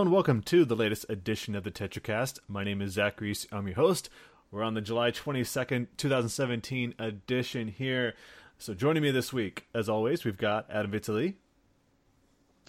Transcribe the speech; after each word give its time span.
Hello 0.00 0.06
and 0.06 0.14
welcome 0.14 0.40
to 0.40 0.64
the 0.64 0.74
latest 0.74 1.04
edition 1.10 1.54
of 1.54 1.62
the 1.62 1.70
TetraCast. 1.70 2.38
My 2.48 2.64
name 2.64 2.80
is 2.80 2.92
Zach 2.92 3.20
Reese. 3.20 3.46
I'm 3.52 3.66
your 3.66 3.76
host. 3.76 4.08
We're 4.50 4.62
on 4.62 4.72
the 4.72 4.80
July 4.80 5.10
22nd, 5.10 5.88
2017 5.98 6.94
edition 6.98 7.68
here. 7.68 8.14
So 8.56 8.72
joining 8.72 9.02
me 9.02 9.10
this 9.10 9.30
week, 9.30 9.66
as 9.74 9.90
always, 9.90 10.24
we've 10.24 10.38
got 10.38 10.64
Adam 10.70 10.90
Vitali. 10.90 11.36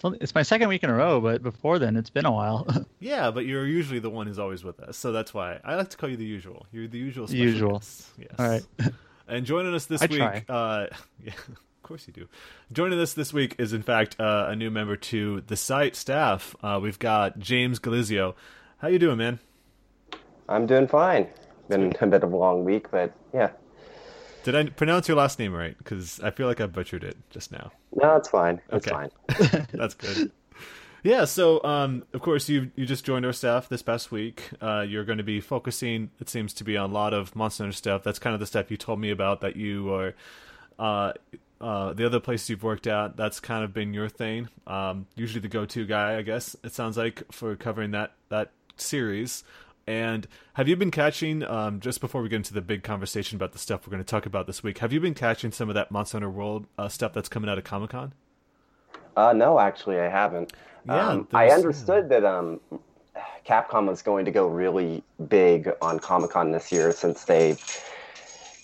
It's 0.03 0.35
my 0.35 0.41
second 0.41 0.67
week 0.67 0.83
in 0.83 0.89
a 0.89 0.93
row, 0.93 1.21
but 1.21 1.41
before 1.41 1.79
then, 1.79 1.95
it's 1.95 2.09
been 2.09 2.25
a 2.25 2.31
while. 2.33 2.67
yeah, 2.99 3.31
but 3.31 3.45
you're 3.45 3.65
usually 3.65 3.99
the 3.99 4.09
one 4.09 4.27
who's 4.27 4.37
always 4.37 4.65
with 4.65 4.81
us, 4.81 4.97
so 4.97 5.13
that's 5.13 5.33
why 5.33 5.61
I 5.63 5.75
like 5.75 5.89
to 5.91 5.95
call 5.95 6.09
you 6.09 6.17
the 6.17 6.25
usual. 6.25 6.65
You're 6.73 6.89
the 6.89 6.97
usual. 6.97 7.27
The 7.27 7.37
usual. 7.37 7.79
Guest. 7.79 8.07
Yes. 8.17 8.35
All 8.39 8.49
right. 8.49 8.65
and 9.29 9.45
joining 9.45 9.73
us 9.73 9.85
this 9.85 10.01
I 10.01 10.07
week, 10.07 10.43
uh, 10.49 10.87
yeah, 11.23 11.31
of 11.81 11.87
course 11.87 12.05
you 12.05 12.13
do. 12.13 12.27
Joining 12.71 12.99
us 12.99 13.15
this 13.15 13.33
week 13.33 13.55
is, 13.57 13.73
in 13.73 13.81
fact, 13.81 14.15
uh, 14.19 14.45
a 14.49 14.55
new 14.55 14.69
member 14.69 14.95
to 14.95 15.41
the 15.47 15.57
site 15.57 15.95
staff. 15.95 16.55
Uh, 16.61 16.79
we've 16.81 16.99
got 16.99 17.39
James 17.39 17.79
Galizio. 17.79 18.35
How 18.77 18.87
you 18.87 18.99
doing, 18.99 19.17
man? 19.17 19.39
I'm 20.47 20.67
doing 20.67 20.87
fine. 20.87 21.27
Been 21.69 21.91
a 21.99 22.07
bit 22.07 22.23
of 22.23 22.33
a 22.33 22.37
long 22.37 22.65
week, 22.65 22.91
but 22.91 23.11
yeah. 23.33 23.49
Did 24.43 24.55
I 24.55 24.65
pronounce 24.65 25.07
your 25.07 25.17
last 25.17 25.39
name 25.39 25.53
right? 25.53 25.75
Because 25.75 26.19
I 26.19 26.29
feel 26.29 26.45
like 26.45 26.61
I 26.61 26.67
butchered 26.67 27.03
it 27.03 27.17
just 27.31 27.51
now. 27.51 27.71
No, 27.95 28.15
it's 28.15 28.29
fine. 28.29 28.61
It's 28.71 28.87
Okay. 28.87 29.07
fine. 29.39 29.67
That's 29.73 29.95
good. 29.95 30.31
Yeah, 31.03 31.25
so 31.25 31.63
um, 31.63 32.03
of 32.13 32.21
course 32.21 32.47
you 32.47 32.69
you 32.75 32.85
just 32.85 33.03
joined 33.03 33.25
our 33.25 33.33
staff 33.33 33.69
this 33.69 33.81
past 33.81 34.11
week. 34.11 34.51
Uh, 34.61 34.81
you're 34.87 35.03
going 35.05 35.17
to 35.17 35.23
be 35.23 35.39
focusing, 35.39 36.11
it 36.19 36.29
seems 36.29 36.53
to 36.55 36.63
be, 36.63 36.77
on 36.77 36.91
a 36.91 36.93
lot 36.93 37.15
of 37.15 37.35
Monster 37.35 37.63
Hunter 37.63 37.75
stuff. 37.75 38.03
That's 38.03 38.19
kind 38.19 38.35
of 38.35 38.39
the 38.39 38.45
stuff 38.45 38.69
you 38.69 38.77
told 38.77 38.99
me 38.99 39.09
about 39.09 39.41
that 39.41 39.55
you 39.55 39.91
are. 39.91 40.13
Uh, 40.77 41.13
uh, 41.61 41.93
the 41.93 42.05
other 42.05 42.19
places 42.19 42.49
you've 42.49 42.63
worked 42.63 42.87
at, 42.87 43.15
that's 43.15 43.39
kind 43.39 43.63
of 43.63 43.73
been 43.73 43.93
your 43.93 44.09
thing. 44.09 44.49
Um, 44.67 45.07
usually 45.15 45.41
the 45.41 45.47
go-to 45.47 45.85
guy, 45.85 46.17
I 46.17 46.21
guess 46.21 46.55
it 46.63 46.73
sounds 46.73 46.97
like 46.97 47.23
for 47.31 47.55
covering 47.55 47.91
that 47.91 48.13
that 48.29 48.51
series. 48.77 49.43
And 49.87 50.27
have 50.53 50.67
you 50.67 50.75
been 50.75 50.91
catching? 50.91 51.43
Um, 51.43 51.79
just 51.79 52.01
before 52.01 52.21
we 52.21 52.29
get 52.29 52.37
into 52.37 52.53
the 52.53 52.61
big 52.61 52.83
conversation 52.83 53.35
about 53.35 53.51
the 53.51 53.59
stuff 53.59 53.85
we're 53.85 53.91
going 53.91 54.03
to 54.03 54.09
talk 54.09 54.25
about 54.25 54.47
this 54.47 54.63
week, 54.63 54.79
have 54.79 54.93
you 54.93 54.99
been 54.99 55.13
catching 55.13 55.51
some 55.51 55.69
of 55.69 55.75
that 55.75 55.91
Monster 55.91 56.17
Hunter 56.17 56.29
World 56.29 56.67
uh, 56.77 56.87
stuff 56.87 57.13
that's 57.13 57.29
coming 57.29 57.49
out 57.49 57.57
of 57.57 57.63
Comic 57.63 57.91
Con? 57.91 58.13
Uh, 59.15 59.33
no, 59.33 59.59
actually, 59.59 59.99
I 59.99 60.07
haven't. 60.07 60.53
Yeah, 60.85 61.09
um, 61.09 61.27
I 61.33 61.49
understood 61.49 62.09
that 62.09 62.23
um, 62.23 62.59
Capcom 63.45 63.87
was 63.87 64.01
going 64.01 64.25
to 64.25 64.31
go 64.31 64.47
really 64.47 65.03
big 65.27 65.71
on 65.81 65.99
Comic 65.99 66.31
Con 66.31 66.51
this 66.51 66.71
year 66.71 66.91
since 66.91 67.25
they've 67.25 67.59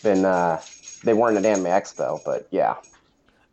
been 0.04 0.24
uh, 0.24 0.62
they 1.04 1.14
weren't 1.14 1.38
at 1.38 1.46
Anime 1.46 1.66
Expo, 1.66 2.20
but 2.24 2.48
yeah. 2.52 2.76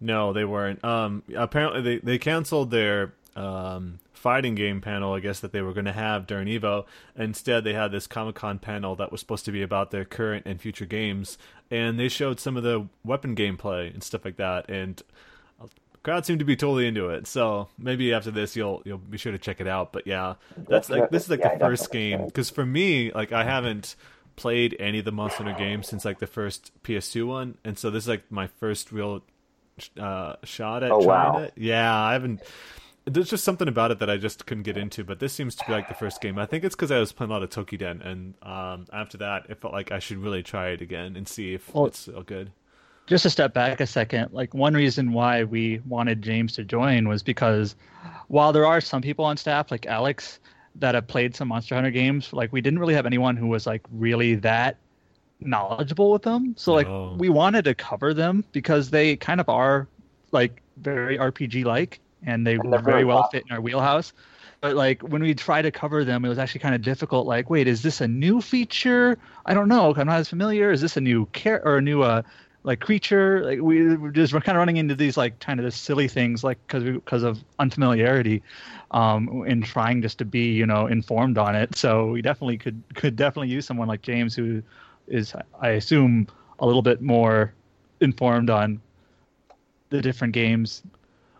No, 0.00 0.32
they 0.32 0.44
weren't. 0.44 0.84
Um, 0.84 1.22
apparently, 1.36 1.80
they 1.82 1.98
they 1.98 2.18
canceled 2.18 2.70
their 2.70 3.14
um, 3.36 4.00
fighting 4.12 4.54
game 4.54 4.80
panel. 4.80 5.12
I 5.14 5.20
guess 5.20 5.40
that 5.40 5.52
they 5.52 5.62
were 5.62 5.72
going 5.72 5.86
to 5.86 5.92
have 5.92 6.26
during 6.26 6.48
Evo. 6.48 6.84
Instead, 7.16 7.64
they 7.64 7.74
had 7.74 7.92
this 7.92 8.06
Comic 8.06 8.34
Con 8.34 8.58
panel 8.58 8.96
that 8.96 9.10
was 9.12 9.20
supposed 9.20 9.44
to 9.46 9.52
be 9.52 9.62
about 9.62 9.90
their 9.90 10.04
current 10.04 10.46
and 10.46 10.60
future 10.60 10.86
games, 10.86 11.38
and 11.70 11.98
they 11.98 12.08
showed 12.08 12.40
some 12.40 12.56
of 12.56 12.62
the 12.62 12.86
weapon 13.04 13.34
gameplay 13.34 13.92
and 13.92 14.02
stuff 14.02 14.24
like 14.24 14.36
that. 14.36 14.68
And 14.68 15.02
crowd 16.04 16.26
seemed 16.26 16.38
to 16.38 16.44
be 16.44 16.54
totally 16.54 16.86
into 16.86 17.08
it. 17.08 17.26
So 17.26 17.68
maybe 17.78 18.12
after 18.12 18.30
this, 18.30 18.54
you'll 18.54 18.82
you'll 18.84 18.98
be 18.98 19.18
sure 19.18 19.32
to 19.32 19.38
check 19.38 19.60
it 19.60 19.66
out. 19.66 19.92
But 19.92 20.06
yeah, 20.06 20.34
that's 20.68 20.88
like 20.88 21.10
this 21.10 21.24
is 21.24 21.30
like 21.30 21.42
Yeah, 21.42 21.48
the 21.48 21.52
first 21.58 21.90
game 21.90 22.26
because 22.26 22.50
for 22.50 22.64
me, 22.64 23.10
like 23.12 23.32
I 23.32 23.44
haven't 23.44 23.96
played 24.36 24.76
any 24.78 24.98
of 25.00 25.04
the 25.04 25.12
Monster 25.12 25.44
Hunter 25.44 25.58
games 25.58 25.88
since 25.88 26.04
like 26.04 26.18
the 26.18 26.26
first 26.26 26.70
PS2 26.82 27.26
one, 27.26 27.58
and 27.64 27.78
so 27.78 27.90
this 27.90 28.04
is 28.04 28.08
like 28.08 28.30
my 28.30 28.46
first 28.46 28.92
real 28.92 29.22
uh, 29.98 30.34
shot 30.44 30.82
at 30.82 30.90
Oh, 30.90 31.02
trying 31.02 31.32
wow. 31.32 31.38
it. 31.38 31.52
Yeah, 31.56 31.94
I 31.94 32.12
haven't. 32.12 32.40
There's 33.06 33.28
just 33.28 33.44
something 33.44 33.68
about 33.68 33.90
it 33.90 33.98
that 33.98 34.08
I 34.08 34.16
just 34.16 34.46
couldn't 34.46 34.62
get 34.62 34.78
into, 34.78 35.04
but 35.04 35.20
this 35.20 35.32
seems 35.34 35.54
to 35.56 35.64
be 35.66 35.72
like 35.72 35.88
the 35.88 35.94
first 35.94 36.20
game. 36.22 36.38
I 36.38 36.46
think 36.46 36.64
it's 36.64 36.74
because 36.74 36.90
I 36.90 36.98
was 36.98 37.12
playing 37.12 37.30
a 37.30 37.34
lot 37.34 37.42
of 37.42 37.50
Toukiden, 37.50 38.04
and 38.04 38.34
um, 38.42 38.86
after 38.92 39.18
that, 39.18 39.46
it 39.50 39.60
felt 39.60 39.74
like 39.74 39.92
I 39.92 39.98
should 39.98 40.16
really 40.18 40.42
try 40.42 40.68
it 40.68 40.80
again 40.80 41.14
and 41.16 41.28
see 41.28 41.52
if 41.54 41.72
Well- 41.74 41.86
it's 41.86 41.98
still 41.98 42.22
good. 42.22 42.50
Just 43.06 43.24
to 43.24 43.28
step 43.30 43.52
back 43.52 43.80
a 43.82 43.86
second, 43.86 44.32
like 44.32 44.54
one 44.54 44.72
reason 44.72 45.12
why 45.12 45.44
we 45.44 45.82
wanted 45.86 46.22
James 46.22 46.54
to 46.54 46.64
join 46.64 47.06
was 47.06 47.22
because 47.22 47.76
while 48.28 48.50
there 48.50 48.64
are 48.64 48.80
some 48.80 49.02
people 49.02 49.26
on 49.26 49.36
staff, 49.36 49.70
like 49.70 49.84
Alex, 49.84 50.40
that 50.76 50.94
have 50.94 51.06
played 51.06 51.34
some 51.36 51.48
Monster 51.48 51.74
Hunter 51.74 51.90
games, 51.90 52.32
like 52.32 52.52
we 52.52 52.60
didn't 52.60 52.78
really 52.78 52.94
have 52.94 53.06
anyone 53.06 53.36
who 53.36 53.46
was 53.48 53.66
like 53.66 53.82
really 53.90 54.34
that 54.36 54.78
knowledgeable 55.40 56.12
with 56.12 56.22
them. 56.22 56.54
So 56.56 56.72
like 56.72 56.88
Oh. 56.88 57.14
we 57.18 57.28
wanted 57.28 57.64
to 57.66 57.74
cover 57.74 58.14
them 58.14 58.44
because 58.52 58.90
they 58.90 59.16
kind 59.16 59.40
of 59.40 59.48
are 59.48 59.88
like 60.32 60.62
very 60.76 61.18
RPG 61.18 61.64
like 61.64 62.00
and 62.24 62.46
they 62.46 62.58
And 62.58 62.82
very 62.82 62.82
very 62.82 63.04
well 63.04 63.22
pop- 63.22 63.32
fit 63.32 63.44
in 63.48 63.52
our 63.54 63.60
wheelhouse. 63.60 64.12
But 64.60 64.76
like 64.76 65.02
when 65.02 65.22
we 65.22 65.34
try 65.34 65.60
to 65.62 65.70
cover 65.70 66.04
them, 66.04 66.24
it 66.24 66.28
was 66.28 66.38
actually 66.38 66.60
kind 66.60 66.74
of 66.74 66.82
difficult. 66.82 67.26
Like, 67.26 67.50
wait, 67.50 67.68
is 67.68 67.82
this 67.82 68.00
a 68.00 68.08
new 68.08 68.40
feature? 68.40 69.18
I 69.44 69.54
don't 69.54 69.68
know. 69.68 69.94
I'm 69.94 70.06
not 70.06 70.18
as 70.20 70.28
familiar. 70.28 70.70
Is 70.72 70.80
this 70.80 70.96
a 70.96 71.00
new 71.00 71.26
care 71.26 71.62
or 71.64 71.76
a 71.78 71.82
new 71.82 72.02
uh 72.02 72.22
like 72.62 72.80
creature? 72.80 73.44
Like 73.44 73.60
we 73.60 73.94
we're 73.96 74.10
just 74.10 74.32
we're 74.32 74.40
kind 74.40 74.56
of 74.56 74.60
running 74.60 74.78
into 74.78 74.94
these 74.94 75.16
like 75.18 75.38
kind 75.40 75.60
of 75.60 75.74
silly 75.74 76.08
things 76.08 76.42
like 76.42 76.58
because 76.66 76.82
because 76.84 77.22
of 77.22 77.44
unfamiliarity, 77.58 78.42
um, 78.94 79.44
in 79.46 79.60
trying 79.60 80.00
just 80.00 80.18
to 80.18 80.24
be 80.24 80.52
you 80.52 80.64
know 80.64 80.86
informed 80.86 81.36
on 81.36 81.54
it. 81.54 81.76
So 81.76 82.06
we 82.06 82.22
definitely 82.22 82.56
could 82.56 82.82
could 82.94 83.16
definitely 83.16 83.48
use 83.48 83.66
someone 83.66 83.88
like 83.88 84.00
James 84.00 84.34
who 84.34 84.62
is 85.08 85.34
I 85.60 85.70
assume 85.70 86.28
a 86.60 86.66
little 86.66 86.80
bit 86.80 87.02
more 87.02 87.52
informed 88.00 88.48
on 88.48 88.80
the 89.90 90.00
different 90.00 90.32
games 90.32 90.82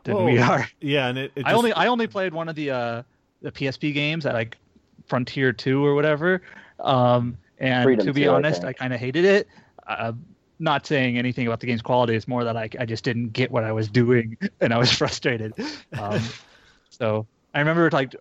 than 0.03 0.25
we 0.25 0.38
are. 0.38 0.69
Yeah, 0.81 1.06
and 1.09 1.16
it. 1.16 1.32
it 1.37 1.47
I 1.47 1.50
just- 1.50 1.59
only 1.59 1.72
I 1.72 1.87
only 1.87 2.09
played 2.09 2.34
one 2.34 2.48
of 2.48 2.56
the 2.56 2.70
uh, 2.72 3.03
the 3.41 3.53
PSP 3.53 3.94
games 3.94 4.26
at 4.26 4.34
like 4.34 4.59
Frontier 5.06 5.53
Two 5.53 5.84
or 5.84 5.94
whatever. 5.94 6.42
Um, 6.81 7.38
and 7.60 7.84
Freedom 7.84 8.06
to 8.06 8.12
be 8.12 8.25
2, 8.25 8.31
I 8.31 8.34
honest, 8.34 8.62
I, 8.62 8.66
think. 8.66 8.78
kind 8.78 8.92
of 8.92 8.98
hated 8.98 9.25
it. 9.25 9.48
Uh, 9.86 10.12
not 10.59 10.86
saying 10.86 11.16
anything 11.16 11.47
about 11.47 11.60
the 11.60 11.66
game's 11.69 11.82
quality. 11.82 12.15
It's 12.16 12.26
more 12.26 12.42
that 12.42 12.56
I, 12.56 12.69
I 12.81 12.84
just 12.84 13.04
didn't 13.04 13.32
get 13.32 13.50
what 13.53 13.62
I 13.62 13.71
was 13.71 13.88
doing, 13.88 14.36
and 14.60 14.75
I 14.75 14.78
was 14.78 14.91
frustrated. 14.91 15.54
Um, 15.98 16.21
so 16.91 17.26
I 17.54 17.60
remember 17.60 17.88
like 17.92 18.15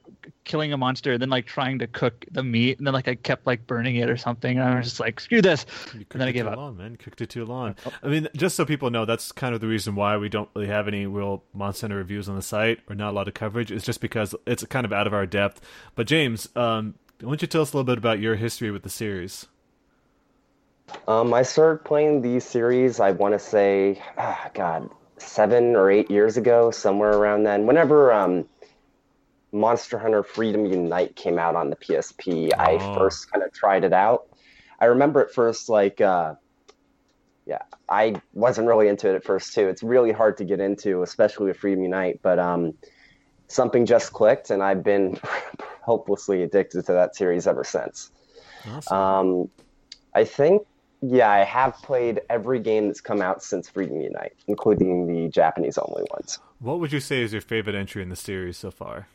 killing 0.44 0.74
a 0.74 0.78
monster, 0.78 1.14
and 1.14 1.22
then 1.22 1.30
like 1.30 1.46
trying 1.46 1.80
to 1.80 1.88
cook 1.88 2.26
the 2.32 2.44
meat, 2.44 2.78
and 2.78 2.86
then 2.86 2.94
like 2.94 3.08
I 3.08 3.16
kept 3.16 3.48
like 3.48 3.66
burning 3.66 3.96
it 3.96 4.10
or 4.10 4.18
something, 4.18 4.60
and 4.60 4.68
I 4.68 4.76
was 4.76 4.86
just 4.86 5.00
like, 5.00 5.20
screw 5.20 5.42
this. 5.42 5.66
You 5.94 6.00
cooked 6.00 6.14
and 6.14 6.22
then 6.22 6.28
I 6.28 6.32
gave 6.32 6.46
too 6.46 6.52
up. 6.52 6.58
long, 6.58 6.78
man. 6.78 6.92
You 6.92 6.98
cooked 6.98 7.22
it 7.22 7.30
too 7.30 7.46
long. 7.46 7.76
I 8.04 8.08
mean, 8.08 8.28
just 8.36 8.56
so 8.56 8.66
people 8.66 8.92
know, 8.92 9.06
that's 9.06 9.32
kind 9.32 9.56
of 9.56 9.62
the 9.62 9.68
reason 9.68 9.96
why 9.96 10.18
we 10.18 10.30
don't 10.30 10.50
really 10.56 10.68
have 10.68 10.88
any 10.88 11.08
real 11.08 11.44
Monster 11.54 11.86
Hunter 11.86 11.98
reviews 11.98 12.30
on 12.30 12.36
the 12.36 12.42
site 12.42 12.80
or 12.90 12.96
not 12.96 13.12
a 13.12 13.16
lot 13.16 13.28
of 13.28 13.34
coverage. 13.34 13.72
It's 13.72 13.86
just 13.86 14.02
because 14.02 14.36
it's 14.46 14.64
kind 14.66 14.86
of 14.86 14.94
out 14.94 15.08
of 15.08 15.14
our 15.14 15.26
depth. 15.26 15.62
But 15.96 16.08
James, 16.08 16.48
um, 16.56 16.96
why 17.20 17.30
don't 17.30 17.42
you 17.42 17.48
tell 17.48 17.64
us 17.64 17.74
a 17.74 17.78
little 17.78 17.86
bit 17.86 17.98
about 17.98 18.20
your 18.20 18.36
history 18.36 18.70
with 18.70 18.84
the 18.84 18.90
series? 18.90 19.48
Um, 21.08 21.34
I 21.34 21.44
started 21.44 21.84
playing 21.86 22.22
the 22.22 22.40
series. 22.40 23.00
I 23.00 23.12
want 23.12 23.34
to 23.34 23.40
say, 23.40 24.02
ah, 24.18 24.50
God, 24.54 24.90
seven 25.18 25.76
or 25.76 25.90
eight 25.90 26.12
years 26.12 26.38
ago, 26.38 26.72
somewhere 26.72 27.14
around 27.14 27.44
then. 27.44 27.66
Whenever 27.66 28.12
um, 28.14 28.46
Monster 29.54 30.00
Hunter 30.00 30.24
Freedom 30.24 30.66
Unite 30.66 31.16
came 31.16 31.38
out 31.38 31.56
on 31.56 31.70
the 31.70 31.76
PSP, 31.76 32.52
I 32.58 32.74
Oh. 32.82 32.96
first 32.96 33.32
kind 33.32 33.44
of 33.44 33.54
tried 33.54 33.84
it 33.84 33.94
out. 33.94 34.28
I 34.80 34.86
remember 34.86 35.22
at 35.22 35.32
first, 35.32 35.70
like, 35.70 36.02
uh, 36.02 36.34
yeah, 37.46 37.62
I 37.88 38.16
wasn't 38.34 38.68
really 38.68 38.88
into 38.88 39.10
it 39.10 39.16
at 39.16 39.24
first 39.24 39.54
too. 39.54 39.68
It's 39.68 39.84
really 39.84 40.12
hard 40.12 40.38
to 40.38 40.44
get 40.46 40.60
into, 40.60 41.04
especially 41.04 41.48
with 41.48 41.58
Freedom 41.58 41.84
Unite. 41.84 42.20
But 42.24 42.40
um, 42.40 42.74
something 43.48 43.86
just 43.86 44.12
clicked, 44.14 44.50
and 44.50 44.64
I've 44.64 44.84
been 44.84 45.20
hopelessly 45.84 46.42
addicted 46.44 46.86
to 46.88 46.94
that 46.94 47.16
series 47.16 47.46
ever 47.48 47.64
since. 47.64 48.12
Awesome. 48.68 48.98
Um, 48.98 49.50
I 50.16 50.24
think, 50.24 50.64
yeah, 51.02 51.30
I 51.30 51.44
have 51.44 51.74
played 51.76 52.22
every 52.30 52.60
game 52.60 52.88
that's 52.88 53.02
come 53.02 53.22
out 53.22 53.44
since 53.44 53.70
Freedom 53.70 54.00
Unite, 54.00 54.34
including 54.48 55.06
the 55.08 55.30
Japanese 55.30 55.78
only 55.78 56.06
ones. 56.12 56.40
what 56.60 56.80
would 56.80 56.94
you 56.94 57.00
say 57.02 57.22
is 57.22 57.34
your 57.34 57.42
favorite 57.42 57.76
entry 57.76 58.02
in 58.02 58.08
the 58.10 58.16
series 58.16 58.58
so 58.58 58.72
far? 58.72 59.08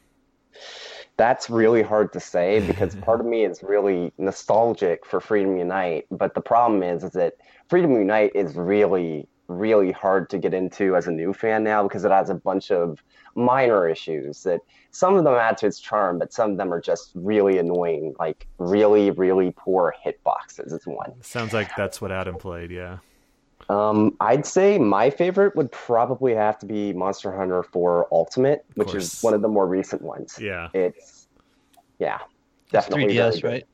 That's 1.16 1.50
really 1.50 1.82
hard 1.82 2.12
to 2.12 2.20
say 2.20 2.60
because 2.66 2.94
part 2.96 3.20
of 3.20 3.26
me 3.26 3.44
is 3.44 3.62
really 3.62 4.12
nostalgic 4.18 5.04
for 5.04 5.20
Freedom 5.20 5.56
Unite, 5.56 6.06
but 6.10 6.34
the 6.34 6.40
problem 6.40 6.82
is, 6.82 7.04
is 7.04 7.12
that 7.12 7.34
Freedom 7.68 7.92
Unite 7.92 8.32
is 8.34 8.54
really, 8.54 9.28
really 9.48 9.92
hard 9.92 10.30
to 10.30 10.38
get 10.38 10.54
into 10.54 10.96
as 10.96 11.06
a 11.06 11.10
new 11.10 11.32
fan 11.32 11.64
now 11.64 11.82
because 11.82 12.04
it 12.04 12.10
has 12.10 12.30
a 12.30 12.34
bunch 12.34 12.70
of 12.70 13.02
minor 13.34 13.88
issues 13.88 14.42
that 14.42 14.60
some 14.90 15.16
of 15.16 15.24
them 15.24 15.34
add 15.34 15.58
to 15.58 15.66
its 15.66 15.78
charm, 15.78 16.18
but 16.18 16.32
some 16.32 16.52
of 16.52 16.56
them 16.56 16.72
are 16.72 16.80
just 16.80 17.12
really 17.14 17.58
annoying, 17.58 18.14
like 18.18 18.46
really, 18.58 19.10
really 19.10 19.52
poor 19.56 19.94
hitboxes 20.04 20.72
is 20.72 20.86
one. 20.86 21.12
Sounds 21.22 21.52
like 21.52 21.74
that's 21.76 22.00
what 22.00 22.10
Adam 22.10 22.36
played. 22.36 22.70
Yeah. 22.70 22.98
Um, 23.68 24.16
I'd 24.20 24.46
say 24.46 24.78
my 24.78 25.10
favorite 25.10 25.54
would 25.54 25.70
probably 25.70 26.34
have 26.34 26.58
to 26.60 26.66
be 26.66 26.92
Monster 26.94 27.36
Hunter 27.36 27.62
4 27.62 28.08
Ultimate, 28.10 28.64
which 28.74 28.94
is 28.94 29.20
one 29.20 29.34
of 29.34 29.42
the 29.42 29.48
more 29.48 29.66
recent 29.66 30.00
ones. 30.00 30.38
Yeah. 30.40 30.68
It's, 30.72 31.28
yeah, 31.98 32.18
It's 32.64 32.72
definitely. 32.72 33.14
very 33.14 33.30
3DS, 33.30 33.42
good. 33.42 33.44
right? 33.44 33.66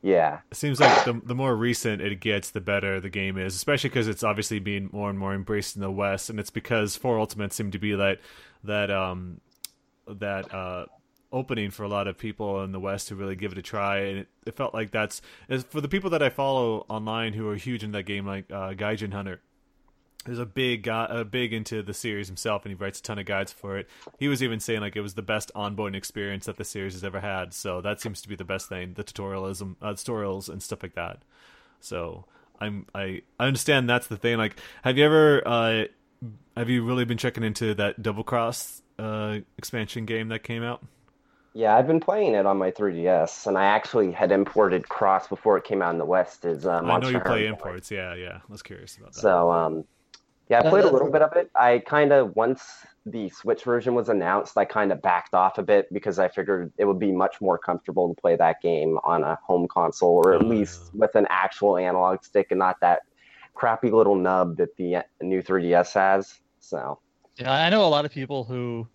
Yeah. 0.00 0.40
It 0.50 0.56
seems 0.56 0.80
like 0.80 1.04
the 1.04 1.20
the 1.24 1.34
more 1.34 1.54
recent 1.54 2.02
it 2.02 2.18
gets, 2.20 2.50
the 2.50 2.60
better 2.60 2.98
the 3.00 3.10
game 3.10 3.38
is, 3.38 3.54
especially 3.54 3.90
because 3.90 4.08
it's 4.08 4.24
obviously 4.24 4.58
being 4.58 4.88
more 4.92 5.08
and 5.10 5.18
more 5.18 5.32
embraced 5.34 5.76
in 5.76 5.82
the 5.82 5.92
West, 5.92 6.28
and 6.28 6.40
it's 6.40 6.50
because 6.50 6.96
Four 6.96 7.20
Ultimate 7.20 7.52
seemed 7.52 7.72
to 7.72 7.78
be 7.78 7.94
that 7.94 8.18
that 8.64 8.90
um 8.90 9.40
that 10.08 10.52
uh 10.52 10.86
opening 11.32 11.70
for 11.70 11.82
a 11.82 11.88
lot 11.88 12.06
of 12.06 12.18
people 12.18 12.62
in 12.62 12.72
the 12.72 12.80
West 12.80 13.08
to 13.08 13.16
really 13.16 13.36
give 13.36 13.52
it 13.52 13.58
a 13.58 13.62
try, 13.62 13.98
and 13.98 14.18
it, 14.18 14.28
it 14.46 14.56
felt 14.56 14.74
like 14.74 14.90
that's 14.90 15.22
for 15.68 15.80
the 15.80 15.88
people 15.88 16.10
that 16.10 16.22
I 16.22 16.28
follow 16.28 16.84
online 16.88 17.32
who 17.32 17.48
are 17.48 17.56
huge 17.56 17.82
in 17.82 17.92
that 17.92 18.04
game, 18.04 18.26
like 18.26 18.50
uh, 18.50 18.70
Gaijin 18.72 19.12
Hunter. 19.12 19.40
There's 20.24 20.38
a 20.38 20.46
big 20.46 20.84
guy, 20.84 21.04
uh, 21.06 21.24
big 21.24 21.52
into 21.52 21.82
the 21.82 21.94
series 21.94 22.28
himself, 22.28 22.64
and 22.64 22.70
he 22.70 22.76
writes 22.76 23.00
a 23.00 23.02
ton 23.02 23.18
of 23.18 23.26
guides 23.26 23.52
for 23.52 23.76
it. 23.76 23.88
He 24.20 24.28
was 24.28 24.40
even 24.40 24.60
saying 24.60 24.80
like 24.80 24.94
it 24.94 25.00
was 25.00 25.14
the 25.14 25.22
best 25.22 25.50
onboarding 25.56 25.96
experience 25.96 26.46
that 26.46 26.58
the 26.58 26.64
series 26.64 26.92
has 26.92 27.02
ever 27.02 27.18
had. 27.18 27.52
So 27.52 27.80
that 27.80 28.00
seems 28.00 28.22
to 28.22 28.28
be 28.28 28.36
the 28.36 28.44
best 28.44 28.68
thing, 28.68 28.94
the 28.94 29.02
tutorialism, 29.02 29.74
uh, 29.82 29.94
tutorials, 29.94 30.48
and 30.48 30.62
stuff 30.62 30.82
like 30.82 30.94
that. 30.94 31.22
So 31.80 32.26
I'm 32.60 32.86
I 32.94 33.22
I 33.40 33.46
understand 33.46 33.90
that's 33.90 34.06
the 34.06 34.16
thing. 34.16 34.38
Like, 34.38 34.56
have 34.84 34.96
you 34.96 35.04
ever 35.04 35.42
uh, 35.44 35.84
have 36.56 36.70
you 36.70 36.84
really 36.84 37.04
been 37.04 37.18
checking 37.18 37.42
into 37.42 37.74
that 37.74 38.00
Double 38.00 38.22
Cross 38.22 38.82
uh, 38.98 39.38
expansion 39.58 40.06
game 40.06 40.28
that 40.28 40.44
came 40.44 40.62
out? 40.62 40.84
Yeah, 41.54 41.76
I've 41.76 41.86
been 41.86 42.00
playing 42.00 42.34
it 42.34 42.46
on 42.46 42.56
my 42.56 42.70
3DS, 42.70 43.46
and 43.46 43.58
I 43.58 43.64
actually 43.64 44.10
had 44.10 44.32
imported 44.32 44.88
Cross 44.88 45.28
before 45.28 45.58
it 45.58 45.64
came 45.64 45.82
out 45.82 45.92
in 45.92 45.98
the 45.98 46.04
West. 46.04 46.44
Is 46.46 46.64
uh, 46.64 46.80
I 46.82 46.98
know 46.98 47.08
you 47.08 47.20
play 47.20 47.46
imports. 47.46 47.90
Yeah, 47.90 48.14
yeah. 48.14 48.38
I 48.38 48.52
was 48.52 48.62
curious 48.62 48.96
about 48.96 49.12
that. 49.12 49.20
So, 49.20 49.50
um, 49.50 49.84
yeah, 50.48 50.60
I 50.60 50.68
played 50.68 50.84
a 50.84 50.90
little 50.90 51.10
bit 51.10 51.20
of 51.20 51.34
it. 51.36 51.50
I 51.54 51.78
kind 51.80 52.12
of 52.12 52.34
once 52.36 52.62
the 53.04 53.28
Switch 53.28 53.64
version 53.64 53.94
was 53.94 54.08
announced, 54.08 54.56
I 54.56 54.64
kind 54.64 54.92
of 54.92 55.02
backed 55.02 55.34
off 55.34 55.58
a 55.58 55.62
bit 55.62 55.92
because 55.92 56.18
I 56.18 56.28
figured 56.28 56.72
it 56.78 56.84
would 56.84 56.98
be 56.98 57.12
much 57.12 57.40
more 57.40 57.58
comfortable 57.58 58.14
to 58.14 58.20
play 58.20 58.36
that 58.36 58.62
game 58.62 58.98
on 59.04 59.22
a 59.22 59.38
home 59.44 59.68
console 59.68 60.22
or 60.24 60.34
at 60.34 60.42
oh, 60.42 60.46
least 60.46 60.80
yeah. 60.84 61.00
with 61.00 61.14
an 61.16 61.26
actual 61.28 61.76
analog 61.76 62.24
stick 62.24 62.48
and 62.50 62.58
not 62.58 62.80
that 62.80 63.00
crappy 63.54 63.90
little 63.90 64.14
nub 64.14 64.56
that 64.56 64.76
the 64.76 65.04
new 65.20 65.42
3DS 65.42 65.94
has. 65.94 66.40
So, 66.60 66.98
yeah, 67.36 67.52
I 67.52 67.70
know 67.70 67.84
a 67.84 67.88
lot 67.88 68.04
of 68.04 68.12
people 68.12 68.44
who 68.44 68.86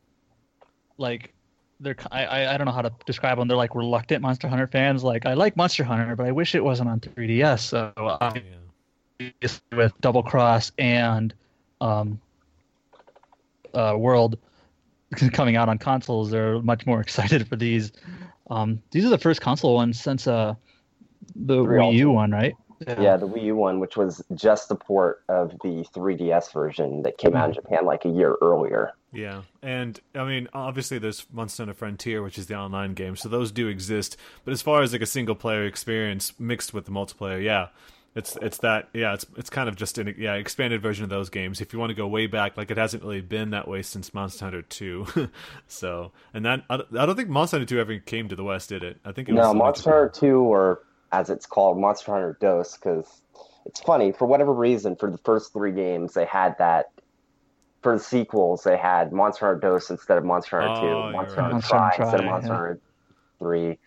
like 0.97 1.33
they're 1.79 1.95
I 2.11 2.47
I 2.47 2.57
don't 2.57 2.65
know 2.65 2.73
how 2.73 2.81
to 2.81 2.91
describe 3.05 3.37
them. 3.37 3.47
They're 3.47 3.57
like 3.57 3.75
reluctant 3.75 4.21
Monster 4.21 4.47
Hunter 4.47 4.67
fans. 4.67 5.03
Like 5.03 5.25
I 5.25 5.33
like 5.33 5.55
Monster 5.55 5.83
Hunter, 5.83 6.15
but 6.15 6.25
I 6.25 6.31
wish 6.31 6.55
it 6.55 6.63
wasn't 6.63 6.89
on 6.89 6.99
3DS. 6.99 7.59
So 7.59 7.91
I, 7.95 8.41
yeah. 9.41 9.49
with 9.71 9.93
Double 10.01 10.23
Cross 10.23 10.71
and 10.77 11.33
um, 11.81 12.19
uh, 13.73 13.95
World 13.97 14.37
coming 15.33 15.55
out 15.55 15.69
on 15.69 15.77
consoles, 15.77 16.31
they're 16.31 16.61
much 16.61 16.85
more 16.85 17.01
excited 17.01 17.47
for 17.47 17.55
these. 17.55 17.91
Um, 18.49 18.81
these 18.91 19.05
are 19.05 19.09
the 19.09 19.17
first 19.17 19.41
console 19.41 19.75
ones 19.75 19.99
since 19.99 20.27
uh, 20.27 20.55
the 21.35 21.57
Wii 21.57 21.93
U 21.95 22.11
one, 22.11 22.31
right? 22.31 22.53
Yeah. 22.87 23.01
yeah. 23.01 23.17
the 23.17 23.27
Wii 23.27 23.43
U 23.43 23.55
one, 23.55 23.79
which 23.79 23.97
was 23.97 24.23
just 24.33 24.69
the 24.69 24.75
port 24.75 25.23
of 25.29 25.51
the 25.63 25.85
3DS 25.93 26.53
version 26.53 27.03
that 27.03 27.17
came 27.17 27.35
out 27.35 27.49
in 27.49 27.55
Japan 27.55 27.85
like 27.85 28.05
a 28.05 28.09
year 28.09 28.35
earlier. 28.41 28.93
Yeah, 29.17 29.41
and 29.63 29.99
I 30.13 30.25
mean, 30.25 30.47
obviously, 30.53 30.99
there's 30.99 31.25
Monster 31.33 31.63
Hunter 31.63 31.73
Frontier, 31.73 32.21
which 32.21 32.37
is 32.37 32.45
the 32.45 32.55
online 32.55 32.93
game, 32.93 33.15
so 33.15 33.27
those 33.27 33.51
do 33.51 33.67
exist. 33.67 34.15
But 34.45 34.51
as 34.51 34.61
far 34.61 34.83
as 34.83 34.93
like 34.93 35.01
a 35.01 35.07
single 35.07 35.33
player 35.33 35.65
experience 35.65 36.39
mixed 36.39 36.71
with 36.71 36.85
the 36.85 36.91
multiplayer, 36.91 37.43
yeah, 37.43 37.69
it's 38.13 38.37
it's 38.43 38.59
that 38.59 38.89
yeah 38.93 39.15
it's 39.15 39.25
it's 39.35 39.49
kind 39.49 39.69
of 39.69 39.75
just 39.75 39.97
an 39.97 40.13
yeah 40.19 40.35
expanded 40.35 40.83
version 40.83 41.03
of 41.03 41.09
those 41.09 41.29
games 41.29 41.61
if 41.61 41.73
you 41.73 41.79
want 41.79 41.89
to 41.89 41.93
go 41.95 42.07
way 42.07 42.25
back 42.25 42.57
like 42.57 42.71
it 42.71 42.77
hasn't 42.77 43.03
really 43.03 43.21
been 43.21 43.51
that 43.51 43.67
way 43.67 43.83
since 43.83 44.11
monster 44.11 44.45
hunter 44.45 44.63
2 44.63 45.29
so 45.67 46.11
and 46.33 46.43
that 46.43 46.63
I, 46.67 46.75
I 46.97 47.05
don't 47.05 47.15
think 47.15 47.29
monster 47.29 47.57
hunter 47.57 47.69
2 47.69 47.79
ever 47.79 47.99
came 47.99 48.27
to 48.29 48.35
the 48.35 48.43
west 48.43 48.69
did 48.69 48.83
it 48.83 48.97
i 49.05 49.11
think 49.11 49.29
it 49.29 49.33
no 49.33 49.53
monster 49.53 49.91
hunter 49.91 50.09
2 50.09 50.39
or 50.39 50.81
as 51.11 51.29
it's 51.29 51.45
called 51.45 51.77
monster 51.77 52.11
hunter 52.11 52.37
dos 52.41 52.75
because 52.75 53.21
it's 53.67 53.81
funny 53.81 54.11
for 54.11 54.25
whatever 54.25 54.51
reason 54.51 54.95
for 54.95 55.11
the 55.11 55.19
first 55.19 55.53
three 55.53 55.71
games 55.71 56.15
they 56.15 56.25
had 56.25 56.57
that 56.57 56.89
for 57.87 57.97
the 57.97 58.03
sequels 58.03 58.63
they 58.63 58.75
had 58.75 59.13
monster 59.13 59.45
hunter 59.45 59.69
dos 59.69 59.89
instead 59.89 60.17
of 60.17 60.25
monster 60.25 60.59
hunter 60.59 60.87
oh, 60.87 61.09
2 61.09 61.13
monster 61.13 61.41
right. 61.41 61.51
hunter 61.51 61.67
tri 61.67 61.95
instead 61.97 62.19
of 62.19 62.25
monster 62.25 62.51
yeah. 62.51 62.57
hunter 62.57 62.79
3 63.39 63.77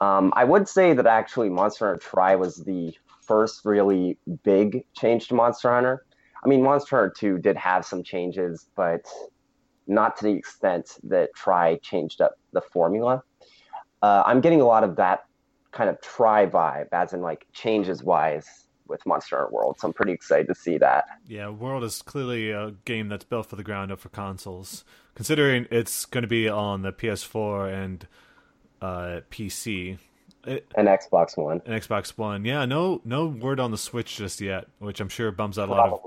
um, 0.00 0.32
I 0.36 0.44
would 0.44 0.68
say 0.68 0.92
that 0.92 1.06
actually 1.06 1.48
Monster 1.48 1.88
Hunter 1.88 2.00
Tri 2.00 2.36
was 2.36 2.56
the 2.56 2.94
first 3.22 3.64
really 3.64 4.16
big 4.44 4.84
change 4.94 5.28
to 5.28 5.34
Monster 5.34 5.72
Hunter. 5.72 6.04
I 6.44 6.48
mean, 6.48 6.62
Monster 6.62 6.96
Hunter 6.96 7.14
2 7.18 7.38
did 7.38 7.56
have 7.56 7.84
some 7.84 8.02
changes, 8.02 8.66
but 8.76 9.06
not 9.86 10.16
to 10.18 10.24
the 10.24 10.30
extent 10.30 10.98
that 11.02 11.34
Tri 11.34 11.78
changed 11.82 12.20
up 12.20 12.38
the 12.52 12.60
formula. 12.60 13.22
Uh, 14.02 14.22
I'm 14.24 14.40
getting 14.40 14.60
a 14.60 14.64
lot 14.64 14.84
of 14.84 14.96
that 14.96 15.24
kind 15.72 15.90
of 15.90 16.00
Tri 16.00 16.46
vibe, 16.46 16.88
as 16.92 17.12
in 17.12 17.20
like 17.20 17.46
changes 17.52 18.04
wise 18.04 18.67
with 18.88 19.04
Monster 19.06 19.36
Hunter 19.36 19.52
World. 19.52 19.76
So 19.78 19.88
I'm 19.88 19.94
pretty 19.94 20.12
excited 20.12 20.48
to 20.48 20.54
see 20.54 20.78
that. 20.78 21.04
Yeah, 21.26 21.48
World 21.50 21.84
is 21.84 22.02
clearly 22.02 22.50
a 22.50 22.72
game 22.84 23.08
that's 23.08 23.24
built 23.24 23.46
for 23.46 23.56
the 23.56 23.62
ground 23.62 23.92
up 23.92 24.00
for 24.00 24.08
consoles, 24.08 24.84
considering 25.14 25.66
it's 25.70 26.04
going 26.04 26.22
to 26.22 26.28
be 26.28 26.48
on 26.48 26.82
the 26.82 26.92
PS4 26.92 27.72
and 27.72 28.06
uh, 28.80 29.20
PC. 29.30 29.98
It, 30.46 30.66
an 30.76 30.86
Xbox 30.86 31.36
One. 31.36 31.60
An 31.66 31.78
Xbox 31.78 32.10
One. 32.10 32.44
Yeah, 32.44 32.64
no 32.64 33.00
no 33.04 33.26
word 33.26 33.60
on 33.60 33.70
the 33.70 33.78
Switch 33.78 34.16
just 34.16 34.40
yet, 34.40 34.66
which 34.78 35.00
I'm 35.00 35.08
sure 35.08 35.30
bums 35.30 35.58
out 35.58 35.68
a 35.68 35.72
lot 35.72 35.92
of 35.92 36.00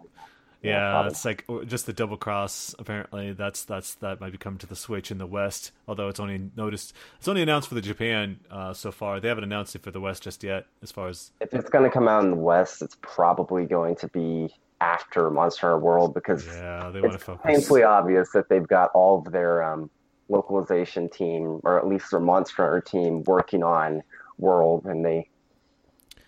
yeah, 0.62 1.08
it's 1.08 1.26
like 1.26 1.46
just 1.66 1.86
the 1.86 1.94
double 1.94 2.18
cross. 2.18 2.76
Apparently, 2.78 3.34
that's 3.34 3.64
that's 3.64 3.96
that 3.96 4.22
might 4.22 4.32
be 4.32 4.38
coming 4.38 4.60
to 4.60 4.68
the 4.68 4.76
Switch 4.76 5.12
in 5.12 5.18
the 5.18 5.26
West. 5.26 5.72
Although 5.88 6.08
it's 6.08 6.20
only 6.20 6.52
noticed, 6.56 6.94
it's 7.18 7.28
only 7.28 7.42
announced 7.42 7.68
for 7.68 7.76
the 7.76 7.82
Japan 7.82 8.40
uh, 8.50 8.74
so 8.74 8.92
far. 8.92 9.20
They 9.20 9.28
haven't 9.28 9.44
announced 9.44 9.76
it 9.76 9.82
for 9.82 9.92
the 9.92 10.02
West 10.02 10.24
just 10.24 10.44
yet. 10.44 10.68
As 10.84 10.92
far 10.92 11.08
as 11.08 11.32
if 11.42 11.54
it's 11.54 11.70
going 11.70 11.84
to 11.84 11.90
come 11.90 12.08
out 12.08 12.24
in 12.24 12.32
the 12.32 12.38
West, 12.38 12.82
it's 12.82 12.98
probably 13.02 13.66
going 13.66 13.96
to 13.98 14.08
be 14.10 14.54
after 14.80 15.30
Monster 15.30 15.68
Hunter 15.68 15.80
World 15.80 16.14
because 16.14 16.46
yeah, 16.46 16.90
they 16.94 17.02
want 17.02 17.14
to 17.14 17.20
focus. 17.20 17.42
Painfully 17.46 17.84
obvious 17.84 18.32
that 18.32 18.50
they've 18.50 18.68
got 18.68 18.92
all 18.94 19.20
of 19.20 19.32
their 19.32 19.64
um, 19.64 19.90
localization 20.30 21.10
team, 21.10 21.60
or 21.64 21.80
at 21.80 21.88
least 21.88 22.12
their 22.12 22.20
Monster 22.20 22.64
Hunter 22.64 22.82
team, 22.82 23.24
working 23.24 23.64
on 23.64 24.04
world 24.38 24.86
and 24.86 25.06
they 25.06 25.30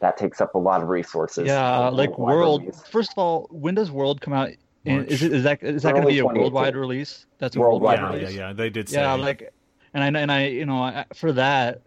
that 0.03 0.17
takes 0.17 0.41
up 0.41 0.53
a 0.53 0.57
lot 0.57 0.83
of 0.83 0.89
resources. 0.89 1.47
Yeah, 1.47 1.87
like 1.87 2.17
world. 2.19 2.75
First 2.91 3.13
of 3.13 3.17
all, 3.17 3.47
when 3.51 3.73
does 3.73 3.89
world 3.89 4.19
come 4.19 4.33
out? 4.33 4.49
is 4.85 5.23
it 5.23 5.31
is 5.31 5.43
that 5.43 5.63
is 5.63 5.83
that 5.83 5.93
going 5.93 6.03
to 6.03 6.09
be 6.09 6.19
a 6.19 6.25
worldwide 6.25 6.75
release? 6.75 7.25
That's 7.39 7.55
a 7.55 7.59
worldwide, 7.59 8.01
worldwide 8.01 8.19
yeah, 8.19 8.25
release. 8.25 8.35
Yeah, 8.35 8.47
yeah, 8.47 8.53
they 8.53 8.69
did. 8.69 8.89
Say. 8.89 8.99
Yeah, 8.99 9.13
like, 9.13 9.53
and 9.93 10.03
I 10.03 10.21
and 10.21 10.29
I 10.29 10.47
you 10.47 10.65
know 10.65 11.05
for 11.13 11.31
that, 11.31 11.81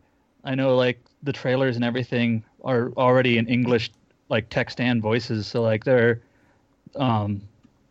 I 0.45 0.55
know 0.55 0.77
like 0.77 0.99
the 1.25 1.33
trailers 1.33 1.77
and 1.77 1.85
everything 1.85 2.43
are 2.65 2.91
already 2.97 3.37
in 3.37 3.47
English, 3.49 3.91
like 4.31 4.49
text 4.49 4.81
and 4.81 5.03
voices. 5.03 5.47
So 5.47 5.61
like 5.61 5.85
they're, 5.85 6.23
um, 6.97 7.43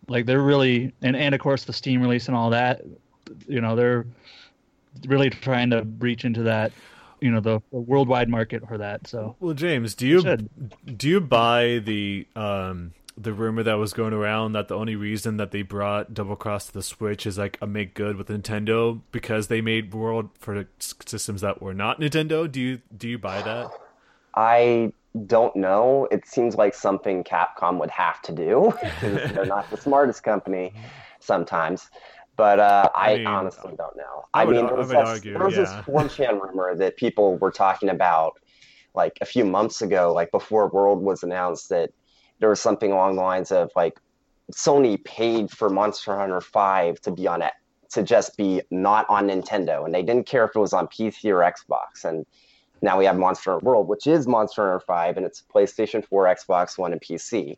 like 0.07 0.25
they're 0.25 0.41
really 0.41 0.91
and 1.03 1.15
and 1.15 1.35
of 1.35 1.39
course 1.39 1.65
the 1.65 1.73
Steam 1.73 2.01
release 2.01 2.27
and 2.27 2.35
all 2.35 2.49
that, 2.49 2.81
you 3.47 3.61
know 3.61 3.75
they're 3.75 4.07
really 5.05 5.29
trying 5.29 5.69
to 5.69 5.85
reach 5.99 6.25
into 6.25 6.41
that 6.41 6.71
you 7.25 7.31
know 7.31 7.39
the, 7.39 7.59
the, 7.71 7.79
worldwide 7.79 8.29
market 8.29 8.67
for 8.67 8.77
that. 8.77 9.07
So 9.07 9.35
well, 9.39 9.55
James, 9.55 9.95
do 9.95 10.05
you 10.05 10.37
do 10.85 11.09
you 11.09 11.19
buy 11.19 11.79
the 11.83 12.27
um 12.35 12.93
the 13.17 13.33
rumor 13.33 13.63
that 13.63 13.75
was 13.75 13.93
going 13.93 14.13
around 14.13 14.51
that 14.51 14.67
the 14.67 14.75
only 14.75 14.95
reason 14.95 15.37
that 15.37 15.49
they 15.49 15.63
brought 15.63 16.13
Double 16.13 16.35
Cross 16.35 16.67
to 16.67 16.73
the 16.73 16.83
Switch 16.83 17.25
is 17.25 17.39
like 17.39 17.57
a 17.61 17.65
make 17.65 17.95
good 17.95 18.15
with 18.15 18.27
Nintendo 18.27 19.01
because 19.11 19.47
they 19.47 19.59
made 19.59 19.91
World 19.91 20.29
for 20.37 20.67
systems 20.79 21.41
that 21.41 21.63
were 21.63 21.73
not 21.73 21.99
Nintendo? 21.99 22.49
Do 22.49 22.61
you 22.61 22.81
do 22.95 23.09
you 23.09 23.17
buy 23.17 23.41
that? 23.41 23.71
I 24.35 24.93
don't 25.25 25.55
know. 25.55 26.07
It 26.11 26.27
seems 26.27 26.55
like 26.55 26.75
something 26.75 27.23
Capcom 27.23 27.79
would 27.79 27.89
have 27.89 28.21
to 28.23 28.33
do. 28.33 28.71
they're 29.01 29.47
not 29.47 29.67
the 29.71 29.77
smartest 29.77 30.21
company 30.21 30.73
sometimes. 31.19 31.89
But 32.35 32.59
uh, 32.59 32.89
I, 32.95 33.13
I 33.13 33.17
mean, 33.17 33.27
honestly 33.27 33.73
don't 33.77 33.95
know. 33.95 34.25
I, 34.33 34.41
I 34.41 34.45
would, 34.45 34.55
mean, 34.55 34.65
there 34.67 34.75
was, 34.75 34.89
this, 34.89 34.97
argue, 34.97 35.33
there 35.33 35.45
was 35.45 35.55
yeah. 35.55 35.83
this 35.87 35.95
4chan 35.95 36.41
rumor 36.41 36.75
that 36.75 36.97
people 36.97 37.37
were 37.37 37.51
talking 37.51 37.89
about 37.89 38.39
like 38.93 39.17
a 39.21 39.25
few 39.25 39.45
months 39.45 39.81
ago, 39.81 40.13
like 40.13 40.31
before 40.31 40.67
World 40.67 41.01
was 41.01 41.23
announced, 41.23 41.69
that 41.69 41.91
there 42.39 42.49
was 42.49 42.59
something 42.59 42.91
along 42.91 43.15
the 43.15 43.21
lines 43.21 43.51
of 43.51 43.71
like 43.75 43.99
Sony 44.51 45.03
paid 45.03 45.49
for 45.49 45.69
Monster 45.69 46.17
Hunter 46.17 46.41
5 46.41 47.01
to 47.01 47.11
be 47.11 47.27
on 47.27 47.41
it, 47.41 47.53
to 47.91 48.03
just 48.03 48.37
be 48.37 48.61
not 48.71 49.05
on 49.09 49.27
Nintendo. 49.27 49.85
And 49.85 49.93
they 49.93 50.03
didn't 50.03 50.27
care 50.27 50.45
if 50.45 50.55
it 50.55 50.59
was 50.59 50.73
on 50.73 50.87
PC 50.87 51.25
or 51.25 51.39
Xbox. 51.39 52.03
And 52.03 52.25
now 52.81 52.97
we 52.97 53.05
have 53.05 53.17
Monster 53.17 53.51
Hunter 53.51 53.65
World, 53.65 53.87
which 53.87 54.07
is 54.07 54.27
Monster 54.27 54.63
Hunter 54.63 54.83
5, 54.85 55.17
and 55.17 55.25
it's 55.25 55.41
PlayStation 55.53 56.05
4, 56.05 56.25
Xbox 56.25 56.77
One, 56.77 56.91
and 56.91 57.01
PC. 57.01 57.57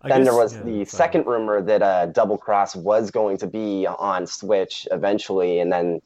I 0.00 0.08
then 0.08 0.20
guess, 0.20 0.26
there 0.26 0.36
was 0.36 0.54
yeah, 0.54 0.62
the 0.62 0.84
second 0.84 1.26
rumor 1.26 1.60
that 1.60 1.82
uh, 1.82 2.06
Double 2.06 2.38
Cross 2.38 2.76
was 2.76 3.10
going 3.10 3.36
to 3.38 3.46
be 3.46 3.86
on 3.86 4.26
Switch 4.26 4.86
eventually, 4.90 5.58
and 5.58 5.72
then 5.72 6.00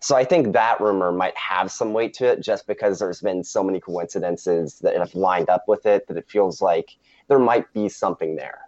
so 0.00 0.16
I 0.16 0.24
think 0.24 0.52
that 0.52 0.80
rumor 0.80 1.10
might 1.10 1.36
have 1.36 1.70
some 1.70 1.92
weight 1.92 2.14
to 2.14 2.26
it, 2.26 2.40
just 2.40 2.66
because 2.66 2.98
there's 2.98 3.20
been 3.20 3.42
so 3.42 3.62
many 3.64 3.80
coincidences 3.80 4.78
that 4.80 4.96
have 4.96 5.14
lined 5.14 5.48
up 5.48 5.64
with 5.66 5.86
it 5.86 6.06
that 6.08 6.16
it 6.16 6.28
feels 6.28 6.60
like 6.60 6.96
there 7.28 7.38
might 7.38 7.72
be 7.72 7.88
something 7.88 8.36
there. 8.36 8.60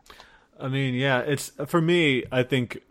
I 0.59 0.69
mean, 0.69 0.95
yeah, 0.95 1.21
it's 1.21 1.53
for 1.67 1.81
me. 1.81 2.25
I 2.33 2.43
think 2.43 2.83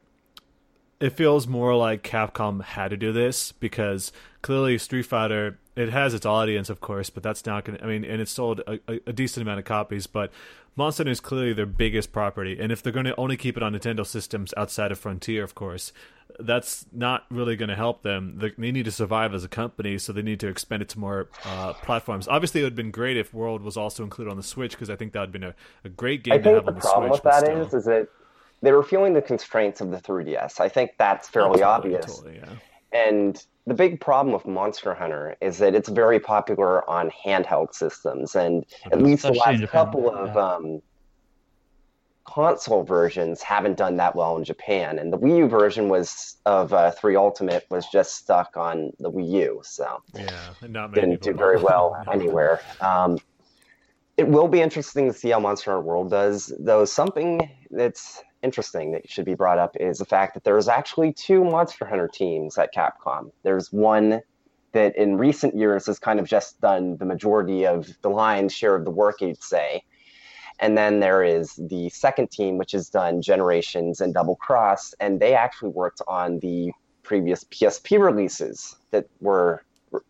it 1.00 1.12
feels 1.12 1.48
more 1.48 1.76
like 1.76 2.04
Capcom 2.04 2.64
had 2.64 2.90
to 2.90 2.98
do 2.98 3.12
this 3.12 3.52
because 3.52 4.12
clearly 4.42 4.78
Street 4.78 5.04
Fighter 5.04 5.60
it 5.80 5.90
has 5.90 6.14
its 6.14 6.26
audience, 6.26 6.70
of 6.70 6.82
course, 6.82 7.10
but 7.10 7.24
that's 7.24 7.46
not 7.46 7.66
going 7.66 7.78
to. 7.78 7.84
I 7.84 7.88
mean, 7.88 8.04
and 8.04 8.22
it 8.22 8.28
sold 8.28 8.62
a, 8.68 8.80
a, 8.88 9.14
decent 9.14 9.42
amount 9.42 9.60
of 9.60 9.66
copies, 9.66 10.08
but 10.08 10.32
Monster 10.76 11.02
Hunter 11.02 11.12
is 11.12 11.20
clearly 11.20 11.54
their 11.54 11.66
biggest 11.66 12.12
property, 12.12 12.58
and 12.60 12.72
if 12.72 12.82
they're 12.82 12.94
going 12.94 13.06
to 13.06 13.16
only 13.18 13.38
keep 13.38 13.58
it 13.58 13.64
on 13.64 13.74
Nintendo 13.74 14.06
systems 14.06 14.54
outside 14.58 14.92
of 14.92 15.00
Frontier, 15.00 15.44
of 15.44 15.56
course, 15.56 15.92
that's 16.40 16.86
not 16.92 17.26
really 17.30 17.56
going 17.56 17.70
to 17.70 17.76
help 17.76 18.04
them. 18.04 18.40
They 18.58 18.72
need 18.72 18.86
to 18.86 18.92
survive 18.92 19.34
as 19.34 19.44
a 19.44 19.48
company, 19.48 19.98
so 19.98 20.14
they 20.14 20.22
need 20.22 20.40
to 20.42 20.48
expand 20.48 20.82
it 20.82 20.90
to 20.90 21.00
more 21.00 21.30
uh, 21.46 21.74
platforms. 21.74 22.28
Obviously, 22.28 22.62
it 22.62 22.64
would 22.64 22.74
have 22.74 22.78
been 22.78 22.92
great 22.92 23.18
if 23.18 23.34
World 23.34 23.62
was 23.62 23.78
also 23.78 24.04
included 24.04 24.32
on 24.32 24.38
the 24.38 24.44
Switch 24.44 24.72
because 24.72 24.90
I 24.90 24.96
think 24.96 25.14
that 25.14 25.20
would 25.22 25.28
have 25.28 25.34
been 25.34 25.44
a, 25.44 25.56
a 25.84 25.90
great 25.90 26.24
game 26.24 26.36
I 26.36 26.38
to 26.38 26.50
have 26.56 26.66
the 26.66 26.72
on 26.72 26.76
the 26.76 26.82
problem 26.82 27.10
Switch. 27.10 27.24
with 27.24 27.34
that 27.34 27.58
is, 27.58 27.74
is 27.74 27.86
that 27.86 28.08
they 28.62 28.72
were 28.72 28.84
feeling 28.84 29.14
the 29.14 29.22
constraints 29.22 29.82
of 29.82 29.92
the 29.92 29.98
3DS. 29.98 30.60
I 30.60 30.70
think 30.70 30.92
that's 30.98 31.28
fairly 31.28 31.64
oh, 31.64 31.70
obvious. 31.70 32.06
Totally, 32.06 32.38
yeah. 32.38 32.50
And 32.92 33.44
the 33.70 33.76
big 33.76 34.02
problem 34.02 34.34
with 34.34 34.46
Monster 34.46 34.94
Hunter 34.94 35.38
is 35.42 35.60
that 35.60 35.76
it's 35.76 35.90
very 35.90 36.20
popular 36.20 36.88
on 36.90 37.12
handheld 37.12 37.74
systems, 37.74 38.36
and 38.36 38.66
at 38.92 39.02
least 39.02 39.24
the 39.24 39.34
last 39.34 39.68
couple 39.68 40.10
of 40.10 40.36
yeah. 40.36 40.42
um, 40.42 40.82
console 42.26 42.84
versions 42.84 43.42
haven't 43.42 43.78
done 43.78 43.98
that 43.98 44.16
well 44.16 44.36
in 44.38 44.44
Japan, 44.44 44.98
and 44.98 45.14
the 45.14 45.18
Wii 45.18 45.38
U 45.38 45.48
version 45.48 45.88
was 45.88 46.38
of 46.46 46.74
uh, 46.74 46.92
Three 46.92 47.16
Ultimate 47.16 47.66
was 47.70 47.86
just 47.88 48.16
stuck 48.16 48.58
on 48.58 48.92
the 49.00 49.12
Wii 49.12 49.32
U, 49.44 49.62
so 49.64 50.02
yeah, 50.16 50.50
not 50.68 50.94
didn't 50.94 51.22
do 51.22 51.34
very 51.34 51.62
well 51.62 51.96
anywhere. 52.12 52.62
Um, 52.82 53.20
it 54.18 54.28
will 54.28 54.48
be 54.48 54.62
interesting 54.62 55.08
to 55.08 55.14
see 55.14 55.30
how 55.30 55.40
Monster 55.40 55.72
Hunter 55.72 55.86
World 55.86 56.10
does, 56.10 56.52
though. 56.60 56.86
Something 56.86 57.50
that's 57.72 58.24
interesting 58.44 58.92
that 58.94 59.10
should 59.10 59.26
be 59.26 59.36
brought 59.36 59.60
up 59.60 59.76
is 59.80 60.00
the 60.00 60.06
fact 60.06 60.34
that 60.34 60.44
there's 60.44 60.68
actually 60.68 61.14
two 61.14 61.44
Monster 61.44 61.86
Hunter 61.86 62.08
teams 62.08 62.58
at 62.58 62.74
Capcom. 62.74 63.32
There's 63.44 63.72
one 63.72 64.22
that 64.72 64.96
in 64.96 65.18
recent 65.18 65.56
years 65.58 65.88
has 65.88 66.00
kind 66.00 66.20
of 66.20 66.28
just 66.28 66.62
done 66.62 66.98
the 66.98 67.06
majority 67.06 67.66
of 67.66 67.90
the 68.02 68.10
lion's 68.10 68.54
share 68.54 68.76
of 68.76 68.86
the 68.86 68.92
work, 68.92 69.22
you'd 69.22 69.42
say 69.42 69.84
and 70.60 70.78
then 70.78 71.00
there 71.00 71.24
is 71.24 71.56
the 71.56 71.90
second 71.90 72.32
team, 72.32 72.58
which 72.58 72.74
has 72.74 72.90
done 72.90 73.22
Generations 73.22 74.02
and 74.02 74.14
Double 74.14 74.36
Cross, 74.36 74.94
and 75.00 75.20
they 75.20 75.34
actually 75.34 75.70
worked 75.70 76.02
on 76.08 76.40
the 76.40 76.72
previous 77.04 77.46
PSP 77.46 78.00
releases 78.00 78.76
that 78.92 79.06
were, 79.22 79.64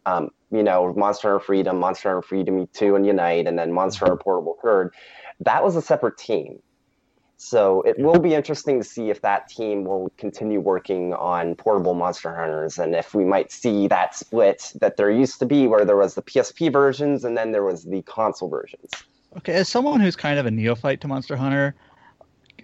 um, 0.05 0.29
you 0.51 0.63
know, 0.63 0.93
Monster 0.93 1.29
Hunter 1.29 1.45
Freedom, 1.45 1.79
Monster 1.79 2.09
Hunter 2.09 2.21
Freedom 2.23 2.67
2 2.73 2.95
and 2.95 3.05
Unite, 3.05 3.47
and 3.47 3.59
then 3.59 3.71
Monster 3.71 4.05
Hunter 4.05 4.17
Portable 4.17 4.57
Third. 4.61 4.93
That 5.39 5.63
was 5.63 5.75
a 5.75 5.81
separate 5.81 6.17
team. 6.17 6.59
So 7.41 7.81
it 7.83 7.97
will 7.97 8.19
be 8.19 8.33
interesting 8.33 8.79
to 8.79 8.83
see 8.83 9.09
if 9.09 9.21
that 9.21 9.47
team 9.47 9.85
will 9.85 10.11
continue 10.17 10.59
working 10.59 11.13
on 11.13 11.55
portable 11.55 11.93
Monster 11.93 12.35
Hunters 12.35 12.77
and 12.77 12.93
if 12.93 13.15
we 13.15 13.23
might 13.23 13.49
see 13.49 13.87
that 13.87 14.13
split 14.13 14.73
that 14.81 14.97
there 14.97 15.09
used 15.09 15.39
to 15.39 15.45
be 15.45 15.65
where 15.65 15.85
there 15.85 15.95
was 15.95 16.15
the 16.15 16.21
PSP 16.21 16.69
versions 16.69 17.23
and 17.23 17.37
then 17.37 17.53
there 17.53 17.63
was 17.63 17.85
the 17.85 18.01
console 18.01 18.49
versions. 18.49 18.91
Okay, 19.37 19.53
as 19.53 19.69
someone 19.69 20.01
who's 20.01 20.17
kind 20.17 20.37
of 20.37 20.47
a 20.47 20.51
neophyte 20.51 20.99
to 20.99 21.07
Monster 21.07 21.37
Hunter, 21.37 21.75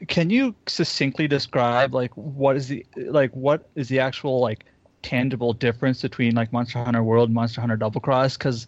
can 0.10 0.30
you 0.30 0.54
succinctly 0.68 1.30
describe 1.30 1.94
like 1.94 2.12
what 2.16 2.58
is 2.58 2.68
the 2.68 2.86
like 2.98 3.32
what 3.32 3.70
is 3.76 3.88
the 3.88 4.02
actual 4.02 4.42
like 4.42 4.66
tangible 5.04 5.54
difference 5.54 6.02
between 6.02 6.36
like 6.36 6.52
Monster 6.52 6.84
Hunter 6.84 7.02
World 7.02 7.30
and 7.30 7.34
Monster 7.34 7.62
Hunter 7.62 7.78
Double 7.78 8.02
Cross? 8.02 8.36
Because 8.36 8.68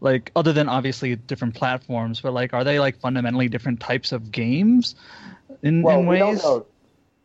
like 0.00 0.30
other 0.36 0.52
than 0.52 0.68
obviously 0.68 1.16
different 1.16 1.56
platforms, 1.56 2.20
but 2.20 2.32
like 2.32 2.54
are 2.54 2.62
they 2.62 2.78
like 2.78 3.00
fundamentally 3.00 3.48
different 3.48 3.80
types 3.80 4.12
of 4.12 4.30
games 4.30 4.94
in, 5.62 5.82
well, 5.82 6.00
in 6.00 6.06
ways? 6.06 6.18
We 6.18 6.18
don't, 6.18 6.36
know, 6.42 6.66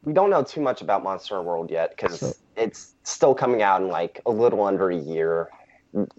we 0.03 0.13
don't 0.13 0.29
know 0.29 0.43
too 0.43 0.61
much 0.61 0.81
about 0.81 1.03
Monster 1.03 1.35
Hunter 1.35 1.47
World 1.47 1.71
yet 1.71 1.91
because 1.91 2.19
so, 2.19 2.33
it's 2.55 2.95
still 3.03 3.33
coming 3.35 3.61
out 3.61 3.81
in 3.81 3.87
like 3.87 4.21
a 4.25 4.31
little 4.31 4.63
under 4.63 4.89
a 4.89 4.97
year. 4.97 5.49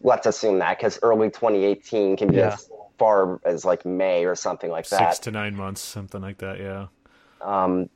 Let's 0.02 0.26
assume 0.26 0.58
that 0.60 0.78
because 0.78 0.98
early 1.02 1.30
2018 1.30 2.16
can 2.16 2.28
be 2.28 2.36
yeah 2.36 2.56
far 2.98 3.40
as 3.44 3.64
like 3.64 3.84
May 3.84 4.24
or 4.24 4.34
something 4.34 4.70
like 4.70 4.88
that. 4.88 5.14
Six 5.14 5.18
to 5.20 5.30
nine 5.30 5.56
months, 5.56 5.80
something 5.80 6.20
like 6.20 6.38
that. 6.38 6.58
Yeah. 6.58 6.86
Um, 7.40 7.88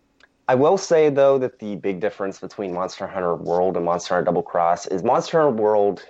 I 0.49 0.55
will 0.55 0.79
say 0.79 1.11
though 1.11 1.39
that 1.39 1.59
the 1.59 1.77
big 1.77 2.01
difference 2.01 2.39
between 2.41 2.73
Monster 2.73 3.07
Hunter 3.07 3.35
World 3.35 3.77
and 3.77 3.85
Monster 3.85 4.15
Hunter 4.15 4.27
Double 4.27 4.43
Cross 4.43 4.87
is 4.87 5.03
Monster 5.03 5.43
Hunter 5.43 5.63
World. 5.63 6.05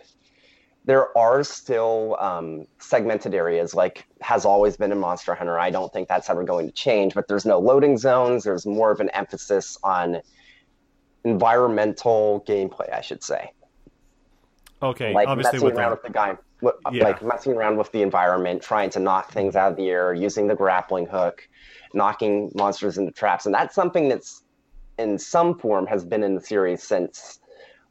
There 0.89 1.17
are 1.17 1.45
still 1.45 2.17
um, 2.19 2.67
segmented 2.79 3.35
areas, 3.35 3.75
like 3.75 4.07
has 4.23 4.47
always 4.47 4.79
been 4.79 4.91
in 4.91 4.99
Monster 4.99 5.35
Hunter. 5.35 5.59
I 5.59 5.69
don't 5.71 5.93
think 5.93 6.09
that's 6.09 6.31
ever 6.31 6.43
going 6.45 6.67
to 6.67 6.73
change. 6.73 7.13
But 7.15 7.29
there's 7.29 7.45
no 7.45 7.59
loading 7.59 7.99
zones. 7.99 8.45
There's 8.45 8.65
more 8.65 8.91
of 8.91 9.01
an 9.01 9.11
emphasis 9.11 9.77
on 9.85 10.23
environmental 11.25 12.43
gameplay, 12.49 12.91
I 12.93 13.03
should 13.03 13.23
say. 13.23 13.53
Okay, 14.83 15.13
like 15.13 15.29
obviously 15.29 15.59
messing 15.59 15.79
around 15.79 15.91
with 15.91 16.03
the 16.03 16.11
guy 16.11 16.39
yeah. 16.91 17.05
like 17.05 17.23
messing 17.23 17.53
around 17.53 17.77
with 17.77 17.93
the 17.93 18.01
environment, 18.01 18.63
trying 18.63 18.91
to 18.91 18.99
knock 18.99 19.31
things 19.31 19.57
out 19.57 19.73
of 19.73 19.77
the 19.77 19.89
air, 19.89 20.15
using 20.15 20.47
the 20.47 20.55
grappling 20.55 21.07
hook, 21.07 21.47
knocking 21.93 22.51
monsters 22.55 22.99
into 22.99 23.13
traps, 23.13 23.47
and 23.47 23.55
that's 23.55 23.75
something 23.75 24.09
that's 24.09 24.43
in 24.99 25.19
some 25.19 25.59
form 25.59 25.87
has 25.87 26.05
been 26.05 26.23
in 26.23 26.35
the 26.35 26.41
series 26.41 26.83
since 26.83 27.41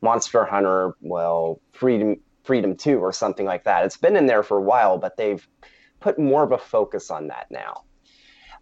Monster 0.02 0.46
Hunter, 0.46 0.96
well, 1.02 1.62
Freedom 1.72 2.18
Freedom 2.48 2.76
Two 2.76 3.00
or 3.00 3.12
something 3.12 3.46
like 3.46 3.66
that. 3.66 3.86
It's 3.86 3.98
been 3.98 4.16
in 4.16 4.26
there 4.26 4.42
for 4.42 4.58
a 4.58 4.62
while, 4.62 4.98
but 4.98 5.18
they've 5.18 5.46
put 6.00 6.18
more 6.18 6.44
of 6.44 6.54
a 6.54 6.58
focus 6.58 7.12
on 7.12 7.28
that 7.28 7.48
now. 7.52 7.84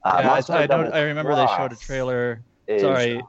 Uh, 0.03 0.21
yeah, 0.21 0.55
I, 0.55 0.63
I, 0.63 0.67
don't. 0.67 0.93
I 0.93 1.01
remember 1.01 1.35
they 1.35 1.47
showed 1.55 1.71
a 1.71 1.75
trailer. 1.75 2.43
Is, 2.67 2.81
Sorry. 2.81 3.21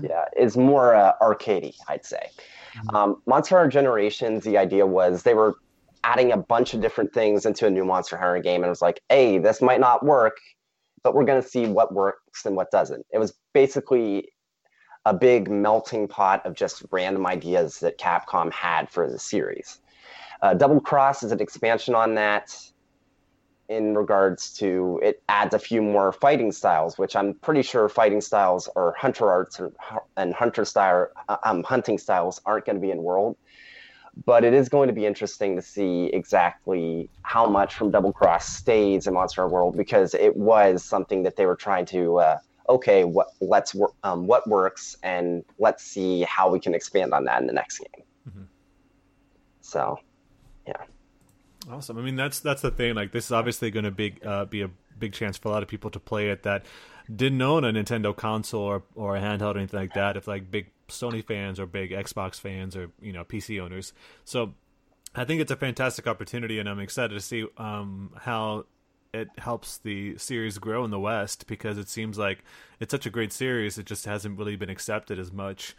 Yeah, 0.00 0.24
is 0.36 0.56
more 0.56 0.94
uh, 0.94 1.12
arcadey, 1.20 1.74
I'd 1.88 2.04
say. 2.04 2.30
Mm-hmm. 2.74 2.96
Um, 2.96 3.22
Monster 3.26 3.56
Hunter 3.58 3.70
Generations, 3.70 4.42
the 4.42 4.56
idea 4.56 4.86
was 4.86 5.22
they 5.22 5.34
were 5.34 5.56
adding 6.04 6.32
a 6.32 6.36
bunch 6.36 6.72
of 6.72 6.80
different 6.80 7.12
things 7.12 7.44
into 7.44 7.66
a 7.66 7.70
new 7.70 7.84
Monster 7.84 8.16
Hunter 8.16 8.40
game, 8.40 8.62
and 8.62 8.66
it 8.66 8.70
was 8.70 8.82
like, 8.82 9.02
hey, 9.10 9.38
this 9.38 9.60
might 9.60 9.80
not 9.80 10.04
work, 10.04 10.38
but 11.02 11.14
we're 11.14 11.24
going 11.24 11.42
to 11.42 11.46
see 11.46 11.66
what 11.66 11.94
works 11.94 12.46
and 12.46 12.56
what 12.56 12.70
doesn't. 12.70 13.04
It 13.12 13.18
was 13.18 13.34
basically 13.52 14.28
a 15.04 15.12
big 15.12 15.50
melting 15.50 16.08
pot 16.08 16.44
of 16.46 16.54
just 16.54 16.82
random 16.90 17.26
ideas 17.26 17.80
that 17.80 17.98
Capcom 17.98 18.52
had 18.52 18.88
for 18.88 19.10
the 19.10 19.18
series. 19.18 19.80
Uh, 20.42 20.54
Double 20.54 20.80
Cross 20.80 21.22
is 21.22 21.32
an 21.32 21.40
expansion 21.40 21.94
on 21.94 22.14
that 22.16 22.56
in 23.68 23.96
regards 23.96 24.52
to 24.54 25.00
it 25.02 25.22
adds 25.28 25.54
a 25.54 25.58
few 25.58 25.80
more 25.80 26.12
fighting 26.12 26.52
styles, 26.52 26.98
which 26.98 27.16
I'm 27.16 27.34
pretty 27.34 27.62
sure 27.62 27.88
fighting 27.88 28.20
styles 28.20 28.68
or 28.74 28.94
hunter 28.98 29.30
arts 29.30 29.58
or, 29.60 29.72
and 30.16 30.34
hunter 30.34 30.64
style 30.64 31.08
um, 31.44 31.62
hunting 31.62 31.96
styles 31.96 32.40
aren't 32.44 32.66
going 32.66 32.76
to 32.76 32.82
be 32.82 32.90
in 32.90 33.02
World 33.02 33.36
but 34.26 34.44
it 34.44 34.52
is 34.52 34.68
going 34.68 34.88
to 34.88 34.92
be 34.92 35.06
interesting 35.06 35.56
to 35.56 35.62
see 35.62 36.06
exactly 36.12 37.08
how 37.22 37.46
much 37.46 37.74
from 37.74 37.90
Double 37.90 38.12
Cross 38.12 38.48
stays 38.48 39.06
in 39.06 39.14
Monster 39.14 39.48
World 39.48 39.76
because 39.76 40.14
it 40.14 40.36
was 40.36 40.84
something 40.84 41.22
that 41.22 41.36
they 41.36 41.46
were 41.46 41.56
trying 41.56 41.86
to. 41.86 42.18
Uh, 42.18 42.38
okay, 42.68 43.04
what 43.04 43.28
let's 43.40 43.74
um, 44.02 44.26
what 44.26 44.46
works, 44.46 44.96
and 45.02 45.44
let's 45.58 45.82
see 45.82 46.22
how 46.22 46.50
we 46.50 46.60
can 46.60 46.74
expand 46.74 47.14
on 47.14 47.24
that 47.24 47.40
in 47.40 47.46
the 47.46 47.52
next 47.52 47.78
game. 47.78 48.04
Mm-hmm. 48.28 48.42
So, 49.62 49.98
yeah. 50.66 50.84
Awesome. 51.70 51.98
I 51.98 52.02
mean, 52.02 52.16
that's 52.16 52.40
that's 52.40 52.62
the 52.62 52.70
thing. 52.70 52.94
Like, 52.94 53.12
this 53.12 53.26
is 53.26 53.32
obviously 53.32 53.70
going 53.70 53.84
to 53.84 53.90
be 53.90 54.14
uh, 54.24 54.46
be 54.46 54.62
a 54.62 54.70
big 54.98 55.12
chance 55.12 55.38
for 55.38 55.48
a 55.48 55.52
lot 55.52 55.62
of 55.62 55.68
people 55.68 55.90
to 55.90 56.00
play 56.00 56.30
it 56.30 56.42
that 56.42 56.66
didn't 57.14 57.40
own 57.40 57.64
a 57.64 57.72
Nintendo 57.72 58.14
console 58.14 58.62
or 58.62 58.82
or 58.94 59.16
a 59.16 59.20
handheld 59.20 59.54
or 59.54 59.58
anything 59.58 59.80
like 59.80 59.94
that. 59.94 60.16
If 60.16 60.26
like 60.26 60.50
big 60.50 60.70
Sony 60.88 61.24
fans 61.24 61.60
or 61.60 61.66
big 61.66 61.90
Xbox 61.90 62.40
fans 62.40 62.76
or 62.76 62.90
you 63.00 63.12
know 63.12 63.24
PC 63.24 63.60
owners. 63.60 63.92
So 64.24 64.54
I 65.14 65.24
think 65.24 65.40
it's 65.40 65.52
a 65.52 65.56
fantastic 65.56 66.06
opportunity, 66.06 66.58
and 66.58 66.68
I'm 66.68 66.80
excited 66.80 67.14
to 67.14 67.20
see 67.20 67.46
um, 67.58 68.10
how 68.16 68.66
it 69.12 69.28
helps 69.38 69.78
the 69.78 70.16
series 70.16 70.58
grow 70.58 70.84
in 70.84 70.90
the 70.90 70.98
West 70.98 71.46
because 71.46 71.76
it 71.76 71.88
seems 71.88 72.16
like 72.16 72.42
it's 72.80 72.90
such 72.90 73.06
a 73.06 73.10
great 73.10 73.32
series. 73.32 73.76
It 73.76 73.86
just 73.86 74.06
hasn't 74.06 74.38
really 74.38 74.56
been 74.56 74.70
accepted 74.70 75.18
as 75.18 75.30
much. 75.32 75.76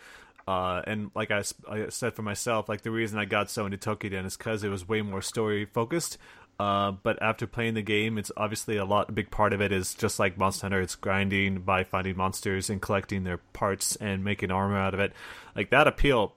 Uh, 0.47 0.81
and 0.85 1.11
like 1.15 1.31
I, 1.31 1.43
I, 1.69 1.89
said 1.89 2.15
for 2.15 2.21
myself, 2.21 2.67
like 2.67 2.81
the 2.81 2.91
reason 2.91 3.17
I 3.17 3.25
got 3.25 3.49
so 3.49 3.65
into 3.65 3.77
Toukiden 3.77 4.25
is 4.25 4.35
because 4.35 4.63
it 4.63 4.69
was 4.69 4.87
way 4.87 5.01
more 5.01 5.21
story 5.21 5.65
focused. 5.65 6.17
Uh, 6.59 6.91
but 6.91 7.21
after 7.21 7.47
playing 7.47 7.73
the 7.73 7.81
game, 7.81 8.17
it's 8.17 8.31
obviously 8.37 8.77
a 8.77 8.85
lot. 8.85 9.09
A 9.09 9.13
big 9.13 9.31
part 9.31 9.53
of 9.53 9.61
it 9.61 9.71
is 9.71 9.93
just 9.93 10.19
like 10.19 10.37
Monster 10.37 10.65
Hunter. 10.65 10.81
It's 10.81 10.95
grinding 10.95 11.61
by 11.61 11.83
finding 11.83 12.17
monsters 12.17 12.69
and 12.69 12.81
collecting 12.81 13.23
their 13.23 13.37
parts 13.37 13.95
and 13.95 14.23
making 14.23 14.51
armor 14.51 14.77
out 14.77 14.93
of 14.93 14.99
it. 14.99 15.13
Like 15.55 15.71
that 15.71 15.87
appeal 15.87 16.33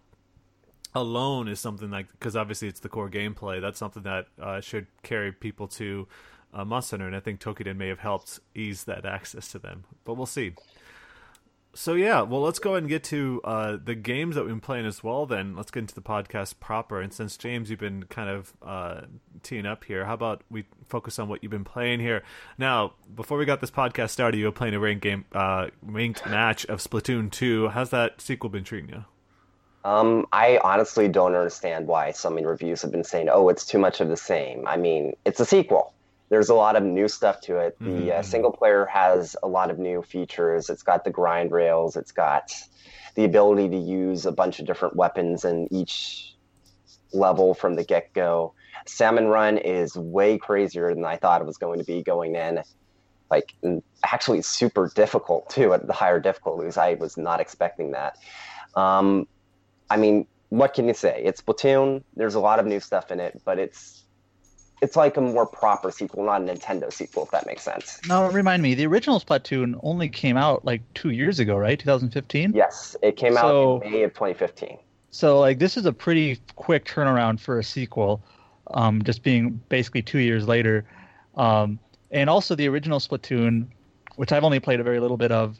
alone 0.94 1.48
is 1.48 1.60
something 1.60 1.90
like 1.90 2.10
because 2.12 2.34
obviously 2.34 2.68
it's 2.68 2.80
the 2.80 2.88
core 2.88 3.10
gameplay. 3.10 3.60
That's 3.60 3.78
something 3.78 4.04
that 4.04 4.26
uh, 4.40 4.60
should 4.60 4.86
carry 5.02 5.32
people 5.32 5.68
to 5.68 6.08
uh, 6.54 6.64
Monster 6.64 6.94
Hunter, 6.94 7.08
and 7.08 7.16
I 7.16 7.20
think 7.20 7.40
Toukiden 7.40 7.76
may 7.76 7.88
have 7.88 7.98
helped 7.98 8.40
ease 8.54 8.84
that 8.84 9.04
access 9.04 9.48
to 9.48 9.58
them. 9.58 9.84
But 10.04 10.14
we'll 10.14 10.26
see 10.26 10.54
so 11.76 11.94
yeah, 11.94 12.22
well, 12.22 12.40
let's 12.40 12.58
go 12.58 12.70
ahead 12.70 12.82
and 12.82 12.88
get 12.88 13.04
to 13.04 13.40
uh, 13.44 13.76
the 13.82 13.94
games 13.94 14.34
that 14.34 14.42
we've 14.42 14.50
been 14.50 14.60
playing 14.60 14.86
as 14.86 15.04
well. 15.04 15.26
Then 15.26 15.54
let's 15.54 15.70
get 15.70 15.80
into 15.80 15.94
the 15.94 16.00
podcast 16.00 16.58
proper. 16.58 17.00
And 17.00 17.12
since 17.12 17.36
James, 17.36 17.70
you've 17.70 17.78
been 17.78 18.04
kind 18.04 18.30
of 18.30 18.54
uh, 18.62 19.02
teeing 19.42 19.66
up 19.66 19.84
here, 19.84 20.06
how 20.06 20.14
about 20.14 20.42
we 20.50 20.64
focus 20.88 21.18
on 21.18 21.28
what 21.28 21.42
you've 21.42 21.52
been 21.52 21.64
playing 21.64 22.00
here? 22.00 22.22
Now, 22.56 22.94
before 23.14 23.38
we 23.38 23.44
got 23.44 23.60
this 23.60 23.70
podcast 23.70 24.10
started, 24.10 24.38
you 24.38 24.46
were 24.46 24.52
playing 24.52 24.74
a 24.74 24.80
ranked 24.80 25.02
game, 25.02 25.26
uh, 25.32 25.68
ranked 25.82 26.26
match 26.26 26.64
of 26.66 26.80
Splatoon 26.80 27.30
two. 27.30 27.68
How's 27.68 27.90
that 27.90 28.20
sequel 28.20 28.50
been 28.50 28.64
treating 28.64 28.88
you? 28.88 29.04
Um, 29.84 30.26
I 30.32 30.58
honestly 30.64 31.06
don't 31.06 31.36
understand 31.36 31.86
why 31.86 32.10
so 32.10 32.28
many 32.28 32.44
reviews 32.44 32.82
have 32.82 32.90
been 32.90 33.04
saying, 33.04 33.28
"Oh, 33.30 33.48
it's 33.48 33.64
too 33.64 33.78
much 33.78 34.00
of 34.00 34.08
the 34.08 34.16
same." 34.16 34.66
I 34.66 34.76
mean, 34.76 35.14
it's 35.24 35.38
a 35.38 35.44
sequel. 35.44 35.92
There's 36.28 36.48
a 36.48 36.54
lot 36.54 36.76
of 36.76 36.82
new 36.82 37.08
stuff 37.08 37.40
to 37.42 37.58
it. 37.58 37.76
The 37.84 38.08
Mhm. 38.08 38.18
uh, 38.18 38.22
single 38.22 38.52
player 38.52 38.86
has 38.86 39.36
a 39.42 39.48
lot 39.48 39.70
of 39.70 39.78
new 39.78 40.02
features. 40.02 40.68
It's 40.68 40.82
got 40.82 41.04
the 41.04 41.10
grind 41.10 41.52
rails. 41.52 41.96
It's 41.96 42.12
got 42.12 42.50
the 43.14 43.24
ability 43.24 43.68
to 43.70 43.76
use 43.76 44.26
a 44.26 44.32
bunch 44.32 44.58
of 44.58 44.66
different 44.66 44.96
weapons 44.96 45.44
in 45.44 45.68
each 45.72 46.34
level 47.12 47.54
from 47.54 47.74
the 47.74 47.84
get 47.84 48.12
go. 48.12 48.54
Salmon 48.86 49.28
Run 49.28 49.58
is 49.58 49.96
way 49.96 50.38
crazier 50.38 50.94
than 50.94 51.04
I 51.04 51.16
thought 51.16 51.40
it 51.40 51.46
was 51.46 51.56
going 51.58 51.78
to 51.78 51.84
be 51.84 52.02
going 52.02 52.34
in. 52.34 52.62
Like, 53.30 53.54
actually, 54.04 54.42
super 54.42 54.90
difficult 54.94 55.48
too 55.50 55.74
at 55.74 55.86
the 55.86 55.92
higher 55.92 56.20
difficulties. 56.20 56.76
I 56.76 56.94
was 56.94 57.16
not 57.16 57.40
expecting 57.40 57.92
that. 57.92 58.16
Um, 58.74 59.26
I 59.90 59.96
mean, 59.96 60.26
what 60.50 60.74
can 60.74 60.86
you 60.86 60.94
say? 60.94 61.22
It's 61.24 61.40
Splatoon. 61.40 62.04
There's 62.14 62.34
a 62.36 62.40
lot 62.40 62.60
of 62.60 62.66
new 62.66 62.80
stuff 62.80 63.10
in 63.10 63.18
it, 63.18 63.40
but 63.44 63.58
it's 63.58 64.05
it's 64.82 64.96
like 64.96 65.16
a 65.16 65.20
more 65.20 65.46
proper 65.46 65.90
sequel, 65.90 66.24
not 66.24 66.42
a 66.42 66.44
Nintendo 66.44 66.92
sequel, 66.92 67.24
if 67.24 67.30
that 67.30 67.46
makes 67.46 67.62
sense. 67.62 68.00
Now, 68.08 68.30
remind 68.30 68.62
me, 68.62 68.74
the 68.74 68.86
original 68.86 69.18
Splatoon 69.20 69.78
only 69.82 70.08
came 70.08 70.36
out 70.36 70.64
like 70.64 70.82
two 70.94 71.10
years 71.10 71.38
ago, 71.38 71.56
right? 71.56 71.78
2015. 71.78 72.52
Yes, 72.54 72.94
it 73.02 73.16
came 73.16 73.34
So- 73.34 73.76
out 73.76 73.84
in 73.86 73.92
May 73.92 74.02
of 74.02 74.12
2015. 74.14 74.78
So 75.10 75.40
like 75.40 75.58
this 75.58 75.78
is 75.78 75.86
a 75.86 75.94
pretty 75.94 76.38
quick 76.56 76.84
turnaround 76.84 77.40
for 77.40 77.58
a 77.58 77.64
sequel, 77.64 78.22
um, 78.72 79.02
just 79.02 79.22
being 79.22 79.58
basically 79.70 80.02
two 80.02 80.18
years 80.18 80.46
later, 80.46 80.84
um, 81.36 81.78
and 82.10 82.28
also 82.28 82.54
the 82.54 82.68
original 82.68 82.98
Splatoon, 82.98 83.66
which 84.16 84.30
I've 84.30 84.44
only 84.44 84.60
played 84.60 84.78
a 84.78 84.82
very 84.82 85.00
little 85.00 85.16
bit 85.16 85.32
of. 85.32 85.58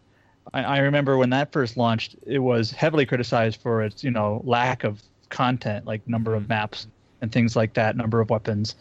I, 0.53 0.63
I 0.63 0.79
remember 0.81 1.17
when 1.17 1.31
that 1.31 1.53
first 1.53 1.79
launched, 1.79 2.17
it 2.27 2.41
was 2.41 2.71
heavily 2.71 3.07
criticized 3.07 3.59
for 3.63 3.81
its 3.83 4.05
you 4.05 4.11
know 4.11 4.43
lack 4.45 4.85
of 4.85 5.01
content, 5.31 5.87
like 5.87 6.07
number 6.07 6.35
of 6.35 6.51
maps 6.51 6.87
and 7.23 7.33
things 7.33 7.57
like 7.57 7.73
that, 7.75 7.97
number 7.97 8.21
of 8.21 8.29
weapons, 8.29 8.75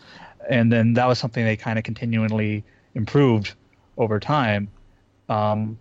and 0.49 0.71
then 0.71 0.93
that 0.93 1.07
was 1.07 1.19
something 1.19 1.43
they 1.43 1.57
kind 1.57 1.77
of 1.77 1.83
continually 1.83 2.63
improved 2.93 3.53
over 3.97 4.19
time. 4.19 4.67
Um, 5.29 5.77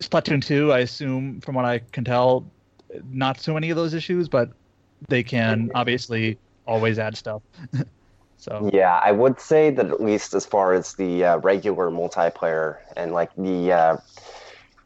Splatoon 0.00 0.44
2, 0.44 0.72
I 0.72 0.80
assume, 0.80 1.40
from 1.40 1.54
what 1.54 1.64
I 1.64 1.80
can 1.92 2.04
tell, 2.04 2.46
not 3.10 3.40
so 3.40 3.54
many 3.54 3.70
of 3.70 3.76
those 3.76 3.94
issues, 3.94 4.28
but 4.28 4.50
they 5.08 5.22
can 5.22 5.70
obviously 5.74 6.38
always 6.66 6.98
add 6.98 7.16
stuff. 7.16 7.42
so 8.36 8.70
Yeah, 8.72 9.00
I 9.02 9.12
would 9.12 9.40
say 9.40 9.70
that 9.70 9.86
at 9.86 10.00
least 10.00 10.34
as 10.34 10.46
far 10.46 10.72
as 10.72 10.94
the 10.94 11.24
uh, 11.24 11.38
regular 11.38 11.90
multiplayer 11.90 12.78
and 12.96 13.12
like 13.12 13.34
the 13.36 13.72
uh, 13.72 13.96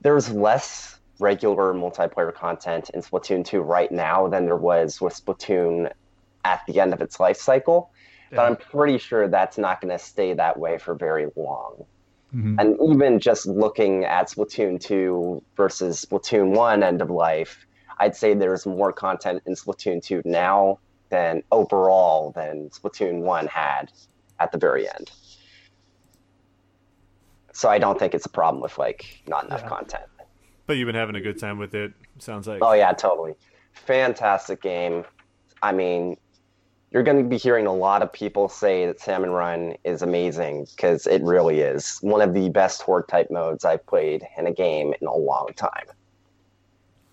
there's 0.01 0.31
less 0.31 0.99
regular 1.19 1.73
multiplayer 1.73 2.35
content 2.35 2.91
in 2.91 3.01
Splatoon 3.01 3.45
2 3.45 3.61
right 3.61 3.93
now 3.93 4.27
than 4.29 4.47
there 4.47 4.57
was 4.57 5.01
with 5.01 5.15
Splatoon 5.15 5.93
at 6.45 6.61
the 6.67 6.81
end 6.81 6.93
of 6.93 7.01
its 7.01 7.21
life 7.21 7.37
cycle. 7.37 7.92
But 8.37 8.47
I'm 8.47 8.57
pretty 8.57 8.99
sure 8.99 9.29
that's 9.29 9.59
not 9.59 9.81
going 9.81 9.97
to 9.97 10.03
stay 10.03 10.33
that 10.35 10.59
way 10.59 10.79
for 10.79 10.95
very 10.95 11.27
long. 11.37 11.85
Mhm. 12.35 12.59
And 12.59 12.79
even 12.91 13.19
just 13.19 13.47
looking 13.47 14.05
at 14.05 14.29
Splatoon 14.29 14.81
2 14.81 15.43
versus 15.57 16.05
Splatoon 16.05 16.57
1 16.57 16.83
end 16.83 17.03
of 17.03 17.11
life, 17.11 17.67
I'd 17.99 18.17
say 18.17 18.33
there's 18.33 18.65
more 18.65 18.91
content 18.93 19.43
in 19.47 19.53
Splatoon 19.55 20.03
2 20.03 20.23
now 20.25 20.79
than 21.11 21.43
overall 21.53 22.33
than 22.33 22.71
Splatoon 22.71 23.21
1 23.21 23.47
had 23.49 23.93
at 24.41 24.51
the 24.51 24.57
very 24.59 24.89
end. 24.89 25.11
So 27.53 27.69
I 27.69 27.79
don't 27.79 27.99
think 27.99 28.15
it's 28.15 28.25
a 28.25 28.31
problem 28.31 28.63
with 28.63 28.79
like 28.79 29.23
not 29.27 29.45
enough 29.45 29.61
Yeah. 29.63 29.69
content. 29.69 30.05
But 30.67 30.79
you've 30.79 30.87
been 30.87 30.95
having 30.95 31.17
a 31.17 31.21
good 31.21 31.39
time 31.39 31.59
with 31.59 31.75
it. 31.75 31.93
Sounds 32.19 32.49
like. 32.49 32.61
Oh 32.63 32.73
yeah, 32.73 32.93
totally. 32.95 33.35
Fantastic 33.75 34.63
game. 34.63 35.05
I 35.63 35.73
mean, 35.73 36.17
you're 36.93 37.03
going 37.03 37.23
to 37.23 37.29
be 37.29 37.39
hearing 37.39 37.67
a 37.67 37.73
lot 37.73 38.03
of 38.03 38.13
people 38.13 38.49
say 38.49 38.87
that 38.87 39.01
Salmon 39.01 39.31
Run 39.31 39.75
is 39.85 40.03
amazing 40.03 40.67
because 40.77 41.07
it 41.07 41.23
really 41.23 41.61
is 41.61 41.99
one 42.03 42.21
of 42.21 42.35
the 42.35 42.51
best 42.51 42.83
horde 42.83 43.09
type 43.09 43.31
modes 43.31 43.65
I've 43.65 43.85
played 43.87 44.27
in 44.37 44.47
a 44.47 44.53
game 44.53 44.93
in 45.01 45.07
a 45.07 45.17
long 45.17 45.49
time. 45.57 45.87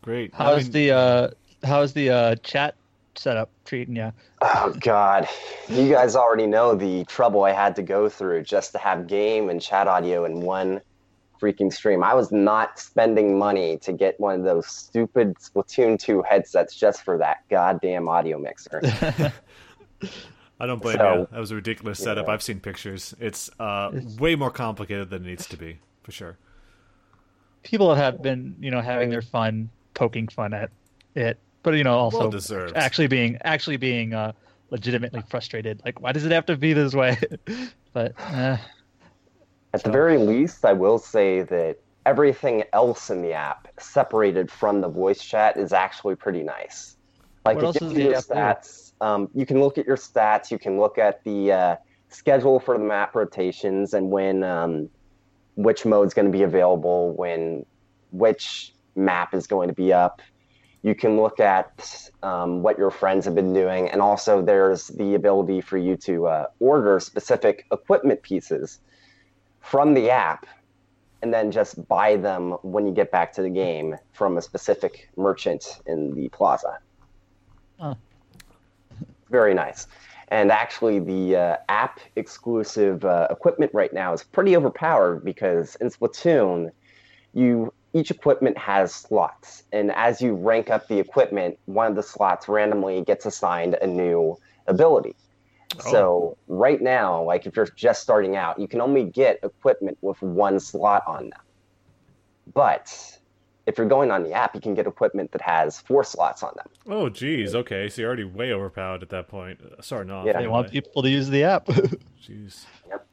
Great. 0.02 0.34
I 0.34 0.44
how's 0.44 0.64
mean, 0.64 0.72
the 0.72 0.92
uh, 0.92 1.30
how's 1.64 1.94
the 1.94 2.10
uh, 2.10 2.36
chat 2.38 2.76
setup 3.16 3.50
treating 3.66 3.96
you? 3.96 4.12
Oh 4.42 4.74
God, 4.80 5.28
you 5.70 5.90
guys 5.92 6.16
already 6.16 6.48
know 6.48 6.76
the 6.76 7.06
trouble 7.06 7.44
I 7.44 7.52
had 7.52 7.76
to 7.78 7.82
go 7.82 8.10
through 8.10 8.44
just 8.44 8.72
to 8.74 8.78
have 8.78 9.08
game 9.08 9.50
and 9.50 9.62
chat 9.62 9.88
audio 9.88 10.26
in 10.26 10.42
one 10.42 10.82
freaking 11.42 11.72
stream. 11.72 12.04
I 12.04 12.14
was 12.14 12.32
not 12.32 12.80
spending 12.80 13.38
money 13.38 13.78
to 13.78 13.94
get 13.94 14.20
one 14.20 14.36
of 14.36 14.44
those 14.44 14.68
stupid 14.68 15.36
Splatoon 15.36 15.98
2 15.98 16.22
headsets 16.24 16.76
just 16.76 17.04
for 17.04 17.18
that 17.18 17.48
goddamn 17.50 18.10
audio 18.10 18.38
mixer. 18.38 18.82
I 20.60 20.66
don't 20.66 20.82
blame 20.82 20.98
So- 20.98 21.14
you. 21.22 21.28
That 21.32 21.40
was 21.40 21.52
a 21.52 21.56
ridiculous 21.56 22.00
setup. 22.00 22.28
Yeah. 22.28 22.34
I've 22.34 22.44
seen 22.44 22.60
pictures. 22.60 23.16
It's 23.20 23.50
uh, 23.60 23.92
It's- 23.94 24.18
way 24.20 24.36
more 24.36 24.52
complicated 24.52 25.10
than 25.10 25.24
it 25.26 25.28
needs 25.30 25.48
to 25.48 25.58
be, 25.58 25.80
for 26.04 26.12
sure. 26.12 26.38
People 27.64 27.94
have 27.96 28.22
been 28.22 28.56
you 28.60 28.72
know 28.72 28.82
having 28.82 29.10
their 29.10 29.22
fun, 29.22 29.70
poking 29.94 30.28
fun 30.30 30.54
at 30.54 30.72
it, 31.16 31.38
but 31.64 31.74
you 31.76 31.84
know 31.84 31.98
also 31.98 32.20
Well 32.20 32.30
deserved. 32.30 32.76
actually 32.78 33.08
being 33.08 33.38
actually 33.44 33.78
being 33.78 34.14
uh, 34.14 34.32
legitimately 34.70 35.22
frustrated. 35.30 35.82
Like, 35.84 36.00
why 36.02 36.12
does 36.14 36.26
it 36.26 36.32
have 36.32 36.46
to 36.48 36.56
be 36.58 36.74
this 36.74 36.94
way? 36.94 37.18
but 37.94 38.14
uh, 38.18 38.58
At 39.74 39.84
the 39.84 39.92
very 39.92 40.18
least, 40.18 40.64
I 40.64 40.74
will 40.74 40.98
say 41.00 41.42
that 41.44 41.78
everything 42.06 42.64
else 42.74 43.10
in 43.10 43.22
the 43.22 43.34
app, 43.34 43.68
separated 43.80 44.50
from 44.50 44.80
the 44.82 44.88
voice 44.88 45.22
chat, 45.24 45.58
is 45.58 45.74
actually 45.74 46.16
pretty 46.16 46.44
nice. 46.44 46.96
Like 47.46 47.58
What 47.58 47.64
it 47.64 47.68
else 47.68 47.78
gives 47.80 47.92
does 47.92 47.98
you 47.98 48.04
the 48.06 48.10
your 48.12 48.18
app 48.20 48.64
do? 48.64 48.70
stats. 48.70 48.89
Um, 49.02 49.30
you 49.34 49.46
can 49.46 49.60
look 49.60 49.78
at 49.78 49.86
your 49.86 49.98
stats. 49.98 50.52
You 50.52 50.60
can 50.60 50.80
look 50.80 50.98
at 50.98 51.24
the 51.24 51.52
uh, 51.52 51.76
schedule 52.10 52.60
for 52.60 52.78
the 52.78 52.84
map 52.84 53.16
rotations 53.16 53.94
and 53.94 54.12
when 54.12 54.44
um, 54.44 54.90
which 55.56 55.86
mode's 55.86 56.14
going 56.14 56.26
to 56.26 56.32
be 56.32 56.44
available, 56.44 57.14
when 57.14 57.66
which 58.12 58.74
map 58.96 59.34
is 59.34 59.48
going 59.48 59.68
to 59.68 59.74
be 59.74 59.94
up. 59.94 60.22
You 60.82 60.96
can 60.96 61.18
look 61.18 61.42
at 61.42 62.10
um, 62.24 62.62
what 62.64 62.78
your 62.78 62.90
friends 62.90 63.26
have 63.26 63.36
been 63.36 63.54
doing, 63.54 63.90
and 63.90 64.02
also 64.02 64.42
there's 64.42 64.88
the 64.88 65.16
ability 65.16 65.60
for 65.60 65.78
you 65.78 65.98
to 65.98 66.28
uh, 66.28 66.46
order 66.60 67.00
specific 67.02 67.66
equipment 67.72 68.22
pieces 68.22 68.80
from 69.60 69.94
the 69.94 70.10
app 70.10 70.46
and 71.22 71.34
then 71.34 71.52
just 71.52 71.86
buy 71.88 72.16
them 72.16 72.52
when 72.62 72.88
you 72.88 72.94
get 72.94 73.12
back 73.12 73.34
to 73.34 73.42
the 73.42 73.50
game 73.50 73.98
from 74.14 74.38
a 74.38 74.42
specific 74.42 75.10
merchant 75.18 75.80
in 75.86 76.14
the 76.16 76.30
plaza. 76.30 76.80
Very 79.30 79.54
nice. 79.54 79.88
And 80.30 80.52
actually, 80.52 81.00
the 81.00 81.36
uh, 81.36 81.58
app 81.70 82.00
exclusive 82.16 83.04
uh, 83.04 83.28
equipment 83.32 83.72
right 83.74 83.92
now 83.92 84.14
is 84.14 84.24
pretty 84.24 84.56
overpowered 84.56 85.26
because 85.26 85.76
in 85.78 85.90
Splatoon, 85.90 86.72
you 87.34 87.74
each 87.94 88.12
equipment 88.12 88.56
has 88.56 88.94
slots, 88.94 89.64
and 89.72 89.92
as 89.94 90.22
you 90.22 90.36
rank 90.36 90.70
up 90.70 90.88
the 90.88 91.00
equipment, 91.00 91.58
one 91.66 91.88
of 91.88 91.96
the 91.96 92.04
slots 92.04 92.48
randomly 92.48 93.02
gets 93.02 93.26
assigned 93.26 93.76
a 93.82 93.88
new 93.88 94.38
ability. 94.68 95.16
So 95.80 96.38
right 96.48 96.82
now, 96.82 97.24
like 97.24 97.46
if 97.46 97.56
you're 97.56 97.68
just 97.68 98.02
starting 98.02 98.36
out, 98.36 98.60
you 98.60 98.68
can 98.68 98.82
only 98.82 99.06
get 99.06 99.40
equipment 99.44 99.98
with 100.02 100.22
one 100.22 100.60
slot 100.60 101.04
on 101.08 101.30
them. 101.30 101.42
But 102.54 103.19
if 103.70 103.78
you're 103.78 103.88
going 103.88 104.12
on 104.12 104.24
the 104.24 104.34
app, 104.34 104.54
you 104.56 104.60
can 104.62 104.74
get 104.74 104.86
equipment 104.88 105.32
that 105.32 105.42
has 105.42 105.80
four 105.80 106.04
slots 106.04 106.44
on 106.44 106.52
them. 106.58 106.68
Oh, 106.88 107.08
geez. 107.08 107.56
Okay, 107.56 107.88
so 107.88 108.02
you're 108.02 108.08
already 108.10 108.24
way 108.26 108.52
overpowered 108.52 109.02
at 109.04 109.10
that 109.10 109.28
point. 109.30 109.60
Sorry, 109.62 110.06
Starting 110.06 110.12
off. 110.12 110.26
Yeah. 110.26 110.34
they 110.34 110.40
anyway. 110.40 110.52
want 110.52 110.72
people 110.72 111.02
to 111.04 111.10
use 111.10 111.30
the 111.30 111.44
app. 111.44 111.66
Jeez. 112.28 112.66
Yep. 112.90 113.06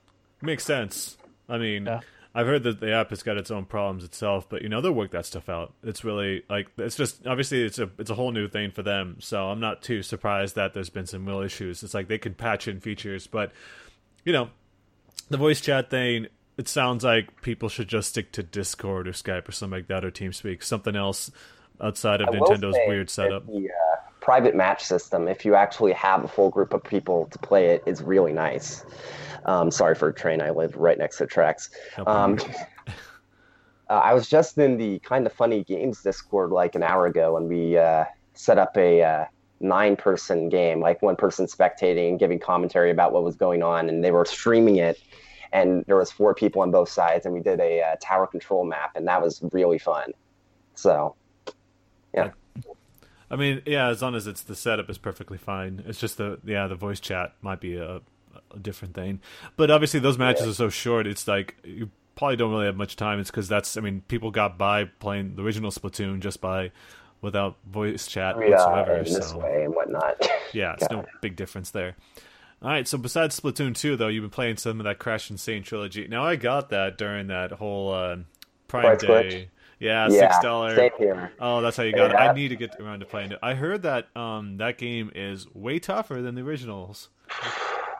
Makes 0.42 0.64
sense. 0.64 1.16
I 1.48 1.58
mean, 1.58 1.86
Yeah. 1.86 2.00
I've 2.34 2.46
heard 2.46 2.64
that 2.64 2.80
the 2.80 2.92
app 2.92 3.08
has 3.10 3.22
got 3.22 3.38
its 3.38 3.50
own 3.50 3.64
problems 3.64 4.04
itself, 4.04 4.46
but 4.50 4.60
you 4.60 4.68
know 4.68 4.82
they'll 4.82 4.92
work 4.92 5.10
that 5.12 5.24
stuff 5.24 5.48
out. 5.48 5.72
It's 5.82 6.04
really 6.04 6.42
like 6.50 6.66
it's 6.76 6.94
just 6.94 7.26
obviously 7.26 7.62
it's 7.62 7.78
a 7.78 7.88
it's 7.98 8.10
a 8.10 8.14
whole 8.14 8.30
new 8.30 8.46
thing 8.46 8.72
for 8.72 8.82
them, 8.82 9.16
so 9.20 9.48
I'm 9.48 9.58
not 9.58 9.80
too 9.80 10.02
surprised 10.02 10.54
that 10.56 10.74
there's 10.74 10.90
been 10.90 11.06
some 11.06 11.24
real 11.24 11.40
issues. 11.40 11.82
It's 11.82 11.94
like 11.94 12.08
they 12.08 12.18
can 12.18 12.34
patch 12.34 12.68
in 12.68 12.80
features, 12.80 13.26
but 13.26 13.52
you 14.26 14.34
know, 14.34 14.50
the 15.30 15.38
voice 15.38 15.62
chat 15.62 15.88
thing. 15.88 16.26
It 16.56 16.68
sounds 16.68 17.04
like 17.04 17.42
people 17.42 17.68
should 17.68 17.88
just 17.88 18.08
stick 18.08 18.32
to 18.32 18.42
Discord 18.42 19.06
or 19.06 19.12
Skype 19.12 19.48
or 19.48 19.52
something 19.52 19.78
like 19.78 19.88
that, 19.88 20.04
or 20.04 20.10
TeamSpeak, 20.10 20.62
something 20.62 20.96
else 20.96 21.30
outside 21.80 22.20
of 22.22 22.28
I 22.28 22.32
Nintendo's 22.32 22.76
weird 22.86 23.10
setup. 23.10 23.46
The 23.46 23.68
uh, 23.68 23.96
private 24.20 24.54
match 24.54 24.82
system, 24.82 25.28
if 25.28 25.44
you 25.44 25.54
actually 25.54 25.92
have 25.92 26.24
a 26.24 26.28
full 26.28 26.50
group 26.50 26.72
of 26.72 26.82
people 26.82 27.26
to 27.26 27.38
play 27.38 27.66
it, 27.66 27.82
is 27.86 28.02
really 28.02 28.32
nice. 28.32 28.84
Um, 29.44 29.70
sorry 29.70 29.94
for 29.94 30.08
a 30.08 30.14
train. 30.14 30.40
I 30.40 30.50
live 30.50 30.76
right 30.76 30.98
next 30.98 31.18
to 31.18 31.26
tracks. 31.26 31.70
No 31.98 32.04
Um, 32.06 32.38
uh, 33.90 33.92
I 33.92 34.14
was 34.14 34.28
just 34.28 34.58
in 34.58 34.78
the 34.78 34.98
kind 35.00 35.26
of 35.26 35.32
funny 35.32 35.62
games 35.62 36.02
Discord 36.02 36.50
like 36.50 36.74
an 36.74 36.82
hour 36.82 37.06
ago, 37.06 37.36
and 37.36 37.48
we 37.48 37.76
uh, 37.76 38.04
set 38.34 38.58
up 38.58 38.76
a 38.76 39.02
uh, 39.02 39.24
nine-person 39.60 40.48
game, 40.48 40.80
like 40.80 41.02
one 41.02 41.16
person 41.16 41.46
spectating 41.46 42.10
and 42.10 42.18
giving 42.18 42.38
commentary 42.38 42.90
about 42.90 43.12
what 43.12 43.22
was 43.22 43.36
going 43.36 43.62
on, 43.62 43.88
and 43.88 44.02
they 44.02 44.10
were 44.10 44.24
streaming 44.24 44.76
it. 44.76 44.98
And 45.52 45.84
there 45.86 45.96
was 45.96 46.10
four 46.10 46.34
people 46.34 46.62
on 46.62 46.70
both 46.70 46.88
sides, 46.88 47.24
and 47.26 47.34
we 47.34 47.40
did 47.40 47.60
a 47.60 47.82
uh, 47.82 47.96
tower 48.00 48.26
control 48.26 48.64
map, 48.64 48.92
and 48.96 49.06
that 49.08 49.22
was 49.22 49.40
really 49.52 49.78
fun. 49.78 50.12
So, 50.74 51.14
yeah. 52.14 52.30
I 53.30 53.36
mean, 53.36 53.62
yeah, 53.66 53.88
as 53.88 54.02
long 54.02 54.14
as 54.14 54.26
it's 54.26 54.42
the 54.42 54.54
setup 54.54 54.88
is 54.88 54.98
perfectly 54.98 55.38
fine. 55.38 55.82
It's 55.86 55.98
just 55.98 56.16
the 56.16 56.38
yeah, 56.44 56.66
the 56.66 56.76
voice 56.76 57.00
chat 57.00 57.32
might 57.42 57.60
be 57.60 57.76
a, 57.76 58.00
a 58.54 58.58
different 58.60 58.94
thing. 58.94 59.20
But 59.56 59.70
obviously, 59.70 60.00
those 60.00 60.18
matches 60.18 60.44
Yeah. 60.46 60.50
are 60.50 60.54
so 60.54 60.68
short. 60.68 61.06
It's 61.06 61.26
like 61.26 61.56
you 61.64 61.90
probably 62.14 62.36
don't 62.36 62.50
really 62.52 62.66
have 62.66 62.76
much 62.76 62.94
time. 62.96 63.18
It's 63.18 63.30
because 63.30 63.48
that's 63.48 63.76
I 63.76 63.80
mean, 63.80 64.02
people 64.08 64.30
got 64.30 64.56
by 64.58 64.84
playing 64.84 65.34
the 65.36 65.42
original 65.42 65.70
Splatoon 65.70 66.20
just 66.20 66.40
by 66.40 66.70
without 67.20 67.56
voice 67.68 68.06
chat 68.06 68.36
Yeah, 68.40 68.50
whatsoever. 68.50 69.04
so 69.06 69.38
way 69.38 69.64
and 69.64 69.74
whatnot. 69.74 70.24
yeah, 70.52 70.74
it's 70.74 70.88
no 70.90 71.04
big 71.20 71.34
difference 71.34 71.70
there. 71.70 71.96
All 72.62 72.70
right, 72.70 72.88
so 72.88 72.96
besides 72.98 73.38
Splatoon 73.38 73.76
2, 73.76 73.96
though, 73.96 74.08
you've 74.08 74.22
been 74.22 74.30
playing 74.30 74.56
some 74.56 74.80
of 74.80 74.84
that 74.84 74.98
Crash 74.98 75.30
N. 75.30 75.36
Sane 75.36 75.62
trilogy. 75.62 76.08
Now, 76.08 76.24
I 76.24 76.36
got 76.36 76.70
that 76.70 76.96
during 76.96 77.26
that 77.26 77.52
whole 77.52 77.92
uh, 77.92 78.16
Prime 78.66 78.82
Price 78.96 79.00
Day. 79.00 79.06
glitch? 79.06 79.46
Yeah, 79.78 80.08
yeah, 80.08 80.20
six 80.20 80.38
dollar. 80.38 80.74
Same 80.74 80.90
here. 80.98 81.32
Oh, 81.38 81.60
that's 81.60 81.76
how 81.76 81.82
you 81.82 81.92
got 81.94 82.10
it. 82.10 82.14
I 82.14 82.32
need 82.32 82.48
to 82.48 82.56
get 82.56 82.80
around 82.80 83.00
to 83.00 83.06
playing 83.06 83.32
it. 83.32 83.38
I 83.42 83.52
heard 83.52 83.82
that 83.82 84.08
um 84.16 84.56
that 84.56 84.78
game 84.78 85.12
is 85.14 85.46
way 85.54 85.78
tougher 85.78 86.22
than 86.22 86.34
the 86.34 86.40
originals. 86.40 87.10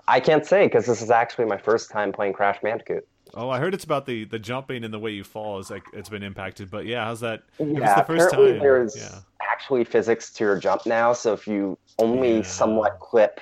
I 0.09 0.21
can't 0.21 0.47
say 0.47 0.64
because 0.64 0.87
this 0.87 1.03
is 1.03 1.11
actually 1.11 1.45
my 1.45 1.59
first 1.59 1.90
time 1.90 2.12
playing 2.12 2.33
Crash 2.33 2.59
Bandicoot. 2.62 3.07
Oh, 3.35 3.51
I 3.51 3.59
heard 3.59 3.75
it's 3.75 3.85
about 3.85 4.07
the 4.07 4.25
the 4.25 4.38
jumping 4.38 4.85
and 4.85 4.95
the 4.95 4.99
way 4.99 5.11
you 5.11 5.23
fall 5.23 5.59
is 5.59 5.69
like 5.71 5.83
it's 5.92 6.09
been 6.09 6.23
impacted. 6.23 6.71
But 6.71 6.87
yeah, 6.87 7.05
how's 7.05 7.21
that? 7.21 7.42
Yeah, 7.59 7.95
the 7.95 8.05
first 8.05 8.29
apparently 8.33 8.53
time. 8.53 8.59
there's 8.61 8.97
Yeah. 8.97 9.19
actually 9.42 9.85
physics 9.85 10.33
to 10.33 10.45
your 10.45 10.59
jump 10.59 10.87
now. 10.87 11.12
So 11.12 11.35
if 11.35 11.47
you 11.47 11.77
only 11.99 12.37
Yeah. 12.37 12.42
somewhat 12.42 13.01
clip 13.01 13.38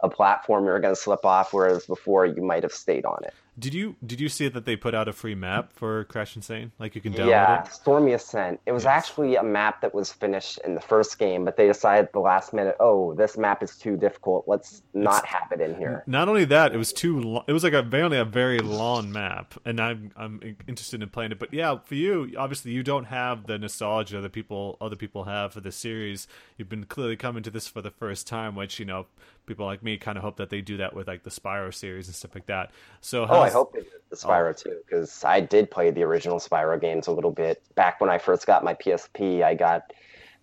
a 0.00 0.08
platform, 0.08 0.64
you're 0.64 0.80
going 0.80 0.94
to 0.94 1.00
slip 1.00 1.24
off. 1.24 1.52
Whereas 1.52 1.86
before, 1.86 2.26
you 2.26 2.42
might 2.42 2.62
have 2.62 2.72
stayed 2.72 3.04
on 3.04 3.18
it. 3.24 3.34
Did 3.58 3.72
you 3.72 3.96
did 4.04 4.20
you 4.20 4.28
see 4.28 4.48
that 4.48 4.66
they 4.66 4.76
put 4.76 4.94
out 4.94 5.08
a 5.08 5.14
free 5.14 5.34
map 5.34 5.72
for 5.72 6.04
Crash 6.04 6.36
N. 6.36 6.42
Sane? 6.42 6.72
Like 6.78 6.94
you 6.94 7.00
can 7.00 7.14
download 7.14 7.28
Yeah, 7.30 7.62
it. 7.62 7.72
Stormy 7.72 8.12
Ascent. 8.12 8.60
It 8.66 8.72
was 8.72 8.84
Yes. 8.84 8.92
actually 8.92 9.36
a 9.36 9.42
map 9.42 9.80
that 9.80 9.94
was 9.94 10.12
finished 10.12 10.58
in 10.62 10.74
the 10.74 10.80
first 10.82 11.18
game, 11.18 11.46
but 11.46 11.56
they 11.56 11.66
decided 11.66 12.04
at 12.08 12.12
the 12.12 12.18
last 12.20 12.52
minute, 12.52 12.76
oh, 12.80 13.14
this 13.14 13.38
map 13.38 13.62
is 13.62 13.74
too 13.78 13.96
difficult. 13.96 14.44
Let's 14.46 14.82
not 14.92 15.24
have 15.24 15.50
it 15.52 15.62
in 15.62 15.74
here. 15.78 16.04
Not 16.06 16.28
only 16.28 16.44
that, 16.44 16.74
it 16.74 16.76
was 16.76 16.92
too. 16.92 17.18
Lo- 17.18 17.44
it 17.48 17.54
was 17.54 17.64
like 17.64 17.72
a 17.72 17.80
very, 17.80 18.18
a 18.18 18.26
very 18.26 18.58
long 18.58 19.10
map, 19.10 19.54
and 19.64 19.80
I'm 19.80 20.12
I'm 20.16 20.38
interested 20.68 21.02
in 21.02 21.08
playing 21.08 21.32
it. 21.32 21.38
But 21.38 21.54
yeah, 21.54 21.78
for 21.82 21.94
you, 21.94 22.34
obviously, 22.36 22.72
you 22.72 22.82
don't 22.82 23.04
have 23.04 23.46
the 23.46 23.58
nostalgia 23.58 24.20
that 24.20 24.32
people, 24.32 24.76
other 24.82 24.96
people 24.96 25.24
have 25.24 25.54
for 25.54 25.60
the 25.60 25.72
series. 25.72 26.28
You've 26.58 26.68
been 26.68 26.84
clearly 26.84 27.16
coming 27.16 27.42
to 27.42 27.50
this 27.50 27.68
for 27.68 27.80
the 27.80 27.90
first 27.90 28.26
time, 28.26 28.54
which 28.54 28.78
you 28.78 28.84
know, 28.84 29.06
people 29.46 29.66
like 29.66 29.82
me 29.82 29.96
kind 29.96 30.18
of 30.18 30.24
hope 30.24 30.36
that 30.36 30.50
they 30.50 30.60
do 30.60 30.76
that 30.78 30.94
with 30.94 31.06
like 31.06 31.22
the 31.22 31.30
Spyro 31.30 31.72
series 31.72 32.06
and 32.06 32.14
stuff 32.14 32.34
like 32.34 32.46
that. 32.46 32.72
So, 33.00 33.26
Oh, 33.28 33.40
I 33.40 33.50
hope 33.50 33.72
they 33.72 33.80
did 33.80 33.92
the 34.10 34.16
Spyro 34.16 34.50
oh. 34.50 34.52
too, 34.52 34.78
because 34.84 35.24
I 35.24 35.40
did 35.40 35.70
play 35.70 35.90
the 35.90 36.02
original 36.02 36.38
Spyro 36.38 36.80
games 36.80 37.06
a 37.06 37.12
little 37.12 37.30
bit. 37.30 37.62
Back 37.74 38.00
when 38.00 38.10
I 38.10 38.18
first 38.18 38.46
got 38.46 38.64
my 38.64 38.74
PSP, 38.74 39.42
I 39.42 39.54
got 39.54 39.92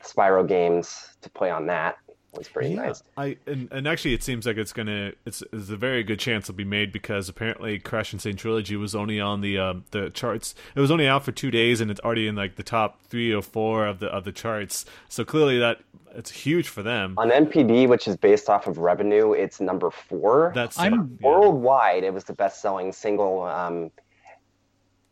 Spyro 0.01 0.47
games 0.47 1.15
to 1.21 1.29
play 1.29 1.49
on 1.49 1.67
that. 1.67 1.97
It 2.33 2.39
was 2.39 2.47
pretty 2.47 2.69
Yeah, 2.69 2.87
nice. 2.87 3.03
I 3.15 3.37
and, 3.45 3.71
and 3.71 3.87
actually, 3.87 4.15
it 4.15 4.23
seems 4.23 4.47
like 4.47 4.57
it's 4.57 4.73
gonna. 4.73 5.11
It's, 5.25 5.43
it's 5.53 5.69
a 5.69 5.77
very 5.77 6.03
good 6.03 6.19
chance 6.19 6.45
it'll 6.45 6.57
be 6.57 6.63
made 6.63 6.91
because 6.91 7.29
apparently, 7.29 7.77
Crash 7.77 8.11
N. 8.11 8.19
Sane 8.19 8.35
Trilogy 8.35 8.75
was 8.75 8.95
only 8.95 9.19
on 9.19 9.41
the 9.41 9.59
um, 9.59 9.85
the 9.91 10.09
charts. 10.09 10.55
It 10.75 10.79
was 10.79 10.89
only 10.89 11.07
out 11.07 11.23
for 11.23 11.31
two 11.31 11.51
days, 11.51 11.79
and 11.79 11.91
it's 11.91 11.99
already 12.01 12.27
in 12.27 12.35
like 12.35 12.55
the 12.55 12.63
top 12.63 13.03
three 13.03 13.31
or 13.31 13.43
four 13.43 13.85
of 13.85 13.99
the 13.99 14.07
of 14.07 14.23
the 14.23 14.31
charts. 14.31 14.83
So 15.09 15.23
clearly, 15.23 15.59
that 15.59 15.81
it's 16.15 16.31
huge 16.31 16.67
for 16.67 16.81
them. 16.81 17.13
On 17.17 17.29
NPD, 17.29 17.87
which 17.87 18.07
is 18.07 18.17
based 18.17 18.49
off 18.49 18.65
of 18.65 18.79
revenue, 18.79 19.33
it's 19.33 19.61
number 19.61 19.91
four. 19.91 20.51
That's 20.55 20.79
I'm- 20.79 20.93
it, 20.93 21.21
yeah. 21.21 21.29
Worldwide, 21.29 22.03
it 22.03 22.13
was 22.13 22.23
the 22.23 22.33
best-selling 22.33 22.93
single 22.93 23.43
um, 23.43 23.91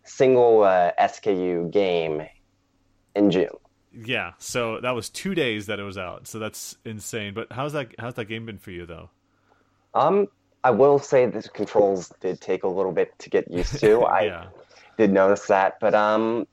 single 0.04 0.64
uh, 0.64 0.92
SKU 1.00 1.72
game 1.72 2.24
in 3.16 3.30
June. 3.30 3.50
Yeah, 3.94 4.34
so 4.38 4.80
that 4.82 4.92
was 4.92 5.10
two 5.10 5.36
days 5.36 5.66
that 5.66 5.80
it 5.80 5.84
was 5.84 5.98
out. 5.98 6.28
So 6.28 6.40
that's 6.40 6.78
insane. 6.86 7.34
But 7.34 7.52
how's 7.52 7.74
that? 7.74 7.94
How's 8.00 8.14
that 8.16 8.26
game 8.26 8.46
been 8.46 8.58
for 8.58 8.72
you 8.72 8.86
though? 8.86 9.10
Um, 9.94 10.28
I 10.64 10.72
will 10.72 11.00
say 11.00 11.26
the 11.26 11.42
controls 11.44 12.14
did 12.22 12.40
take 12.40 12.64
a 12.64 12.68
little 12.68 12.94
bit 12.94 13.18
to 13.20 13.30
get 13.30 13.52
used 13.52 13.80
to. 13.80 14.02
I 14.06 14.22
yeah, 14.22 14.46
did 14.98 15.12
notice 15.12 15.48
that, 15.48 15.80
but 15.82 15.94
um, 15.94 16.48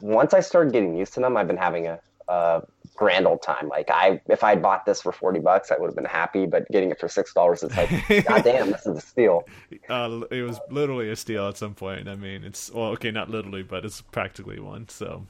once 0.00 0.34
I 0.34 0.40
started 0.40 0.72
getting 0.72 0.96
used 0.96 1.14
to 1.14 1.20
them, 1.20 1.36
I've 1.36 1.48
been 1.48 1.56
having 1.56 1.88
a, 1.88 1.98
a 2.28 2.62
grand 2.94 3.26
old 3.26 3.42
time. 3.42 3.68
Like 3.68 3.90
I, 3.90 4.20
if 4.28 4.44
I 4.44 4.54
bought 4.54 4.86
this 4.86 5.02
for 5.02 5.10
forty 5.10 5.40
bucks, 5.40 5.72
I 5.72 5.78
would 5.78 5.88
have 5.88 5.96
been 5.96 6.04
happy. 6.04 6.46
But 6.46 6.68
getting 6.68 6.92
it 6.92 7.00
for 7.00 7.08
six 7.08 7.34
dollars, 7.34 7.64
it's 7.64 7.76
like, 7.76 7.90
god 8.26 8.44
damn, 8.44 8.70
this 8.70 8.86
is 8.86 8.98
a 8.98 9.00
steal. 9.00 9.48
uh, 9.88 10.20
it 10.30 10.42
was 10.42 10.60
literally 10.70 11.10
a 11.10 11.16
steal 11.16 11.48
at 11.48 11.56
some 11.56 11.74
point. 11.74 12.08
I 12.08 12.14
mean, 12.14 12.44
it's 12.44 12.70
well, 12.70 12.90
okay, 12.90 13.10
not 13.10 13.30
literally, 13.30 13.64
but 13.64 13.84
it's 13.84 14.00
practically 14.00 14.60
one. 14.60 14.88
So 14.88 15.26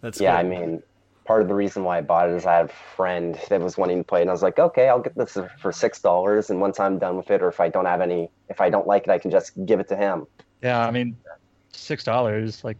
that's 0.00 0.20
Yeah, 0.20 0.36
I 0.36 0.42
mean, 0.42 0.82
part 1.24 1.42
of 1.42 1.48
the 1.48 1.54
reason 1.54 1.84
why 1.84 1.98
I 1.98 2.00
bought 2.00 2.28
it 2.28 2.34
is 2.34 2.46
I 2.46 2.56
had 2.56 2.66
a 2.66 2.72
friend 2.96 3.38
that 3.48 3.60
was 3.60 3.78
wanting 3.78 3.98
to 3.98 4.04
play, 4.04 4.20
and 4.20 4.30
I 4.30 4.32
was 4.32 4.42
like, 4.42 4.58
okay, 4.58 4.88
I'll 4.88 5.00
get 5.00 5.14
this 5.14 5.38
for 5.60 5.72
six 5.72 6.00
dollars, 6.00 6.50
and 6.50 6.60
once 6.60 6.80
I'm 6.80 6.98
done 6.98 7.16
with 7.16 7.30
it, 7.30 7.42
or 7.42 7.48
if 7.48 7.60
I 7.60 7.68
don't 7.68 7.86
have 7.86 8.00
any, 8.00 8.30
if 8.48 8.60
I 8.60 8.70
don't 8.70 8.86
like 8.86 9.04
it, 9.04 9.10
I 9.10 9.18
can 9.18 9.30
just 9.30 9.52
give 9.66 9.80
it 9.80 9.88
to 9.88 9.96
him. 9.96 10.26
Yeah, 10.62 10.84
I 10.84 10.90
mean, 10.90 11.16
six 11.72 12.04
dollars, 12.04 12.64
like, 12.64 12.78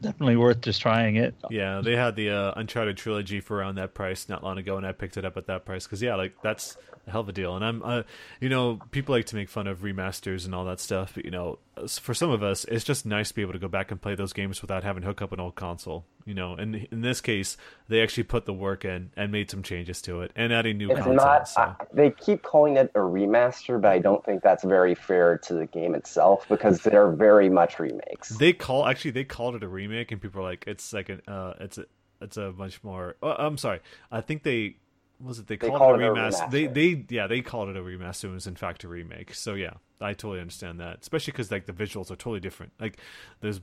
definitely 0.00 0.36
worth 0.36 0.60
just 0.60 0.80
trying 0.80 1.16
it. 1.16 1.34
Yeah, 1.50 1.80
they 1.82 1.96
had 1.96 2.16
the 2.16 2.30
uh, 2.30 2.52
Uncharted 2.56 2.96
trilogy 2.96 3.40
for 3.40 3.58
around 3.58 3.74
that 3.76 3.94
price 3.94 4.28
not 4.28 4.42
long 4.42 4.58
ago, 4.58 4.76
and 4.76 4.86
I 4.86 4.92
picked 4.92 5.16
it 5.16 5.24
up 5.24 5.36
at 5.36 5.46
that 5.46 5.64
price 5.64 5.84
because 5.84 6.00
yeah, 6.02 6.14
like 6.14 6.34
that's 6.42 6.76
a 6.99 6.99
hell 7.10 7.20
of 7.22 7.28
a 7.28 7.32
deal. 7.32 7.56
And 7.56 7.64
I'm, 7.64 7.82
uh, 7.82 8.02
you 8.40 8.48
know, 8.48 8.78
people 8.90 9.14
like 9.14 9.26
to 9.26 9.36
make 9.36 9.48
fun 9.48 9.66
of 9.66 9.80
remasters 9.80 10.44
and 10.44 10.54
all 10.54 10.64
that 10.66 10.80
stuff, 10.80 11.12
but 11.14 11.24
you 11.24 11.30
know, 11.30 11.58
for 11.88 12.12
some 12.12 12.30
of 12.30 12.42
us, 12.42 12.64
it's 12.66 12.84
just 12.84 13.06
nice 13.06 13.28
to 13.28 13.34
be 13.34 13.40
able 13.42 13.54
to 13.54 13.58
go 13.58 13.68
back 13.68 13.90
and 13.90 14.00
play 14.00 14.14
those 14.14 14.32
games 14.34 14.60
without 14.60 14.84
having 14.84 15.00
to 15.02 15.06
hook 15.08 15.22
up 15.22 15.32
an 15.32 15.40
old 15.40 15.54
console. 15.54 16.04
You 16.26 16.34
know, 16.34 16.54
and 16.54 16.86
in 16.90 17.00
this 17.00 17.20
case, 17.22 17.56
they 17.88 18.02
actually 18.02 18.24
put 18.24 18.44
the 18.44 18.52
work 18.52 18.84
in 18.84 19.10
and 19.16 19.32
made 19.32 19.50
some 19.50 19.62
changes 19.62 20.02
to 20.02 20.20
it 20.20 20.30
and 20.36 20.52
adding 20.52 20.76
new 20.76 20.90
It's 20.90 20.98
content. 21.00 21.16
not. 21.16 21.48
so. 21.48 21.60
I, 21.62 21.74
they 21.92 22.10
keep 22.10 22.42
calling 22.42 22.76
it 22.76 22.90
a 22.94 22.98
remaster, 22.98 23.80
but 23.80 23.88
I 23.88 23.98
don't 23.98 24.22
think 24.24 24.42
that's 24.42 24.62
very 24.62 24.94
fair 24.94 25.38
to 25.38 25.54
the 25.54 25.66
game 25.66 25.94
itself 25.94 26.46
because 26.48 26.80
they're 26.82 27.10
very 27.10 27.48
much 27.48 27.78
remakes. 27.78 28.28
They 28.28 28.52
call 28.52 28.86
actually 28.86 29.12
they 29.12 29.24
called 29.24 29.54
it 29.56 29.62
a 29.62 29.68
remake, 29.68 30.12
and 30.12 30.20
people 30.20 30.40
are 30.42 30.44
like, 30.44 30.64
it's 30.66 30.92
like 30.92 31.08
an 31.08 31.22
uh, 31.26 31.54
it's 31.60 31.78
a 31.78 31.86
it's 32.20 32.36
a 32.36 32.52
much 32.52 32.84
more. 32.84 33.16
Uh, 33.22 33.34
I'm 33.38 33.56
sorry, 33.56 33.80
I 34.12 34.20
think 34.20 34.42
they 34.42 34.76
was 35.22 35.38
it 35.38 35.46
they 35.46 35.56
They 35.56 35.68
called, 35.68 35.78
called 35.78 36.00
it 36.00 36.04
a 36.04 36.12
a 36.12 36.14
remaster. 36.14 36.50
They 36.50 36.66
they 36.66 37.04
yeah 37.08 37.26
they 37.26 37.40
called 37.40 37.68
it 37.68 37.76
a 37.76 37.80
remaster. 37.80 38.24
It 38.24 38.32
was 38.32 38.46
in 38.46 38.56
fact 38.56 38.84
a 38.84 38.88
remake. 38.88 39.34
So 39.34 39.54
yeah, 39.54 39.74
I 40.00 40.12
totally 40.12 40.40
understand 40.40 40.80
that, 40.80 40.98
especially 41.00 41.32
because 41.32 41.50
like 41.50 41.66
the 41.66 41.72
visuals 41.72 42.10
are 42.10 42.16
totally 42.16 42.40
different. 42.40 42.72
Like 42.80 42.98
there's 43.40 43.60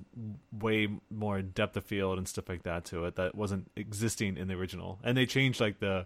way 0.52 0.88
more 1.10 1.42
depth 1.42 1.78
of 1.78 1.86
field 1.86 2.18
and 2.18 2.28
stuff 2.28 2.50
like 2.50 2.64
that 2.64 2.86
to 2.86 3.06
it 3.06 3.16
that 3.16 3.36
wasn't 3.36 3.72
existing 3.76 4.38
in 4.38 4.48
the 4.48 4.54
original, 4.56 5.00
and 5.04 5.18
they 5.18 5.26
changed 5.26 5.60
like 5.60 5.80
the 5.80 6.06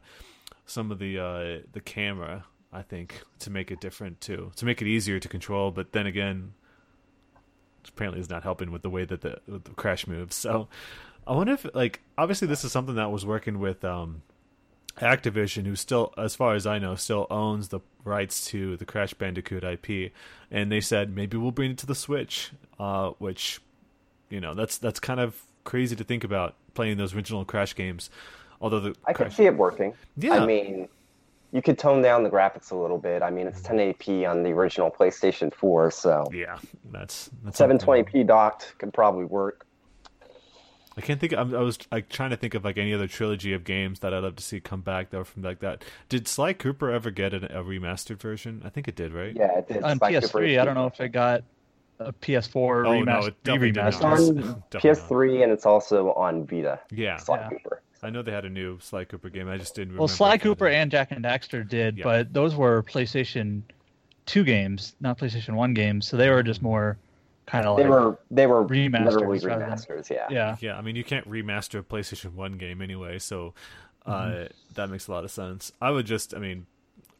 some 0.66 0.92
of 0.92 1.00
the 1.00 1.20
uh, 1.20 1.60
the 1.72 1.82
camera. 1.82 2.46
I 2.74 2.84
think 2.84 3.22
to 3.40 3.50
make 3.50 3.70
it 3.70 3.82
different 3.82 4.22
too, 4.22 4.52
to 4.56 4.66
make 4.66 4.82
it 4.82 4.88
easier 4.88 5.20
to 5.20 5.28
control. 5.28 5.72
But 5.72 5.92
then 5.92 6.06
again, 6.08 6.54
apparently 7.88 8.22
is 8.22 8.30
not 8.30 8.44
helping 8.44 8.72
with 8.72 8.82
the 8.82 8.90
way 8.90 9.06
that 9.06 9.22
the, 9.22 9.40
the 9.48 9.60
crash 9.72 10.08
moves. 10.08 10.36
So 10.36 10.70
I 11.28 11.34
wonder 11.36 11.54
if 11.54 11.66
like 11.74 12.02
obviously 12.18 12.48
this 12.48 12.64
is 12.64 12.72
something 12.72 12.96
that 12.96 13.12
was 13.12 13.26
working 13.26 13.60
with 13.60 13.84
um 13.84 14.22
Activision 15.00 15.66
who 15.66 15.76
still 15.76 16.14
as 16.18 16.36
far 16.36 16.56
as 16.56 16.68
I 16.68 16.80
know 16.80 16.96
still 16.96 17.28
owns 17.30 17.70
the 17.70 17.80
rights 18.04 18.46
to 18.48 18.78
the 18.78 18.86
Crash 18.86 19.14
Bandicoot 19.14 19.64
IP 19.64 20.12
and 20.50 20.72
they 20.72 20.82
said 20.82 21.16
maybe 21.16 21.38
we'll 21.38 21.52
bring 21.52 21.72
it 21.72 21.78
to 21.80 21.86
the 21.86 21.96
Switch 21.96 22.52
uh 22.80 23.12
which 23.20 23.62
you 24.30 24.40
know 24.40 24.54
that's 24.54 24.78
that's 24.78 25.00
kind 25.00 25.20
of 25.20 25.42
crazy 25.64 25.96
to 25.96 26.04
think 26.04 26.24
about 26.24 26.56
playing 26.74 26.98
those 26.98 27.14
original 27.14 27.46
Crash 27.46 27.76
games 27.76 28.10
although 28.62 28.80
the 28.80 28.96
I 29.06 29.14
Crash 29.14 29.36
see 29.36 29.46
it 29.46 29.56
working. 29.56 29.94
Yeah. 30.16 30.36
I 30.36 30.46
mean, 30.46 30.88
you 31.52 31.62
could 31.62 31.78
tone 31.78 32.02
down 32.02 32.24
the 32.24 32.30
graphics 32.30 32.72
a 32.72 32.76
little 32.76 32.98
bit. 32.98 33.22
I 33.22 33.30
mean, 33.30 33.48
it's 33.48 33.62
1080p 33.62 34.30
on 34.30 34.44
the 34.44 34.52
original 34.52 34.90
PlayStation 34.90 35.54
4, 35.54 35.92
so 35.92 36.30
yeah 36.32 36.58
that's 36.92 37.30
that's 37.44 37.60
720p 37.60 38.26
docked 38.26 38.76
could 38.78 38.94
probably 38.94 39.26
work. 39.26 39.66
I 40.98 41.02
can't 41.02 41.20
think. 41.20 41.34
I'm, 41.34 41.56
I 41.56 41.60
was 41.62 41.80
like 41.92 42.10
trying 42.10 42.32
to 42.32 42.36
think 42.38 42.54
of 42.54 42.66
like 42.66 42.78
any 42.78 42.94
other 42.94 43.08
trilogy 43.08 43.54
of 43.54 43.64
games 43.64 44.00
that 44.02 44.14
I'd 44.14 44.24
love 44.24 44.36
to 44.36 44.44
see 44.44 44.60
come 44.60 44.82
back 44.82 45.10
that 45.12 45.18
were 45.18 45.26
from 45.26 45.42
like 45.42 45.60
that. 45.60 45.84
Did 46.10 46.28
Sly 46.28 46.54
Cooper 46.54 46.92
ever 46.92 47.12
get 47.12 47.34
a, 47.34 47.60
a 47.60 47.64
remastered 47.64 48.20
version? 48.20 48.62
I 48.66 48.70
think 48.70 48.88
it 48.90 48.96
did, 48.96 49.14
right? 49.14 49.34
Yeah, 49.36 49.58
it 49.60 49.68
did. 49.70 49.84
On 49.84 49.96
Spike 49.96 50.22
Cooper 50.22 50.40
PS3, 50.40 50.60
I 50.62 50.66
don't 50.66 50.76
know 50.76 50.88
if 50.88 51.00
it 51.00 51.10
got 51.10 51.44
a 52.00 52.12
PS4 52.12 52.56
Oh 52.56 52.90
remaster. 52.92 53.06
no, 53.06 53.20
it 53.28 53.44
definitely 53.44 53.72
did 53.72 53.86
It's 53.86 53.98
remaster. 53.98 54.04
on 54.04 54.38
um, 54.44 54.64
Definitely 54.70 54.90
not. 55.02 55.10
PS3 55.10 55.44
and 55.44 55.52
it's 55.54 55.66
also 55.66 56.12
on 56.14 56.46
Vita. 56.46 56.80
Yeah, 56.92 57.18
Sly 57.18 57.38
Yeah. 57.38 57.50
Cooper. 57.50 57.82
I 58.04 58.10
know 58.10 58.22
they 58.24 58.32
had 58.32 58.46
a 58.46 58.50
new 58.50 58.80
Sly 58.80 59.06
Cooper 59.06 59.30
game. 59.30 59.48
I 59.48 59.58
just 59.58 59.76
didn't. 59.76 59.90
Well, 59.94 60.08
remember 60.08 60.14
Sly 60.18 60.30
if 60.30 60.34
it 60.34 60.50
was- 60.50 60.56
Cooper 60.56 60.68
and 60.68 60.92
Jak 60.92 61.12
and 61.12 61.24
Daxter 61.24 61.66
did, 61.68 62.00
Yeah. 62.00 62.04
but 62.04 62.34
those 62.34 62.56
were 62.56 62.84
PlayStation 62.84 63.62
2 64.26 64.44
games, 64.44 64.96
not 65.00 65.18
PlayStation 65.20 65.54
1 65.54 65.74
games. 65.74 66.08
So 66.08 66.18
they 66.18 66.30
were 66.32 66.44
just 66.44 66.62
more 66.62 66.98
kind 67.46 67.66
of 67.66 67.78
They 67.78 67.84
like 67.84 67.92
were 67.92 68.20
they 68.30 68.48
were 68.48 68.66
remasters 68.66 69.06
literally 69.14 69.40
rather 69.40 69.66
than- 69.66 69.70
remasters. 69.78 70.10
Yeah. 70.10 70.28
yeah. 70.30 70.58
Yeah, 70.60 70.78
I 70.78 70.82
mean 70.82 70.96
you 70.96 71.04
can't 71.04 71.30
remaster 71.30 71.80
a 71.80 71.84
PlayStation 71.84 72.34
One 72.34 72.54
game 72.58 72.82
anyway, 72.82 73.20
so 73.20 73.54
uh, 74.06 74.12
Mm-hmm. 74.12 74.54
that 74.76 74.90
makes 74.90 75.08
a 75.08 75.12
lot 75.12 75.24
of 75.24 75.32
sense. 75.32 75.72
I 75.82 75.92
would 75.92 76.06
just, 76.08 76.34
I 76.34 76.40
mean, 76.40 76.66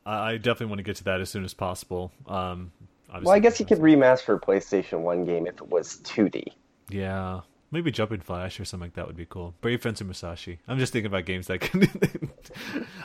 I, 0.06 0.32
I 0.32 0.38
definitely 0.38 0.68
want 0.68 0.80
to 0.80 0.84
get 0.84 0.96
to 0.98 1.04
that 1.06 1.22
as 1.22 1.30
soon 1.30 1.44
as 1.46 1.54
possible. 1.54 2.12
Um, 2.28 2.72
Well, 3.22 3.32
I 3.36 3.40
guess 3.40 3.60
you 3.60 3.66
could 3.68 3.78
remaster 3.80 4.36
a 4.36 4.40
PlayStation 4.40 5.02
One 5.02 5.24
game 5.26 5.46
if 5.46 5.56
it 5.56 5.68
was 5.70 5.98
2D. 6.04 6.46
Yeah, 6.90 7.42
Maybe 7.72 7.90
Jumping 7.90 8.20
Flash 8.20 8.60
or 8.60 8.66
something 8.66 8.88
like 8.88 8.96
that 8.96 9.08
would 9.08 9.16
be 9.16 9.26
cool. 9.26 9.54
Brave 9.62 9.82
Fencer 9.82 10.04
Musashi. 10.04 10.60
I'm 10.68 10.78
just 10.78 10.92
thinking 10.92 11.08
about 11.08 11.26
games 11.26 11.48
that 11.48 11.60
can. 11.62 11.88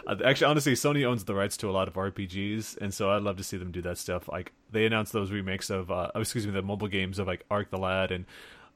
Actually, 0.24 0.46
honestly, 0.46 0.72
Sony 0.72 1.04
owns 1.04 1.24
the 1.24 1.34
rights 1.34 1.56
to 1.58 1.68
a 1.68 1.72
lot 1.72 1.86
of 1.88 1.94
RPGs, 1.94 2.76
and 2.78 2.92
so 2.92 3.10
I'd 3.10 3.22
love 3.22 3.36
to 3.36 3.44
see 3.44 3.56
them 3.56 3.70
do 3.70 3.80
that 3.82 3.96
stuff. 3.98 4.28
Like 4.28 4.52
they 4.72 4.84
announced 4.86 5.12
those 5.12 5.30
remakes 5.30 5.70
of, 5.70 5.90
uh, 5.90 6.10
oh, 6.14 6.20
excuse 6.20 6.46
me, 6.46 6.52
the 6.52 6.62
mobile 6.62 6.88
games 6.88 7.18
of 7.18 7.26
like 7.26 7.44
Arc 7.50 7.70
the 7.70 7.78
Lad 7.78 8.10
and 8.10 8.24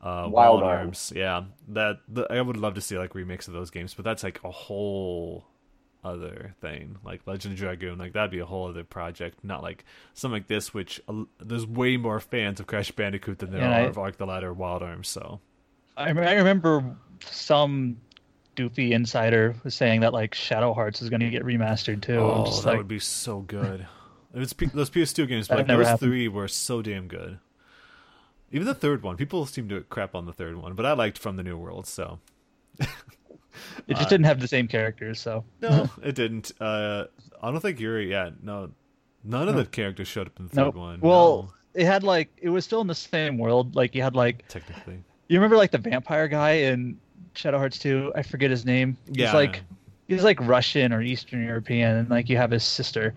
uh, 0.01 0.29
Wild 0.29 0.33
Wild 0.33 0.63
Arms. 0.63 0.81
Arms. 0.87 1.13
Yeah, 1.17 1.43
that 1.69 1.99
the, 2.09 2.27
I 2.31 2.41
would 2.41 2.57
love 2.57 2.75
to 2.75 2.81
see 2.81 2.97
like 2.97 3.15
remakes 3.15 3.49
of 3.49 3.55
those 3.55 3.71
games, 3.71 3.93
but 3.95 4.05
that's 4.05 4.23
like 4.23 4.41
a 4.45 4.51
whole 4.51 5.45
other 6.05 6.55
thing. 6.61 6.99
Like 7.05 7.23
Legend 7.27 7.55
of 7.55 7.59
Dragoon, 7.59 7.99
like 7.99 8.13
that'd 8.13 8.31
be 8.31 8.39
a 8.39 8.47
whole 8.47 8.69
other 8.69 8.85
project. 8.85 9.43
Not 9.43 9.63
like 9.65 9.85
something 10.15 10.35
like 10.37 10.47
this, 10.49 10.73
which 10.73 11.01
uh, 11.09 11.25
there's 11.41 11.67
way 11.67 11.97
more 11.97 12.21
fans 12.21 12.61
of 12.61 12.67
Crash 12.69 12.93
Bandicoot 12.93 13.41
than 13.41 13.51
there 13.51 13.61
Yeah, 13.61 13.71
are 13.71 13.85
I- 13.87 13.89
of 13.89 13.99
Arc 13.99 14.19
the 14.19 14.27
Lad 14.27 14.45
or 14.45 14.53
Wild 14.53 14.83
Arms. 14.85 15.09
So. 15.09 15.41
I, 16.01 16.09
I 16.09 16.33
remember 16.35 16.97
some 17.21 17.99
doofy 18.57 18.93
insider 18.93 19.55
was 19.65 19.75
saying 19.75 20.01
that 20.01 20.13
like 20.13 20.35
Shadow 20.35 20.73
Hearts 20.73 21.03
is 21.03 21.11
going 21.11 21.21
to 21.21 21.31
get 21.31 21.45
remastered 21.45 22.03
too. 22.03 22.19
Oh, 22.19 22.45
that 22.45 22.67
like, 22.67 22.79
would 22.79 22.89
be 22.89 22.99
so 22.99 23.41
good. 23.47 23.87
It 24.35 24.39
was 24.39 24.53
P- 24.53 24.67
those 24.67 24.91
PS2 24.91 25.29
games, 25.29 25.49
but 25.49 25.59
like, 25.59 25.67
those 25.67 25.87
happened. 25.87 26.11
three 26.11 26.29
were 26.29 26.49
so 26.49 26.83
damn 26.83 27.09
good. 27.09 27.39
Even 28.53 28.67
the 28.67 28.75
third 28.75 29.03
one, 29.03 29.17
people 29.17 29.47
seem 29.47 29.69
to 29.69 29.83
crap 29.83 30.15
on 30.15 30.27
the 30.27 30.33
third 30.33 30.57
one, 30.57 30.75
but 30.75 30.87
I 30.87 30.93
liked 30.93 31.19
From 31.19 31.37
the 31.37 31.43
New 31.43 31.57
World. 31.57 31.87
So 31.87 32.19
it 32.79 33.97
just 33.97 34.09
didn't 34.09 34.27
have 34.27 34.41
the 34.41 34.49
same 34.49 34.69
characters. 34.69 35.21
So 35.21 35.45
no, 35.61 35.89
it 36.03 36.15
didn't. 36.15 36.53
Uh, 36.61 37.05
I 37.43 37.51
don't 37.51 37.61
think 37.61 37.79
Yuri. 37.79 38.11
Yeah, 38.11 38.31
no, 38.43 38.71
none 39.25 39.49
of 39.49 39.57
the 39.57 39.65
characters 39.65 40.09
showed 40.09 40.29
up 40.29 40.39
in 40.39 40.47
the 40.47 40.55
third 40.55 40.75
no. 40.75 40.81
one. 40.81 41.01
Well, 41.01 41.43
no, 41.75 41.81
it 41.81 41.87
had 41.87 42.03
like 42.03 42.31
it 42.41 42.49
was 42.49 42.65
still 42.65 42.81
in 42.81 42.87
the 42.87 42.95
same 42.95 43.39
world. 43.39 43.77
Like 43.77 43.95
you 43.95 44.03
had 44.03 44.17
like 44.17 44.47
technically, 44.49 45.03
you 45.35 45.39
remember 45.39 45.57
like 45.57 45.71
the 45.71 45.79
vampire 45.79 46.29
guy 46.29 46.51
in 46.53 46.99
Shadow 47.35 47.59
Hearts 47.59 47.79
2? 47.79 48.13
I 48.15 48.23
forget 48.23 48.51
his 48.51 48.65
name. 48.65 48.97
Yeah. 49.11 49.27
He's 49.27 49.35
like 49.35 49.63
he's 50.09 50.25
like 50.25 50.41
Russian 50.41 50.93
or 50.93 51.03
Eastern 51.03 51.45
European, 51.45 51.97
and 51.97 52.11
like 52.11 52.29
you 52.29 52.37
have 52.37 52.51
his 52.51 52.65
sister 52.65 53.15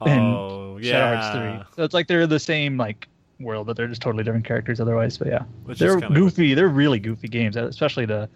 oh, 0.00 0.06
in 0.06 0.18
oh 0.18 0.78
yeah, 0.80 0.92
Shadow 0.92 1.16
Hearts 1.16 1.66
3. 1.68 1.74
So 1.76 1.84
it's 1.84 1.94
like 1.94 2.06
they're 2.06 2.26
the 2.26 2.38
same 2.38 2.76
like 2.76 3.08
world, 3.38 3.66
but 3.66 3.76
they're 3.76 3.88
just 3.88 4.00
totally 4.00 4.24
different 4.24 4.46
characters 4.46 4.80
otherwise. 4.80 5.18
But 5.18 5.28
yeah, 5.28 5.42
Which 5.64 5.78
they're 5.78 6.00
goofy. 6.00 6.54
They're 6.54 6.68
really 6.68 6.98
goofy 6.98 7.28
games, 7.28 7.56
especially 7.56 8.06
the 8.06 8.28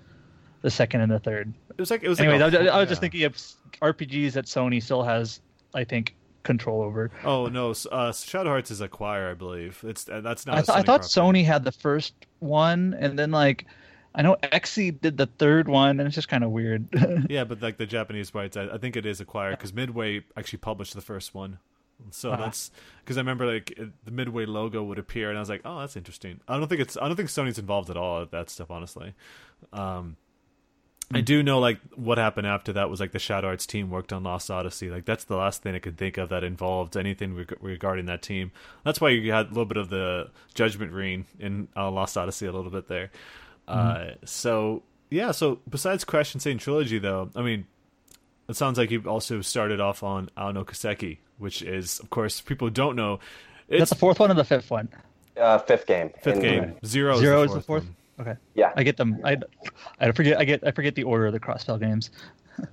the 0.63 0.71
second 0.71 1.01
and 1.01 1.11
the 1.13 1.21
third. 1.21 1.55
It 1.71 1.81
was 1.81 1.91
like 1.91 2.03
it 2.03 2.09
was. 2.09 2.21
Anyways, 2.21 2.43
I 2.43 2.45
like 2.45 2.55
a- 2.55 2.73
I 2.73 2.81
was 2.81 2.89
just 2.89 3.01
thinking 3.01 3.23
of 3.25 3.35
RPGs 3.81 4.33
that 4.33 4.47
Sony 4.47 4.83
still 4.83 5.03
has, 5.05 5.41
I 5.75 5.85
think, 5.85 6.16
control 6.47 6.81
over. 6.83 7.11
Oh 7.25 7.49
no, 7.49 7.75
uh, 7.93 8.13
Shadow 8.13 8.51
Hearts 8.51 8.71
is 8.71 8.81
Acquire, 8.81 9.29
I 9.31 9.35
believe. 9.35 9.81
It's 9.87 10.09
uh, 10.09 10.21
that's 10.23 10.47
not. 10.47 10.57
I, 10.57 10.61
a 10.61 10.63
th- 10.63 10.69
I 10.79 10.83
thought 10.83 11.03
property. 11.11 11.43
Sony 11.43 11.45
had 11.45 11.65
the 11.65 11.73
first 11.73 12.15
one, 12.39 12.95
and 12.99 13.19
then 13.19 13.31
like 13.31 13.67
I 14.15 14.23
know 14.23 14.37
Xseed 14.43 15.03
did 15.03 15.19
the 15.19 15.27
third 15.27 15.69
one, 15.69 16.01
and 16.01 16.07
it's 16.07 16.15
just 16.15 16.29
kind 16.29 16.43
of 16.45 16.51
weird. 16.51 16.89
Yeah, 17.29 17.45
but 17.45 17.61
like 17.61 17.77
the 17.77 17.87
Japanese 17.87 18.35
rights, 18.35 18.57
I, 18.57 18.65
I 18.69 18.79
think 18.79 18.97
it 18.97 19.05
is 19.05 19.21
acquired 19.21 19.53
because 19.59 19.75
Midway 19.75 20.23
actually 20.37 20.61
published 20.61 20.95
the 20.95 21.03
first 21.03 21.35
one. 21.35 21.59
So 22.11 22.31
Uh-huh. 22.33 22.45
that's 22.45 22.71
because 23.05 23.17
I 23.17 23.21
remember 23.21 23.47
like 23.47 23.79
the 24.05 24.11
Midway 24.11 24.45
logo 24.47 24.83
would 24.85 24.99
appear, 24.99 25.29
and 25.31 25.39
I 25.39 25.41
was 25.41 25.49
like, 25.49 25.63
"Oh, 25.65 25.81
that's 25.81 25.97
interesting." 25.97 26.41
I 26.47 26.59
don't 26.59 26.69
think 26.69 26.81
it's 26.81 26.97
I 26.97 27.07
don't 27.09 27.17
think 27.17 27.29
Sony's 27.31 27.59
involved 27.59 27.89
at 27.91 27.97
all 27.97 28.23
at 28.23 28.31
that 28.33 28.49
stuff, 28.51 28.71
honestly. 28.71 29.15
Um, 29.73 30.17
I 31.15 31.21
do 31.21 31.43
know 31.43 31.61
like 31.61 31.79
what 31.95 32.19
happened 32.19 32.49
after 32.49 32.73
that 32.73 32.91
was 32.91 32.99
like 32.99 33.13
the 33.13 33.19
Shadow 33.21 33.47
Hearts 33.49 33.65
team 33.65 33.91
worked 33.91 34.13
on 34.13 34.25
Lost 34.25 34.51
Odyssey. 34.51 34.91
Like 34.91 35.05
that's 35.05 35.25
the 35.25 35.37
last 35.37 35.63
thing 35.63 35.75
I 35.75 35.79
could 35.79 35.97
think 35.97 36.19
of 36.19 36.31
that 36.31 36.43
involved 36.43 36.97
anything 36.97 37.37
reg- 37.37 37.57
regarding 37.61 38.07
that 38.07 38.23
team. 38.23 38.51
That's 38.85 39.01
why 39.01 39.11
you 39.11 39.31
had 39.33 39.47
a 39.47 39.49
little 39.51 39.67
bit 39.67 39.77
of 39.77 39.89
the 39.89 40.31
Judgment 40.55 40.93
Ring 40.93 41.27
in 41.39 41.69
uh, 41.77 41.91
Lost 41.91 42.17
Odyssey 42.17 42.47
a 42.47 42.53
little 42.53 42.73
bit 42.73 42.89
there. 42.89 43.11
Uh, 43.69 44.11
so 44.25 44.83
yeah, 45.11 45.31
so 45.31 45.61
besides 45.69 46.05
Crash 46.05 46.35
N. 46.35 46.41
Sane 46.41 46.59
Trilogy, 46.59 46.99
though, 46.99 47.31
I 47.37 47.43
mean, 47.43 47.67
it 48.49 48.57
sounds 48.57 48.77
like 48.79 48.91
you've 48.91 49.07
also 49.07 49.41
started 49.43 49.81
off 49.81 50.03
on 50.03 50.29
Ao 50.37 50.51
no 50.51 50.65
Kiseki, 50.65 51.19
which 51.39 51.63
is, 51.63 52.01
of 52.01 52.11
course, 52.11 52.41
people 52.41 52.69
don't 52.71 52.97
know, 52.97 53.21
That's 53.69 53.91
the 53.91 53.97
fourth 53.97 54.19
one 54.19 54.31
or 54.31 54.35
the 54.35 54.45
fifth 54.45 54.71
one? 54.71 54.89
Uh, 55.37 55.59
fifth 55.59 55.87
game. 55.87 56.11
fifth 56.23 56.37
in- 56.37 56.43
game. 56.43 56.75
Zero, 56.85 57.19
Zero 57.19 57.43
is 57.43 57.51
is 57.51 57.55
the 57.55 57.61
the 57.61 57.65
fourth. 57.67 57.87
One. 58.17 58.29
Okay, 58.29 58.39
Yeah. 58.55 58.73
I 58.77 58.83
get 58.83 58.97
them. 58.97 59.21
I, 59.25 59.37
I 60.01 60.13
forget. 60.13 60.39
I 60.39 60.45
get. 60.45 60.67
I 60.67 60.71
forget 60.71 60.95
the 60.95 61.05
order 61.05 61.27
of 61.27 61.33
the 61.33 61.41
Crossbell 61.41 61.81
games. 61.81 62.11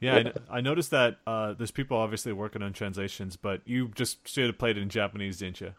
Yeah, 0.00 0.30
I, 0.50 0.56
I 0.56 0.60
noticed 0.62 0.92
that 0.92 1.18
uh, 1.26 1.52
there's 1.52 1.70
people 1.70 1.98
obviously 1.98 2.32
working 2.32 2.62
on 2.62 2.72
translations, 2.72 3.36
but 3.36 3.60
you 3.66 3.88
just 3.88 4.26
straight 4.26 4.48
up 4.48 4.56
played 4.56 4.78
it 4.78 4.80
in 4.80 4.88
Japanese, 4.88 5.36
didn't 5.36 5.60
you? 5.60 5.74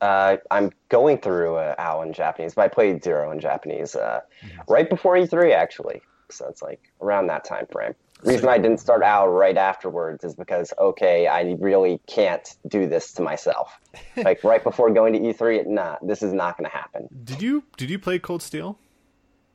Uh, 0.00 0.38
I'm 0.50 0.72
going 0.88 1.18
through 1.18 1.54
uh, 1.54 1.74
OWL 1.78 2.02
in 2.02 2.12
Japanese, 2.12 2.54
but 2.54 2.62
I 2.62 2.68
played 2.68 3.02
Zero 3.02 3.30
in 3.30 3.38
Japanese 3.38 3.94
uh, 3.94 4.22
right 4.68 4.90
before 4.90 5.14
E3, 5.14 5.54
actually. 5.54 6.02
So 6.30 6.46
it's 6.48 6.62
like 6.62 6.80
around 7.00 7.28
that 7.28 7.44
time 7.44 7.66
frame. 7.70 7.94
Reason 8.22 8.48
I 8.48 8.58
didn't 8.58 8.80
start 8.80 9.02
out 9.02 9.28
right 9.28 9.56
afterwards 9.56 10.24
is 10.24 10.34
because, 10.34 10.72
okay, 10.78 11.26
I 11.26 11.56
really 11.58 12.00
can't 12.06 12.48
do 12.66 12.88
this 12.88 13.12
to 13.14 13.22
myself. 13.22 13.78
like 14.16 14.42
right 14.44 14.62
before 14.62 14.90
going 14.90 15.12
to 15.12 15.20
E3, 15.20 15.66
nah, 15.66 15.96
this 16.02 16.22
is 16.22 16.32
not 16.32 16.56
going 16.58 16.68
to 16.70 16.76
happen. 16.76 17.08
Did 17.24 17.42
you 17.42 17.64
did 17.76 17.90
you 17.90 17.98
play 17.98 18.18
Cold 18.18 18.42
Steel? 18.42 18.78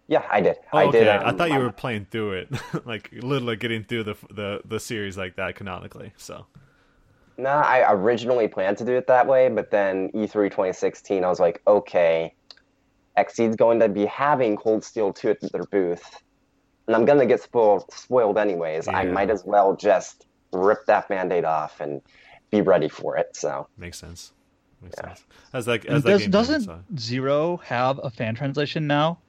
Yeah, 0.08 0.24
I 0.30 0.42
did. 0.42 0.58
Oh, 0.74 0.78
I 0.78 0.86
okay. 0.86 1.00
did. 1.00 1.08
I 1.08 1.18
um, 1.18 1.38
thought 1.38 1.50
you 1.50 1.56
um, 1.56 1.64
were 1.64 1.72
playing 1.72 2.08
through 2.12 2.34
it, 2.34 2.50
like 2.86 3.10
literally 3.14 3.56
getting 3.56 3.84
through 3.84 4.04
the 4.04 4.16
the 4.30 4.62
the 4.66 4.80
series 4.80 5.18
like 5.18 5.36
that 5.38 5.56
canonically. 5.56 6.14
So 6.18 6.46
No, 7.38 7.50
I 7.50 7.92
originally 7.92 8.48
planned 8.48 8.78
to 8.80 8.86
do 8.86 8.94
it 8.94 9.08
that 9.08 9.28
way, 9.28 9.50
but 9.50 9.72
then 9.72 10.10
E 10.14 10.26
E3 10.26 10.50
2016, 10.50 11.24
I 11.24 11.30
was 11.30 11.40
like, 11.40 11.62
okay, 11.68 12.34
Xseed's 13.18 13.56
going 13.56 13.80
to 13.80 13.90
be 13.90 14.06
having 14.06 14.56
Cold 14.56 14.84
Steel 14.84 15.14
2 15.14 15.30
at 15.30 15.52
their 15.52 15.64
booth, 15.64 16.22
and 16.88 16.96
I'm 16.96 17.06
going 17.06 17.20
to 17.20 17.26
get 17.26 17.42
spoiled, 17.42 17.92
spoiled 17.94 18.38
anyways. 18.38 18.88
I 18.88 19.06
might 19.06 19.30
as 19.30 19.44
well 19.46 19.76
just 19.76 20.26
rip 20.52 20.86
that 20.88 21.08
band-aid 21.10 21.46
off 21.46 21.80
and 21.82 22.02
be 22.52 22.62
ready 22.62 22.88
for 22.90 23.18
it. 23.18 23.36
So, 23.36 23.68
makes 23.78 23.98
sense. 23.98 24.34
Makes 24.82 24.98
sense. 24.98 25.24
As 25.54 25.66
that 25.66 25.86
as 25.86 26.04
that 26.04 26.10
Does, 26.10 26.22
game 26.22 26.32
doesn't 26.32 26.56
comes 26.66 26.68
on. 26.68 26.98
Zero 26.98 27.58
have 27.66 28.00
a 28.04 28.10
fan 28.10 28.36
translation 28.36 28.86
now? 28.88 29.20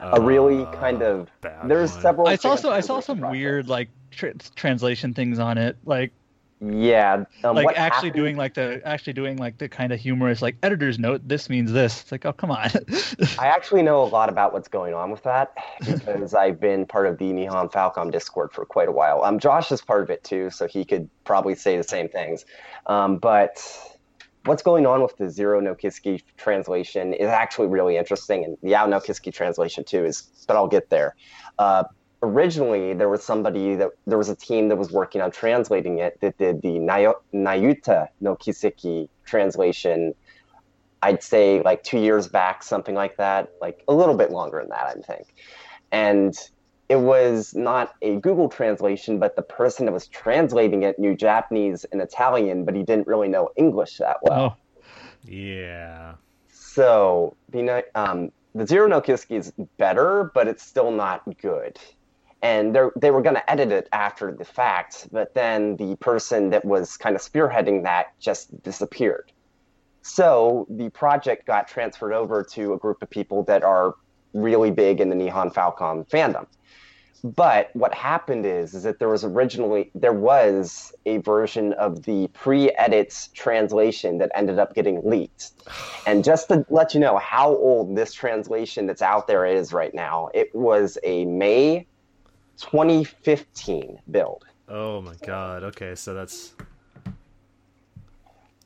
a 0.00 0.20
really 0.20 0.62
Uh, 0.64 0.72
kind 0.76 1.02
of 1.02 1.28
bad 1.40 1.68
there's 1.68 1.92
one. 1.92 2.02
several. 2.02 2.28
I 2.28 2.36
saw 2.36 2.54
some. 2.56 2.72
I 2.72 2.80
saw 2.80 3.00
some 3.00 3.20
weird 3.20 3.68
like 3.68 3.88
tra- 4.10 4.34
translation 4.54 5.12
things 5.14 5.38
on 5.38 5.56
it, 5.58 5.76
like 5.84 6.12
Yeah, 6.60 7.24
um, 7.44 7.54
like 7.54 7.78
actually 7.78 8.08
happened- 8.08 8.14
doing 8.14 8.36
like 8.36 8.54
the 8.54 8.82
actually 8.84 9.12
doing 9.12 9.36
like 9.36 9.58
the 9.58 9.68
kind 9.68 9.92
of 9.92 10.00
humorous 10.00 10.42
like 10.42 10.56
editor's 10.62 10.98
note. 10.98 11.20
This 11.26 11.48
means 11.48 11.70
this. 11.70 12.02
It's 12.02 12.10
like 12.10 12.26
oh 12.26 12.32
come 12.32 12.50
on. 12.50 12.70
I 13.38 13.46
actually 13.46 13.82
know 13.82 14.02
a 14.02 14.08
lot 14.08 14.28
about 14.28 14.52
what's 14.52 14.66
going 14.66 14.92
on 14.92 15.12
with 15.12 15.22
that 15.22 15.52
because 15.84 16.34
I've 16.34 16.58
been 16.60 16.84
part 16.84 17.06
of 17.06 17.18
the 17.18 17.26
Nihon 17.26 17.70
Falcom 17.70 18.10
Discord 18.10 18.52
for 18.52 18.64
quite 18.64 18.88
a 18.88 18.92
while. 18.92 19.22
Um, 19.22 19.38
Josh 19.38 19.70
is 19.70 19.80
part 19.80 20.02
of 20.02 20.10
it 20.10 20.24
too, 20.24 20.50
so 20.50 20.66
he 20.66 20.84
could 20.84 21.08
probably 21.24 21.54
say 21.54 21.76
the 21.76 21.84
same 21.84 22.08
things. 22.08 22.44
Um, 22.86 23.18
but 23.18 23.62
what's 24.44 24.62
going 24.62 24.84
on 24.84 25.00
with 25.02 25.16
the 25.16 25.30
Zero 25.30 25.60
no 25.60 25.76
Kiseki 25.76 26.22
translation 26.36 27.12
is 27.12 27.28
actually 27.28 27.68
really 27.68 27.96
interesting, 27.96 28.44
and 28.44 28.56
the 28.62 28.74
Ao 28.74 28.86
no 28.86 28.98
Kiseki 28.98 29.32
translation 29.32 29.84
too 29.84 30.04
is. 30.04 30.22
But 30.48 30.56
I'll 30.56 30.66
get 30.66 30.90
there. 30.90 31.14
Uh, 31.58 31.84
originally, 32.22 32.94
there 32.94 33.08
was 33.08 33.22
somebody 33.22 33.76
that 33.76 33.90
there 34.06 34.18
was 34.18 34.28
a 34.28 34.36
team 34.36 34.68
that 34.68 34.76
was 34.76 34.90
working 34.90 35.20
on 35.20 35.30
translating 35.30 35.98
it 35.98 36.20
that 36.20 36.38
did 36.38 36.62
the 36.62 36.78
Nayo- 36.78 37.20
Nayuta 37.32 38.08
no 38.20 38.36
Kiseki 38.36 39.08
translation 39.24 40.14
I'd 41.02 41.22
say 41.22 41.62
like 41.62 41.82
two 41.84 41.98
years 41.98 42.28
back, 42.28 42.62
something 42.62 42.94
like 42.94 43.16
that, 43.18 43.50
like 43.60 43.84
a 43.88 43.94
little 43.94 44.16
bit 44.16 44.30
longer 44.30 44.58
than 44.60 44.70
that, 44.70 44.96
I 44.96 45.00
think. 45.00 45.34
And 45.92 46.36
it 46.88 46.96
was 46.96 47.54
not 47.54 47.94
a 48.02 48.16
Google 48.16 48.48
translation, 48.48 49.18
but 49.18 49.36
the 49.36 49.42
person 49.42 49.86
that 49.86 49.92
was 49.92 50.08
translating 50.08 50.82
it 50.82 50.98
knew 50.98 51.14
Japanese 51.14 51.84
and 51.92 52.00
Italian, 52.00 52.64
but 52.64 52.74
he 52.74 52.82
didn't 52.82 53.06
really 53.06 53.28
know 53.28 53.50
English 53.56 53.98
that 53.98 54.16
well. 54.22 54.56
oh, 54.56 54.90
Yeah. 55.24 56.14
So 56.50 57.36
the 57.50 57.62
ni- 57.62 57.90
um, 57.94 58.32
the 58.54 58.66
Zero 58.66 58.88
no 58.88 59.00
Kiseki 59.00 59.38
is 59.38 59.52
better, 59.76 60.30
but 60.34 60.48
it's 60.48 60.62
still 60.64 60.90
not 60.90 61.22
good. 61.40 61.78
And 62.40 62.76
they 62.96 63.10
were 63.10 63.22
going 63.22 63.34
to 63.34 63.50
edit 63.50 63.72
it 63.72 63.88
after 63.92 64.32
the 64.32 64.44
fact, 64.44 65.08
but 65.10 65.34
then 65.34 65.76
the 65.76 65.96
person 65.96 66.50
that 66.50 66.64
was 66.64 66.96
kind 66.96 67.16
of 67.16 67.22
spearheading 67.22 67.82
that 67.82 68.18
just 68.20 68.62
disappeared. 68.62 69.32
So 70.02 70.66
the 70.70 70.88
project 70.90 71.46
got 71.46 71.66
transferred 71.66 72.12
over 72.12 72.44
to 72.52 72.74
a 72.74 72.78
group 72.78 73.02
of 73.02 73.10
people 73.10 73.42
that 73.44 73.64
are 73.64 73.94
really 74.32 74.70
big 74.70 75.00
in 75.00 75.10
the 75.10 75.16
Nihon 75.16 75.52
Falcom 75.52 76.08
fandom. 76.08 76.46
But 77.24 77.70
what 77.74 77.92
happened 77.92 78.46
is, 78.46 78.74
is 78.74 78.84
that 78.84 79.00
there 79.00 79.08
was 79.08 79.24
originally 79.24 79.90
there 79.94 80.12
was 80.12 80.92
a 81.04 81.16
version 81.18 81.72
of 81.72 82.04
the 82.04 82.28
pre-edits 82.28 83.28
translation 83.34 84.18
that 84.18 84.30
ended 84.36 84.60
up 84.60 84.74
getting 84.74 85.02
leaked. 85.04 85.50
And 86.06 86.22
just 86.22 86.48
to 86.48 86.64
let 86.70 86.94
you 86.94 87.00
know 87.00 87.18
how 87.18 87.48
old 87.48 87.96
this 87.96 88.14
translation 88.14 88.86
that's 88.86 89.02
out 89.02 89.26
there 89.26 89.44
is 89.44 89.72
right 89.72 89.92
now, 89.92 90.28
it 90.32 90.54
was 90.54 90.96
a 91.02 91.24
May 91.24 91.86
2015 92.58 93.98
build. 94.10 94.44
Oh 94.68 95.00
my 95.00 95.14
god. 95.24 95.62
Okay, 95.64 95.94
so 95.94 96.14
that's 96.14 96.54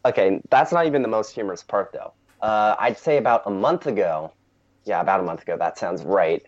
Okay, 0.04 0.40
that's 0.50 0.72
not 0.72 0.86
even 0.86 1.02
the 1.02 1.08
most 1.08 1.32
humorous 1.32 1.62
part 1.62 1.92
though. 1.92 2.12
Uh, 2.40 2.74
I'd 2.78 2.98
say 2.98 3.18
about 3.18 3.42
a 3.46 3.50
month 3.50 3.86
ago, 3.86 4.32
yeah, 4.84 5.00
about 5.00 5.20
a 5.20 5.22
month 5.22 5.42
ago. 5.42 5.56
That 5.56 5.78
sounds 5.78 6.02
right. 6.02 6.44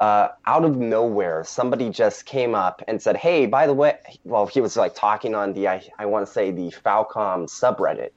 Uh, 0.00 0.28
out 0.46 0.64
of 0.64 0.76
nowhere, 0.76 1.44
somebody 1.44 1.90
just 1.90 2.24
came 2.24 2.54
up 2.54 2.82
and 2.88 3.00
said, 3.00 3.16
"Hey, 3.16 3.46
by 3.46 3.66
the 3.66 3.74
way," 3.74 3.98
well, 4.24 4.46
he 4.46 4.60
was 4.60 4.76
like 4.76 4.94
talking 4.94 5.34
on 5.34 5.52
the 5.52 5.68
I, 5.68 5.88
I 5.98 6.06
want 6.06 6.26
to 6.26 6.32
say 6.32 6.50
the 6.50 6.70
Falcom 6.84 7.48
subreddit, 7.48 8.10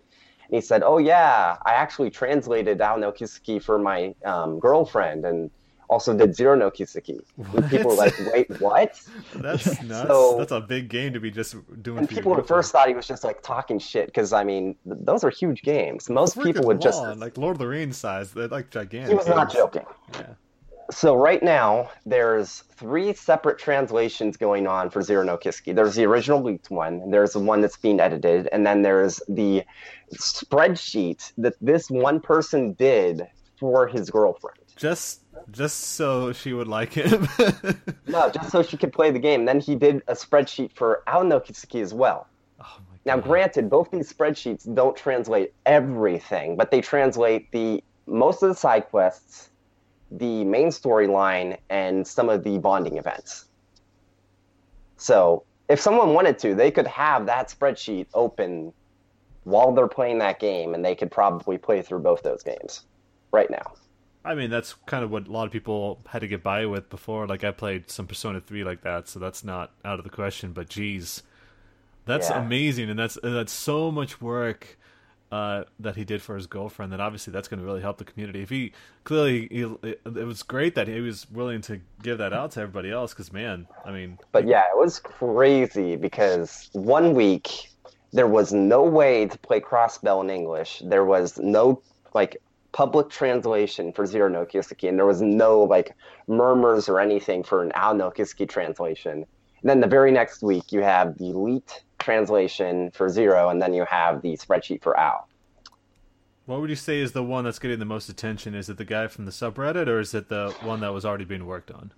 and 0.46 0.52
he 0.52 0.62
said, 0.62 0.82
"Oh 0.84 0.98
yeah, 0.98 1.58
I 1.66 1.74
actually 1.74 2.10
translated 2.10 2.82
Ao 2.82 2.96
no 2.98 3.12
Kiseki 3.12 3.62
for 3.62 3.78
my 3.78 4.16
um, 4.26 4.60
girlfriend, 4.60 5.26
and 5.26 5.52
also 5.91 6.17
did 6.17 6.36
Zero 6.36 6.56
no 6.56 6.71
Kiseki." 6.71 7.19
People 7.69 7.91
were 7.91 7.97
like, 7.97 8.13
"Wait, 8.34 8.49
what?" 8.60 8.99
That's 9.36 9.84
nuts. 9.84 10.08
So- 10.08 10.38
That's 10.39 10.51
a 10.51 10.62
big 10.62 10.89
game 10.89 11.13
to 11.13 11.19
be 11.19 11.30
just 11.30 11.56
doing. 11.84 11.99
And 11.99 12.10
people 12.10 12.36
at 12.38 12.47
first 12.47 12.71
thought 12.71 12.88
he 12.88 12.95
was 12.95 13.06
just 13.08 13.23
like 13.23 13.43
talking 13.43 13.77
shit 13.77 14.08
because 14.08 14.34
I 14.34 14.43
mean, 14.43 14.75
th- 14.86 14.97
those 15.01 15.23
are 15.23 15.30
huge 15.30 15.62
games. 15.62 16.10
Most 16.10 16.41
people 16.41 16.65
would 16.65 16.82
just 16.82 16.99
like 17.17 17.38
Lord 17.38 17.56
of 17.56 17.60
the 17.60 17.67
Rings 17.67 17.97
size. 17.97 18.32
They're 18.32 18.47
like 18.47 18.71
gigantic. 18.71 19.10
He 19.10 19.15
was 19.15 19.27
not 19.27 19.51
joking. 19.54 19.86
Yeah. 20.15 20.23
So 20.89 21.15
right 21.15 21.41
now, 21.41 21.89
there's 22.06 22.63
three 22.75 23.13
separate 23.13 23.58
translations 23.58 24.36
going 24.36 24.67
on 24.67 24.89
for 24.89 25.01
Zero 25.01 25.23
no 25.23 25.38
Kiseki. 25.38 25.73
There's 25.73 25.95
the 25.95 26.04
original 26.06 26.41
leaked 26.41 26.69
one, 26.69 26.95
and 26.95 27.13
there's 27.13 27.32
the 27.32 27.39
one 27.39 27.62
that's 27.62 27.77
being 27.77 28.01
edited, 28.01 28.49
and 28.51 28.65
then 28.67 28.82
there's 28.82 29.21
the 29.30 29.63
spreadsheet 30.36 31.32
that 31.38 31.54
this 31.62 31.89
one 31.89 32.19
person 32.19 32.73
did 32.73 33.25
for 33.60 33.88
his 33.88 34.10
girlfriend. 34.10 34.58
Just, 34.75 35.21
just 35.52 35.80
so 35.80 36.32
she 36.34 36.54
would 36.54 36.67
like 36.67 36.94
him. 36.94 37.28
No, 38.08 38.30
just 38.30 38.52
so 38.52 38.62
she 38.62 38.76
could 38.76 38.91
play 38.91 39.12
the 39.12 39.20
game. 39.20 39.46
Then 39.46 39.60
he 39.60 39.76
did 39.76 40.04
a 40.08 40.13
spreadsheet 40.13 40.74
for 40.74 41.02
Ao 41.08 41.24
no 41.24 41.39
Kiseki 41.39 41.82
as 41.82 41.94
well. 41.94 42.28
oh 42.60 42.78
my 42.89 42.98
Now, 43.06 43.17
granted, 43.17 43.70
both 43.70 43.89
these 43.89 44.12
spreadsheets 44.12 44.74
don't 44.76 44.98
translate 44.98 45.54
everything, 45.65 46.58
but 46.58 46.72
they 46.72 46.82
translate 46.82 47.52
the 47.52 47.82
most 48.08 48.44
of 48.44 48.50
the 48.50 48.56
side 48.56 48.89
quests, 48.89 49.50
the 50.12 50.44
main 50.44 50.67
storyline, 50.67 51.58
and 51.70 52.06
some 52.06 52.28
of 52.28 52.44
the 52.44 52.58
bonding 52.58 52.98
events. 52.98 53.46
So, 54.98 55.44
if 55.70 55.80
someone 55.80 56.13
wanted 56.13 56.38
to, 56.39 56.54
they 56.54 56.70
could 56.70 56.88
have 56.88 57.26
that 57.28 57.48
spreadsheet 57.48 58.08
open 58.13 58.74
while 59.46 59.72
they're 59.72 59.88
playing 59.88 60.20
that 60.20 60.39
game, 60.39 60.74
and 60.74 60.84
they 60.84 60.96
could 60.96 61.12
probably 61.12 61.58
play 61.58 61.82
through 61.82 62.00
both 62.00 62.24
those 62.24 62.44
games 62.44 62.86
right 63.32 63.50
now. 63.50 63.74
I 64.24 64.36
mean, 64.36 64.50
that's 64.52 64.74
kind 64.86 65.04
of 65.04 65.10
what 65.10 65.28
a 65.28 65.32
lot 65.32 65.46
of 65.48 65.52
people 65.52 66.00
had 66.08 66.20
to 66.20 66.28
get 66.28 66.44
by 66.44 66.66
with 66.68 66.90
before. 66.90 67.26
Like, 67.28 67.44
I 67.44 67.52
played 67.52 67.90
some 67.90 68.06
Persona 68.08 68.40
3 68.40 68.64
like 68.64 68.82
that, 68.84 69.08
so 69.08 69.20
that's 69.20 69.44
not 69.44 69.72
out 69.84 69.98
of 70.00 70.04
the 70.04 70.12
question. 70.12 70.54
But, 70.54 70.70
geez, 70.70 71.24
that's 72.06 72.30
Yeah. 72.30 72.38
amazing, 72.38 72.90
and 72.90 73.00
that's 73.00 73.18
and 73.18 73.36
that's 73.36 73.54
so 73.54 73.92
much 73.92 74.22
work 74.22 74.78
uh, 75.32 75.66
that 75.80 75.96
he 75.98 76.06
did 76.06 76.22
for 76.22 76.36
his 76.36 76.48
girlfriend. 76.48 76.94
That 76.94 77.02
obviously 77.02 77.34
that's 77.34 77.48
going 77.48 77.60
to 77.62 77.66
really 77.66 77.82
help 77.82 77.98
the 78.00 78.06
community. 78.06 78.42
If 78.44 78.50
he 78.50 78.74
clearly, 79.06 79.48
he, 79.52 79.62
it, 79.84 80.02
it 80.06 80.26
was 80.26 80.44
great 80.44 80.76
that 80.76 80.88
he 80.88 81.02
was 81.02 81.30
willing 81.32 81.62
to 81.64 81.82
give 82.04 82.18
that 82.20 82.34
out 82.34 82.52
to 82.52 82.62
everybody 82.62 82.92
else. 82.92 83.14
Because, 83.14 83.34
man, 83.34 83.68
I 83.86 83.92
mean, 83.92 84.20
But 84.32 84.48
yeah, 84.48 84.64
it 84.72 84.78
was 84.78 85.00
crazy 85.00 85.96
because 85.96 86.70
one 86.74 87.14
week 87.14 87.70
there 88.14 88.28
was 88.28 88.52
no 88.54 88.84
way 88.84 89.26
to 89.28 89.38
play 89.40 89.60
Crossbell 89.60 90.24
in 90.24 90.30
English. 90.30 90.82
There 90.86 91.06
was 91.06 91.38
no 91.38 91.82
like 92.14 92.42
public 92.72 93.10
translation 93.10 93.92
for 93.92 94.06
Zero 94.06 94.30
no 94.30 94.46
and 94.84 94.98
there 94.98 95.06
was 95.06 95.22
no 95.22 95.60
like 95.62 95.96
murmurs 96.28 96.88
or 96.88 97.00
anything 97.00 97.44
for 97.44 97.64
an 97.64 97.72
Ao 97.76 97.94
no 97.94 98.12
translation. 98.12 99.26
And 99.62 99.70
then 99.70 99.80
the 99.80 99.88
very 99.88 100.12
next 100.12 100.42
week 100.42 100.72
you 100.72 100.82
have 100.82 101.18
the 101.18 101.30
elite 101.30 101.84
translation 102.00 102.92
for 102.92 103.10
Zero, 103.10 103.50
and 103.50 103.62
then 103.62 103.74
you 103.74 103.86
have 103.86 104.22
the 104.22 104.38
spreadsheet 104.38 104.82
for 104.82 105.00
Ao. 105.00 105.26
what 106.46 106.62
would 106.62 106.70
you 106.70 106.76
say 106.76 107.00
is 107.00 107.12
the 107.12 107.24
one 107.24 107.44
that's 107.44 107.60
getting 107.60 107.80
the 107.80 107.86
most 107.86 108.10
attention? 108.10 108.56
Is 108.56 108.70
it 108.70 108.78
the 108.78 108.86
guy 108.86 109.08
from 109.08 109.26
the 109.26 109.32
subreddit, 109.32 109.88
or 109.88 110.00
is 110.00 110.14
it 110.14 110.30
the 110.30 110.56
one 110.62 110.80
that 110.80 110.94
was 110.94 111.06
already 111.06 111.26
being 111.26 111.46
worked 111.46 111.72
on? 111.72 111.94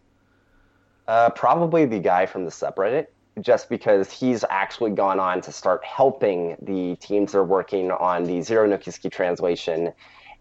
Uh, 1.08 1.30
probably 1.30 1.86
the 1.86 2.00
guy 2.00 2.26
from 2.26 2.46
the 2.46 2.52
subreddit, 2.52 3.08
just 3.42 3.70
because 3.70 4.12
he's 4.12 4.44
actually 4.50 4.92
gone 4.92 5.20
on 5.20 5.42
to 5.42 5.52
start 5.52 5.84
helping 5.84 6.56
the 6.62 6.96
teams 6.98 7.32
that 7.32 7.40
are 7.40 7.44
working 7.44 7.92
on 7.92 8.26
the 8.26 8.42
Zero 8.42 8.68
no 8.68 8.78
translation. 8.78 9.94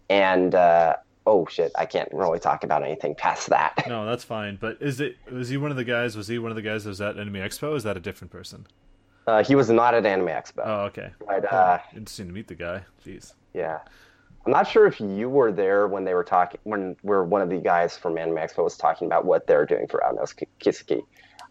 And 0.09 0.53
uh, 0.55 0.95
oh 1.25 1.45
shit, 1.47 1.71
I 1.77 1.85
can't 1.85 2.09
really 2.11 2.39
talk 2.39 2.63
about 2.63 2.83
anything 2.83 3.15
past 3.15 3.49
that. 3.49 3.83
No, 3.87 4.05
that's 4.05 4.23
fine. 4.23 4.57
But 4.59 4.77
is 4.81 4.99
it 4.99 5.17
was 5.31 5.49
he 5.49 5.57
one 5.57 5.71
of 5.71 5.77
the 5.77 5.83
guys? 5.83 6.15
Was 6.17 6.27
he 6.27 6.39
one 6.39 6.51
of 6.51 6.55
the 6.55 6.61
guys 6.61 6.83
that 6.83 6.89
was 6.89 7.01
at 7.01 7.17
Anime 7.17 7.35
Expo? 7.35 7.71
Or 7.71 7.75
is 7.75 7.83
that 7.83 7.97
a 7.97 7.99
different 8.01 8.31
person? 8.31 8.67
Uh, 9.25 9.43
he 9.43 9.55
was 9.55 9.69
not 9.69 9.93
at 9.93 10.05
Anime 10.05 10.27
Expo, 10.27 10.61
Oh, 10.65 10.81
okay. 10.85 11.11
but 11.25 11.51
uh, 11.51 11.79
Interesting 11.95 12.27
to 12.27 12.33
meet 12.33 12.47
the 12.49 12.55
guy. 12.55 12.83
Jeez. 13.05 13.33
yeah. 13.53 13.79
I'm 14.45 14.51
not 14.51 14.67
sure 14.67 14.85
if 14.87 14.99
you 14.99 15.29
were 15.29 15.53
there 15.53 15.87
when 15.87 16.03
they 16.03 16.13
were 16.13 16.25
talking, 16.25 16.59
when 16.63 16.97
where 17.01 17.23
one 17.23 17.41
of 17.41 17.49
the 17.49 17.55
guys 17.59 17.97
from 17.97 18.17
Anime 18.17 18.35
Expo 18.35 18.61
was 18.65 18.75
talking 18.75 19.05
about 19.07 19.23
what 19.23 19.47
they're 19.47 19.65
doing 19.65 19.87
for 19.87 20.03
Ao 20.05 20.11
no 20.11 20.25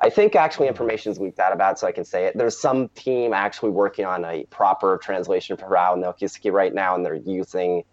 I 0.02 0.10
think 0.10 0.34
actually 0.36 0.68
information's 0.68 1.18
leaked 1.18 1.38
out 1.38 1.54
about, 1.54 1.78
so 1.78 1.86
I 1.86 1.92
can 1.92 2.04
say 2.04 2.26
it. 2.26 2.36
There's 2.36 2.58
some 2.60 2.88
team 2.90 3.32
actually 3.32 3.70
working 3.70 4.04
on 4.04 4.24
a 4.26 4.44
proper 4.50 4.98
translation 4.98 5.56
for 5.56 5.74
Ao 5.78 5.94
no 5.94 6.12
Kiseki 6.12 6.52
right 6.52 6.74
now, 6.74 6.94
and 6.94 7.06
they're 7.06 7.14
using 7.14 7.84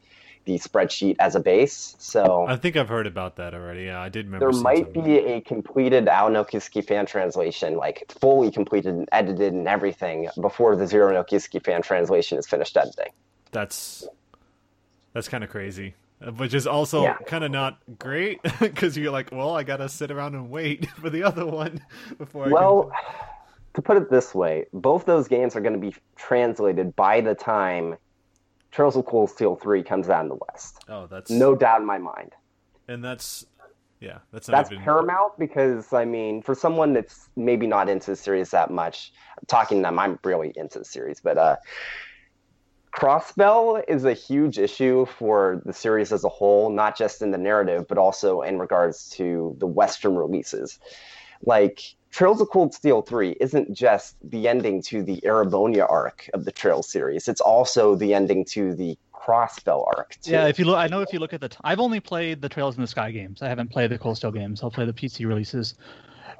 the 0.50 0.58
spreadsheet 0.58 1.16
as 1.20 1.36
a 1.36 1.40
base. 1.40 1.96
So 2.00 2.46
I 2.48 2.56
think 2.56 2.76
I've 2.76 2.90
heard 2.90 3.06
about 3.06 3.36
that 3.36 3.54
already. 3.54 3.84
Yeah, 3.84 4.02
I 4.02 4.10
did 4.10 4.26
remember. 4.26 4.52
there 4.52 4.62
might 4.62 4.86
something. 4.86 5.04
be 5.04 5.18
a 5.20 5.42
completed 5.42 6.08
Ao 6.10 6.28
no 6.30 6.44
Kiseki 6.44 6.84
fan 6.88 7.06
translation, 7.06 7.76
like 7.78 8.04
fully 8.20 8.50
completed 8.52 8.94
and 8.96 9.08
edited 9.12 9.54
and 9.54 9.68
everything, 9.68 10.28
before 10.42 10.76
the 10.76 10.88
Zero 10.88 11.14
no 11.14 11.24
Kiseki 11.24 11.64
fan 11.64 11.82
translation 11.84 12.38
is 12.40 12.48
finished 12.48 12.76
editing. 12.76 13.12
That's 13.52 14.08
that's 15.14 15.28
kind 15.28 15.44
of 15.44 15.50
crazy, 15.52 15.94
uh, 16.26 16.32
which 16.32 16.54
is 16.56 16.66
also 16.66 17.04
Yeah. 17.04 17.18
kind 17.28 17.44
of 17.44 17.52
not 17.52 17.78
great 18.00 18.40
because 18.60 18.98
you're 18.98 19.12
like, 19.12 19.32
well, 19.32 19.56
I 19.56 19.62
gotta 19.64 19.88
sit 19.90 20.10
around 20.10 20.34
and 20.34 20.50
wait 20.50 20.90
for 21.02 21.10
the 21.12 21.24
other 21.24 21.46
one 21.46 21.82
before. 22.18 22.46
I 22.48 22.50
Well, 22.52 22.92
to 23.76 23.82
put 23.84 23.98
it 23.98 24.10
this 24.10 24.34
way, 24.34 24.66
both 24.74 25.06
those 25.06 25.28
games 25.28 25.56
are 25.56 25.62
going 25.62 25.74
to 25.74 25.80
be 25.80 25.96
translated 26.16 26.96
by 26.96 27.22
the 27.22 27.36
time 27.36 27.98
Trails 28.72 28.96
of 28.96 29.06
Cold 29.06 29.30
Steel 29.30 29.56
3 29.56 29.84
comes 29.84 30.10
out 30.10 30.24
in 30.24 30.30
the 30.30 30.38
West. 30.48 30.84
oh, 30.90 31.08
that's 31.08 31.32
No 31.32 31.56
doubt 31.56 31.82
in 31.82 31.88
my 31.88 31.98
mind. 31.98 32.34
and 32.88 33.04
that's 33.04 33.46
yeah, 34.00 34.20
that's 34.32 34.48
That's 34.48 34.72
even 34.72 34.84
paramount 34.84 35.38
because, 35.38 35.92
I 35.92 36.06
mean, 36.06 36.42
for 36.42 36.56
someone 36.56 36.94
that's 36.94 37.30
maybe 37.36 37.68
not 37.68 37.90
into 37.90 38.12
the 38.12 38.16
series 38.16 38.52
that 38.52 38.72
much, 38.72 39.12
talking 39.48 39.80
to 39.80 39.82
them, 39.84 40.00
I'm 40.00 40.18
really 40.24 40.54
into 40.56 40.80
the 40.80 40.86
series, 40.86 41.20
but 41.20 41.38
uh, 41.38 41.58
Crossbell 42.96 43.84
is 43.90 44.06
a 44.06 44.14
huge 44.14 44.58
issue 44.58 45.06
for 45.06 45.62
the 45.66 45.74
series 45.74 46.14
as 46.14 46.24
a 46.24 46.30
whole, 46.30 46.70
not 46.70 46.98
just 46.98 47.22
in 47.22 47.32
the 47.32 47.38
narrative, 47.38 47.88
but 47.90 47.98
also 47.98 48.42
in 48.42 48.58
regards 48.58 49.10
to 49.12 49.56
the 49.60 49.68
Western 49.68 50.16
releases. 50.16 50.80
Like, 51.44 51.82
Trails 52.12 52.42
of 52.42 52.50
Cold 52.50 52.74
Steel 52.74 53.02
3 53.02 53.38
isn't 53.40 53.74
just 53.74 54.16
the 54.24 54.48
ending 54.48 54.82
to 54.84 55.04
the 55.04 55.22
Erebonia 55.22 55.90
arc 55.90 56.30
of 56.34 56.46
the 56.46 56.52
Trails 56.52 56.90
series, 56.90 57.28
it's 57.28 57.42
also 57.42 57.96
the 57.96 58.14
ending 58.14 58.46
to 58.46 58.74
the 58.74 58.98
Crossbell 59.14 59.86
arc, 59.96 60.18
too. 60.22 60.32
Yeah, 60.32 60.48
if 60.48 60.58
you 60.58 60.66
look, 60.66 60.78
I 60.78 60.88
know 60.88 61.02
if 61.02 61.14
you 61.14 61.20
look 61.20 61.34
at 61.34 61.42
the, 61.42 61.50
t- 61.50 61.58
I've 61.64 61.80
only 61.80 62.00
played 62.00 62.42
the 62.42 62.50
Trails 62.50 62.76
in 62.76 62.82
the 62.82 62.88
Sky 62.88 63.12
games. 63.12 63.42
I 63.42 63.48
haven't 63.48 63.70
played 63.70 63.92
the 63.92 63.98
Cold 63.98 64.18
Steel 64.18 64.32
games. 64.32 64.64
I'll 64.64 64.72
play 64.72 64.86
the 64.86 64.94
PC 64.94 65.28
releases, 65.28 65.76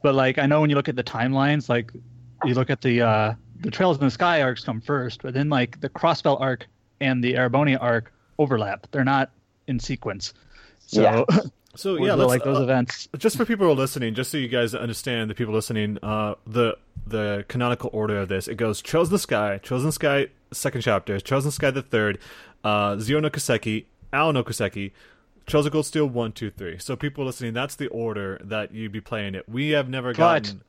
but 0.02 0.16
like 0.16 0.40
I 0.40 0.46
know 0.48 0.62
when 0.62 0.70
you 0.70 0.76
look 0.76 0.90
at 0.90 0.96
the 0.96 1.04
timelines, 1.04 1.70
like 1.70 1.92
you 2.46 2.54
look 2.56 2.70
at 2.70 2.82
the 2.82 3.02
uh, 3.02 3.34
the 3.60 3.70
Trails 3.70 3.98
in 3.98 4.06
the 4.06 4.12
Sky 4.12 4.42
arcs 4.42 4.64
come 4.64 4.82
first, 4.82 5.22
but 5.22 5.34
then 5.34 5.50
like 5.50 5.80
the 5.82 5.90
Crossbell 5.90 6.40
arc 6.42 6.66
and 7.00 7.24
the 7.24 7.34
Erebonia 7.34 7.78
arc 7.80 8.12
overlap. 8.40 8.88
They're 8.92 9.04
not 9.04 9.32
in 9.68 9.80
sequence. 9.80 10.34
So 10.88 11.02
Yeah. 11.30 11.42
so 11.76 12.04
yeah, 12.04 12.14
like 12.16 12.44
those 12.44 12.58
uh, 12.58 12.64
events. 12.64 13.08
just 13.18 13.38
for 13.38 13.46
people 13.46 13.66
who 13.66 13.72
are 13.72 13.76
listening, 13.76 14.14
just 14.16 14.32
so 14.32 14.38
you 14.38 14.48
guys 14.48 14.74
understand, 14.74 15.30
the 15.30 15.36
people 15.36 15.54
listening, 15.54 15.98
uh, 16.04 16.36
the 16.48 16.78
the 17.06 17.46
canonical 17.48 17.90
order 17.94 18.20
of 18.20 18.30
this, 18.30 18.48
it 18.48 18.56
goes 18.56 18.82
the 18.82 19.20
Sky, 19.20 19.60
Chosen 19.64 19.92
Sky, 19.92 20.28
second 20.52 20.82
chapter, 20.82 21.20
Chosen 21.20 21.52
Sky, 21.52 21.72
the 21.72 21.82
third, 21.82 22.20
uh, 22.64 22.98
Zero 22.98 23.20
no 23.20 23.30
Kiseki, 23.30 23.86
Ao 24.14 24.32
no 24.32 24.44
Kiseki, 24.44 24.92
Trails 25.46 25.66
of 25.66 25.72
Cold 25.72 25.86
Steel, 25.86 26.06
one, 26.08 26.32
two, 26.32 26.50
three. 26.52 26.78
So 26.80 26.96
people 26.96 27.26
listening, 27.26 27.54
that's 27.54 27.76
the 27.76 27.88
order 27.88 28.40
that 28.44 28.74
you'd 28.74 28.92
be 28.92 29.02
playing 29.02 29.36
it. 29.36 29.48
We 29.50 29.70
have 29.70 29.90
never 29.90 30.10
But- 30.14 30.44
gotten. 30.44 30.62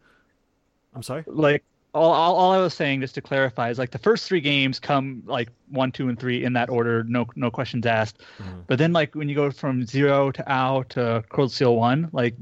I'm 0.94 1.02
sorry. 1.04 1.22
like 1.26 1.62
all, 1.92 2.12
all, 2.12 2.36
all 2.36 2.52
I 2.52 2.58
was 2.58 2.74
saying 2.74 3.00
just 3.00 3.14
to 3.16 3.20
clarify 3.20 3.70
is 3.70 3.78
like 3.78 3.90
the 3.90 3.98
first 3.98 4.26
three 4.26 4.40
games 4.40 4.78
come 4.78 5.22
like 5.26 5.48
one, 5.68 5.92
two, 5.92 6.08
and 6.08 6.18
three 6.18 6.44
in 6.44 6.52
that 6.54 6.70
order, 6.70 7.04
no 7.04 7.26
no 7.36 7.50
questions 7.50 7.86
asked. 7.86 8.20
Mhm. 8.38 8.64
But 8.66 8.78
then 8.78 8.92
like 8.92 9.14
when 9.14 9.28
you 9.28 9.34
go 9.34 9.50
from 9.50 9.84
zero 9.84 10.30
to 10.32 10.52
out 10.52 10.90
to 10.90 11.24
Cold 11.28 11.52
Steel 11.52 11.76
one, 11.76 12.08
like 12.12 12.34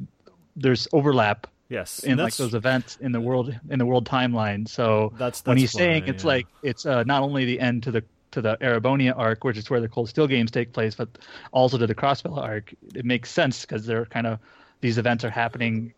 there's 0.57 0.89
overlap 0.93 1.47
Yes, 1.69 1.99
in 2.01 2.13
and 2.13 2.21
like 2.21 2.29
that's 2.29 2.39
those 2.39 2.55
events 2.55 2.97
in 3.01 3.13
the 3.13 3.21
world 3.21 3.55
in 3.69 3.79
the 3.79 3.85
world 3.85 4.07
timeline. 4.07 4.67
So 4.67 5.13
that's, 5.19 5.45
when 5.45 5.57
that's 5.57 5.61
he's 5.61 5.73
saying 5.73 6.05
it's 6.07 6.25
yeah. 6.25 6.29
like 6.29 6.47
it's 6.63 6.87
uh, 6.87 7.03
not 7.03 7.23
only 7.23 7.45
the 7.45 7.61
end 7.61 7.83
to 7.83 7.91
the 7.91 8.05
to 8.31 8.41
the 8.41 8.57
Erebonia 8.59 9.15
arc, 9.17 9.45
which 9.45 9.59
is 9.59 9.69
where 9.69 9.81
the 9.81 9.89
Cold 9.89 10.09
Steel 10.09 10.27
games 10.27 10.51
take 10.51 10.73
place, 10.73 10.95
but 10.95 11.09
also 11.53 11.77
to 11.77 11.87
the 11.87 11.95
Crossbell 11.95 12.39
arc, 12.39 12.75
it 12.95 13.05
makes 13.05 13.31
sense 13.31 13.63
because 13.63 13.85
they're 13.85 14.07
kind 14.07 14.27
of 14.27 14.39
these 14.81 14.97
events 14.97 15.25
are 15.25 15.31
happening 15.31 15.93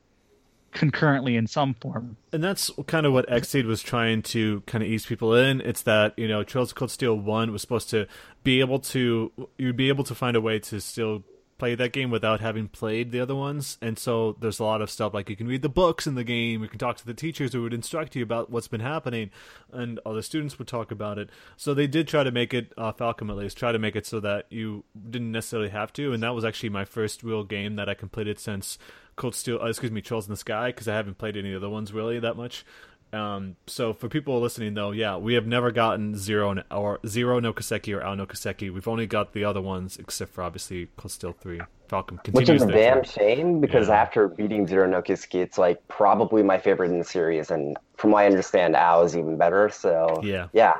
concurrently 0.72 1.36
in 1.36 1.46
some 1.46 1.74
form. 1.74 2.16
and 2.32 2.42
that's 2.44 2.70
kind 2.86 3.06
of 3.06 3.12
what 3.12 3.28
Xseed 3.28 3.64
was 3.66 3.82
trying 3.82 4.22
to 4.22 4.60
kind 4.66 4.82
of 4.84 4.90
ease 4.90 5.06
people 5.06 5.34
in. 5.34 5.60
It's 5.62 5.82
that 5.82 6.14
you 6.16 6.28
know 6.28 6.44
Trails 6.44 6.70
of 6.70 6.76
Cold 6.76 6.90
Steel 6.90 7.14
One 7.14 7.52
was 7.52 7.60
supposed 7.60 7.90
to 7.90 8.06
be 8.44 8.60
able 8.60 8.78
to 8.80 9.32
you'd 9.58 9.76
be 9.76 9.88
able 9.88 10.04
to 10.04 10.14
find 10.14 10.36
a 10.36 10.40
way 10.40 10.58
to 10.60 10.80
still 10.80 11.24
play 11.60 11.74
that 11.74 11.92
game 11.92 12.10
without 12.10 12.40
having 12.40 12.66
played 12.66 13.12
the 13.12 13.20
other 13.20 13.36
ones, 13.36 13.76
and 13.82 13.98
so 13.98 14.34
there's 14.40 14.58
a 14.58 14.64
lot 14.64 14.80
of 14.80 14.90
stuff 14.90 15.12
like 15.12 15.28
you 15.28 15.36
can 15.36 15.46
read 15.46 15.60
the 15.60 15.68
books 15.68 16.06
in 16.06 16.14
the 16.14 16.24
game, 16.24 16.62
you 16.62 16.68
can 16.68 16.78
talk 16.78 16.96
to 16.96 17.06
the 17.06 17.14
teachers 17.14 17.52
who 17.52 17.62
would 17.62 17.74
instruct 17.74 18.16
you 18.16 18.22
about 18.22 18.50
what's 18.50 18.66
been 18.66 18.80
happening, 18.80 19.30
and 19.70 20.00
other 20.06 20.22
students 20.22 20.58
would 20.58 20.66
talk 20.66 20.90
about 20.90 21.18
it. 21.18 21.28
So 21.58 21.74
they 21.74 21.86
did 21.86 22.08
try 22.08 22.24
to 22.24 22.30
make 22.30 22.54
it, 22.54 22.72
uh, 22.78 22.92
Falcom 22.92 23.30
at 23.30 23.36
least, 23.36 23.58
try 23.58 23.72
to 23.72 23.78
make 23.78 23.94
it 23.94 24.06
so 24.06 24.20
that 24.20 24.46
you 24.48 24.84
didn't 25.10 25.30
necessarily 25.30 25.68
have 25.68 25.92
to, 25.92 26.12
and 26.14 26.22
that 26.22 26.34
was 26.34 26.44
actually 26.44 26.70
my 26.70 26.86
first 26.86 27.22
real 27.22 27.44
game 27.44 27.76
that 27.76 27.88
I 27.90 27.94
completed 27.94 28.38
since 28.40 28.78
Cold 29.16 29.34
Steel, 29.34 29.60
uh, 29.60 29.66
excuse 29.66 29.92
me, 29.92 30.00
Trails 30.00 30.26
in 30.26 30.32
the 30.32 30.38
Sky, 30.38 30.68
because 30.68 30.88
I 30.88 30.94
haven't 30.94 31.18
played 31.18 31.36
any 31.36 31.54
other 31.54 31.68
ones 31.68 31.92
really 31.92 32.18
that 32.20 32.38
much. 32.38 32.64
Um, 33.12 33.56
so 33.66 33.92
for 33.92 34.08
people 34.08 34.40
listening 34.40 34.74
though, 34.74 34.92
yeah, 34.92 35.16
we 35.16 35.34
have 35.34 35.46
never 35.46 35.70
gotten 35.72 36.16
zero 36.16 36.50
and 36.50 36.64
or 36.70 37.00
zero 37.06 37.40
no 37.40 37.52
Kiseki 37.52 37.96
or 37.96 38.04
Ao 38.04 38.14
no 38.14 38.26
Kiseki. 38.26 38.72
We've 38.72 38.86
only 38.86 39.06
got 39.06 39.32
the 39.32 39.44
other 39.44 39.60
ones, 39.60 39.96
except 39.96 40.32
for 40.32 40.42
obviously 40.42 40.88
Cold 40.96 41.10
Steel 41.10 41.32
Three. 41.32 41.60
Falcom 41.88 42.24
Which 42.32 42.48
is 42.48 42.62
a 42.62 42.66
damn 42.66 43.02
shame 43.02 43.60
because 43.60 43.88
Yeah. 43.88 44.00
after 44.00 44.28
beating 44.28 44.66
Zero 44.68 44.86
no 44.88 45.02
Kiseki, 45.02 45.42
it's 45.42 45.58
like 45.58 45.86
probably 45.88 46.44
my 46.44 46.58
favorite 46.58 46.90
in 46.90 46.98
the 46.98 47.04
series, 47.04 47.50
and 47.50 47.76
from 47.96 48.12
what 48.12 48.20
I 48.20 48.26
understand, 48.26 48.76
Ao 48.76 49.02
is 49.02 49.16
even 49.16 49.36
better. 49.36 49.68
So 49.70 50.20
Yeah. 50.22 50.46
yeah, 50.52 50.74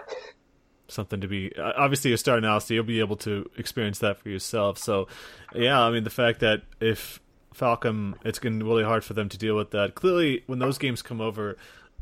something 0.89 1.21
to 1.21 1.29
be 1.29 1.53
obviously 1.57 2.11
you're 2.11 2.19
starting 2.19 2.49
out 2.49 2.63
so 2.65 2.75
you'll 2.75 2.83
be 2.83 2.99
able 3.01 3.17
to 3.17 3.49
experience 3.57 4.01
that 4.01 4.19
for 4.19 4.29
yourself 4.29 4.77
so 4.77 5.07
yeah 5.55 5.81
i 5.81 5.89
mean 5.89 6.03
the 6.03 6.11
fact 6.11 6.41
that 6.41 6.63
if 6.81 7.21
falcom 7.55 8.15
it's 8.25 8.41
going 8.41 8.59
to 8.59 8.65
be 8.65 8.69
really 8.69 8.83
hard 8.83 9.05
for 9.05 9.15
them 9.15 9.29
to 9.29 9.39
deal 9.39 9.57
with 9.57 9.71
that 9.71 9.95
clearly 9.95 10.43
when 10.49 10.59
those 10.59 10.79
games 10.79 11.01
come 11.01 11.21
over 11.21 11.57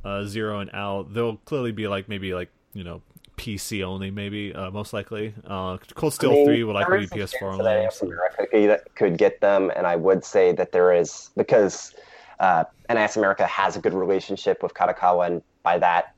uh, 0.04 0.24
zero 0.24 0.60
and 0.60 0.72
al 0.74 1.04
they'll 1.04 1.36
clearly 1.38 1.72
be 1.72 1.88
like 1.88 2.08
maybe 2.08 2.34
like 2.34 2.50
you 2.72 2.84
know 2.84 3.02
pc 3.36 3.84
only 3.84 4.10
maybe 4.10 4.52
uh, 4.54 4.70
most 4.70 4.92
likely 4.92 5.32
uh, 5.46 5.76
cold 5.94 6.12
steel 6.12 6.30
I 6.30 6.34
mean, 6.34 6.46
3 6.46 6.64
will 6.64 6.74
likely 6.74 6.98
be 7.00 7.06
ps4 7.06 7.42
only 7.42 7.64
that 7.64 7.92
so- 7.92 8.06
America 8.06 8.46
could, 8.50 8.80
could 8.94 9.18
get 9.18 9.40
them, 9.40 9.70
and 9.76 9.86
I 9.86 9.96
would 9.96 10.24
say 10.24 10.52
that 10.52 10.72
there 10.72 10.92
is 10.92 11.30
because 11.36 11.94
uh, 12.40 12.64
NIS 12.88 13.16
America 13.16 13.46
has 13.46 13.76
a 13.76 13.80
good 13.80 13.94
relationship 13.94 14.62
with 14.62 14.74
Kadokawa, 14.74 15.26
and 15.26 15.42
by 15.62 15.78
that, 15.78 16.14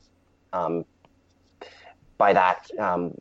um, 0.53 0.85
by 2.17 2.33
that, 2.33 2.69
um, 2.79 3.13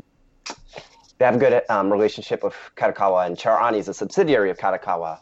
they 1.18 1.24
have 1.24 1.36
a 1.36 1.38
good 1.38 1.62
um, 1.68 1.90
relationship 1.90 2.42
with 2.42 2.54
Kadokawa, 2.76 3.26
and 3.26 3.38
Chara-Ani 3.38 3.78
is 3.78 3.88
a 3.88 3.94
subsidiary 3.94 4.50
of 4.50 4.58
Kadokawa. 4.58 5.20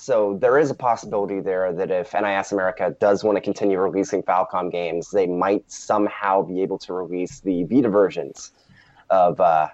So 0.00 0.38
there 0.40 0.58
is 0.58 0.70
a 0.70 0.74
possibility 0.74 1.40
there 1.40 1.74
that 1.74 1.90
if 1.90 2.14
NIS 2.14 2.52
America 2.52 2.96
does 3.00 3.22
want 3.22 3.36
to 3.36 3.42
continue 3.42 3.78
releasing 3.78 4.22
Falcom 4.22 4.72
games, 4.72 5.10
they 5.10 5.26
might 5.26 5.70
somehow 5.70 6.40
be 6.40 6.62
able 6.62 6.78
to 6.78 6.94
release 6.94 7.40
the 7.40 7.64
Vita 7.64 7.90
versions 7.90 8.52
of 9.10 9.38
uh, 9.42 9.68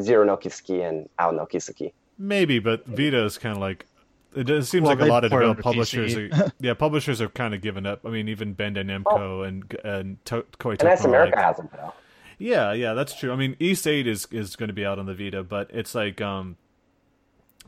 Zero 0.00 0.24
no 0.24 0.36
Kiseki 0.36 0.88
and 0.88 1.08
Ao 1.20 1.30
no 1.30 1.46
Kiseki. 1.46 1.92
Maybe, 2.18 2.58
but 2.58 2.84
Vita 2.84 3.24
is 3.24 3.38
kind 3.38 3.54
of 3.54 3.60
like 3.60 3.86
it 4.34 4.64
seems 4.64 4.88
Well, 4.88 4.96
like 4.96 5.06
a 5.06 5.08
lot 5.08 5.24
of 5.24 5.30
port 5.30 5.44
it 5.44 5.46
develop 5.46 5.58
onto 5.58 5.62
publishers. 5.62 6.16
Are, 6.16 6.52
yeah, 6.60 6.74
publishers 6.74 7.20
are 7.20 7.28
kind 7.28 7.54
of 7.54 7.60
giving 7.60 7.86
up. 7.86 8.04
I 8.04 8.10
mean, 8.10 8.28
even 8.28 8.56
Bandai 8.56 8.84
Namco 8.84 9.46
and 9.46 9.72
and 9.84 10.24
to- 10.26 10.46
Koei 10.58 10.82
NIS 10.82 11.02
Tecmo, 11.02 11.04
America 11.04 11.36
like- 11.36 11.44
hasn't 11.44 11.72
though. 11.72 11.92
Yeah, 12.38 12.72
yeah, 12.72 12.94
that's 12.94 13.16
true. 13.16 13.32
I 13.32 13.36
mean, 13.36 13.54
Ys 13.60 13.86
Eight 13.86 14.08
is 14.08 14.26
is 14.32 14.56
going 14.56 14.68
to 14.68 14.74
be 14.74 14.84
out 14.84 14.98
on 14.98 15.06
the 15.06 15.14
Vita, 15.14 15.44
but 15.44 15.70
it's 15.72 15.94
like 15.94 16.20
um, 16.20 16.56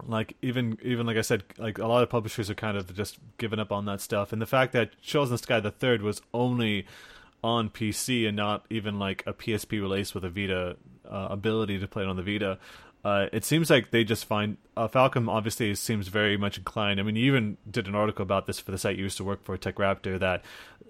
like 0.06 0.36
even 0.42 0.78
even 0.82 1.06
like 1.06 1.16
I 1.16 1.22
said, 1.22 1.44
like 1.58 1.78
a 1.78 1.86
lot 1.86 2.02
of 2.02 2.10
publishers 2.10 2.50
are 2.50 2.54
kind 2.54 2.76
of 2.76 2.94
just 2.94 3.18
giving 3.38 3.58
up 3.58 3.72
on 3.72 3.84
that 3.86 4.00
stuff, 4.00 4.32
and 4.32 4.40
the 4.40 4.46
fact 4.46 4.72
that 4.72 4.90
the 5.30 5.38
Sky 5.38 5.60
the 5.60 5.70
Third 5.70 6.02
was 6.02 6.22
only 6.32 6.86
on 7.44 7.70
PC 7.70 8.26
and 8.26 8.36
not 8.36 8.64
even 8.70 8.98
like 8.98 9.22
a 9.26 9.32
PSP 9.32 9.80
release 9.80 10.14
with 10.14 10.24
a 10.24 10.30
Vita 10.30 10.76
uh, 11.08 11.28
ability 11.30 11.78
to 11.78 11.88
play 11.88 12.02
it 12.02 12.08
on 12.08 12.16
the 12.16 12.22
Vita. 12.22 12.58
Uh, 13.04 13.26
it 13.32 13.44
seems 13.44 13.68
like 13.68 13.90
they 13.90 14.04
just 14.04 14.24
find 14.24 14.56
uh, 14.76 14.86
Falcom 14.86 15.28
obviously 15.28 15.74
seems 15.74 16.08
very 16.08 16.36
much 16.36 16.56
inclined. 16.56 17.00
I 17.00 17.02
mean, 17.02 17.16
you 17.16 17.26
even 17.26 17.56
did 17.68 17.88
an 17.88 17.94
article 17.94 18.22
about 18.22 18.46
this 18.46 18.60
for 18.60 18.70
the 18.70 18.78
site 18.78 18.96
you 18.96 19.02
used 19.04 19.16
to 19.16 19.24
work 19.24 19.42
for, 19.42 19.56
Tech 19.56 19.74
Raptor, 19.76 20.20
that 20.20 20.44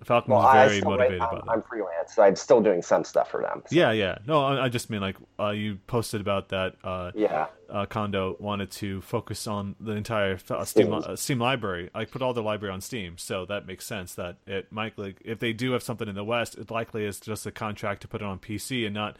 Falcom 0.04 0.28
Well, 0.28 0.42
was 0.42 0.68
very 0.68 0.80
motivated 0.82 1.20
by 1.20 1.26
I'm, 1.26 1.34
that. 1.36 1.44
I'm 1.50 1.62
freelance, 1.62 2.14
so 2.14 2.22
I'm 2.22 2.36
still 2.36 2.60
doing 2.60 2.82
some 2.82 3.04
stuff 3.04 3.30
for 3.30 3.40
them. 3.40 3.62
So, 3.66 3.74
Yeah, 3.74 3.92
yeah. 3.92 4.18
No, 4.26 4.44
I, 4.44 4.64
I 4.64 4.68
just 4.68 4.90
mean 4.90 5.00
like 5.00 5.16
uh, 5.40 5.50
you 5.50 5.78
posted 5.86 6.20
about 6.20 6.50
that. 6.50 6.74
Uh, 6.84 7.12
yeah. 7.14 7.46
uh, 7.70 7.86
Kondo 7.86 8.36
wanted 8.38 8.70
to 8.72 9.00
focus 9.00 9.46
on 9.46 9.74
the 9.80 9.92
entire 9.92 10.38
uh, 10.50 10.64
Steam 10.64 10.86
Steam. 10.86 10.92
uh, 10.92 11.16
Steam 11.16 11.38
library. 11.38 11.88
I 11.94 12.04
put 12.04 12.20
all 12.20 12.34
the 12.34 12.42
library 12.42 12.74
on 12.74 12.82
Steam, 12.82 13.16
so 13.16 13.46
that 13.46 13.66
makes 13.66 13.86
sense. 13.86 14.14
That 14.16 14.36
it 14.46 14.70
might 14.70 14.98
like 14.98 15.16
if 15.24 15.38
they 15.38 15.52
do 15.54 15.72
have 15.72 15.82
something 15.82 16.08
in 16.08 16.14
the 16.14 16.24
West, 16.24 16.56
it 16.58 16.70
likely 16.70 17.04
is 17.06 17.20
just 17.20 17.46
a 17.46 17.50
contract 17.52 18.02
to 18.02 18.08
put 18.08 18.20
it 18.20 18.26
on 18.26 18.38
PC 18.38 18.84
and 18.84 18.94
not 18.94 19.16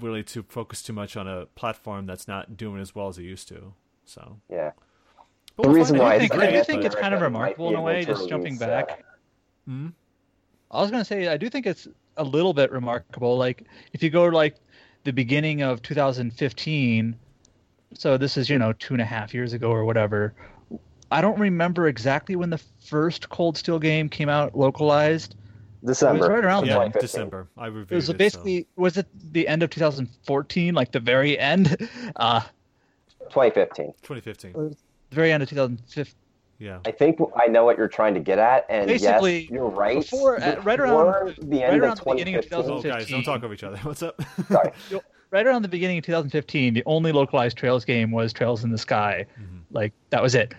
really 0.00 0.22
to 0.24 0.42
focus 0.44 0.82
too 0.82 0.92
much 0.92 1.16
on 1.16 1.28
a 1.28 1.46
platform 1.46 2.06
that's 2.06 2.26
not 2.26 2.56
doing 2.56 2.80
as 2.80 2.94
well 2.94 3.08
as 3.08 3.18
it 3.18 3.22
used 3.24 3.48
to. 3.48 3.74
So 4.04 4.38
Yeah. 4.50 4.72
but 5.56 5.64
The 5.64 5.68
we'll 5.68 5.76
reason 5.78 5.98
why. 5.98 6.14
I 6.14 6.18
think, 6.18 6.32
it's 6.34 6.42
I 6.42 6.50
do 6.50 6.64
think 6.64 6.84
it's 6.84 6.94
kind 6.94 7.14
of 7.14 7.20
remarkable 7.20 7.68
be 7.68 7.74
in 7.74 7.80
a 7.80 7.82
way, 7.82 8.04
just 8.04 8.28
jumping 8.28 8.54
release, 8.54 8.62
uh, 8.62 8.66
back. 8.66 9.04
Hmm? 9.66 9.88
I 10.70 10.80
was 10.80 10.90
gonna 10.90 11.04
say 11.04 11.28
I 11.28 11.36
do 11.36 11.48
think 11.48 11.66
it's 11.66 11.86
a 12.16 12.24
little 12.24 12.54
bit 12.54 12.72
remarkable. 12.72 13.36
Like 13.36 13.64
if 13.92 14.02
you 14.02 14.10
go 14.10 14.28
to 14.30 14.34
like 14.34 14.56
the 15.04 15.12
beginning 15.12 15.62
of 15.62 15.82
2015, 15.82 17.16
so 17.94 18.16
this 18.16 18.36
is 18.36 18.48
you 18.48 18.58
know 18.58 18.72
two 18.72 18.94
and 18.94 19.00
a 19.00 19.04
half 19.06 19.34
years 19.34 19.52
ago 19.52 19.70
or 19.70 19.84
whatever. 19.84 20.34
I 21.10 21.20
don't 21.20 21.38
remember 21.38 21.88
exactly 21.88 22.36
when 22.36 22.48
the 22.48 22.60
first 22.86 23.28
Cold 23.28 23.58
Steel 23.58 23.78
game 23.78 24.08
came 24.08 24.30
out 24.30 24.56
localized. 24.56 25.36
December. 25.84 26.16
It 26.16 26.20
was 26.20 26.28
right 26.28 26.44
around 26.44 26.66
yeah, 26.66 26.88
December. 27.00 27.48
I 27.58 27.66
reviewed 27.66 27.92
It 27.92 27.94
was 27.96 28.06
so- 28.06 28.12
basically 28.14 28.66
was 28.76 28.96
it 28.96 29.06
the 29.32 29.48
end 29.48 29.62
of 29.62 29.70
2014, 29.70 30.74
like 30.74 30.92
the 30.92 31.00
very 31.00 31.38
end, 31.38 31.76
uh, 32.16 32.40
2015. 33.30 33.86
2015. 34.02 34.52
the 34.52 34.76
very 35.10 35.32
end 35.32 35.42
of 35.42 35.48
2015. 35.48 36.14
Yeah. 36.58 36.78
I 36.86 36.92
think 36.92 37.18
I 37.36 37.46
know 37.48 37.64
what 37.64 37.76
you're 37.76 37.88
trying 37.88 38.14
to 38.14 38.20
get 38.20 38.38
at, 38.38 38.66
and 38.68 38.86
Basically, 38.86 39.40
yes, 39.40 39.50
you're 39.50 39.68
right. 39.68 39.98
before- 39.98 40.40
uh, 40.40 40.60
right 40.62 40.78
around- 40.78 41.26
Before 41.26 41.34
the 41.48 41.56
right 41.58 41.64
end 41.72 41.80
around 41.82 41.92
of 41.98 42.04
the 42.04 42.10
beginning 42.12 42.34
of 42.36 42.44
2015. 42.44 42.90
Oh, 42.92 42.94
guys, 42.94 43.08
don't 43.08 43.24
talk 43.24 43.42
over 43.42 43.52
each 43.54 43.64
other. 43.64 43.76
What's 43.82 44.02
up? 44.02 44.20
Sorry. 44.48 44.70
right 45.30 45.46
around 45.46 45.62
the 45.62 45.68
beginning 45.68 45.98
of 45.98 46.04
2015, 46.04 46.74
the 46.74 46.82
only 46.86 47.10
localized 47.10 47.56
Trails 47.56 47.84
game 47.84 48.12
was 48.12 48.32
Trails 48.32 48.62
in 48.62 48.70
the 48.70 48.78
Sky. 48.78 49.26
Mhm. 49.40 49.62
Like 49.72 49.92
that 50.10 50.22
was 50.22 50.36
it. 50.36 50.54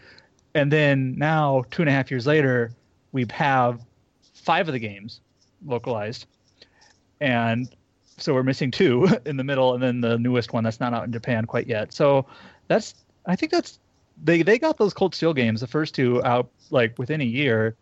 And 0.56 0.72
then 0.72 1.16
now, 1.18 1.64
two 1.72 1.82
and 1.84 1.90
a 1.90 1.92
half 1.94 2.12
years 2.12 2.28
later, 2.28 2.72
we 3.14 3.26
have 3.32 3.80
five 4.44 4.68
of 4.68 4.74
the 4.74 4.80
games 4.80 5.22
localized, 5.66 6.28
and 7.20 7.74
so 8.18 8.34
we're 8.34 8.44
missing 8.44 8.72
two 8.72 9.08
in 9.26 9.38
the 9.38 9.44
middle, 9.44 9.74
and 9.74 9.82
then 9.82 10.02
the 10.02 10.18
newest 10.18 10.54
one 10.54 10.64
that's 10.64 10.80
not 10.80 10.94
out 10.94 11.06
in 11.06 11.12
Japan 11.12 11.46
quite 11.46 11.68
yet. 11.68 11.94
So 11.94 12.26
that's 12.68 12.96
I 13.26 13.36
think 13.36 13.52
that's 13.52 13.80
they 14.24 14.44
they 14.44 14.60
got 14.60 14.78
those 14.78 14.94
Cold 14.94 15.16
Steel 15.16 15.34
games, 15.34 15.62
the 15.62 15.68
first 15.68 15.96
two 15.96 16.24
out 16.24 16.50
like 16.70 16.98
within 17.00 17.22
a 17.22 17.26
year, 17.26 17.76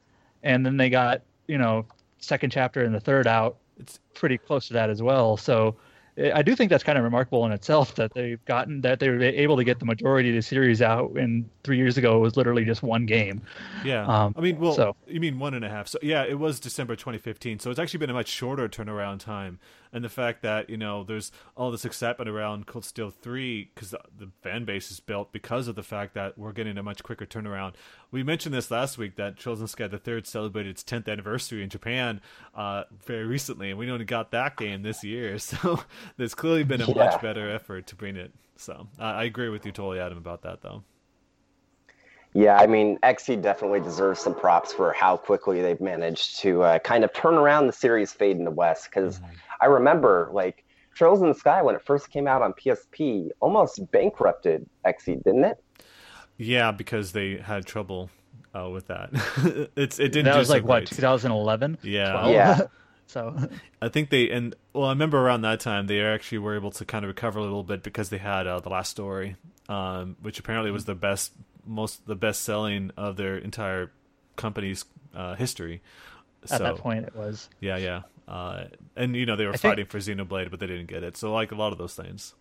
and 0.44 0.66
then 0.66 0.78
they 0.78 0.90
got 0.90 1.22
you 1.48 1.58
know 1.58 1.86
second 2.20 2.52
chapter 2.52 2.84
and 2.84 2.94
the 2.94 3.00
third 3.00 3.28
out 3.28 3.58
It's 3.80 4.00
pretty 4.14 4.38
close 4.38 4.68
to 4.68 4.74
that 4.74 4.90
as 4.90 5.02
well. 5.02 5.38
So 5.38 5.76
I 6.18 6.42
do 6.42 6.56
think 6.56 6.70
that's 6.70 6.84
kind 6.84 6.98
of 6.98 7.04
remarkable 7.04 7.46
in 7.46 7.52
itself 7.52 7.96
that 7.96 8.14
they've 8.14 8.44
gotten 8.46 8.82
that 8.82 9.00
they 9.00 9.10
were 9.10 9.22
able 9.22 9.56
to 9.58 9.64
get 9.64 9.80
the 9.80 9.86
majority 9.86 10.30
of 10.30 10.36
the 10.36 10.42
series 10.42 10.82
out. 10.82 11.12
And 11.12 11.50
three 11.64 11.78
years 11.78 11.98
ago, 11.98 12.18
it 12.18 12.20
was 12.20 12.36
literally 12.36 12.66
just 12.66 12.84
one 12.84 13.06
game. 13.06 13.42
Yeah. 13.86 14.06
Um, 14.06 14.36
I 14.38 14.42
mean, 14.42 14.60
well, 14.60 14.74
so- 14.74 14.96
you 15.08 15.20
mean 15.20 15.40
one 15.40 15.54
and 15.54 15.64
a 15.64 15.70
half. 15.70 15.88
So, 15.88 16.00
yeah, 16.02 16.24
it 16.24 16.38
was 16.38 16.60
December 16.60 16.96
2015. 16.96 17.60
So 17.60 17.70
it's 17.70 17.80
actually 17.80 18.00
been 18.00 18.10
a 18.10 18.14
much 18.14 18.28
shorter 18.28 18.68
turnaround 18.68 19.20
time. 19.20 19.60
And 19.94 20.06
the 20.06 20.10
fact 20.10 20.42
that, 20.44 20.70
you 20.70 20.78
know, 20.78 21.04
there's 21.04 21.34
all 21.58 21.70
this 21.70 21.84
excitement 21.84 22.30
around 22.30 22.66
Cold 22.66 22.86
Steel 22.86 23.10
3 23.10 23.72
because 23.76 23.92
the, 23.92 24.00
the 24.18 24.30
fan 24.42 24.64
base 24.64 24.90
is 24.90 25.02
built 25.02 25.34
because 25.34 25.68
of 25.68 25.76
the 25.76 25.84
fact 25.84 26.14
that 26.14 26.38
we're 26.38 26.54
getting 26.54 26.78
a 26.78 26.84
much 26.84 27.04
quicker 27.04 27.26
turnaround. 27.26 27.74
We 28.10 28.24
mentioned 28.24 28.56
this 28.56 28.72
last 28.72 28.98
week 28.98 29.18
that 29.18 29.36
Chosen 29.36 29.68
Sky 29.68 29.88
the 29.88 29.98
Third 29.98 30.26
celebrated 30.26 30.70
its 30.70 30.84
10th 30.84 31.10
anniversary 31.10 31.62
in 31.62 31.70
Japan 31.70 32.22
uh, 32.56 32.86
very 33.06 33.26
recently. 33.26 33.70
And 33.72 33.78
we 33.80 33.92
only 33.92 34.06
got 34.06 34.32
that 34.32 34.56
game 34.56 34.82
this 34.84 35.04
year. 35.04 35.38
So 35.40 35.82
there's 36.18 36.34
clearly 36.36 36.64
been 36.64 36.82
a 36.82 36.88
Yeah. 36.88 36.94
much 36.96 37.22
better 37.22 37.50
effort 37.50 37.88
to 37.88 37.96
bring 37.96 38.16
it. 38.16 38.32
So 38.56 38.88
I 38.98 39.12
I 39.12 39.24
agree 39.26 39.50
with 39.50 39.66
you 39.66 39.72
totally, 39.74 40.00
Adam, 40.00 40.18
about 40.18 40.44
that, 40.44 40.62
though. 40.62 40.84
Yeah, 42.34 42.56
I 42.58 42.66
mean, 42.66 42.98
Xseed 43.04 43.42
definitely 43.42 43.82
deserves 43.82 44.22
some 44.22 44.34
props 44.34 44.72
for 44.72 44.94
how 44.94 45.18
quickly 45.18 45.62
they've 45.62 45.82
managed 45.82 46.40
to 46.40 46.64
uh, 46.64 46.80
kind 46.80 47.04
of 47.04 47.12
turn 47.12 47.34
around 47.34 47.68
the 47.68 47.74
series 47.74 48.14
Fade 48.14 48.38
in 48.38 48.46
the 48.46 48.52
West. 48.52 48.86
Because 48.90 49.20
Mm-hmm. 49.20 49.32
I 49.62 49.68
remember, 49.68 50.30
like, 50.34 50.66
Trails 50.94 51.22
in 51.22 51.30
the 51.30 51.36
Sky, 51.36 51.62
when 51.62 51.76
it 51.76 51.82
first 51.82 52.10
came 52.10 52.28
out 52.28 52.42
on 52.42 52.54
PSP, 52.54 53.30
almost 53.40 53.92
bankrupted 53.92 54.68
Xseed, 54.86 55.24
didn't 55.24 55.46
it? 55.46 55.64
Yeah, 56.38 56.72
because 56.72 57.12
they 57.12 57.38
had 57.38 57.66
trouble 57.66 58.10
uh, 58.56 58.70
with 58.70 58.88
that. 58.88 59.10
it's 59.76 60.00
it 60.00 60.10
didn't. 60.10 60.26
that 60.26 60.34
do 60.34 60.40
was 60.40 60.48
so 60.48 60.54
like 60.56 60.64
what 60.64 60.88
2011. 60.88 61.78
Yeah. 61.84 62.12
12? 62.12 62.32
Yeah. 62.32 62.62
so 63.08 63.50
I 63.82 63.90
think 63.90 64.10
they 64.10 64.30
and 64.30 64.56
well, 64.74 64.86
I 64.86 64.90
remember 64.90 65.20
around 65.20 65.42
that 65.42 65.60
time 65.60 65.88
they 65.88 66.02
actually 66.02 66.40
were 66.40 66.56
able 66.56 66.72
to 66.72 66.86
kind 66.86 67.06
of 67.06 67.10
recover 67.10 67.40
a 67.40 67.44
little 67.44 67.64
bit 67.64 67.84
because 67.84 68.10
they 68.10 68.18
had 68.18 68.48
uh, 68.48 68.60
the 68.60 68.70
last 68.70 68.90
story, 68.90 69.36
um, 69.70 70.18
which 70.22 70.40
apparently 70.40 70.72
was 70.72 70.86
the 70.86 70.96
best, 70.96 71.34
most 71.66 72.06
the 72.08 72.16
best 72.16 72.42
selling 72.42 72.92
of 72.98 73.18
their 73.18 73.38
entire 73.38 73.92
company's 74.36 74.86
uh, 75.16 75.36
history. 75.36 75.82
at 76.44 76.50
so 76.50 76.58
that 76.60 76.78
point, 76.78 77.06
it 77.06 77.16
was. 77.16 77.50
yeah, 77.60 77.78
yeah, 77.78 78.02
uh, 78.32 78.64
and 78.96 79.16
you 79.16 79.26
know 79.26 79.36
they 79.36 79.46
were 79.46 79.54
I 79.54 79.58
think- 79.58 79.72
fighting 79.74 79.86
for 79.86 80.00
Xenoblade, 80.00 80.50
but 80.50 80.60
they 80.60 80.68
didn't 80.68 80.88
get 80.88 81.04
it. 81.04 81.18
So 81.18 81.32
like 81.34 81.52
a 81.52 81.56
lot 81.56 81.72
of 81.72 81.78
those 81.78 81.94
things. 81.96 82.34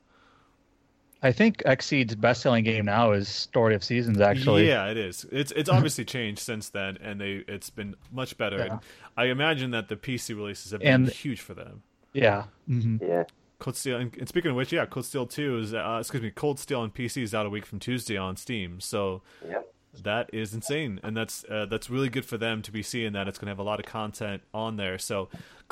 I 1.23 1.33
think 1.33 1.59
Xseed's 1.67 2.15
best-selling 2.15 2.65
game 2.65 2.87
now 2.87 3.13
is 3.13 3.29
Story 3.29 3.75
of 3.75 3.85
Seasons. 3.85 4.23
Actually, 4.23 4.67
Yeah, 4.67 4.87
it 4.91 4.97
is. 4.97 5.27
It's 5.31 5.53
it's 5.53 5.69
obviously 5.69 6.05
changed 6.17 6.41
since 6.41 6.71
then, 6.71 6.97
and 7.03 7.21
they 7.21 7.45
it's 7.47 7.69
been 7.69 7.95
much 8.11 8.39
better. 8.39 8.57
Yeah. 8.57 8.65
And 8.73 8.81
I 9.19 9.25
imagine 9.27 9.71
that 9.73 9.89
the 9.89 9.97
PC 9.97 10.35
releases 10.35 10.73
have 10.73 10.81
been 10.81 10.89
And- 10.95 11.09
huge 11.11 11.41
for 11.43 11.53
them. 11.53 11.83
yeah. 12.15 12.45
hmm 12.67 12.97
Yeah. 13.03 13.25
Cold 13.59 13.77
Steel, 13.77 13.99
and, 13.99 14.17
and 14.17 14.27
speaking 14.27 14.51
of 14.53 14.57
which, 14.57 14.73
yeah, 14.73 14.87
Cold 14.87 15.05
Steel 15.05 15.27
Two 15.27 15.59
is 15.59 15.75
uh, 15.75 15.99
excuse 16.01 16.23
me, 16.23 16.31
Cold 16.31 16.59
Steel 16.59 16.81
on 16.81 16.91
PC 16.91 17.23
is 17.23 17.35
out 17.35 17.45
a 17.45 17.51
week 17.51 17.67
from 17.67 17.79
Tuesday 17.79 18.17
on 18.17 18.37
Steam. 18.37 18.81
So 18.81 19.21
Yep. 19.47 19.75
That 20.03 20.31
is 20.33 20.55
insane, 20.55 21.01
and 21.03 21.17
that's 21.17 21.45
uh, 21.51 21.67
that's 21.67 21.91
really 21.91 22.09
good 22.09 22.25
for 22.25 22.39
them 22.39 22.63
to 22.63 22.71
be 22.71 22.83
seeing 22.83 23.13
that 23.15 23.27
it's 23.27 23.39
going 23.39 23.47
to 23.47 23.51
have 23.51 23.59
a 23.59 23.65
lot 23.65 23.81
of 23.81 23.87
content 23.87 24.43
on 24.55 24.77
there. 24.77 24.99
So, 24.99 25.29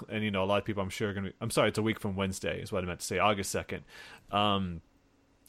and 0.09 0.25
you 0.25 0.31
know, 0.33 0.43
a 0.43 0.47
lot 0.47 0.59
of 0.59 0.65
people 0.65 0.83
I'm 0.83 0.91
sure 0.91 1.11
are 1.11 1.15
going 1.15 1.25
to. 1.25 1.31
be 1.31 1.37
I'm 1.41 1.51
sorry, 1.51 1.69
it's 1.69 1.79
a 1.79 1.83
week 1.83 2.01
from 2.01 2.17
Wednesday 2.17 2.61
is 2.61 2.73
what 2.73 2.83
I 2.83 2.87
meant 2.87 3.01
to 3.01 3.07
say, 3.07 3.19
August 3.19 3.51
second. 3.51 3.85
Um, 4.33 4.83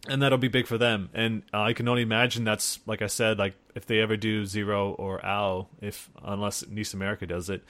and 0.08 0.22
that'll 0.22 0.38
be 0.38 0.48
big 0.48 0.68
for 0.68 0.78
them. 0.78 1.10
And 1.14 1.44
uh, 1.54 1.62
I 1.62 1.74
can 1.74 1.88
only 1.88 2.04
imagine 2.04 2.44
that's 2.44 2.80
like 2.86 3.02
I 3.02 3.08
said, 3.08 3.38
like 3.38 3.56
if 3.76 3.86
they 3.86 4.00
ever 4.00 4.16
do 4.16 4.46
Zero 4.46 4.92
or 4.94 5.24
Ao, 5.26 5.68
if 5.82 6.10
unless 6.24 6.66
NIS 6.68 6.94
America 6.94 7.26
does 7.26 7.50
it, 7.50 7.64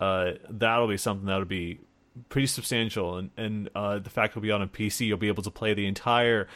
uh, 0.00 0.32
that'll 0.48 0.88
be 0.88 0.96
something 0.96 1.26
that'll 1.26 1.44
be 1.44 1.80
pretty 2.28 2.46
substantial. 2.46 3.16
And 3.18 3.30
and 3.36 3.68
uh, 3.74 3.98
the 3.98 4.10
fact 4.10 4.32
it'll 4.32 4.42
be 4.42 4.50
on 4.50 4.62
a 4.62 4.66
PC, 4.66 5.06
you'll 5.06 5.18
be 5.18 5.28
able 5.28 5.42
to 5.42 5.50
play 5.50 5.74
the 5.74 5.86
entire. 5.86 6.48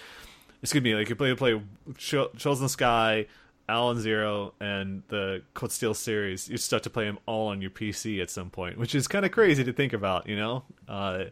It's 0.62 0.72
gonna 0.72 0.82
be 0.82 0.94
like 0.94 1.08
you 1.08 1.16
play 1.16 1.34
play 1.34 1.60
Cho- 1.96 2.30
Chosen 2.36 2.68
Sky, 2.68 3.26
Ao 3.68 3.90
and 3.90 4.00
Zero, 4.00 4.54
and 4.60 5.02
the 5.08 5.42
Cold 5.54 5.72
Steel 5.72 5.94
series. 5.94 6.48
You 6.48 6.56
start 6.56 6.82
to 6.84 6.90
play 6.90 7.04
them 7.04 7.18
all 7.26 7.48
on 7.48 7.60
your 7.60 7.70
PC 7.70 8.20
at 8.22 8.30
some 8.30 8.50
point, 8.50 8.78
which 8.78 8.94
is 8.94 9.06
kind 9.08 9.24
of 9.24 9.32
crazy 9.32 9.64
to 9.64 9.72
think 9.72 9.92
about, 9.92 10.28
you 10.28 10.36
know. 10.36 10.64
Uh, 10.88 11.24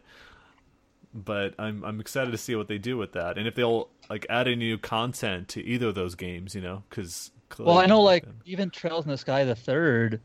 but 1.13 1.55
I'm 1.57 1.83
I'm 1.83 1.99
excited 1.99 2.31
to 2.31 2.37
see 2.37 2.55
what 2.55 2.67
they 2.67 2.77
do 2.77 2.97
with 2.97 3.13
that, 3.13 3.37
and 3.37 3.47
if 3.47 3.55
they'll 3.55 3.89
like 4.09 4.25
add 4.29 4.47
any 4.47 4.55
new 4.57 4.77
content 4.77 5.47
to 5.49 5.63
either 5.63 5.87
of 5.87 5.95
those 5.95 6.15
games, 6.15 6.53
you 6.53 6.61
know, 6.61 6.83
because 6.89 7.31
Well, 7.57 7.77
I 7.79 7.85
know 7.85 8.01
like 8.01 8.25
even 8.45 8.69
Trails 8.69 9.05
in 9.05 9.11
the 9.11 9.17
Sky 9.17 9.43
the 9.43 9.55
third 9.55 10.19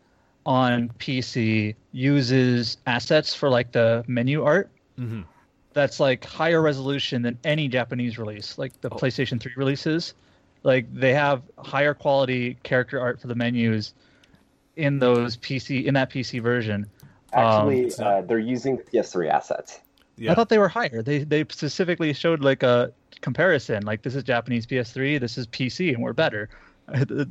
on 0.44 0.88
PC 0.98 1.74
uses 1.92 2.76
assets 2.86 3.34
for 3.34 3.48
like 3.48 3.72
the 3.72 4.04
menu 4.06 4.44
art. 4.44 4.70
Mhm. 4.98 5.24
That's 5.72 6.00
like 6.00 6.24
higher 6.24 6.60
resolution 6.60 7.22
than 7.22 7.38
any 7.44 7.68
Japanese 7.68 8.18
release, 8.18 8.58
like 8.58 8.78
the 8.82 8.90
PlayStation 8.90 9.40
3 9.40 9.52
releases. 9.56 10.12
Like 10.62 10.92
they 10.94 11.12
have 11.14 11.42
higher 11.58 11.94
quality 11.94 12.56
character 12.62 13.00
art 13.00 13.20
for 13.20 13.26
the 13.26 13.34
menus 13.34 13.94
in 14.76 14.98
those 14.98 15.36
PC 15.36 15.84
in 15.84 15.94
that 15.94 16.10
PC 16.10 16.40
version. 16.40 16.86
Actually, 17.32 17.92
Um, 17.94 18.06
uh, 18.06 18.20
they're 18.22 18.38
using 18.38 18.78
PS3 18.78 19.30
assets. 19.30 19.80
yeah, 20.16 20.32
I 20.32 20.34
thought 20.34 20.50
they 20.50 20.58
were 20.58 20.68
higher. 20.68 21.02
They 21.02 21.24
they 21.24 21.44
specifically 21.48 22.12
showed 22.12 22.42
like 22.42 22.62
a 22.62 22.92
comparison. 23.22 23.84
Like 23.84 24.02
this 24.02 24.14
is 24.14 24.22
Japanese 24.22 24.66
PS3, 24.66 25.18
this 25.18 25.38
is 25.38 25.46
PC, 25.48 25.94
and 25.94 26.02
we're 26.02 26.12
better. 26.12 26.48
That's 26.88 27.30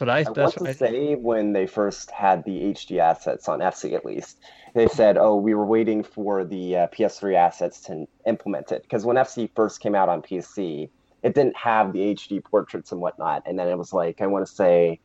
what 0.00 0.08
I. 0.08 0.18
I 0.18 0.22
That's 0.24 0.38
want 0.38 0.60
what 0.60 0.64
to 0.64 0.70
I, 0.70 0.72
say 0.72 1.14
when 1.16 1.52
they 1.52 1.66
first 1.66 2.10
had 2.10 2.44
the 2.44 2.62
HD 2.72 2.98
assets 2.98 3.48
on 3.48 3.60
FC 3.60 3.94
at 3.94 4.04
least, 4.04 4.38
they 4.74 4.86
said, 4.86 5.16
"Oh, 5.16 5.36
we 5.36 5.54
were 5.54 5.66
waiting 5.66 6.02
for 6.04 6.44
the 6.44 6.76
uh, 6.76 6.86
PS3 6.88 7.34
assets 7.34 7.80
to 7.82 8.06
implement 8.26 8.72
it." 8.72 8.82
Because 8.82 9.04
when 9.04 9.16
FC 9.16 9.50
first 9.54 9.80
came 9.80 9.94
out 9.94 10.08
on 10.08 10.22
PC, 10.22 10.88
it 11.22 11.34
didn't 11.34 11.56
have 11.56 11.92
the 11.92 11.98
HD 12.14 12.42
portraits 12.42 12.92
and 12.92 13.00
whatnot, 13.00 13.42
and 13.46 13.58
then 13.58 13.68
it 13.68 13.76
was 13.76 13.92
like 13.92 14.20
I 14.20 14.26
want 14.26 14.46
to 14.46 14.52
say 14.52 15.00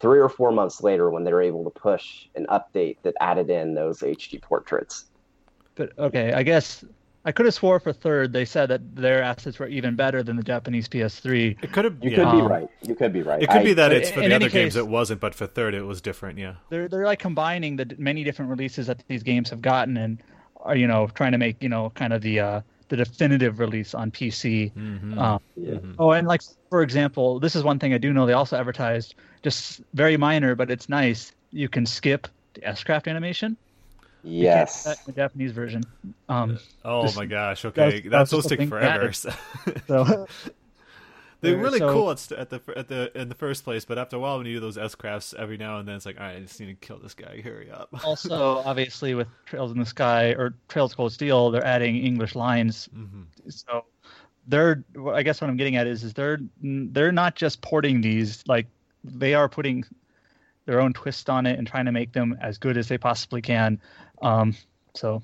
three 0.00 0.18
or 0.20 0.28
four 0.28 0.52
months 0.52 0.82
later 0.82 1.10
when 1.10 1.24
they 1.24 1.32
were 1.32 1.42
able 1.42 1.64
to 1.64 1.70
push 1.70 2.28
an 2.36 2.46
update 2.50 2.96
that 3.02 3.14
added 3.20 3.50
in 3.50 3.74
those 3.74 4.00
HD 4.00 4.40
portraits. 4.40 5.06
But 5.74 5.96
okay, 5.98 6.32
I 6.32 6.42
guess 6.42 6.84
I 7.24 7.32
could 7.32 7.46
have 7.46 7.54
swore 7.54 7.78
for 7.80 7.92
third 7.92 8.32
they 8.32 8.44
said 8.44 8.66
that 8.70 8.94
their 8.96 9.22
assets 9.22 9.58
were 9.58 9.66
even 9.66 9.96
better 9.96 10.22
than 10.22 10.36
the 10.36 10.42
Japanese 10.42 10.88
PS3. 10.88 11.62
it 11.62 11.72
could 11.72 11.84
have. 11.84 11.96
You 12.02 12.10
yeah. 12.10 12.16
could 12.16 12.32
be 12.32 12.40
Um, 12.42 12.48
right. 12.48 12.68
You 12.82 12.94
could 12.94 13.12
be 13.12 13.22
right. 13.22 13.42
It 13.42 13.48
could 13.48 13.60
I- 13.60 13.64
be 13.64 13.74
that 13.74 13.92
it's 13.92 14.10
for 14.10 14.20
the 14.20 14.26
any 14.26 14.34
other 14.34 14.48
games 14.48 14.76
it 14.76 14.86
wasn't, 14.88 15.20
but 15.20 15.34
for 15.34 15.46
third 15.46 15.74
it 15.74 15.82
was 15.82 16.00
different. 16.00 16.38
Yeah. 16.38 16.54
They're 16.70 16.88
they're 16.88 17.04
like 17.04 17.18
combining 17.18 17.76
the 17.76 17.94
many 17.98 18.24
different 18.24 18.50
releases 18.50 18.86
that 18.86 19.02
these 19.08 19.22
games 19.22 19.50
have 19.50 19.60
gotten 19.62 19.96
and 19.96 20.22
are 20.60 20.76
you 20.76 20.86
know 20.86 21.08
trying 21.14 21.32
to 21.32 21.38
make 21.38 21.62
you 21.62 21.68
know 21.68 21.90
kind 21.90 22.12
of 22.12 22.22
the 22.22 22.40
uh, 22.40 22.60
the 22.88 22.96
definitive 22.96 23.58
release 23.58 23.94
on 23.94 24.10
PC. 24.10 24.72
Mm-hmm. 24.72 25.18
Um, 25.18 25.40
Yeah. 25.56 25.78
Oh, 25.98 26.10
and 26.12 26.26
like 26.26 26.42
for 26.70 26.82
example, 26.82 27.38
this 27.40 27.54
is 27.56 27.62
one 27.62 27.78
thing 27.78 27.92
I 27.94 27.98
do 27.98 28.12
know. 28.12 28.26
They 28.26 28.32
also 28.32 28.56
advertised 28.56 29.14
just 29.42 29.80
very 29.94 30.16
minor, 30.16 30.54
but 30.54 30.70
it's 30.70 30.88
nice. 30.88 31.32
You 31.50 31.68
can 31.68 31.86
skip 31.86 32.28
the 32.54 32.66
S-craft 32.66 33.08
animation. 33.08 33.56
Yes. 34.24 34.84
that 34.84 34.98
in 34.98 35.04
the 35.06 35.12
Japanese 35.12 35.52
version. 35.52 35.82
Um, 36.28 36.58
Oh 36.84 37.02
Just- 37.02 37.16
my 37.16 37.24
gosh! 37.26 37.64
Okay, 37.64 37.80
that's- 37.80 38.02
that's, 38.02 38.10
that's 38.10 38.30
supposed 38.30 38.48
just 38.48 38.48
to 38.48 38.56
take 38.56 38.58
thing 38.58 38.68
forever. 38.68 39.12
so 39.12 40.26
They're 41.40 41.56
really 41.56 41.78
so- 41.78 41.92
cool 41.92 42.10
at, 42.10 42.18
st- 42.18 42.40
at 42.40 42.50
the 42.50 42.60
at 42.76 42.88
the 42.88 43.16
in 43.20 43.28
the 43.28 43.34
first 43.34 43.62
place, 43.64 43.84
but 43.84 43.96
after 43.98 44.16
a 44.16 44.18
while, 44.18 44.38
when 44.38 44.46
you 44.46 44.54
do 44.54 44.60
those 44.60 44.76
S 44.76 44.94
crafts 44.94 45.34
every 45.38 45.56
now 45.56 45.78
and 45.78 45.86
then, 45.86 45.94
it's 45.96 46.06
like, 46.06 46.18
all 46.18 46.26
right, 46.26 46.36
I 46.36 46.40
just 46.40 46.58
need 46.58 46.66
to 46.66 46.74
kill 46.74 46.98
this 46.98 47.14
guy. 47.14 47.40
Hurry 47.40 47.70
up. 47.70 47.88
also, 48.04 48.58
obviously, 48.64 49.14
with 49.14 49.28
Trails 49.46 49.70
in 49.70 49.78
the 49.78 49.86
Sky 49.86 50.30
or 50.30 50.54
Trails 50.68 50.94
Cold 50.94 51.12
Steel, 51.12 51.50
they're 51.50 51.64
adding 51.64 51.96
English 51.96 52.34
lines. 52.34 52.88
hmm 52.92 53.22
So 53.48 53.84
they're, 54.48 54.82
I 55.12 55.22
guess, 55.22 55.40
what 55.40 55.48
I'm 55.50 55.56
getting 55.56 55.76
at 55.76 55.86
is, 55.86 56.02
is 56.02 56.12
they're 56.14 56.40
they're 56.62 57.12
not 57.12 57.36
just 57.36 57.60
porting 57.62 58.00
these, 58.00 58.42
like 58.48 58.66
they 59.04 59.34
are 59.34 59.48
putting 59.48 59.84
their 60.64 60.80
own 60.80 60.92
twist 60.92 61.30
on 61.30 61.46
it 61.46 61.58
and 61.58 61.66
trying 61.68 61.84
to 61.86 61.92
make 61.92 62.12
them 62.12 62.36
as 62.40 62.58
good 62.58 62.76
as 62.76 62.88
they 62.88 62.98
possibly 62.98 63.40
can. 63.40 63.80
Um, 64.22 64.54
so 64.94 65.22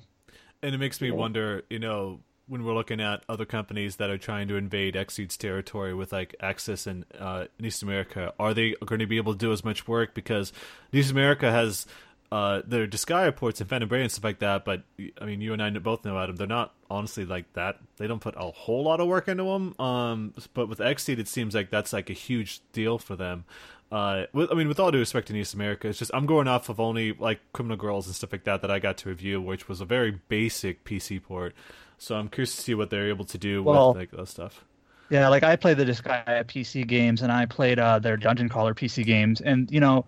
And 0.63 0.73
it 0.73 0.77
makes 0.77 1.01
me 1.01 1.11
wonder, 1.11 1.63
you 1.69 1.79
know, 1.79 2.19
when 2.47 2.63
we're 2.63 2.73
looking 2.73 3.01
at 3.01 3.23
other 3.27 3.45
companies 3.45 3.95
that 3.95 4.09
are 4.09 4.17
trying 4.17 4.47
to 4.47 4.55
invade 4.55 4.95
Xseed's 4.95 5.37
territory 5.37 5.93
with 5.93 6.11
like 6.11 6.35
Aksys 6.41 6.85
and 6.85 7.05
uh, 7.19 7.45
NIS 7.59 7.81
America, 7.81 8.33
are 8.39 8.53
they 8.53 8.75
going 8.85 8.99
to 8.99 9.07
be 9.07 9.17
able 9.17 9.33
to 9.33 9.39
do 9.39 9.51
as 9.51 9.63
much 9.63 9.87
work? 9.87 10.13
Because 10.13 10.53
NIS 10.91 11.09
America 11.09 11.51
has 11.51 11.85
uh, 12.31 12.61
their 12.65 12.87
Disgaea 12.87 13.35
ports 13.35 13.61
and 13.61 13.69
Phantom 13.69 13.87
Brave 13.87 14.03
and 14.03 14.11
stuff 14.11 14.23
like 14.23 14.39
that, 14.39 14.65
but 14.65 14.83
I 15.21 15.25
mean, 15.25 15.41
you 15.41 15.53
and 15.53 15.61
I 15.61 15.69
both 15.71 16.05
know 16.05 16.19
Adam, 16.19 16.35
they're 16.35 16.47
not 16.47 16.73
honestly 16.89 17.25
like 17.25 17.51
that. 17.53 17.77
They 17.97 18.07
don't 18.07 18.21
put 18.21 18.35
a 18.37 18.51
whole 18.51 18.83
lot 18.83 18.99
of 18.99 19.07
work 19.07 19.27
into 19.27 19.43
them. 19.43 19.79
Um, 19.79 20.33
but 20.53 20.67
with 20.67 20.79
Xseed, 20.79 21.19
it 21.19 21.27
seems 21.27 21.55
like 21.55 21.69
that's 21.69 21.93
like 21.93 22.09
a 22.09 22.13
huge 22.13 22.61
deal 22.73 22.97
for 22.97 23.15
them. 23.15 23.45
Uh, 23.91 24.25
with, 24.33 24.51
I 24.51 24.55
mean, 24.55 24.67
with 24.67 24.79
all 24.79 24.91
due 24.91 24.99
respect 24.99 25.27
to 25.27 25.33
NIS 25.33 25.53
America, 25.53 25.87
it's 25.87 25.99
just 25.99 26.11
I'm 26.13 26.25
going 26.25 26.47
off 26.47 26.69
of 26.69 26.79
only 26.79 27.13
like 27.13 27.39
Criminal 27.53 27.77
Girls 27.77 28.07
and 28.07 28.15
stuff 28.15 28.31
like 28.31 28.43
that 28.45 28.61
that 28.61 28.71
I 28.71 28.79
got 28.79 28.97
to 28.97 29.09
review, 29.09 29.39
which 29.39 29.69
was 29.69 29.79
a 29.79 29.85
very 29.85 30.19
basic 30.27 30.83
PC 30.83 31.21
port. 31.21 31.53
So 31.97 32.15
I'm 32.15 32.27
curious 32.29 32.55
to 32.55 32.61
see 32.61 32.75
what 32.75 32.89
they're 32.89 33.07
able 33.09 33.25
to 33.25 33.37
do 33.37 33.63
Well- 33.63 33.93
with 33.93 33.97
like 33.97 34.11
that 34.11 34.27
stuff. 34.27 34.63
yeah, 35.09 35.27
like 35.29 35.43
I 35.43 35.55
played 35.55 35.77
the 35.77 35.85
Disgaea 35.85 36.43
PC 36.45 36.85
games 36.87 37.21
and 37.21 37.31
I 37.31 37.45
played 37.45 37.79
uh, 37.79 37.99
their 37.99 38.17
Dungeon 38.17 38.49
Crawler 38.49 38.73
PC 38.73 39.05
games, 39.05 39.41
and 39.41 39.69
you 39.71 39.79
know, 39.79 40.05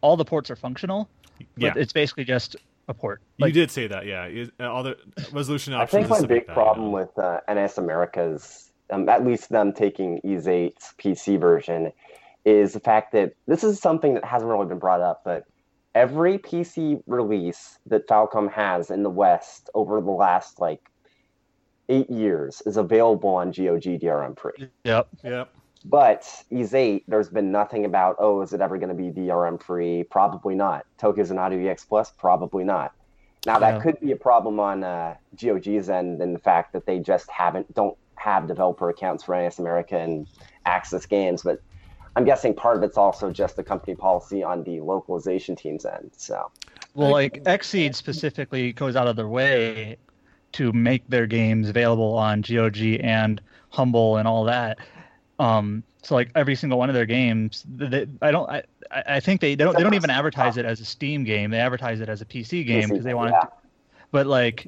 all 0.00 0.16
the 0.16 0.24
ports 0.24 0.50
are 0.50 0.56
functional, 0.56 1.08
but 1.38 1.46
Yeah, 1.56 1.72
it's 1.76 1.92
basically 1.92 2.24
just 2.24 2.56
a 2.88 2.94
port. 2.94 3.20
you 3.38 3.50
did 3.52 3.70
say 3.70 3.86
that. 3.88 4.06
Yeah, 4.06 4.26
You- 4.26 4.50
uh, 4.60 4.72
all 4.72 4.82
the 4.82 4.96
resolution 5.32 5.74
I 5.74 5.86
think 5.86 6.02
and 6.02 6.10
my 6.10 6.20
big 6.22 6.30
like 6.30 6.46
that, 6.46 6.54
problem 6.54 6.86
know. 6.86 6.98
with 6.98 7.18
uh, 7.18 7.40
NIS 7.48 7.78
America's, 7.78 8.70
um, 8.90 9.08
at 9.08 9.24
least 9.26 9.48
them 9.50 9.72
taking 9.72 10.20
Ys 10.24 10.46
8's 10.46 10.94
PC 10.98 11.38
version, 11.38 11.92
is 12.44 12.72
the 12.72 12.80
fact 12.80 13.12
that 13.12 13.34
this 13.46 13.62
is 13.64 13.78
something 13.80 14.14
that 14.14 14.24
hasn't 14.24 14.50
really 14.50 14.66
been 14.66 14.78
brought 14.78 15.00
up, 15.02 15.22
but 15.24 15.44
every 15.94 16.38
PC 16.38 17.02
release 17.06 17.78
that 17.86 18.06
Falcom 18.08 18.50
has 18.52 18.90
in 18.90 19.02
the 19.02 19.10
West 19.10 19.68
over 19.74 20.00
the 20.00 20.10
last 20.10 20.58
like 20.60 20.80
eight 21.88 22.10
years 22.10 22.62
is 22.66 22.76
available 22.76 23.30
on 23.30 23.48
GOG 23.48 23.82
DRM 24.00 24.38
free. 24.38 24.68
Yep. 24.84 25.08
Yep. 25.24 25.54
But 25.84 26.44
Ys 26.50 26.74
8, 26.74 27.04
there's 27.08 27.28
been 27.28 27.52
nothing 27.52 27.84
about, 27.84 28.16
oh, 28.18 28.42
is 28.42 28.52
it 28.52 28.60
ever 28.60 28.78
going 28.78 28.88
to 28.88 28.94
be 28.94 29.10
DRM 29.10 29.62
free? 29.62 30.02
Probably 30.04 30.54
not. 30.54 30.84
Tokyo 30.98 31.24
Xanadu 31.24 31.66
EX 31.66 31.84
Plus? 31.84 32.10
Probably 32.18 32.64
not. 32.64 32.92
Now, 33.46 33.58
that 33.60 33.74
Yeah. 33.76 33.80
could 33.80 34.00
be 34.00 34.10
a 34.12 34.16
problem 34.16 34.58
on 34.58 34.82
uh, 34.82 35.14
GOG's 35.40 35.88
end 35.88 36.20
in 36.20 36.32
the 36.32 36.38
fact 36.40 36.72
that 36.72 36.84
they 36.84 36.98
just 36.98 37.30
haven't, 37.30 37.72
don't 37.74 37.96
have 38.16 38.48
developer 38.48 38.90
accounts 38.90 39.22
for 39.24 39.40
NIS 39.40 39.60
America 39.60 39.96
and 39.96 40.26
Aksys 40.66 41.08
Games. 41.08 41.42
But 41.42 41.60
I'm 42.16 42.24
guessing 42.24 42.52
part 42.54 42.76
of 42.76 42.82
it's 42.82 42.98
also 42.98 43.30
just 43.30 43.54
the 43.54 43.62
company 43.62 43.94
policy 43.94 44.42
on 44.42 44.64
the 44.64 44.80
localization 44.80 45.54
team's 45.54 45.86
end. 45.86 46.10
So, 46.16 46.50
Well, 46.94 47.12
like 47.12 47.44
Xseed 47.44 47.94
specifically 47.94 48.72
goes 48.72 48.96
out 48.96 49.06
of 49.06 49.14
their 49.14 49.28
way 49.28 49.96
to 50.52 50.72
make 50.72 51.08
their 51.08 51.26
games 51.26 51.68
available 51.68 52.14
on 52.14 52.42
GOG 52.42 52.78
and 53.00 53.40
Humble 53.70 54.16
and 54.16 54.26
all 54.26 54.44
that. 54.44 54.78
Um, 55.38 55.82
so 56.02 56.14
like 56.14 56.30
every 56.34 56.54
single 56.54 56.78
one 56.78 56.88
of 56.88 56.94
their 56.94 57.06
games, 57.06 57.64
they, 57.68 58.06
I 58.22 58.30
don't, 58.30 58.48
I, 58.48 58.62
I 58.90 59.02
I 59.06 59.20
think 59.20 59.40
they, 59.40 59.54
they 59.54 59.64
don't, 59.64 59.76
they 59.76 59.82
don't 59.82 59.94
even 59.94 60.10
advertise 60.10 60.56
it 60.56 60.64
as 60.64 60.80
a 60.80 60.84
Steam 60.84 61.24
game. 61.24 61.50
They 61.50 61.58
advertise 61.60 62.00
it 62.00 62.08
as 62.08 62.22
a 62.22 62.24
PC 62.24 62.66
game 62.66 62.88
because 62.88 63.04
they 63.04 63.14
want 63.14 63.30
yeah. 63.32 63.42
it. 63.42 63.42
To, 63.42 63.48
but 64.10 64.26
like, 64.26 64.66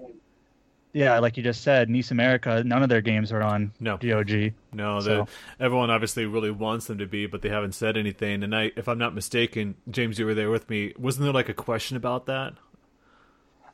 yeah, 0.92 1.18
like 1.20 1.36
you 1.36 1.42
just 1.42 1.62
said, 1.62 1.88
NIS 1.88 2.10
America, 2.10 2.62
none 2.64 2.82
of 2.82 2.88
their 2.88 3.00
games 3.00 3.32
are 3.32 3.42
on 3.42 3.72
No. 3.80 3.96
GOG. 3.96 4.52
No, 4.72 5.00
So- 5.00 5.28
everyone 5.58 5.90
obviously 5.90 6.26
really 6.26 6.50
wants 6.50 6.86
them 6.86 6.98
to 6.98 7.06
be, 7.06 7.26
but 7.26 7.42
they 7.42 7.48
haven't 7.48 7.72
said 7.74 7.96
anything. 7.96 8.42
And 8.42 8.54
I, 8.54 8.72
if 8.76 8.88
I'm 8.88 8.98
not 8.98 9.14
mistaken, 9.14 9.76
James, 9.90 10.18
you 10.18 10.26
were 10.26 10.34
there 10.34 10.50
with 10.50 10.68
me. 10.68 10.92
Wasn't 10.98 11.22
there 11.24 11.32
like 11.32 11.48
a 11.48 11.54
question 11.54 11.96
about 11.96 12.26
that? 12.26 12.54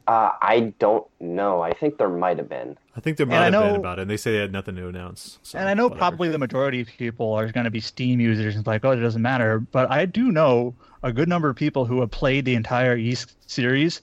Uh, 0.06 0.30
I 0.40 0.72
don't 0.78 1.04
know. 1.20 1.62
I 1.62 1.72
think 1.72 1.98
there 1.98 2.08
might 2.08 2.38
have 2.38 2.48
been. 2.48 2.78
I 2.96 3.00
think 3.00 3.16
there 3.16 3.26
might 3.26 3.44
And 3.46 3.56
I 3.56 3.62
have 3.62 3.72
been 3.72 3.80
about 3.80 3.98
it. 3.98 4.02
And 4.02 4.10
they 4.10 4.16
say 4.16 4.32
they 4.32 4.38
had 4.38 4.52
nothing 4.52 4.76
to 4.76 4.88
announce. 4.88 5.38
so 5.42 5.58
and 5.58 5.68
I 5.68 5.74
know 5.74 5.84
whatever. 5.84 5.98
probably 5.98 6.28
the 6.28 6.38
majority 6.38 6.80
of 6.80 6.86
people 6.86 7.32
are 7.32 7.50
going 7.50 7.64
to 7.64 7.70
be 7.70 7.80
Steam 7.80 8.20
users 8.20 8.54
and 8.54 8.62
it's 8.62 8.66
like, 8.66 8.84
oh, 8.84 8.92
it 8.92 8.96
doesn't 8.96 9.22
matter. 9.22 9.58
But 9.58 9.90
I 9.90 10.06
do 10.06 10.30
know 10.30 10.74
a 11.02 11.12
good 11.12 11.28
number 11.28 11.48
of 11.48 11.56
people 11.56 11.84
who 11.84 12.00
have 12.00 12.10
played 12.10 12.44
the 12.44 12.54
entire 12.54 12.96
Ys 12.96 13.26
series 13.46 14.00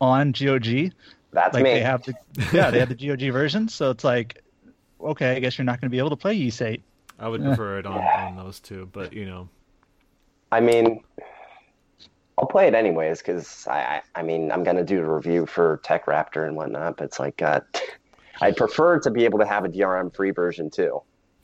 on 0.00 0.32
GOG. 0.32 0.92
That's 1.32 1.54
Like 1.54 1.62
me. 1.62 1.74
they 1.74 1.80
have 1.80 2.02
the 2.02 2.14
yeah, 2.52 2.70
they 2.70 2.80
have 2.80 2.88
the 2.88 2.94
GOG 2.96 3.32
version. 3.32 3.68
So 3.68 3.90
it's 3.90 4.04
like, 4.04 4.42
okay, 5.00 5.36
I 5.36 5.38
guess 5.38 5.56
you're 5.56 5.64
not 5.64 5.80
going 5.80 5.88
to 5.88 5.94
be 5.94 5.98
able 5.98 6.10
to 6.10 6.16
play 6.16 6.34
Ys 6.34 6.60
8. 6.60 6.82
I 7.18 7.28
would 7.28 7.42
prefer 7.42 7.78
it 7.78 7.86
on, 7.86 8.02
on 8.02 8.36
those 8.36 8.58
two, 8.58 8.88
but 8.92 9.12
you 9.12 9.24
know, 9.24 9.48
I 10.50 10.60
mean, 10.60 11.02
I'll 12.36 12.46
play 12.46 12.66
it 12.66 12.74
anyways 12.74 13.18
because 13.18 13.66
I, 13.68 13.78
I, 13.78 14.02
I 14.16 14.22
mean, 14.22 14.50
I'm 14.50 14.64
gonna 14.64 14.84
do 14.84 15.00
a 15.00 15.14
review 15.14 15.46
for 15.46 15.80
Tech 15.84 16.06
Raptor 16.06 16.46
and 16.46 16.56
whatnot. 16.56 16.96
But 16.96 17.04
it's 17.04 17.20
like, 17.20 17.40
uh, 17.42 17.60
I'd 18.40 18.56
prefer 18.56 18.98
to 19.00 19.10
be 19.10 19.24
able 19.24 19.38
to 19.38 19.46
have 19.46 19.64
a 19.64 19.68
DRM 19.68 20.14
free 20.14 20.32
version 20.32 20.70
too. 20.70 21.00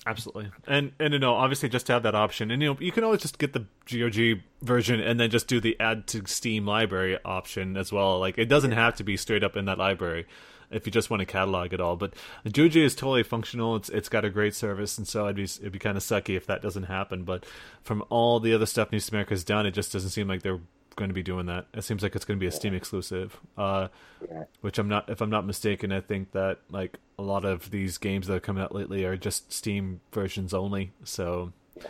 absolutely. 0.07 0.51
And 0.67 0.93
and 0.99 1.13
you 1.13 1.21
know, 1.21 1.35
obviously, 1.35 1.69
just 1.69 1.87
to 1.87 1.93
have 1.93 2.03
that 2.03 2.15
option, 2.15 2.51
and 2.51 2.61
you 2.61 2.71
know, 2.71 2.77
you 2.81 2.93
can 2.93 3.05
always 3.05 3.21
just 3.21 3.39
get 3.39 3.53
the 3.53 3.67
GOG 3.87 4.41
version 4.63 5.01
and 5.01 5.21
then 5.21 5.31
just 5.31 5.47
do 5.47 5.61
the 5.61 5.79
add 5.79 6.07
to 6.09 6.27
Steam 6.27 6.67
library 6.67 7.19
option 7.25 7.77
as 7.77 7.93
well. 7.93 8.19
Like 8.19 8.37
it 8.39 8.47
doesn't 8.47 8.73
have 8.73 8.97
to 8.97 9.05
be 9.05 9.17
straight 9.17 9.45
up 9.45 9.57
in 9.57 9.67
that 9.67 9.79
library 9.79 10.27
if 10.71 10.87
you 10.87 10.93
just 10.93 11.11
want 11.11 11.21
to 11.21 11.27
catalog 11.27 11.73
it 11.73 11.81
all. 11.81 11.97
But 11.97 12.15
GOG 12.51 12.77
is 12.77 12.95
totally 12.95 13.23
functional. 13.23 13.77
It's 13.77 13.89
it's 13.89 14.09
got 14.09 14.25
a 14.25 14.31
great 14.31 14.55
service, 14.55 14.99
and 14.99 15.07
so 15.07 15.25
it'd 15.25 15.37
be 15.37 15.45
it'd 15.45 15.73
be 15.73 15.79
kind 15.79 15.97
of 15.97 16.03
sucky 16.03 16.37
if 16.37 16.47
that 16.47 16.63
doesn't 16.63 16.85
happen. 16.85 17.25
But 17.25 17.45
from 17.83 18.03
all 18.09 18.41
the 18.41 18.55
other 18.55 18.67
stuff 18.67 18.93
NIS 18.93 19.11
America's 19.11 19.45
done, 19.45 19.67
it 19.67 19.73
just 19.73 19.93
doesn't 19.93 20.11
seem 20.11 20.29
like 20.29 20.43
they're 20.43 20.61
going 21.01 21.09
to 21.11 21.15
be 21.15 21.23
doing 21.23 21.47
that. 21.47 21.67
It 21.75 21.83
seems 21.83 22.03
like 22.03 22.15
it's 22.15 22.25
going 22.27 22.39
to 22.39 22.41
be 22.41 22.47
a 22.47 22.53
Steam 22.53 22.75
exclusive. 22.75 23.41
Uh, 23.59 23.89
Yeah. 24.31 24.45
which 24.61 24.79
I'm 24.79 24.87
not, 24.87 25.09
if 25.09 25.23
I'm 25.23 25.31
not 25.31 25.47
mistaken, 25.47 25.91
I 25.91 26.01
think 26.03 26.33
that 26.33 26.59
like 26.69 26.99
a 27.19 27.23
lot 27.23 27.45
of 27.47 27.71
these 27.71 27.97
games 27.99 28.27
that 28.27 28.35
are 28.35 28.41
coming 28.41 28.63
out 28.63 28.75
lately 28.75 29.05
are 29.07 29.17
just 29.17 29.51
Steam 29.51 30.01
versions 30.13 30.53
only. 30.53 30.93
So 31.05 31.53
it 31.79 31.89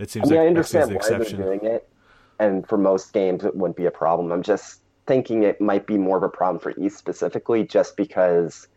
I 0.00 0.04
seems 0.06 0.30
mean, 0.30 0.40
I 0.40 0.46
understand 0.46 0.90
why 0.94 1.02
the 1.06 1.24
they're 1.24 1.36
doing 1.36 1.60
it, 1.64 1.86
and 2.38 2.66
for 2.66 2.78
most 2.78 3.12
games, 3.12 3.44
it 3.44 3.54
wouldn't 3.54 3.76
be 3.76 3.84
a 3.86 3.90
problem. 3.90 4.32
I'm 4.32 4.42
just 4.42 4.80
thinking 5.06 5.42
it 5.42 5.60
might 5.60 5.86
be 5.86 5.98
more 5.98 6.16
of 6.16 6.22
a 6.22 6.28
problem 6.30 6.58
for 6.58 6.72
Ys 6.80 6.96
specifically, 6.96 7.62
just 7.64 7.94
because 7.96 8.68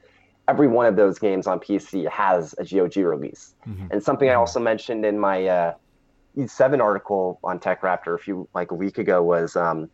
every 0.49 0.67
one 0.67 0.85
of 0.87 0.95
those 0.97 1.17
games 1.19 1.47
on 1.47 1.59
PC 1.59 2.05
has 2.09 2.53
a 2.57 2.65
GOG 2.65 2.97
release. 2.97 3.53
Mhm. 3.67 3.91
And 3.91 4.03
something 4.03 4.29
I 4.29 4.33
also 4.33 4.59
mentioned 4.59 5.05
in 5.05 5.17
my 5.17 5.45
uh, 5.47 5.73
Ys 6.39 6.51
7 6.51 6.79
article 6.81 7.39
on 7.43 7.59
Tech 7.59 7.81
Raptor 7.81 8.15
a 8.15 8.17
few 8.17 8.47
like 8.53 8.71
a 8.71 8.75
week 8.75 8.97
ago 8.97 9.21
was, 9.21 9.55
um, 9.55 9.89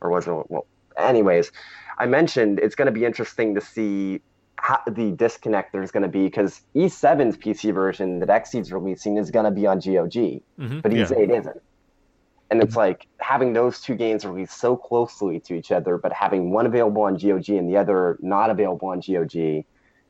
or 0.00 0.10
was 0.10 0.26
it? 0.26 0.32
Well, 0.48 0.66
anyways, 0.96 1.52
I 1.98 2.06
mentioned 2.06 2.58
it's 2.58 2.74
going 2.74 2.86
to 2.86 2.92
be 2.92 3.04
interesting 3.04 3.54
to 3.54 3.60
see 3.60 4.20
how 4.56 4.80
the 4.86 5.12
disconnect 5.12 5.72
there's 5.72 5.90
going 5.90 6.02
to 6.02 6.08
be 6.08 6.24
because 6.24 6.62
Ys 6.74 6.94
7's 6.98 7.36
PC 7.36 7.72
version 7.74 8.20
that 8.20 8.28
Xseed's 8.28 8.72
releasing 8.72 9.18
is 9.18 9.30
going 9.30 9.44
to 9.44 9.50
be 9.50 9.66
on 9.66 9.78
GOG 9.78 10.40
Mhm, 10.58 10.82
but. 10.82 10.92
Ys 10.92 11.12
8 11.12 11.30
isn't. 11.30 11.62
And 12.50 12.62
it's 12.62 12.76
like 12.76 13.06
having 13.18 13.52
those 13.52 13.80
two 13.80 13.94
games 13.94 14.24
released 14.24 14.58
so 14.60 14.76
closely 14.76 15.40
to 15.40 15.54
each 15.54 15.72
other, 15.72 15.98
but 15.98 16.12
having 16.12 16.50
one 16.50 16.66
available 16.66 17.02
on 17.02 17.16
GOG 17.16 17.48
and 17.48 17.68
the 17.68 17.76
other 17.76 18.16
not 18.20 18.50
available 18.50 18.88
on 18.88 19.00
GOG 19.00 19.64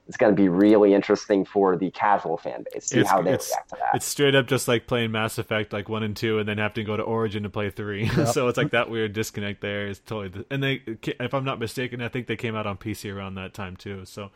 is 0.06 0.16
going 0.18 0.34
to 0.34 0.36
be 0.40 0.48
really 0.48 0.92
interesting 0.92 1.44
for 1.44 1.76
the 1.76 1.90
casual 1.90 2.36
fan 2.36 2.62
base. 2.72 2.82
To 2.84 2.88
see 2.88 3.00
It's- 3.00 3.10
how 3.10 3.22
they 3.22 3.30
it's- 3.32 3.50
react 3.50 3.70
to 3.70 3.76
that. 3.76 3.90
It's 3.94 4.04
straight 4.06 4.34
up 4.34 4.46
just 4.46 4.68
like 4.68 4.86
playing 4.86 5.12
Mass 5.12 5.38
Effect 5.38 5.72
like 5.72 5.88
one 5.88 6.02
and 6.02 6.14
two, 6.16 6.38
and 6.38 6.48
then 6.48 6.58
having 6.58 6.74
to 6.74 6.84
go 6.84 6.96
to 6.96 7.02
Origin 7.02 7.42
to 7.44 7.50
play 7.50 7.70
three. 7.70 8.08
so 8.26 8.48
it's 8.48 8.58
like 8.58 8.70
that 8.72 8.90
weird 8.90 9.12
disconnect 9.14 9.60
there 9.62 9.86
is 9.86 9.98
totally. 10.00 10.28
The, 10.28 10.46
and 10.50 10.62
they, 10.62 10.82
if 11.20 11.32
I'm 11.32 11.44
not 11.44 11.58
mistaken, 11.58 12.02
I 12.02 12.08
think 12.08 12.26
they 12.26 12.36
came 12.36 12.54
out 12.54 12.66
on 12.66 12.76
PC 12.76 13.14
around 13.14 13.36
that 13.36 13.54
time 13.54 13.76
too. 13.76 14.04
So 14.04 14.30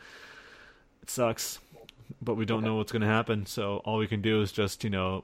it 1.03 1.09
sucks, 1.09 1.59
but 2.21 2.35
we 2.35 2.45
don't 2.45 2.63
know 2.63 2.75
what's 2.75 2.91
going 2.91 3.01
to 3.03 3.07
happen. 3.07 3.45
So 3.45 3.77
all 3.85 3.97
we 3.97 4.07
can 4.07 4.21
do 4.21 4.41
is 4.41 4.51
just 4.51 4.83
you 4.83 4.89
know 4.89 5.23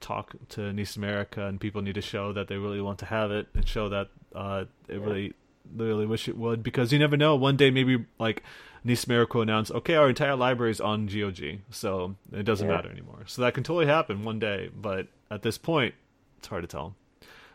talk 0.00 0.34
to 0.50 0.72
NIS 0.72 0.96
America, 0.96 1.46
and 1.46 1.60
people 1.60 1.82
need 1.82 1.94
to 1.94 2.02
show 2.02 2.32
that 2.32 2.48
they 2.48 2.56
really 2.56 2.80
want 2.80 2.98
to 2.98 3.06
have 3.06 3.30
it, 3.30 3.46
and 3.54 3.66
show 3.66 3.88
that 3.90 4.08
uh, 4.34 4.64
they 4.88 4.98
really, 4.98 5.34
really 5.74 6.04
wish 6.04 6.28
it 6.28 6.36
would, 6.36 6.62
because 6.64 6.92
you 6.92 6.98
never 6.98 7.16
know. 7.16 7.36
One 7.36 7.56
day 7.56 7.70
maybe 7.70 8.04
like 8.18 8.42
NIS 8.84 9.04
America 9.06 9.38
will 9.38 9.42
announce, 9.42 9.70
okay, 9.70 9.94
our 9.94 10.08
entire 10.10 10.36
library 10.36 10.70
is 10.70 10.80
on 10.80 11.06
GOG, 11.06 11.60
so 11.70 12.14
it 12.32 12.42
doesn't 12.44 12.68
Yeah. 12.68 12.74
matter 12.74 12.90
anymore. 12.90 13.20
So 13.26 13.40
that 13.42 13.54
can 13.54 13.64
totally 13.64 13.86
happen 13.86 14.24
one 14.24 14.38
day, 14.38 14.70
but 14.74 15.06
at 15.30 15.42
this 15.42 15.56
point, 15.56 15.94
it's 16.38 16.48
hard 16.48 16.62
to 16.62 16.68
tell. 16.68 16.94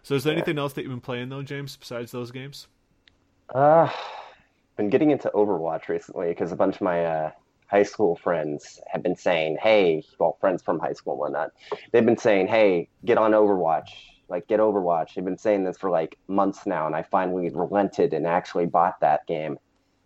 So 0.02 0.16
is 0.16 0.24
there 0.24 0.34
anything 0.34 0.58
else 0.58 0.74
that 0.74 0.82
you've 0.82 0.92
been 0.92 1.02
playing 1.02 1.30
though, 1.30 1.44
James, 1.44 1.78
besides 1.78 2.12
those 2.12 2.32
games? 2.32 2.68
Uh, 3.54 3.90
been 4.76 4.90
getting 4.90 5.12
into 5.12 5.30
Overwatch 5.36 5.88
recently 5.88 6.30
because 6.30 6.52
a 6.52 6.56
bunch 6.56 6.76
of 6.76 6.82
my 6.82 7.06
uh, 7.06 7.32
high 7.68 7.84
school 7.84 8.16
friends 8.16 8.80
have 8.88 9.04
been 9.04 9.16
saying, 9.16 9.58
"Hey, 9.62 10.04
well, 10.18 10.38
friends 10.40 10.64
from 10.64 10.80
high 10.80 10.94
school 10.94 11.14
and 11.14 11.20
whatnot, 11.20 11.52
they've 11.92 12.06
been 12.06 12.18
saying, 12.18 12.48
"Hey, 12.48 12.88
get 13.06 13.18
on 13.18 13.32
Overwatch." 13.32 13.90
Like 14.30 14.48
get 14.48 14.60
Overwatch. 14.60 15.16
They've 15.16 15.26
been 15.26 15.38
saying 15.38 15.64
this 15.64 15.78
for 15.78 15.90
like 15.90 16.18
months 16.28 16.66
now, 16.66 16.86
and 16.86 16.96
I 16.96 17.02
finally 17.02 17.50
relented 17.50 18.14
and 18.14 18.26
actually 18.28 18.68
bought 18.68 19.00
that 19.02 19.26
game. 19.28 19.58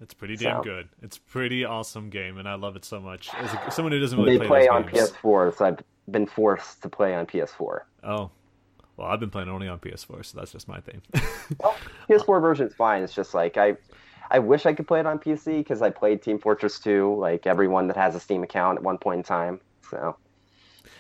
It's 0.03 0.13
pretty 0.13 0.35
damn 0.35 0.57
So- 0.57 0.63
good. 0.63 0.89
It's 1.01 1.17
a 1.17 1.21
pretty 1.21 1.65
awesome 1.65 2.09
game, 2.09 2.37
and 2.37 2.47
I 2.47 2.55
love 2.55 2.75
it 2.75 2.85
so 2.85 2.99
much. 2.99 3.33
As 3.33 3.51
a, 3.53 3.71
someone 3.71 3.93
who 3.93 3.99
doesn't 3.99 4.19
really 4.19 4.37
they 4.37 4.45
play, 4.45 4.65
play 4.65 4.67
on 4.67 4.83
games. 4.85 5.11
PS4, 5.11 5.57
so 5.57 5.65
I've 5.65 5.79
been 6.11 6.27
forced 6.27 6.81
to 6.83 6.89
play 6.89 7.15
on 7.15 7.25
PS4. 7.25 7.79
Oh, 8.03 8.29
well, 8.97 9.07
I've 9.07 9.19
been 9.19 9.29
playing 9.31 9.49
only 9.49 9.67
on 9.67 9.79
PS4, 9.79 10.23
so 10.25 10.37
that's 10.37 10.51
just 10.51 10.67
my 10.67 10.79
thing. 10.81 11.01
Well, 11.59 11.75
PS4 12.09 12.41
version's 12.41 12.73
fine. 12.73 13.03
It's 13.03 13.13
just 13.13 13.33
like 13.33 13.57
I, 13.57 13.75
I 14.31 14.39
wish 14.39 14.65
I 14.65 14.73
could 14.73 14.87
play 14.87 14.99
it 15.01 15.05
on 15.05 15.19
PC 15.19 15.57
because 15.57 15.81
I 15.81 15.89
played 15.89 16.21
Team 16.21 16.39
Fortress 16.39 16.79
2, 16.79 17.15
like 17.19 17.45
everyone 17.45 17.87
that 17.87 17.97
has 17.97 18.15
a 18.15 18.19
Steam 18.19 18.43
account 18.43 18.77
at 18.77 18.83
one 18.83 18.97
point 18.97 19.17
in 19.19 19.23
time. 19.23 19.59
So 19.89 20.15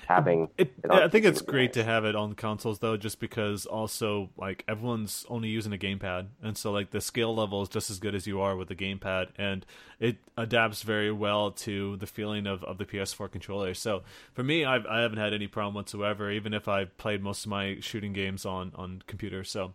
having 0.05 0.49
It, 0.57 0.73
it 0.83 0.91
I 0.91 1.07
think 1.07 1.25
it's 1.25 1.41
great 1.41 1.69
nice. 1.69 1.73
to 1.75 1.83
have 1.83 2.05
it 2.05 2.15
on 2.15 2.33
consoles 2.35 2.79
though, 2.79 2.97
just 2.97 3.19
because 3.19 3.65
also 3.65 4.29
like 4.37 4.63
everyone's 4.67 5.25
only 5.29 5.49
using 5.49 5.73
a 5.73 5.77
gamepad, 5.77 6.27
and 6.41 6.57
so 6.57 6.71
like 6.71 6.91
the 6.91 7.01
skill 7.01 7.35
level 7.35 7.61
is 7.61 7.69
just 7.69 7.89
as 7.89 7.99
good 7.99 8.15
as 8.15 8.27
you 8.27 8.41
are 8.41 8.55
with 8.55 8.67
the 8.67 8.75
gamepad, 8.75 9.29
and 9.37 9.65
it 9.99 10.17
adapts 10.37 10.83
very 10.83 11.11
well 11.11 11.51
to 11.51 11.97
the 11.97 12.07
feeling 12.07 12.45
of, 12.47 12.63
of 12.63 12.77
the 12.77 12.85
PS4 12.85 13.31
controller. 13.31 13.73
So 13.73 14.03
for 14.33 14.43
me, 14.43 14.65
I've, 14.65 14.85
I 14.85 15.01
haven't 15.01 15.19
had 15.19 15.33
any 15.33 15.47
problem 15.47 15.75
whatsoever, 15.75 16.29
even 16.31 16.53
if 16.53 16.67
I 16.67 16.85
played 16.85 17.23
most 17.23 17.45
of 17.45 17.49
my 17.49 17.77
shooting 17.79 18.13
games 18.13 18.45
on 18.45 18.71
on 18.75 19.03
computer. 19.07 19.43
So, 19.43 19.73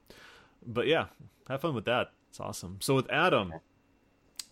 but 0.67 0.87
yeah, 0.87 1.07
have 1.49 1.61
fun 1.63 1.75
with 1.75 1.87
that. 1.87 2.13
It's 2.31 2.41
awesome. 2.41 2.79
So 2.81 2.95
with 2.95 3.11
Adam. 3.11 3.55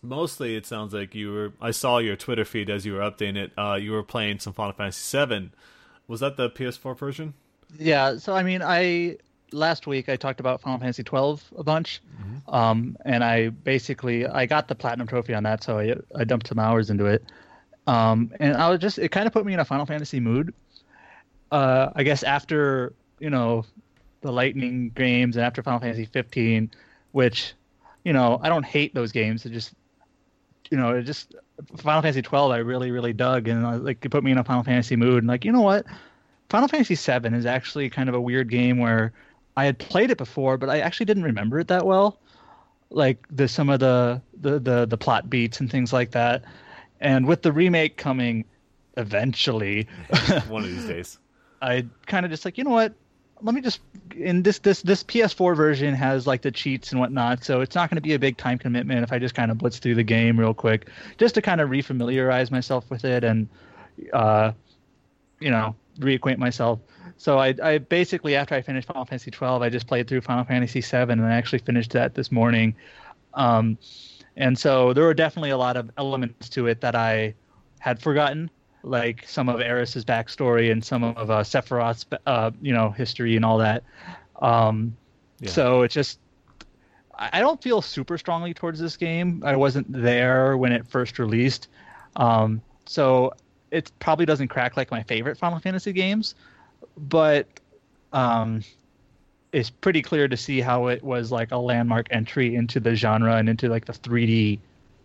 Mostly, 0.07 0.55
it 0.55 0.65
sounds 0.65 0.93
like 0.93 1.13
you 1.13 1.33
were. 1.33 1.53
I 1.59 1.71
saw 1.71 1.97
your 1.97 2.15
Twitter 2.15 2.45
feed 2.45 2.69
as 2.69 2.85
you 2.85 2.93
were 2.93 2.99
updating 3.01 3.35
it. 3.35 3.51
Uh, 3.57 3.73
you 3.75 3.91
were 3.91 4.03
playing 4.03 4.39
some 4.39 4.53
Final 4.53 4.71
Fantasy 4.71 5.25
VII. 5.25 5.51
Was 6.07 6.21
that 6.21 6.37
the 6.37 6.49
PS4 6.49 6.97
version? 6.97 7.33
Yeah, 7.77 8.15
so 8.15 8.33
I 8.33 8.41
mean, 8.41 8.61
I 8.61 9.17
last 9.51 9.85
week 9.85 10.07
I 10.07 10.15
talked 10.15 10.39
about 10.39 10.61
Final 10.61 10.79
Fantasy 10.79 11.03
12 11.03 11.53
a 11.57 11.63
bunch, 11.63 12.01
um, 12.47 12.95
and 13.03 13.21
I 13.21 13.49
basically 13.49 14.25
I 14.25 14.45
got 14.45 14.69
the 14.69 14.75
platinum 14.75 15.07
trophy 15.07 15.33
on 15.33 15.43
that, 15.43 15.61
so 15.61 15.77
I 15.77 15.95
I 16.15 16.23
dumped 16.23 16.47
some 16.47 16.59
hours 16.59 16.89
into 16.89 17.05
it, 17.05 17.25
um, 17.85 18.31
and 18.39 18.55
I 18.55 18.69
was 18.69 18.79
just 18.79 18.99
it 18.99 19.09
kind 19.09 19.27
of 19.27 19.33
put 19.33 19.45
me 19.45 19.53
in 19.53 19.59
a 19.59 19.65
Final 19.65 19.85
Fantasy 19.85 20.21
mood. 20.21 20.53
Uh, 21.51 21.89
I 21.93 22.03
guess 22.03 22.23
after 22.23 22.93
you 23.19 23.29
know 23.29 23.65
the 24.21 24.31
Lightning 24.31 24.89
games 24.95 25.35
and 25.35 25.45
after 25.45 25.61
Final 25.61 25.81
Fantasy 25.81 26.05
15, 26.05 26.71
which 27.11 27.53
you 28.05 28.13
know 28.13 28.39
I 28.41 28.47
don't 28.47 28.65
hate 28.65 28.95
those 28.95 29.11
games, 29.11 29.45
it 29.45 29.51
just 29.51 29.73
you 30.71 30.77
know 30.77 30.95
it 30.95 31.03
just 31.03 31.35
Final 31.77 32.01
Fantasy 32.01 32.21
12 32.21 32.51
I 32.51 32.57
really 32.57 32.91
really 32.91 33.13
dug, 33.13 33.47
and 33.47 33.65
uh, 33.65 33.77
like 33.77 34.03
it 34.03 34.09
put 34.09 34.23
me 34.23 34.31
in 34.31 34.37
a 34.37 34.43
Final 34.43 34.63
Fantasy 34.63 34.95
mood, 34.95 35.19
and 35.19 35.27
like 35.27 35.45
you 35.45 35.51
know 35.51 35.61
what. 35.61 35.85
Final 36.49 36.69
Fantasy 36.69 36.95
VII 36.95 37.35
is 37.35 37.45
actually 37.45 37.89
kind 37.89 38.07
of 38.07 38.15
a 38.15 38.21
weird 38.21 38.49
game 38.49 38.77
where 38.77 39.11
I 39.57 39.65
had 39.65 39.79
played 39.79 40.11
it 40.11 40.17
before, 40.17 40.57
but 40.57 40.69
I 40.69 40.79
actually 40.79 41.07
didn't 41.07 41.23
remember 41.23 41.59
it 41.59 41.67
that 41.67 41.85
well. 41.85 42.19
Like 42.89 43.25
the 43.29 43.47
some 43.47 43.69
of 43.69 43.81
the 43.81 44.21
the 44.39 44.59
the, 44.59 44.85
the 44.85 44.97
plot 44.97 45.29
beats 45.29 45.59
and 45.59 45.69
things 45.69 45.91
like 45.91 46.11
that. 46.11 46.45
And 47.01 47.27
with 47.27 47.41
the 47.41 47.51
remake 47.51 47.97
coming 47.97 48.45
eventually, 48.95 49.87
One 50.47 50.63
of 50.63 50.69
these 50.69 50.85
days. 50.85 51.19
I 51.61 51.85
kind 52.05 52.25
of 52.25 52.31
just 52.31 52.45
like, 52.45 52.57
you 52.57 52.63
know 52.63 52.71
what? 52.71 52.93
Let 53.41 53.53
me 53.53 53.61
just 53.61 53.79
in 54.15 54.43
this 54.43 54.59
this 54.59 54.81
this 54.81 55.03
PS4 55.03 55.55
version 55.55 55.93
has 55.93 56.25
like 56.25 56.41
the 56.41 56.51
cheats 56.51 56.91
and 56.91 56.99
whatnot, 56.99 57.43
so 57.43 57.61
it's 57.61 57.75
not 57.75 57.89
going 57.89 57.97
to 57.97 58.01
be 58.01 58.13
a 58.13 58.19
big 58.19 58.37
time 58.37 58.57
commitment 58.57 59.03
if 59.03 59.11
I 59.11 59.19
just 59.19 59.35
kind 59.35 59.51
of 59.51 59.57
blitz 59.57 59.79
through 59.79 59.95
the 59.95 60.03
game 60.03 60.39
real 60.39 60.53
quick, 60.53 60.89
just 61.17 61.35
to 61.35 61.41
kind 61.41 61.61
of 61.61 61.69
refamiliarize 61.69 62.49
myself 62.51 62.89
with 62.89 63.05
it 63.05 63.23
and, 63.23 63.47
uh, 64.13 64.51
you 65.39 65.51
know, 65.51 65.75
reacquaint 65.99 66.37
myself. 66.37 66.79
So 67.17 67.39
I, 67.39 67.53
I 67.63 67.77
basically 67.79 68.35
after 68.35 68.55
I 68.55 68.61
finished 68.61 68.87
Final 68.87 69.05
Fantasy 69.05 69.31
12, 69.31 69.61
I 69.61 69.69
just 69.69 69.87
played 69.87 70.07
through 70.07 70.21
Final 70.21 70.43
Fantasy 70.43 70.81
7, 70.81 71.19
and 71.19 71.27
I 71.27 71.35
actually 71.35 71.59
finished 71.59 71.91
that 71.91 72.15
this 72.15 72.31
morning. 72.31 72.75
Um, 73.33 73.77
and 74.35 74.57
so 74.57 74.93
there 74.93 75.03
were 75.03 75.15
definitely 75.15 75.49
a 75.49 75.57
lot 75.57 75.77
of 75.77 75.89
elements 75.97 76.49
to 76.49 76.67
it 76.67 76.81
that 76.81 76.95
I 76.95 77.33
had 77.79 78.01
forgotten, 78.01 78.49
like 78.83 79.25
some 79.27 79.49
of 79.49 79.59
Eris's 79.59 80.05
backstory 80.05 80.71
and 80.71 80.83
some 80.83 81.03
of 81.03 81.29
uh, 81.29 81.43
Sephiroth's, 81.43 82.05
uh, 82.25 82.51
you 82.61 82.73
know, 82.73 82.89
history 82.89 83.35
and 83.35 83.43
all 83.43 83.57
that. 83.57 83.83
Um, 84.41 84.95
Yeah. 85.39 85.49
So 85.49 85.81
it's 85.83 85.93
just, 85.93 86.19
I 87.13 87.39
don't 87.39 87.61
feel 87.61 87.81
super 87.81 88.17
strongly 88.17 88.53
towards 88.53 88.79
this 88.79 88.97
game. 88.97 89.43
I 89.45 89.55
wasn't 89.55 89.91
there 89.91 90.57
when 90.57 90.71
it 90.71 90.87
first 90.87 91.19
released, 91.19 91.67
um, 92.15 92.61
so 92.85 93.33
it 93.71 93.91
probably 93.99 94.25
doesn't 94.25 94.47
crack 94.47 94.77
like 94.77 94.91
my 94.91 95.03
favorite 95.03 95.37
Final 95.37 95.59
Fantasy 95.59 95.93
games, 95.93 96.35
but 96.97 97.47
um, 98.13 98.63
it's 99.51 99.69
pretty 99.69 100.01
clear 100.01 100.27
to 100.27 100.37
see 100.37 100.61
how 100.61 100.87
it 100.87 101.03
was 101.03 101.31
like 101.31 101.51
a 101.51 101.57
landmark 101.57 102.07
entry 102.11 102.55
into 102.55 102.79
the 102.79 102.95
genre 102.95 103.35
and 103.35 103.49
into 103.49 103.67
like 103.69 103.85
the 103.85 103.93
3D 103.93 104.59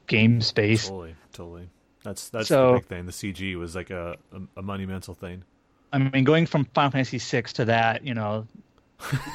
game 0.07 0.41
space. 0.41 0.89
Totally, 0.89 1.15
totally. 1.33 1.69
That's 2.05 2.29
that's 2.31 2.49
So- 2.49 2.73
the 2.73 2.79
big 2.79 2.87
thing. 2.87 3.07
The 3.07 3.13
CG 3.13 3.57
was 3.57 3.75
like 3.77 3.91
a 3.91 4.17
a, 4.33 4.61
a 4.61 4.63
monumental 4.63 5.15
thing. 5.15 5.45
I 5.93 5.99
mean, 5.99 6.25
going 6.25 6.47
from 6.47 6.65
Final 6.75 6.91
Fantasy 6.91 7.19
VI 7.19 7.43
to 7.53 7.65
that, 7.67 8.07
you 8.07 8.15
know, 8.15 8.47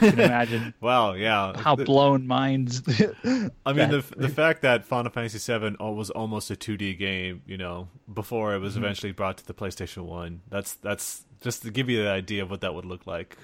you 0.02 0.10
can 0.12 0.20
imagine 0.20 0.74
Wow, 0.82 1.14
yeah. 1.14 1.56
how 1.56 1.76
blown 1.76 2.26
minds. 2.26 2.82
I 3.66 3.74
mean, 3.74 3.90
the 3.92 4.04
the 4.18 4.30
fact 4.30 4.64
that 4.64 4.84
Final 4.86 5.12
Fantasy 5.12 5.38
VII 5.38 5.76
was 5.80 6.10
almost 6.10 6.50
a 6.50 6.56
2D 6.56 6.98
game, 6.98 7.42
you 7.46 7.58
know, 7.58 7.90
before 8.12 8.56
it 8.56 8.60
was 8.60 8.74
Mm-hmm. 8.74 8.84
eventually 8.86 9.12
brought 9.12 9.38
to 9.38 9.46
the 9.46 9.54
PlayStation 9.54 10.04
One. 10.06 10.42
That's 10.50 10.74
that's 10.76 11.26
just 11.42 11.62
to 11.62 11.70
give 11.70 11.90
you 11.90 12.02
the 12.04 12.10
idea 12.10 12.42
of 12.42 12.50
what 12.50 12.62
that 12.62 12.74
would 12.74 12.86
look 12.86 13.06
like. 13.06 13.38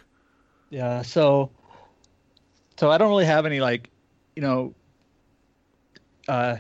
Yeah, 0.72 1.04
so 1.04 1.52
so 2.78 2.90
I 2.90 2.98
don't 2.98 3.10
really 3.10 3.26
have 3.26 3.46
any 3.46 3.60
like, 3.62 3.92
you 4.36 4.42
know, 4.42 4.74
uh 6.28 6.58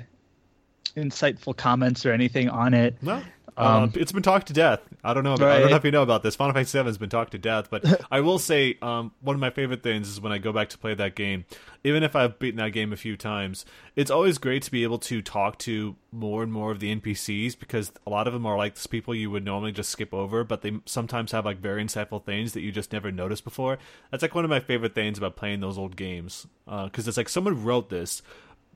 insightful 0.95 1.55
comments 1.55 2.05
or 2.05 2.11
anything 2.13 2.49
on 2.49 2.73
it. 2.73 3.01
No, 3.01 3.21
Um, 3.55 3.83
uh, 3.83 3.87
it's 3.95 4.11
been 4.11 4.23
talked 4.23 4.47
to 4.47 4.53
death. 4.53 4.79
I 5.03 5.13
don't 5.13 5.23
know. 5.23 5.33
I 5.33 5.59
don't 5.59 5.69
know 5.69 5.75
if 5.75 5.83
you 5.83 5.91
know 5.91 6.01
about 6.01 6.23
this. 6.23 6.35
Final 6.35 6.53
Fantasy 6.53 6.71
Seven 6.71 6.87
has 6.87 6.97
been 6.97 7.09
talked 7.09 7.31
to 7.33 7.37
death, 7.37 7.67
but 7.69 7.83
I 8.11 8.21
will 8.21 8.39
say 8.39 8.77
um, 8.81 9.11
one 9.21 9.35
of 9.35 9.39
my 9.39 9.49
favorite 9.49 9.83
things 9.83 10.07
is 10.09 10.19
when 10.21 10.31
I 10.31 10.37
go 10.37 10.51
back 10.51 10.69
to 10.69 10.77
play 10.77 10.93
that 10.95 11.15
game. 11.15 11.45
Even 11.83 12.03
if 12.03 12.15
I've 12.15 12.39
beaten 12.39 12.57
that 12.57 12.69
game 12.71 12.93
a 12.93 12.95
few 12.95 13.17
times, 13.17 13.65
it's 13.95 14.09
always 14.09 14.37
great 14.37 14.63
to 14.63 14.71
be 14.71 14.83
able 14.83 14.99
to 14.99 15.21
talk 15.21 15.59
to 15.59 15.95
more 16.11 16.41
and 16.41 16.51
more 16.53 16.71
of 16.71 16.79
the 16.79 16.95
NPCs 16.95 17.59
because 17.59 17.91
a 18.07 18.09
lot 18.09 18.25
of 18.27 18.33
them 18.33 18.45
are 18.45 18.57
like 18.57 18.75
these 18.75 18.87
people 18.87 19.13
you 19.13 19.29
would 19.29 19.43
normally 19.43 19.71
just 19.73 19.89
skip 19.89 20.13
over, 20.13 20.43
but 20.43 20.61
they 20.61 20.79
sometimes 20.85 21.31
have 21.33 21.45
like 21.45 21.57
very 21.57 21.83
insightful 21.83 22.23
things 22.23 22.53
that 22.53 22.61
you 22.61 22.71
just 22.71 22.93
never 22.93 23.11
noticed 23.11 23.43
before. 23.43 23.77
That's 24.09 24.21
like 24.21 24.33
one 24.33 24.45
of 24.45 24.49
my 24.49 24.61
favorite 24.61 24.95
things 24.95 25.17
about 25.17 25.35
playing 25.35 25.59
those 25.59 25.77
old 25.77 25.95
games 25.95 26.47
because 26.65 27.07
it's 27.07 27.17
like 27.17 27.29
someone 27.29 27.63
wrote 27.63 27.89
this 27.89 28.21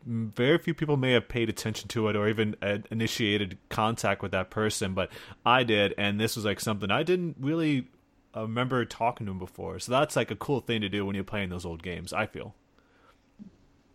very 0.07 0.57
few 0.57 0.73
people 0.73 0.95
may 0.95 1.11
have 1.11 1.27
paid 1.27 1.49
attention 1.49 1.89
to 1.89 2.07
it 2.07 2.15
or 2.15 2.27
even 2.29 2.55
uh, 2.61 2.77
initiated 2.89 3.57
contact 3.69 4.21
with 4.21 4.31
that 4.31 4.49
person, 4.49 4.93
but 4.93 5.09
I 5.45 5.63
did, 5.63 5.93
and 5.97 6.19
this 6.19 6.35
was 6.35 6.45
like 6.45 6.59
something 6.59 6.89
I 6.89 7.03
didn't 7.03 7.35
really 7.39 7.89
uh, 8.35 8.43
remember 8.43 8.85
talking 8.85 9.25
to 9.25 9.31
him 9.31 9.39
before. 9.39 9.79
So 9.79 9.91
that's 9.91 10.15
like 10.15 10.31
a 10.31 10.35
cool 10.35 10.61
thing 10.61 10.81
to 10.81 10.89
do 10.89 11.05
when 11.05 11.15
you're 11.15 11.23
playing 11.23 11.49
those 11.49 11.65
old 11.65 11.83
games. 11.83 12.13
I 12.13 12.25
feel. 12.25 12.55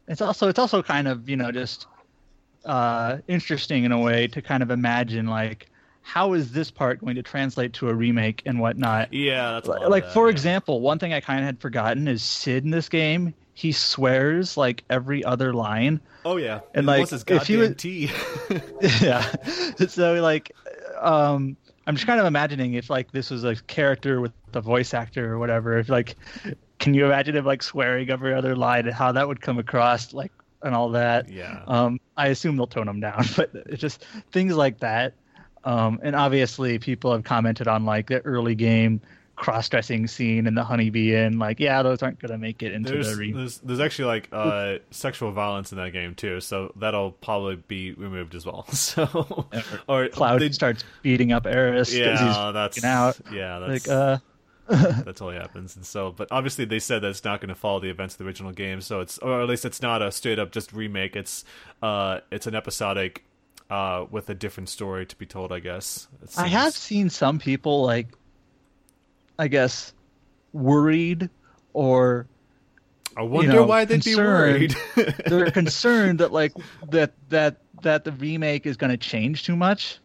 It's 0.07 0.21
also 0.21 0.49
it's 0.49 0.59
also 0.59 0.83
kind 0.83 1.09
of, 1.09 1.29
you 1.29 1.37
know, 1.37 1.51
just 1.51 1.87
uh 2.65 3.19
interesting 3.27 3.85
in 3.85 3.91
a 3.91 3.99
way 3.99 4.29
to 4.29 4.41
kind 4.41 4.63
of 4.63 4.71
imagine 4.71 5.27
like 5.27 5.69
how 6.03 6.33
is 6.33 6.53
this 6.53 6.71
part 6.71 7.01
going 7.01 7.17
to 7.17 7.23
translate 7.23 7.73
to 7.75 7.89
a 7.89 7.95
remake 7.95 8.43
and 8.45 8.61
whatnot. 8.61 9.13
Yeah, 9.13 9.53
that's 9.53 9.69
a 9.69 9.71
lot 9.71 9.83
of 9.85 9.91
like 9.91 10.05
that, 10.05 10.13
for 10.13 10.29
yeah. 10.29 10.33
example, 10.33 10.81
one 10.81 10.99
thing 10.99 11.13
I 11.13 11.21
kind 11.21 11.41
of 11.41 11.47
had 11.47 11.61
forgotten 11.61 12.09
is 12.09 12.23
Cid 12.23 12.65
in 12.65 12.71
this 12.71 12.89
game. 12.89 13.35
He 13.55 13.73
swears 13.73 14.57
like 14.57 14.85
every 14.89 15.25
other 15.25 15.53
line. 15.53 16.01
Oh 16.25 16.37
yeah, 16.37 16.61
and, 16.75 16.87
like, 16.87 17.13
if 17.13 17.29
you 17.29 17.37
goddamn 17.37 17.59
would- 17.59 17.79
tea. 17.79 18.11
yeah. 19.01 19.31
So 19.89 20.15
like, 20.23 20.53
um, 21.01 21.57
I'm 21.87 21.97
just 21.97 22.07
kind 22.07 22.21
of 22.21 22.27
imagining 22.27 22.75
if 22.75 22.89
like 22.89 23.11
this 23.13 23.31
was 23.31 23.45
a 23.45 23.57
character 23.57 24.21
with 24.21 24.33
the 24.53 24.61
voice 24.61 24.95
actor 24.95 25.33
or 25.33 25.39
whatever. 25.39 25.79
If 25.79 25.89
like, 25.89 26.17
can 26.79 26.95
you 26.95 27.07
imagine 27.07 27.37
him 27.37 27.45
like 27.45 27.63
swearing 27.63 28.11
every 28.11 28.35
other 28.35 28.55
line 28.57 28.87
and 28.87 28.95
how 28.95 29.13
that 29.13 29.27
would 29.27 29.41
come 29.41 29.59
across, 29.59 30.13
like, 30.13 30.33
and 30.63 30.75
all 30.75 30.91
that? 30.91 31.29
yeah. 31.29 31.63
Um, 31.67 32.01
I 32.17 32.29
assume 32.29 32.57
they'll 32.57 32.67
tone 32.67 32.89
him 32.89 33.01
down, 33.01 33.25
but 33.37 33.51
it's 33.55 33.81
just 33.81 34.05
things 34.31 34.55
like 34.55 34.79
that. 34.79 35.15
Um, 35.65 36.01
and 36.03 36.17
obviously, 36.17 36.79
people 36.79 37.13
have 37.13 37.25
commented 37.25 37.69
on 37.69 37.85
like 37.85 38.09
the 38.09 38.21
early 38.21 38.55
game 38.55 39.01
cross-dressing 39.43 40.07
scene 40.07 40.47
and 40.47 40.57
the 40.57 40.63
honeybee 40.63 41.15
and 41.17 41.39
Like, 41.41 41.59
yeah, 41.59 41.83
those 41.83 42.01
aren't 42.03 42.21
gonna 42.21 42.39
make 42.39 42.63
it 42.63 42.73
into 42.73 42.93
There's, 42.93 43.11
the 43.11 43.17
re- 43.17 43.33
there's 43.33 43.59
there's 43.59 43.81
actually 43.81 44.05
like 44.05 44.29
uh, 44.33 44.79
sexual 44.93 45.33
violence 45.33 45.73
in 45.73 45.79
that 45.79 45.93
game 45.93 46.15
too, 46.15 46.41
so 46.41 46.73
that'll 46.77 47.11
probably 47.11 47.57
be 47.57 47.93
removed 47.93 48.35
as 48.35 48.47
well. 48.47 48.65
So 48.73 49.47
or 49.89 50.09
Cloud 50.09 50.41
they- 50.41 50.51
starts 50.51 50.85
beating 51.03 51.33
up 51.33 51.47
Eris 51.47 51.91
because 51.93 52.21
yeah, 52.21 52.27
he's 52.27 52.55
that's 52.55 52.79
freaking 52.79 52.85
out. 52.85 53.21
yeah, 53.33 53.59
that's 53.59 53.87
like, 53.89 53.97
uh, 53.97 54.19
that 54.69 55.05
totally 55.17 55.35
happens. 55.37 55.75
And 55.75 55.85
so, 55.85 56.13
but 56.13 56.29
obviously 56.31 56.65
they 56.65 56.79
said 56.79 57.03
that 57.03 57.09
it's 57.09 57.25
not 57.25 57.41
going 57.41 57.49
to 57.49 57.55
follow 57.57 57.81
the 57.81 57.91
events 57.91 58.15
of 58.15 58.19
the 58.19 58.25
original 58.25 58.53
game, 58.53 58.81
so 58.81 59.01
it's 59.01 59.19
or 59.19 59.43
at 59.43 59.49
least 59.49 59.65
it's 59.65 59.83
not 59.83 60.03
a 60.03 60.13
straight 60.13 60.39
up 60.39 60.53
just 60.53 60.73
remake. 60.73 61.17
It's 61.17 61.45
uh, 61.83 62.21
it's 62.31 62.47
an 62.47 62.55
episodic 62.55 63.25
uh 63.71 64.05
with 64.11 64.29
a 64.31 64.35
different 64.35 64.69
story 64.69 65.05
to 65.07 65.17
be 65.17 65.27
told. 65.27 65.51
I 65.53 65.59
guess. 65.59 66.07
I 66.37 66.47
have 66.47 66.75
seen 66.75 67.11
some 67.11 67.39
people 67.41 67.83
like, 67.83 68.09
I 69.39 69.49
guess, 69.49 69.93
worried 70.53 71.31
or 71.73 72.27
I 73.17 73.23
wonder 73.23 73.53
know, 73.53 73.65
why 73.65 73.85
they'd 73.85 74.03
concerned. 74.03 74.75
be 74.95 74.97
worried. 74.97 75.15
they're 75.27 75.51
concerned 75.51 76.21
that 76.21 76.33
like 76.33 76.53
that 76.91 77.13
that 77.29 77.57
that 77.83 78.05
the 78.05 78.13
remake 78.13 78.67
is 78.67 78.77
going 78.77 78.91
to 78.91 78.97
change 78.97 79.45
too 79.45 79.57
much 79.57 79.99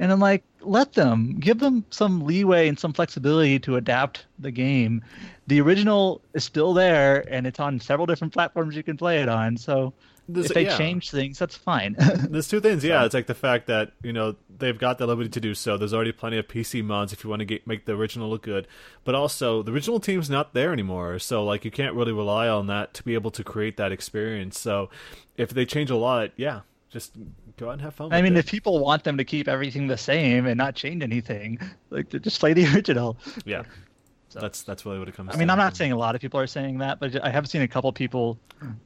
and 0.00 0.12
i'm 0.12 0.20
like 0.20 0.44
let 0.60 0.92
them 0.92 1.36
give 1.38 1.58
them 1.58 1.84
some 1.90 2.20
leeway 2.24 2.68
and 2.68 2.78
some 2.78 2.92
flexibility 2.92 3.58
to 3.58 3.76
adapt 3.76 4.26
the 4.38 4.50
game 4.50 5.02
the 5.46 5.60
original 5.60 6.20
is 6.34 6.44
still 6.44 6.74
there 6.74 7.24
and 7.32 7.46
it's 7.46 7.60
on 7.60 7.80
several 7.80 8.06
different 8.06 8.32
platforms 8.32 8.76
you 8.76 8.82
can 8.82 8.96
play 8.96 9.22
it 9.22 9.28
on 9.28 9.56
so 9.56 9.92
if 10.28 10.48
they 10.48 10.64
yeah. 10.64 10.76
change 10.76 11.10
things 11.10 11.38
that's 11.38 11.56
fine 11.56 11.94
There's 12.30 12.48
two 12.48 12.60
things. 12.60 12.82
Yeah, 12.84 13.04
it's 13.04 13.14
like 13.14 13.26
the 13.26 13.34
fact 13.34 13.66
that 13.68 13.92
you 14.02 14.12
know 14.12 14.36
they've 14.58 14.78
got 14.78 14.98
the 14.98 15.06
liberty 15.06 15.28
to 15.30 15.40
do 15.40 15.54
so. 15.54 15.76
There's 15.76 15.94
already 15.94 16.12
plenty 16.12 16.38
of 16.38 16.48
PC 16.48 16.84
mods 16.84 17.12
if 17.12 17.22
you 17.24 17.30
want 17.30 17.40
to 17.40 17.46
get, 17.46 17.66
make 17.66 17.84
the 17.86 17.92
original 17.92 18.28
look 18.28 18.42
good, 18.42 18.66
but 19.04 19.14
also 19.14 19.62
the 19.62 19.72
original 19.72 20.00
team's 20.00 20.28
not 20.30 20.54
there 20.54 20.72
anymore. 20.72 21.18
So 21.18 21.44
like 21.44 21.64
you 21.64 21.70
can't 21.70 21.94
really 21.94 22.12
rely 22.12 22.48
on 22.48 22.66
that 22.68 22.94
to 22.94 23.02
be 23.02 23.14
able 23.14 23.30
to 23.32 23.44
create 23.44 23.76
that 23.76 23.92
experience. 23.92 24.58
So 24.58 24.90
if 25.36 25.50
they 25.50 25.64
change 25.66 25.90
a 25.90 25.96
lot, 25.96 26.30
yeah, 26.36 26.60
just 26.90 27.12
go 27.56 27.68
out 27.68 27.72
and 27.72 27.82
have 27.82 27.94
fun. 27.94 28.12
i 28.12 28.20
mean 28.20 28.36
it. 28.36 28.40
if 28.40 28.46
people 28.50 28.78
want 28.80 29.02
them 29.04 29.16
to 29.16 29.24
keep 29.24 29.48
everything 29.48 29.86
the 29.86 29.96
same 29.96 30.44
and 30.46 30.58
not 30.58 30.74
change 30.74 31.02
anything 31.02 31.58
like 31.90 32.08
just 32.10 32.38
play 32.38 32.52
the 32.52 32.66
original 32.74 33.16
yeah, 33.46 33.62
So- 34.28 34.40
that's 34.40 34.62
that's 34.62 34.84
really 34.84 34.98
what 34.98 35.08
it 35.08 35.14
comes. 35.14 35.30
To. 35.30 35.36
I 35.36 35.38
mean 35.38 35.48
down 35.48 35.58
i'm 35.58 35.64
not 35.64 35.74
saying 35.76 35.92
a 35.92 35.96
lot 35.96 36.14
of 36.14 36.20
people 36.20 36.38
are 36.38 36.46
saying 36.46 36.78
that 36.78 37.00
but 37.00 37.22
i 37.24 37.30
have 37.30 37.48
seen 37.48 37.62
a 37.62 37.68
couple 37.68 37.90
people 37.92 38.38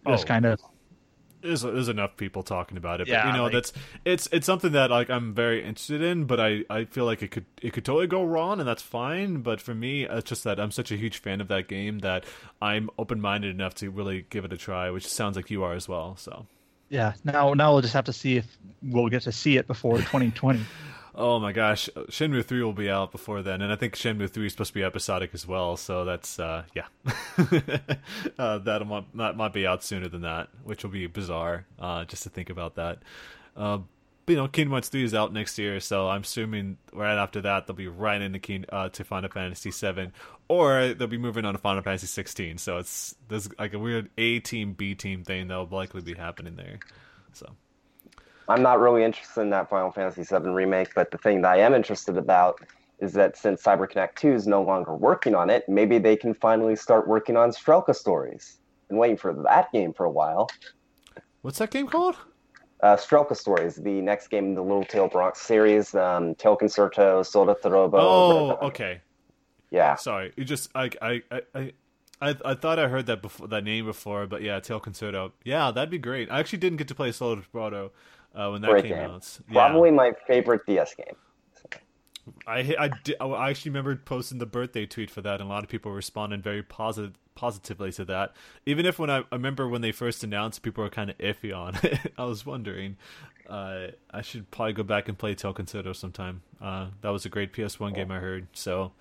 just 0.07 0.25
Oh. 0.25 0.27
kind 0.29 0.47
of 0.47 0.61
there's, 1.43 1.63
there's 1.63 1.89
enough 1.89 2.17
people 2.17 2.43
talking 2.43 2.77
about 2.77 3.01
it. 3.01 3.07
But 3.07 3.13
Yeah, 3.13 3.31
you 3.31 3.37
know, 3.37 3.45
like- 3.45 3.53
that's 3.53 3.73
it's 4.05 4.29
it's 4.33 4.47
something 4.47 4.73
that 4.73 4.91
like 4.91 5.11
I'm 5.11 5.35
very 5.35 5.61
interested 5.61 6.03
in, 6.03 6.25
but 6.25 6.41
I, 6.41 6.65
I 6.71 6.85
feel 6.85 7.05
like 7.05 7.23
it 7.23 7.31
could 7.31 7.47
it 7.63 7.73
could 7.73 7.85
totally 7.85 8.07
go 8.07 8.25
wrong, 8.25 8.61
and 8.61 8.69
that's 8.69 8.83
fine. 8.83 9.43
But 9.43 9.61
for 9.61 9.75
me, 9.75 10.07
uh, 10.07 10.19
it's 10.19 10.29
just 10.29 10.45
that 10.45 10.61
I'm 10.61 10.71
such 10.71 10.91
a 10.93 10.97
huge 10.97 11.19
fan 11.19 11.41
of 11.41 11.49
that 11.49 11.69
game 11.69 12.01
that 12.01 12.25
I'm 12.61 12.91
open 12.99 13.21
minded 13.21 13.55
enough 13.55 13.75
to 13.77 13.91
really 13.91 14.27
give 14.31 14.45
it 14.45 14.53
a 14.53 14.57
try, 14.57 14.91
which 14.91 15.07
sounds 15.07 15.37
like 15.37 15.51
you 15.51 15.63
are 15.65 15.75
as 15.75 15.89
well. 15.89 16.17
So. 16.17 16.47
Yeah. 16.89 17.13
Now, 17.23 17.55
now 17.55 17.73
we'll 17.73 17.83
just 17.83 17.95
have 17.95 18.07
to 18.07 18.13
see 18.13 18.37
if 18.37 18.59
we'll 18.83 19.09
get 19.09 19.23
to 19.23 19.33
see 19.33 19.57
it 19.57 19.67
before 19.69 19.99
2020. 19.99 20.61
Oh 21.15 21.41
my 21.41 21.53
gosh, 21.53 21.89
Shenmue 22.09 22.45
three 22.45 22.63
will 22.63 22.73
be 22.73 22.89
out 22.89 23.11
before 23.11 23.43
then, 23.43 23.63
and 23.63 23.73
I 23.73 23.77
think 23.77 23.95
Shenmue 23.95 24.31
three 24.31 24.47
is 24.47 24.53
supposed 24.53 24.71
to 24.71 24.75
be 24.75 24.85
episodic 24.85 25.31
as 25.35 25.47
well. 25.47 25.77
So 25.77 26.05
that's 26.05 26.39
uh, 26.39 26.65
yeah, 26.75 26.87
uh, 28.39 28.59
that 28.59 28.87
might, 28.87 29.37
might 29.37 29.53
be 29.53 29.67
out 29.67 29.83
sooner 29.83 30.09
than 30.09 30.23
that, 30.23 30.49
which 30.63 30.85
will 30.85 30.91
be 30.91 31.07
bizarre 31.09 31.67
uh, 31.81 32.05
just 32.05 32.23
to 32.23 32.29
think 32.29 32.49
about 32.49 32.77
that. 32.77 32.99
Uh, 33.57 33.79
but, 34.25 34.33
you 34.33 34.37
know, 34.37 34.47
Kingdom 34.47 34.73
Hearts 34.73 34.89
three 34.89 35.03
is 35.03 35.15
out 35.15 35.33
next 35.33 35.59
year, 35.59 35.81
so 35.81 36.09
I'm 36.09 36.21
assuming 36.21 36.79
right 36.93 37.19
after 37.21 37.41
that 37.41 37.67
they'll 37.67 37.75
be 37.75 37.89
right 37.89 38.23
into 38.23 38.39
King 38.39 38.65
uh, 38.71 38.91
to 38.91 39.03
Final 39.03 39.31
Fantasy 39.31 39.73
seven, 39.73 40.13
or 40.47 40.95
they'll 40.95 41.09
be 41.09 41.19
moving 41.19 41.45
on 41.45 41.55
to 41.55 41.59
Final 41.59 41.83
Fantasy 41.83 42.07
sixteen. 42.07 42.57
So 42.57 42.79
it's 42.79 43.17
there's 43.27 43.49
like 43.59 43.75
a 43.75 43.81
weird 43.81 44.11
A 44.17 44.39
team 44.39 44.75
B 44.75 44.95
team 44.95 45.25
thing 45.25 45.49
that 45.49 45.57
will 45.57 45.67
likely 45.67 46.03
be 46.03 46.15
happening 46.15 46.55
there. 46.55 46.79
So. 47.33 47.51
I'm 48.51 48.63
not 48.63 48.81
really 48.81 49.05
interested 49.05 49.43
in 49.43 49.51
that 49.51 49.71
Final 49.71 49.93
Fantasy 49.93 50.23
VII 50.23 50.51
remake, 50.51 50.93
but 50.95 51.13
the 51.13 51.19
thing 51.19 51.43
that 51.43 51.53
I 51.53 51.59
am 51.59 51.73
interested 51.73 52.19
about 52.19 52.61
is 52.99 53.13
that 53.13 53.37
since 53.37 53.63
CyberConnect 53.63 54.17
2 54.17 54.33
is 54.33 54.47
no 54.49 54.61
longer 54.61 54.95
working 54.95 55.37
on 55.37 55.51
it, 55.51 55.69
maybe 55.69 55.99
they 55.99 56.17
can 56.17 56.35
finally 56.35 56.75
start 56.75 57.07
working 57.07 57.37
on 57.37 57.51
Strelka 57.51 57.95
stories. 57.95 58.59
Been 58.89 58.99
waiting 58.99 59.17
for 59.17 59.33
that 59.45 59.71
game 59.73 59.93
for 59.93 60.05
a 60.05 60.11
while. 60.11 60.49
What's 61.43 61.59
that 61.59 61.71
game 61.71 61.87
called? 61.87 62.17
Uh, 62.83 62.97
Strelka 62.97 63.37
stories, 63.37 63.77
the 63.77 64.01
next 64.01 64.29
game 64.29 64.47
in 64.47 64.55
the 64.55 64.63
Little 64.63 64.85
Tail 64.85 65.07
Bronx 65.07 65.41
series, 65.41 65.95
um, 65.95 66.35
Tail 66.35 66.57
Concerto, 66.57 67.23
Solatorobo. 67.23 67.95
Oh, 67.95 68.59
okay. 68.67 69.01
Yeah. 69.71 69.95
Sorry, 69.95 70.33
you 70.37 70.45
just 70.45 70.71
I 70.75 70.91
I 71.01 71.23
I. 71.31 71.43
I 71.55 71.73
I, 72.23 72.37
I 72.45 72.55
thought 72.55 72.79
I 72.79 72.87
heard 72.87 73.07
that 73.07 73.23
before 73.23 73.49
that 73.49 73.65
name 73.65 73.87
before, 73.87 74.27
but 74.27 74.43
yeah, 74.43 74.61
Tail 74.61 74.79
Concerto. 74.79 75.33
Yeah, 75.43 75.71
that'd 75.71 75.89
be 75.89 75.97
great. 75.97 76.31
I 76.31 76.39
actually 76.39 76.59
didn't 76.59 76.77
get 76.77 76.87
to 76.89 76.95
play 76.95 77.13
Solo 77.13 77.37
Desperado 77.37 77.93
uh, 78.35 78.51
when 78.51 78.63
that 78.63 78.71
Great 78.71 78.85
came 78.85 78.97
game. 78.97 79.11
out. 79.11 79.39
Yeah. 79.49 79.53
Probably 79.53 79.91
my 79.91 80.13
favorite 80.27 80.63
DS 80.67 80.95
game. 80.95 81.17
I 82.47 82.75
I, 82.79 82.91
did, 83.03 83.17
I 83.21 83.51
actually 83.51 83.71
remember 83.71 83.97
posting 83.97 84.39
the 84.39 84.47
birthday 84.47 84.87
tweet 84.87 85.11
for 85.11 85.21
that, 85.23 85.41
and 85.41 85.51
a 85.51 85.53
lot 85.53 85.65
of 85.65 85.69
people 85.69 85.93
responded 85.93 86.43
very 86.43 86.63
positive 86.63 87.15
positively 87.35 87.91
to 87.93 88.05
that. 88.05 88.35
Even 88.67 88.85
if 88.85 88.99
when 88.99 89.09
I, 89.09 89.19
I 89.19 89.25
remember 89.33 89.67
when 89.67 89.81
they 89.81 89.93
first 89.93 90.23
announced, 90.23 90.63
people 90.63 90.85
were 90.85 90.91
kind 90.91 91.11
of 91.11 91.19
iffy 91.19 91.57
on 91.57 91.79
it. 91.83 92.13
I 92.19 92.25
was 92.25 92.45
wondering. 92.45 92.97
Uh, 93.49 93.89
I 94.13 94.23
should 94.23 94.51
probably 94.51 94.75
go 94.75 94.83
back 94.85 95.09
and 95.09 95.19
play 95.19 95.35
Tail 95.35 95.53
Concerto 95.53 95.93
sometime. 95.93 96.43
Uh, 96.61 96.89
that 97.01 97.09
was 97.09 97.25
a 97.25 97.29
great 97.29 97.53
PS1 97.53 97.95
game 97.95 98.11
I 98.13 98.19
heard. 98.19 98.47
So, 98.53 98.93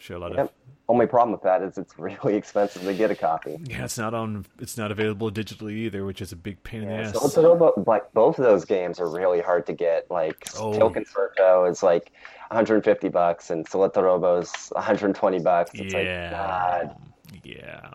sure, 0.00 0.16
a 0.16 0.20
lot 0.20 0.32
Yep. 0.34 0.44
of 0.46 0.50
Only 0.88 1.06
problem 1.06 1.30
with 1.32 1.42
that 1.42 1.62
is 1.62 1.78
it's 1.78 1.96
really 1.98 2.34
expensive 2.42 2.82
to 2.82 2.92
get 2.94 3.10
a 3.12 3.14
copy. 3.14 3.58
yeah. 3.66 3.84
It's 3.84 3.96
not 3.96 4.12
on. 4.12 4.44
It's 4.58 4.76
not 4.76 4.90
available 4.90 5.30
digitally 5.30 5.74
either, 5.74 6.04
which 6.04 6.20
is 6.20 6.32
a 6.32 6.36
big 6.36 6.60
pain 6.64 6.82
in 6.82 6.88
the 6.88 6.94
ass. 6.94 7.12
so 7.12 7.24
it's 7.24 7.36
a 7.36 7.40
little 7.42 7.56
bit- 7.76 7.86
like 7.86 8.12
both 8.12 8.38
of 8.38 8.44
those 8.44 8.64
games 8.64 8.98
are 8.98 9.08
really 9.08 9.40
hard 9.40 9.66
to 9.66 9.72
get. 9.72 10.10
Like 10.10 10.48
Oh. 10.58 10.72
Steel 10.72 10.90
Concerto 10.90 11.64
is 11.66 11.82
like 11.84 12.10
150 12.50 13.08
bucks, 13.10 13.50
and 13.50 13.64
Solatorobo's 13.68 14.72
120 14.74 15.38
bucks. 15.38 15.70
It's 15.74 15.94
like 15.94 16.04
yeah, 16.04 16.30
God. 16.32 16.96
yeah. 17.44 17.90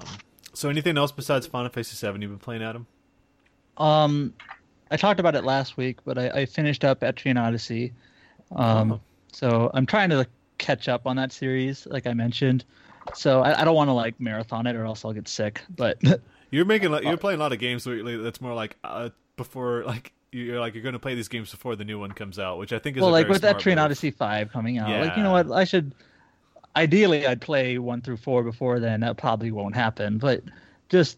So, 0.54 0.70
anything 0.70 0.98
else 0.98 1.12
besides 1.12 1.46
Final 1.48 1.70
Fantasy 1.70 1.98
Seven 1.98 2.22
you've 2.22 2.32
been 2.32 2.40
playing, 2.40 2.64
Adam? 2.64 2.88
Um, 3.78 4.34
I 4.90 4.96
talked 4.96 5.20
about 5.20 5.36
it 5.36 5.44
last 5.44 5.76
week, 5.76 6.00
but 6.06 6.18
I, 6.18 6.30
I 6.30 6.46
finished 6.46 6.86
up 6.86 7.02
Etrian 7.02 7.38
Odyssey. 7.42 7.92
Um, 8.56 8.94
Oh. 8.94 9.00
so 9.34 9.72
I'm 9.74 9.86
trying 9.86 10.10
to 10.12 10.26
catch 10.58 10.88
up 10.88 11.06
on 11.08 11.16
that 11.18 11.32
series, 11.32 11.86
like 11.86 12.08
I 12.08 12.14
mentioned. 12.14 12.66
So 13.14 13.42
I, 13.42 13.62
I 13.62 13.66
don't 13.66 13.76
want 13.76 13.90
to 13.90 13.94
like 13.94 14.20
marathon 14.20 14.66
it, 14.68 14.76
or 14.76 14.86
else 14.86 15.06
I'll 15.06 15.14
get 15.14 15.28
sick. 15.28 15.62
But 15.76 15.98
You're 16.52 16.66
making 16.66 16.92
like, 16.92 17.04
you're 17.04 17.18
playing 17.18 17.40
a 17.40 17.44
lot 17.44 17.54
of 17.54 17.60
games 17.60 17.86
where 17.86 17.96
you're- 17.96 18.18
that's 18.24 18.40
more 18.42 18.54
like 18.54 18.78
uh, 18.84 19.10
before 19.36 19.84
like 19.86 20.12
you're 20.32 20.60
like 20.60 20.74
you're 20.74 20.84
going 20.84 20.94
to 20.94 21.00
play 21.00 21.16
these 21.16 21.28
games 21.28 21.52
before 21.52 21.76
the 21.76 21.84
new 21.86 22.00
one 22.00 22.12
comes 22.12 22.40
out, 22.40 22.58
which 22.60 22.72
I 22.74 22.80
think 22.80 22.98
is 22.98 23.02
well, 23.02 23.10
a 23.10 23.12
like 23.12 23.26
very 23.26 23.34
with 23.34 23.42
smart 23.42 23.58
Etrian 23.58 23.76
move. 23.76 23.86
Odyssey 23.86 24.12
five 24.12 24.52
coming 24.52 24.78
out, 24.78 24.90
like 24.90 25.18
you 25.18 25.24
know 25.24 25.32
what, 25.32 25.52
I 25.52 25.64
should. 25.66 25.94
Ideally, 26.76 27.26
I'd 27.26 27.40
play 27.40 27.78
one 27.78 28.02
through 28.02 28.18
four 28.18 28.44
before 28.44 28.80
then. 28.80 29.00
That 29.00 29.16
probably 29.18 29.50
won't 29.52 29.76
happen, 29.76 30.18
but 30.18 30.44
just 30.90 31.18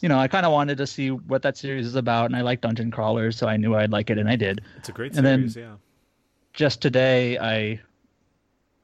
you 0.00 0.08
know, 0.08 0.18
I 0.18 0.26
kind 0.26 0.44
of 0.44 0.50
wanted 0.52 0.78
to 0.78 0.86
see 0.86 1.10
what 1.10 1.42
that 1.42 1.56
series 1.56 1.86
is 1.86 1.94
about, 1.94 2.26
and 2.26 2.36
I 2.36 2.40
like 2.40 2.60
dungeon 2.60 2.90
crawlers, 2.90 3.36
so 3.36 3.46
I 3.46 3.56
knew 3.56 3.74
I'd 3.76 3.90
like 3.92 4.10
it, 4.10 4.18
and 4.18 4.28
I 4.28 4.34
did. 4.36 4.60
It's 4.76 4.88
a 4.88 4.92
great 4.92 5.16
and 5.16 5.24
then- 5.24 5.48
series, 5.48 5.56
yeah. 5.68 5.74
just 6.52 6.82
today 6.82 7.38
I 7.38 7.80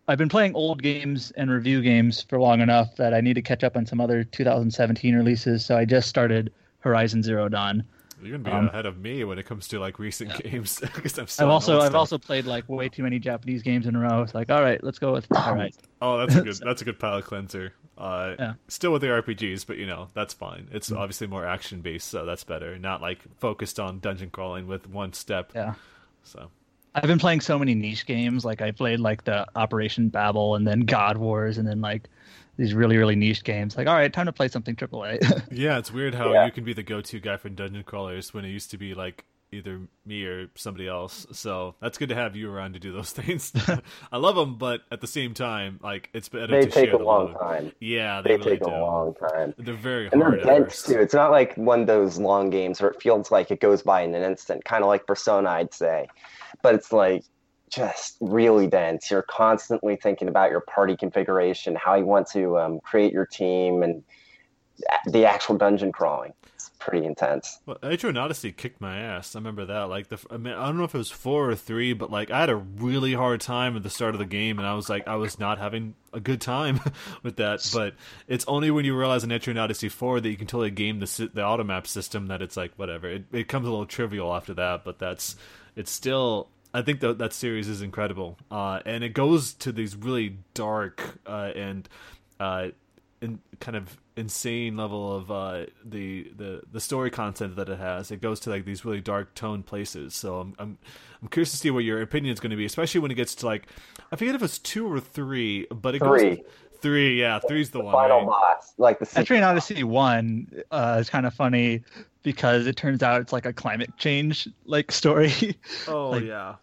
I've 0.08 0.18
been 0.18 0.28
playing 0.30 0.54
old 0.54 0.82
games 0.82 1.30
and 1.36 1.50
review 1.50 1.82
games 1.82 2.22
for 2.22 2.40
long 2.40 2.60
enough 2.60 2.96
that 2.96 3.12
I 3.14 3.20
need 3.20 3.34
to 3.34 3.42
catch 3.42 3.62
up 3.62 3.76
on 3.76 3.84
some 3.86 4.00
other 4.00 4.24
2017 4.24 5.14
releases. 5.14 5.64
So 5.64 5.76
I 5.76 5.84
just 5.84 6.08
started 6.08 6.52
Horizon 6.80 7.22
Zero 7.22 7.48
Dawn. 7.48 7.84
You're 8.20 8.32
gonna 8.38 8.42
be 8.44 8.50
um, 8.50 8.66
ahead 8.68 8.84
of 8.86 8.98
me 8.98 9.22
when 9.22 9.38
it 9.38 9.46
comes 9.46 9.68
to 9.68 9.78
like 9.78 10.00
recent 10.00 10.32
games 10.42 10.80
because 10.94 11.16
I'm 11.18 11.28
still 11.28 11.46
I've 11.46 11.52
also 11.52 11.80
I've 11.80 11.94
also 11.94 12.18
played 12.18 12.46
like 12.46 12.68
way 12.68 12.88
too 12.88 13.04
many 13.04 13.20
Japanese 13.20 13.62
games 13.62 13.86
in 13.86 13.94
a 13.94 14.00
row. 14.00 14.22
It's 14.22 14.34
like 14.34 14.50
all 14.50 14.60
right, 14.60 14.82
let's 14.82 14.98
go 14.98 15.12
with 15.12 15.26
all 15.36 15.54
right. 15.54 15.76
Oh, 16.02 16.18
that's 16.18 16.34
a 16.34 16.40
good 16.42 16.56
that's 16.56 16.82
a 16.82 16.84
good 16.84 16.98
palate 16.98 17.26
cleanser. 17.26 17.74
Uh, 17.96 18.34
Yeah. 18.38 18.54
Still 18.66 18.92
with 18.92 19.02
the 19.02 19.08
RPGs, 19.08 19.66
but 19.66 19.76
you 19.76 19.86
know 19.86 20.08
that's 20.14 20.34
fine. 20.34 20.66
It's 20.72 20.88
Mm-hmm. 20.90 20.98
obviously 20.98 21.26
more 21.28 21.46
action 21.46 21.80
based, 21.80 22.08
so 22.08 22.24
that's 22.24 22.42
better. 22.42 22.76
Not 22.76 23.00
like 23.00 23.20
focused 23.38 23.78
on 23.78 24.00
dungeon 24.00 24.30
crawling 24.30 24.66
with 24.66 24.88
one 24.88 25.12
step. 25.12 25.52
Yeah. 25.54 25.74
So 26.24 26.50
I've 27.02 27.08
been 27.08 27.18
playing 27.18 27.40
so 27.40 27.58
many 27.58 27.74
niche 27.74 28.06
games. 28.06 28.44
Like 28.44 28.60
I 28.62 28.70
played 28.70 29.00
like 29.00 29.24
the 29.24 29.46
Operation 29.56 30.08
Babel 30.08 30.54
and 30.54 30.66
then 30.66 30.80
God 30.80 31.16
Wars 31.16 31.58
and 31.58 31.66
then 31.66 31.80
like 31.80 32.08
these 32.56 32.74
really 32.74 32.96
really 32.96 33.16
niche 33.16 33.44
games. 33.44 33.76
Like 33.76 33.86
all 33.86 33.94
right, 33.94 34.12
time 34.12 34.26
to 34.26 34.32
play 34.32 34.48
something 34.48 34.74
AAA. 34.76 35.44
yeah, 35.52 35.78
it's 35.78 35.92
weird 35.92 36.14
how 36.14 36.32
Yeah. 36.32 36.46
you 36.46 36.52
can 36.52 36.64
be 36.64 36.72
the 36.72 36.82
go-to 36.82 37.20
guy 37.20 37.36
for 37.36 37.48
dungeon 37.48 37.84
crawlers 37.84 38.34
when 38.34 38.44
it 38.44 38.50
used 38.50 38.70
to 38.72 38.78
be 38.78 38.94
like 38.94 39.24
either 39.50 39.80
me 40.04 40.24
or 40.26 40.48
somebody 40.56 40.86
else. 40.86 41.26
So 41.32 41.74
that's 41.80 41.96
good 41.96 42.10
to 42.10 42.14
have 42.14 42.36
you 42.36 42.52
around 42.52 42.74
to 42.74 42.78
do 42.78 42.92
those 42.92 43.12
things. 43.20 43.50
I 44.12 44.18
love 44.18 44.34
them, 44.36 44.56
but 44.58 44.82
at 44.90 45.00
the 45.00 45.06
same 45.06 45.32
time, 45.32 45.80
like 45.82 46.10
it's 46.12 46.28
better 46.28 46.48
They 46.48 46.66
to 46.66 46.70
take 46.70 46.86
share 46.90 46.96
a 46.96 46.98
the 46.98 47.04
long 47.04 47.32
load. 47.32 47.38
time. 47.40 47.72
Yeah, 47.80 48.20
they, 48.20 48.30
They 48.30 48.36
really 48.36 48.50
take 48.58 48.60
do. 48.64 48.68
a 48.68 48.76
long 48.76 49.14
time. 49.14 49.54
They're 49.56 49.74
very 49.74 50.08
And 50.12 50.20
hard. 50.22 50.40
they're 50.42 50.60
dense 50.60 50.82
too. 50.82 50.98
It's 51.00 51.14
not 51.14 51.30
like 51.30 51.54
one 51.56 51.80
of 51.82 51.86
those 51.86 52.18
long 52.18 52.50
games 52.50 52.82
where 52.82 52.90
it 52.90 53.00
feels 53.00 53.30
like 53.30 53.50
it 53.50 53.60
goes 53.60 53.82
by 53.82 54.02
in 54.02 54.14
an 54.14 54.22
instant, 54.22 54.64
kind 54.66 54.82
of 54.84 54.88
like 54.88 55.06
Persona, 55.06 55.48
I'd 55.48 55.72
say. 55.72 56.08
But 56.62 56.74
it's 56.74 56.92
like 56.92 57.24
just 57.70 58.16
really 58.20 58.66
dense. 58.66 59.10
You're 59.10 59.22
constantly 59.22 59.96
thinking 59.96 60.28
about 60.28 60.50
your 60.50 60.60
party 60.60 60.96
configuration, 60.96 61.76
how 61.76 61.94
you 61.94 62.06
want 62.06 62.28
to 62.28 62.58
um, 62.58 62.80
create 62.80 63.12
your 63.12 63.26
team, 63.26 63.82
and 63.82 64.02
the 65.06 65.26
actual 65.26 65.56
dungeon 65.56 65.92
crawling. 65.92 66.32
It's 66.54 66.70
pretty 66.78 67.04
intense. 67.04 67.58
Well, 67.66 67.78
Etrian 67.82 68.20
Odyssey 68.20 68.52
kicked 68.52 68.80
my 68.80 68.98
ass. 68.98 69.34
I 69.34 69.38
remember 69.38 69.66
that. 69.66 69.84
Like 69.84 70.08
the, 70.08 70.18
I 70.30 70.36
mean, 70.36 70.54
I 70.54 70.66
don't 70.66 70.78
know 70.78 70.84
if 70.84 70.94
it 70.94 70.98
was 70.98 71.10
four 71.10 71.50
or 71.50 71.54
three, 71.54 71.92
but 71.92 72.10
like 72.10 72.30
I 72.30 72.40
had 72.40 72.50
a 72.50 72.56
really 72.56 73.14
hard 73.14 73.40
time 73.40 73.76
at 73.76 73.82
the 73.82 73.90
start 73.90 74.14
of 74.14 74.18
the 74.18 74.26
game, 74.26 74.58
and 74.58 74.66
I 74.66 74.74
was 74.74 74.88
like, 74.88 75.06
I 75.06 75.16
was 75.16 75.38
not 75.38 75.58
having 75.58 75.94
a 76.12 76.20
good 76.20 76.40
time 76.40 76.80
with 77.22 77.36
that. 77.36 77.68
But 77.72 77.94
it's 78.26 78.44
only 78.46 78.70
when 78.70 78.84
you 78.84 78.96
realize 78.96 79.24
in 79.24 79.30
Etrian 79.30 79.60
Odyssey 79.60 79.88
four 79.88 80.20
that 80.20 80.28
you 80.28 80.36
can 80.36 80.46
totally 80.46 80.70
game 80.70 81.00
the 81.00 81.30
the 81.32 81.42
automap 81.42 81.86
system 81.86 82.28
that 82.28 82.42
it's 82.42 82.56
like 82.56 82.72
whatever. 82.76 83.08
It 83.08 83.24
it 83.32 83.48
comes 83.48 83.66
a 83.66 83.70
little 83.70 83.86
trivial 83.86 84.34
after 84.34 84.54
that, 84.54 84.84
but 84.84 84.98
that's 84.98 85.36
it's 85.78 85.90
still. 85.90 86.48
I 86.74 86.82
think 86.82 87.00
that 87.00 87.16
that 87.18 87.32
series 87.32 87.66
is 87.66 87.80
incredible, 87.80 88.36
uh, 88.50 88.80
and 88.84 89.02
it 89.02 89.14
goes 89.14 89.54
to 89.54 89.72
these 89.72 89.96
really 89.96 90.36
dark 90.52 91.18
uh, 91.26 91.50
and 91.56 91.88
uh, 92.38 92.68
in 93.22 93.38
kind 93.60 93.76
of 93.76 93.96
insane 94.16 94.76
level 94.76 95.16
of 95.16 95.30
uh, 95.30 95.66
the 95.84 96.30
the 96.36 96.62
the 96.70 96.80
story 96.80 97.10
content 97.10 97.56
that 97.56 97.68
it 97.68 97.78
has. 97.78 98.10
It 98.10 98.20
goes 98.20 98.40
to 98.40 98.50
like 98.50 98.64
these 98.64 98.84
really 98.84 99.00
dark 99.00 99.34
tone 99.34 99.62
places. 99.62 100.14
So 100.14 100.40
I'm 100.40 100.54
I'm 100.58 100.78
I'm 101.22 101.28
curious 101.28 101.52
to 101.52 101.56
see 101.56 101.70
what 101.70 101.84
your 101.84 102.02
opinion 102.02 102.32
is 102.32 102.40
going 102.40 102.50
to 102.50 102.56
be, 102.56 102.64
especially 102.66 103.00
when 103.00 103.10
it 103.10 103.14
gets 103.14 103.34
to 103.36 103.46
like 103.46 103.66
I 104.12 104.16
forget 104.16 104.34
if 104.34 104.42
it's 104.42 104.58
two 104.58 104.92
or 104.92 105.00
three, 105.00 105.66
but 105.70 105.94
it 105.94 106.00
Three. 106.00 106.36
goes 106.36 106.38
three. 106.80 107.20
Yeah, 107.20 107.38
three's 107.40 107.70
the 107.70 107.80
one. 107.80 107.92
Final 107.92 108.18
right? 108.18 108.26
boss, 108.26 108.74
like 108.78 108.98
the 108.98 109.06
Etrian 109.06 109.46
Odyssey 109.46 109.84
one 109.84 110.62
uh, 110.70 110.98
is 111.00 111.08
kind 111.08 111.26
of 111.26 111.34
funny 111.34 111.82
because 112.22 112.66
it 112.66 112.76
turns 112.76 113.02
out 113.02 113.20
it's 113.20 113.32
like 113.32 113.46
a 113.46 113.52
climate 113.52 113.90
change 113.96 114.48
like 114.66 114.90
story. 114.92 115.32
Oh 115.88 116.10
Like- 116.10 116.24
yeah. 116.24 116.56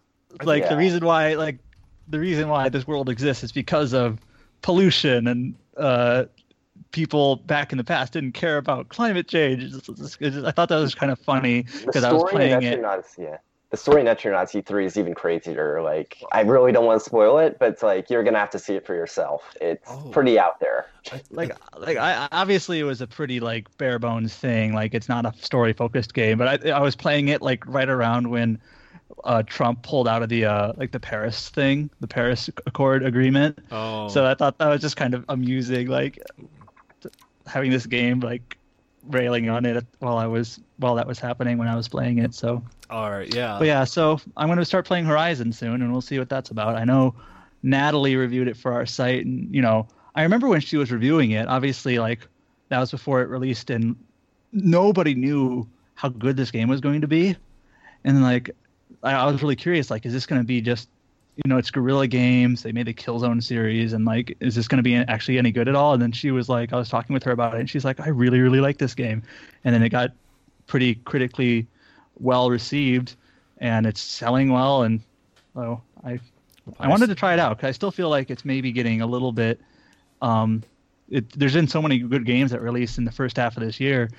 like 0.44 0.62
Yeah. 0.62 0.68
the 0.70 0.76
reason 0.76 1.04
why 1.04 1.34
like 1.34 1.58
the 2.08 2.18
reason 2.20 2.48
why 2.48 2.68
this 2.68 2.86
world 2.86 3.08
exists 3.08 3.42
is 3.44 3.52
because 3.52 3.92
of 3.94 4.18
pollution 4.62 5.26
and 5.26 5.54
uh 5.76 6.24
people 6.92 7.36
back 7.36 7.72
in 7.72 7.78
the 7.78 7.84
past 7.84 8.12
didn't 8.12 8.32
care 8.32 8.56
about 8.58 8.88
climate 8.88 9.28
change 9.28 9.62
It's 9.62 9.86
just- 9.86 10.18
it's 10.20 10.36
i 10.44 10.50
thought 10.50 10.68
that 10.68 10.76
was 10.78 10.94
kind 10.94 11.10
of 11.12 11.18
funny 11.18 11.66
because 11.84 12.04
i 12.04 12.12
was 12.12 12.24
playing 12.30 12.62
it 12.62 12.80
Etrian 12.80 12.86
Odyssey, 12.88 13.22
yeah. 13.22 13.38
The 13.70 13.76
story 13.76 14.00
in 14.00 14.06
Etrian 14.06 14.36
Odyssey 14.36 14.60
3 14.60 14.86
is 14.86 14.96
even 14.96 15.12
crazier. 15.12 15.82
Like, 15.82 16.22
I 16.30 16.42
really 16.42 16.70
don't 16.70 16.84
want 16.86 17.00
to 17.00 17.04
spoil 17.04 17.38
it, 17.38 17.58
but 17.58 17.70
it's 17.70 17.82
like 17.82 18.08
you're 18.08 18.22
gonna 18.22 18.38
have 18.38 18.50
to 18.50 18.60
see 18.60 18.74
it 18.74 18.86
for 18.86 18.94
yourself. 18.94 19.42
It's 19.60 19.82
Oh. 19.90 20.08
pretty 20.12 20.38
out 20.38 20.60
there. 20.60 20.86
like 21.30 21.56
like 21.78 21.96
i 21.96 22.28
obviously 22.32 22.78
it 22.80 22.84
was 22.84 23.00
a 23.00 23.06
pretty 23.06 23.38
like 23.40 23.66
bare 23.78 23.98
bones 23.98 24.34
thing 24.34 24.72
like 24.72 24.92
it's 24.94 25.08
not 25.08 25.24
a 25.26 25.32
story 25.40 25.72
focused 25.72 26.14
game 26.14 26.36
but 26.36 26.64
i 26.64 26.70
i 26.70 26.80
was 26.80 26.96
playing 26.96 27.28
it 27.28 27.40
like 27.42 27.64
right 27.66 27.88
around 27.88 28.28
when 28.28 28.60
uh 29.22 29.40
trump 29.46 29.82
pulled 29.84 30.08
out 30.08 30.20
of 30.22 30.28
the 30.28 30.44
uh 30.44 30.72
like 30.76 30.90
the 30.90 30.98
paris 30.98 31.48
thing 31.50 31.88
the 32.00 32.08
paris 32.08 32.50
accord 32.66 33.04
agreement 33.04 33.56
Oh. 33.70 34.08
So 34.08 34.24
I 34.26 34.34
thought 34.34 34.58
that 34.58 34.66
was 34.68 34.80
just 34.80 34.96
kind 34.96 35.14
of 35.14 35.24
amusing, 35.28 35.86
like 35.86 36.18
having 37.46 37.70
this 37.70 37.86
game 37.86 38.18
like 38.20 38.58
railing 39.08 39.48
on 39.48 39.64
it 39.64 39.84
while 39.98 40.18
I 40.18 40.26
was 40.26 40.60
while 40.78 40.94
that 40.96 41.06
was 41.06 41.18
happening 41.18 41.58
when 41.58 41.68
I 41.68 41.74
was 41.74 41.88
playing 41.88 42.18
it. 42.18 42.34
So, 42.34 42.62
all 42.90 43.10
right. 43.10 43.32
Yeah. 43.32 43.56
but 43.58 43.66
yeah, 43.66 43.84
so 43.84 44.20
I'm 44.36 44.48
going 44.48 44.58
to 44.58 44.64
start 44.64 44.86
playing 44.86 45.04
Horizon 45.04 45.52
soon, 45.52 45.82
and 45.82 45.92
we'll 45.92 46.00
see 46.00 46.18
what 46.18 46.28
that's 46.28 46.50
about. 46.50 46.76
I 46.76 46.84
know 46.84 47.14
Natalie 47.62 48.16
reviewed 48.16 48.48
it 48.48 48.56
for 48.56 48.72
our 48.72 48.86
site, 48.86 49.24
and 49.24 49.54
you 49.54 49.62
know, 49.62 49.88
I 50.14 50.22
remember 50.22 50.48
when 50.48 50.60
she 50.60 50.76
was 50.76 50.90
reviewing 50.90 51.32
it. 51.32 51.48
Obviously, 51.48 51.98
like 51.98 52.26
that 52.68 52.78
was 52.80 52.90
before 52.90 53.22
it 53.22 53.28
released, 53.28 53.70
and 53.70 53.96
nobody 54.52 55.14
knew 55.14 55.68
how 55.94 56.08
good 56.08 56.36
this 56.36 56.50
game 56.50 56.68
was 56.68 56.80
going 56.80 57.00
to 57.00 57.08
be. 57.08 57.36
And 58.04 58.22
like, 58.22 58.50
I, 59.02 59.12
I 59.12 59.30
was 59.30 59.42
really 59.42 59.56
curious, 59.56 59.90
like, 59.90 60.06
is 60.06 60.12
this 60.12 60.26
going 60.26 60.40
to 60.40 60.46
be 60.46 60.60
just 60.60 60.88
you 61.36 61.48
know, 61.48 61.58
it's 61.58 61.70
Guerrilla 61.70 62.06
Games. 62.06 62.62
They 62.62 62.72
made 62.72 62.86
the 62.86 62.94
Killzone 62.94 63.42
series, 63.42 63.92
and 63.92 64.04
like, 64.06 64.36
is 64.40 64.54
this 64.54 64.66
going 64.68 64.78
to 64.78 64.82
be 64.82 64.94
actually 64.96 65.36
any 65.38 65.52
good 65.52 65.68
at 65.68 65.74
all? 65.74 65.92
And 65.92 66.00
then 66.00 66.12
she 66.12 66.30
was 66.30 66.48
like, 66.48 66.72
I 66.72 66.76
was 66.76 66.88
talking 66.88 67.12
with 67.12 67.22
her 67.24 67.30
about 67.32 67.54
it, 67.54 67.60
and 67.60 67.68
she's 67.68 67.84
like, 67.84 68.00
I 68.00 68.08
really, 68.08 68.40
really 68.40 68.60
like 68.60 68.78
this 68.78 68.94
game. 68.94 69.22
And 69.64 69.74
then 69.74 69.82
it 69.82 69.90
got 69.90 70.12
pretty 70.66 70.94
critically 70.94 71.66
well 72.18 72.48
received, 72.48 73.16
and 73.58 73.86
it's 73.86 74.00
selling 74.00 74.50
well. 74.50 74.84
And 74.84 75.00
so 75.54 75.82
I, 76.04 76.18
I 76.80 76.88
wanted 76.88 77.08
to 77.08 77.14
try 77.14 77.34
it 77.34 77.38
out 77.38 77.58
because 77.58 77.68
I 77.68 77.72
still 77.72 77.90
feel 77.90 78.08
like 78.08 78.30
it's 78.30 78.44
maybe 78.46 78.72
getting 78.72 79.02
a 79.02 79.06
little 79.06 79.32
bit. 79.32 79.60
Um, 80.22 80.62
it, 81.10 81.28
there's 81.38 81.54
been 81.54 81.68
so 81.68 81.82
many 81.82 81.98
good 81.98 82.24
games 82.24 82.50
that 82.50 82.62
released 82.62 82.96
in 82.96 83.04
the 83.04 83.12
first 83.12 83.36
half 83.36 83.58
of 83.58 83.62
this 83.62 83.78
year, 83.78 84.10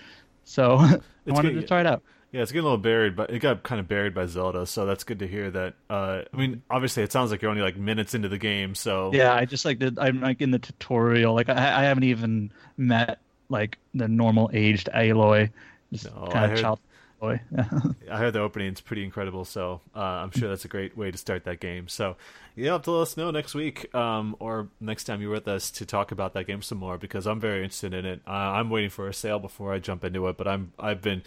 so 0.44 0.76
I 0.78 1.00
wanted 1.26 1.50
getting- 1.50 1.62
to 1.62 1.68
try 1.68 1.80
it 1.82 1.88
out. 1.88 2.04
Yeah, 2.32 2.42
it's 2.42 2.52
getting 2.52 2.64
a 2.64 2.66
little 2.66 2.78
buried, 2.78 3.16
but 3.16 3.30
it 3.30 3.40
got 3.40 3.64
kind 3.64 3.80
of 3.80 3.88
buried 3.88 4.14
by 4.14 4.26
Zelda, 4.26 4.66
so 4.66 4.86
that's 4.86 5.06
good 5.06 5.20
to 5.20 5.28
hear 5.28 5.50
that. 5.50 5.76
Uh, 5.90 6.24
I 6.34 6.38
mean, 6.38 6.62
obviously, 6.70 7.04
it 7.04 7.12
sounds 7.12 7.32
like 7.32 7.42
you're 7.42 7.50
only 7.52 7.64
like 7.64 7.78
minutes 7.78 8.14
into 8.14 8.28
the 8.28 8.38
game, 8.38 8.76
so 8.76 9.12
Yeah, 9.14 9.34
I 9.34 9.46
just 9.46 9.64
like 9.64 9.80
did. 9.80 9.98
I'm 9.98 10.20
like 10.20 10.42
in 10.42 10.52
the 10.52 10.60
tutorial. 10.60 11.34
Like 11.34 11.48
I, 11.50 11.54
I 11.54 11.84
haven't 11.84 12.04
even 12.04 12.52
met 12.76 13.20
like 13.50 13.78
the 13.94 14.08
normal 14.10 14.50
aged 14.54 14.90
Aloy. 14.94 15.52
Just 15.94 16.14
No, 16.14 16.26
I 16.28 16.32
kind 16.32 16.50
heard- 16.50 16.58
of 16.60 16.62
child. 16.62 16.80
boy. 17.22 17.40
I 18.12 18.18
heard 18.18 18.34
the 18.34 18.42
opening 18.42 18.74
is 18.74 18.82
pretty 18.82 19.06
incredible, 19.06 19.46
so 19.46 19.80
uh, 19.96 20.00
I'm 20.00 20.32
sure 20.32 20.50
that's 20.50 20.66
a 20.66 20.70
great 20.70 20.98
way 20.98 21.10
to 21.12 21.18
start 21.18 21.46
that 21.46 21.62
game. 21.62 21.88
So 21.88 22.18
you 22.58 22.68
have 22.70 22.82
to 22.84 22.92
let 22.92 23.04
us 23.04 23.16
know 23.16 23.32
next 23.32 23.56
week 23.56 23.94
um, 23.96 24.36
or 24.40 24.68
next 24.82 25.06
time 25.06 25.22
you're 25.22 25.32
with 25.32 25.48
us 25.48 25.72
to 25.72 25.86
talk 25.86 26.12
about 26.12 26.34
that 26.34 26.46
game 26.46 26.62
some 26.62 26.78
more 26.80 26.98
because 26.98 27.26
I'm 27.26 27.40
very 27.40 27.64
interested 27.64 27.94
in 27.94 28.06
it. 28.06 28.22
Uh, 28.28 28.32
I'm 28.32 28.70
waiting 28.70 28.90
for 28.90 29.08
a 29.08 29.14
sale 29.14 29.40
before 29.40 29.74
I 29.74 29.80
jump 29.80 30.04
into 30.04 30.28
it, 30.28 30.36
but 30.38 30.48
I'm 30.48 30.74
I've 30.78 31.02
been 31.02 31.24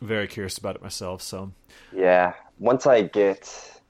very 0.00 0.26
curious 0.26 0.58
about 0.58 0.76
it 0.76 0.82
myself. 0.82 1.22
So 1.22 1.52
yeah, 1.94 2.34
once 2.58 2.86
I 2.86 3.02
get 3.02 3.80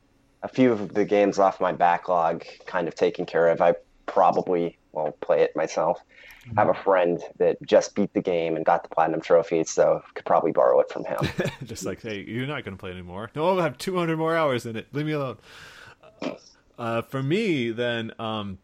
a 0.42 0.48
few 0.48 0.72
of 0.72 0.94
the 0.94 1.04
games 1.04 1.38
off 1.38 1.60
my 1.60 1.72
backlog 1.72 2.44
kind 2.66 2.88
of 2.88 2.94
taken 2.94 3.26
care 3.26 3.48
of, 3.48 3.60
I 3.60 3.74
probably 4.06 4.78
will 4.92 5.12
play 5.20 5.42
it 5.42 5.54
myself. 5.54 6.00
Mm-hmm. 6.46 6.58
I 6.58 6.62
have 6.62 6.74
a 6.74 6.82
friend 6.82 7.22
that 7.38 7.58
just 7.62 7.94
beat 7.94 8.12
the 8.14 8.22
game 8.22 8.56
and 8.56 8.64
got 8.64 8.82
the 8.82 8.88
platinum 8.88 9.20
trophy, 9.20 9.62
so 9.64 10.02
could 10.14 10.24
probably 10.24 10.52
borrow 10.52 10.80
it 10.80 10.90
from 10.90 11.04
him. 11.04 11.18
just 11.64 11.84
like, 11.84 12.00
hey, 12.00 12.24
you're 12.26 12.46
not 12.46 12.64
going 12.64 12.76
to 12.76 12.80
play 12.80 12.90
anymore. 12.90 13.30
No, 13.34 13.58
I 13.58 13.62
have 13.62 13.76
200 13.76 14.16
more 14.16 14.34
hours 14.34 14.64
in 14.66 14.76
it. 14.76 14.86
Leave 14.92 15.06
me 15.06 15.12
alone. 15.12 15.36
Uh, 16.78 17.02
for 17.02 17.22
me, 17.22 17.70
then, 17.70 18.12
um, 18.18 18.58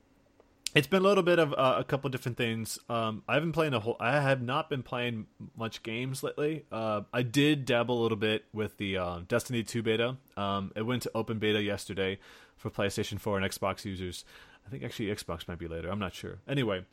it's 0.76 0.86
been 0.86 1.00
a 1.02 1.08
little 1.08 1.22
bit 1.22 1.38
of 1.38 1.54
uh, 1.54 1.76
a 1.78 1.84
couple 1.84 2.10
different 2.10 2.36
things. 2.36 2.78
Um, 2.90 3.22
I 3.26 3.34
haven't 3.34 3.52
playing 3.52 3.72
a 3.72 3.80
whole. 3.80 3.96
I 3.98 4.20
have 4.20 4.42
not 4.42 4.68
been 4.68 4.82
playing 4.82 5.26
much 5.56 5.82
games 5.82 6.22
lately. 6.22 6.66
Uh, 6.70 7.02
I 7.12 7.22
did 7.22 7.64
dabble 7.64 7.98
a 7.98 8.02
little 8.02 8.18
bit 8.18 8.44
with 8.52 8.76
the 8.76 8.98
uh, 8.98 9.20
Destiny 9.26 9.62
2 9.62 9.82
beta. 9.82 10.16
Um, 10.36 10.72
it 10.76 10.82
went 10.82 11.02
to 11.02 11.10
open 11.14 11.38
beta 11.38 11.62
yesterday 11.62 12.18
for 12.56 12.70
PlayStation 12.70 13.18
4 13.18 13.38
and 13.38 13.50
Xbox 13.50 13.86
users. 13.86 14.26
I 14.66 14.70
think 14.70 14.84
actually 14.84 15.06
Xbox 15.06 15.48
might 15.48 15.58
be 15.58 15.66
later. 15.66 15.88
I'm 15.88 15.98
not 15.98 16.12
sure. 16.12 16.38
Anyway, 16.46 16.84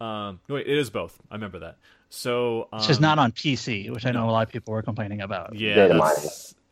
um, 0.00 0.38
wait, 0.48 0.68
it 0.68 0.78
is 0.78 0.90
both. 0.90 1.18
I 1.28 1.34
remember 1.34 1.58
that. 1.60 1.78
So 2.10 2.68
um, 2.72 2.78
it's 2.78 2.86
just 2.86 3.00
not 3.00 3.18
on 3.18 3.32
PC, 3.32 3.90
which 3.90 4.06
I 4.06 4.12
know 4.12 4.26
no. 4.26 4.30
a 4.30 4.32
lot 4.32 4.46
of 4.46 4.52
people 4.52 4.72
were 4.72 4.82
complaining 4.82 5.20
about. 5.20 5.56
Yeah, 5.56 5.98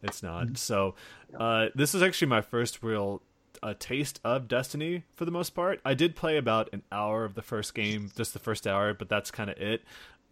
it's 0.02 0.22
not. 0.22 0.56
So 0.56 0.94
uh, 1.36 1.66
this 1.74 1.96
is 1.96 2.02
actually 2.02 2.28
my 2.28 2.42
first 2.42 2.82
real 2.82 3.22
a 3.62 3.74
taste 3.74 4.20
of 4.24 4.48
Destiny 4.48 5.04
for 5.14 5.24
the 5.24 5.30
most 5.30 5.50
part. 5.50 5.80
I 5.84 5.94
did 5.94 6.16
play 6.16 6.36
about 6.36 6.68
an 6.72 6.82
hour 6.90 7.24
of 7.24 7.34
the 7.34 7.42
first 7.42 7.74
game, 7.74 8.11
just 8.16 8.32
the 8.32 8.38
first 8.38 8.66
hour, 8.66 8.94
but 8.94 9.08
that's 9.08 9.30
kind 9.30 9.50
of 9.50 9.58
it. 9.58 9.82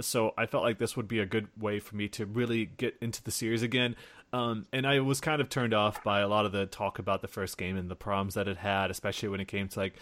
So 0.01 0.33
I 0.39 0.47
felt 0.47 0.62
like 0.62 0.79
this 0.79 0.97
would 0.97 1.09
be 1.09 1.18
a 1.18 1.26
good 1.26 1.49
way 1.59 1.81
for 1.81 1.97
me 1.97 2.09
to 2.09 2.24
really 2.24 2.66
get 2.66 2.97
into 3.01 3.22
the 3.22 3.31
series 3.31 3.62
again. 3.62 3.97
Um, 4.33 4.66
and 4.72 4.87
I 4.87 5.01
was 5.01 5.20
kind 5.20 5.41
of 5.41 5.49
turned 5.49 5.72
off 5.72 6.03
by 6.05 6.20
a 6.20 6.29
lot 6.29 6.45
of 6.45 6.53
the 6.53 6.66
talk 6.66 6.99
about 6.99 7.22
the 7.22 7.29
first 7.29 7.57
game 7.57 7.76
and 7.76 7.91
the 7.91 7.97
problems 7.97 8.35
that 8.35 8.49
it 8.49 8.59
had, 8.59 8.91
especially 8.91 9.31
when 9.31 9.41
it 9.41 9.49
came 9.49 9.68
to 9.68 9.79
like 9.79 9.95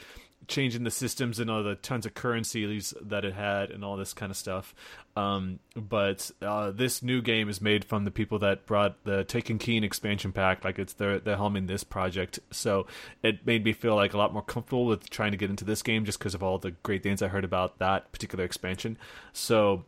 changing 0.48 0.84
the 0.84 0.90
systems 0.90 1.40
and 1.40 1.50
all 1.50 1.62
the 1.62 1.74
tons 1.74 2.06
of 2.06 2.14
currencies 2.14 2.94
that 3.00 3.24
it 3.24 3.34
had 3.34 3.70
and 3.70 3.84
all 3.84 3.96
this 3.96 4.12
kind 4.12 4.30
of 4.30 4.36
stuff. 4.36 4.74
Um, 5.16 5.58
but 5.74 6.30
uh, 6.42 6.70
this 6.70 7.02
new 7.02 7.22
game 7.22 7.48
is 7.48 7.60
made 7.60 7.84
from 7.84 8.04
the 8.04 8.10
people 8.10 8.38
that 8.40 8.66
brought 8.66 9.02
the 9.04 9.24
Taken 9.24 9.58
King 9.58 9.82
expansion 9.82 10.32
pack. 10.32 10.64
Like 10.64 10.78
it's 10.78 10.92
they're 10.92 11.18
they're 11.18 11.36
helming 11.36 11.66
this 11.66 11.84
project, 11.84 12.38
so 12.50 12.86
it 13.22 13.46
made 13.46 13.64
me 13.64 13.72
feel 13.72 13.96
like 13.96 14.12
a 14.12 14.18
lot 14.18 14.32
more 14.32 14.42
comfortable 14.42 14.86
with 14.86 15.08
trying 15.10 15.32
to 15.32 15.38
get 15.38 15.50
into 15.50 15.64
this 15.64 15.82
game 15.82 16.04
just 16.04 16.18
because 16.18 16.34
of 16.34 16.42
all 16.42 16.58
the 16.58 16.72
great 16.82 17.02
things 17.02 17.22
I 17.22 17.28
heard 17.28 17.44
about 17.44 17.78
that 17.78 18.12
particular 18.12 18.44
expansion. 18.44 18.98
So 19.32 19.84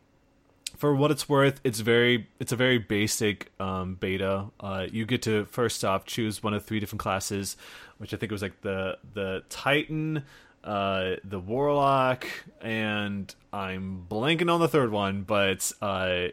for 0.77 0.95
what 0.95 1.11
it's 1.11 1.27
worth, 1.27 1.59
it's 1.63 1.79
very 1.79 2.27
it's 2.39 2.51
a 2.51 2.55
very 2.55 2.77
basic 2.77 3.51
um, 3.59 3.95
beta. 3.95 4.45
Uh, 4.59 4.87
you 4.91 5.05
get 5.05 5.21
to 5.23 5.45
first 5.45 5.83
off 5.83 6.05
choose 6.05 6.43
one 6.43 6.53
of 6.53 6.65
three 6.65 6.79
different 6.79 7.01
classes, 7.01 7.57
which 7.97 8.13
I 8.13 8.17
think 8.17 8.31
was 8.31 8.41
like 8.41 8.61
the 8.61 8.97
the 9.13 9.43
Titan, 9.49 10.23
uh, 10.63 11.15
the 11.23 11.39
Warlock, 11.39 12.27
and 12.61 13.33
I'm 13.51 14.05
blanking 14.09 14.51
on 14.51 14.59
the 14.59 14.67
third 14.67 14.91
one, 14.91 15.23
but 15.23 15.71
uh, 15.81 16.27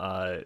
uh, 0.00 0.38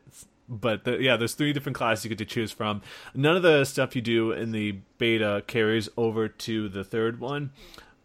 but 0.48 0.84
the, 0.84 1.00
yeah, 1.00 1.16
there's 1.16 1.34
three 1.34 1.52
different 1.52 1.76
classes 1.76 2.04
you 2.04 2.08
get 2.08 2.18
to 2.18 2.24
choose 2.24 2.52
from. 2.52 2.82
None 3.14 3.36
of 3.36 3.42
the 3.42 3.64
stuff 3.64 3.96
you 3.96 4.02
do 4.02 4.32
in 4.32 4.52
the 4.52 4.78
beta 4.98 5.42
carries 5.46 5.88
over 5.96 6.28
to 6.28 6.68
the 6.68 6.84
third 6.84 7.20
one. 7.20 7.52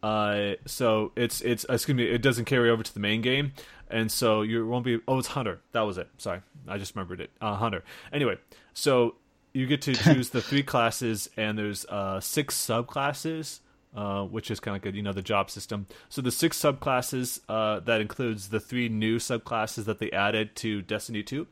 Uh, 0.04 0.54
so 0.66 1.12
it's 1.16 1.42
it's 1.42 1.66
excuse 1.68 1.98
me, 1.98 2.06
it 2.06 2.22
doesn't 2.22 2.46
carry 2.46 2.70
over 2.70 2.84
to 2.84 2.94
the 2.94 3.00
main 3.00 3.22
game, 3.22 3.52
and 3.90 4.12
so 4.12 4.42
you 4.42 4.68
won't 4.68 4.86
be. 4.86 5.00
Oh, 5.08 5.20
it's 5.20 5.30
Hunter. 5.30 5.60
That 5.72 5.82
was 5.82 5.98
it. 5.98 6.10
Sorry, 6.18 6.42
I 6.68 6.78
just 6.78 6.96
remembered 6.96 7.22
it. 7.22 7.32
Uh, 7.42 7.56
Hunter. 7.56 7.84
Anyway, 8.12 8.38
so 8.74 9.16
you 9.54 9.66
get 9.66 9.82
to 9.84 9.94
choose 9.94 10.30
the 10.30 10.42
three 10.42 10.64
classes, 10.64 11.30
and 11.38 11.58
there's 11.58 11.86
uh, 11.86 12.20
six 12.20 12.56
subclasses 12.56 13.60
uh, 13.98 14.24
which 14.24 14.52
is 14.52 14.60
kind 14.60 14.76
of 14.78 14.84
good, 14.84 14.96
you 14.96 15.02
know, 15.02 15.12
the 15.12 15.22
job 15.22 15.50
system. 15.50 15.88
So 16.08 16.22
the 16.22 16.32
six 16.32 16.60
subclasses 16.60 17.40
uh, 17.50 17.80
that 17.82 18.00
includes 18.00 18.50
the 18.50 18.60
three 18.60 18.90
new 18.90 19.18
subclasses 19.18 19.86
that 19.86 20.00
they 20.00 20.12
added 20.12 20.56
to 20.58 20.84
Destiny 20.84 21.24
2, 21.24 21.48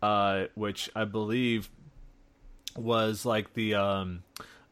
uh, 0.00 0.44
which 0.54 0.90
I 0.96 1.04
believe 1.04 1.68
was 2.76 3.26
like 3.26 3.52
the 3.52 3.74
um, 3.74 4.22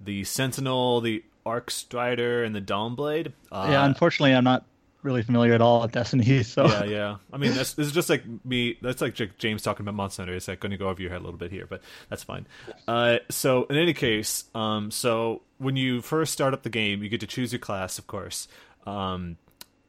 the 0.01 0.25
Sentinel, 0.25 1.03
the 1.03 1.23
Arc 1.45 1.71
Strider, 1.71 2.43
and 2.43 2.55
the 2.55 2.61
Dawnblade. 2.63 3.33
Uh, 3.53 3.69
yeah, 3.71 3.85
unfortunately, 3.85 4.35
I'm 4.35 4.45
not 4.45 4.65
really 5.03 5.23
familiar 5.23 5.55
at 5.55 5.61
all 5.61 5.83
with 5.83 5.93
Destiny. 5.93 6.43
So 6.51 6.67
yeah, 6.67 6.85
yeah. 6.85 7.17
I 7.33 7.37
mean, 7.37 7.55
this 7.55 7.79
is 7.79 7.93
just 7.93 8.09
like 8.11 8.25
me. 8.45 8.77
That's 8.83 9.01
like 9.01 9.19
James 9.39 9.63
talking 9.63 9.85
about 9.85 9.95
Monster 9.95 10.23
Hunter. 10.23 10.35
It's 10.35 10.49
like 10.49 10.61
going 10.61 10.71
to 10.71 10.77
go 10.77 10.89
over 10.89 11.01
your 11.01 11.11
head 11.11 11.21
a 11.21 11.25
little 11.25 11.39
bit 11.39 11.51
here, 11.51 11.67
but 11.67 11.81
that's 12.09 12.25
fine. 12.25 12.47
Uh, 12.89 13.19
so 13.29 13.65
in 13.65 13.77
any 13.77 13.95
case, 13.95 14.45
um, 14.55 14.91
so 14.91 15.43
when 15.59 15.77
you 15.77 16.01
first 16.01 16.33
start 16.33 16.55
up 16.55 16.63
the 16.63 16.71
game, 16.71 17.03
you 17.03 17.09
get 17.09 17.21
to 17.21 17.27
choose 17.27 17.53
your 17.53 17.59
class, 17.59 17.99
of 17.99 18.07
course. 18.07 18.49
Um, 18.87 19.37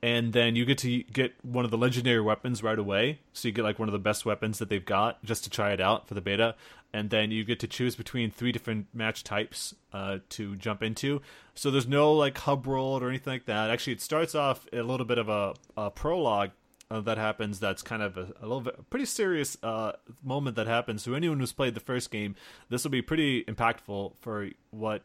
and 0.04 0.34
then 0.34 0.56
you 0.56 0.66
get 0.66 0.80
to 0.80 1.04
get 1.04 1.34
one 1.44 1.64
of 1.64 1.72
the 1.72 1.78
legendary 1.78 2.22
weapons 2.22 2.64
right 2.64 2.80
away. 2.80 3.20
So 3.34 3.48
you 3.48 3.54
get 3.54 3.64
like 3.64 3.80
one 3.80 3.88
of 3.88 3.94
the 3.94 4.00
best 4.00 4.26
weapons 4.26 4.60
that 4.60 4.70
they've 4.70 4.84
got 4.84 5.24
just 5.24 5.44
to 5.44 5.50
try 5.50 5.72
it 5.72 5.82
out 5.82 6.08
for 6.08 6.16
the 6.16 6.22
beta 6.22 6.56
and 6.94 7.10
then 7.10 7.32
you 7.32 7.44
get 7.44 7.60
to 7.60 7.68
choose 7.68 7.96
between 7.96 8.32
three 8.32 8.52
different 8.52 8.88
match 8.94 9.24
types 9.24 9.74
uh, 9.94 10.20
to 10.30 10.56
jump 10.56 10.84
into. 10.84 11.22
So 11.56 11.72
there's 11.72 11.88
no 11.88 12.12
like 12.14 12.38
hub 12.38 12.68
world 12.68 13.02
or 13.04 13.10
anything 13.10 13.34
like 13.34 13.46
that. 13.46 13.70
Actually, 13.70 13.94
it 13.94 14.02
starts 14.02 14.36
off 14.36 14.66
a 14.74 14.82
little 14.82 15.06
bit 15.06 15.18
of 15.18 15.30
a, 15.30 15.54
a 15.78 15.90
prologue 15.90 16.52
uh, 16.90 17.00
that 17.02 17.18
happens. 17.18 17.60
That's 17.60 17.82
kind 17.82 18.02
of 18.02 18.18
a, 18.18 18.34
a 18.42 18.44
little 18.44 18.62
bit 18.62 18.76
a 18.78 18.84
pretty 18.84 19.06
serious 19.06 19.58
uh, 19.64 19.94
moment 20.24 20.58
that 20.58 20.68
happens. 20.68 21.04
So 21.04 21.14
anyone 21.14 21.40
who's 21.40 21.54
played 21.54 21.74
the 21.74 21.80
first 21.80 22.12
game, 22.12 22.36
this 22.70 22.84
will 22.84 22.92
be 22.92 23.02
pretty 23.02 23.44
impactful 23.46 24.14
for 24.20 24.50
what 24.72 25.04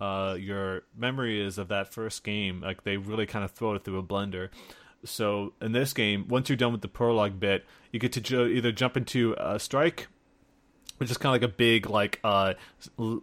uh, 0.00 0.36
your 0.38 0.82
memory 0.96 1.44
is 1.44 1.58
of 1.58 1.68
that 1.68 1.92
first 1.92 2.22
game. 2.22 2.60
Like 2.60 2.84
they 2.84 2.96
really 2.96 3.26
kind 3.26 3.44
of 3.44 3.50
throw 3.50 3.74
it 3.74 3.84
through 3.84 3.98
a 3.98 4.02
blender. 4.02 4.50
So 5.04 5.52
in 5.60 5.72
this 5.72 5.92
game, 5.92 6.28
once 6.28 6.48
you're 6.48 6.56
done 6.56 6.72
with 6.72 6.80
the 6.80 6.88
prologue 6.88 7.38
bit, 7.38 7.66
you 7.92 7.98
get 7.98 8.12
to 8.12 8.46
either 8.46 8.72
jump 8.72 8.96
into 8.96 9.34
a 9.38 9.58
strike 9.58 10.08
which 10.98 11.10
is 11.10 11.16
kind 11.16 11.34
of 11.34 11.42
like 11.42 11.50
a 11.50 11.52
big 11.52 11.90
like 11.90 12.20
uh, 12.22 12.54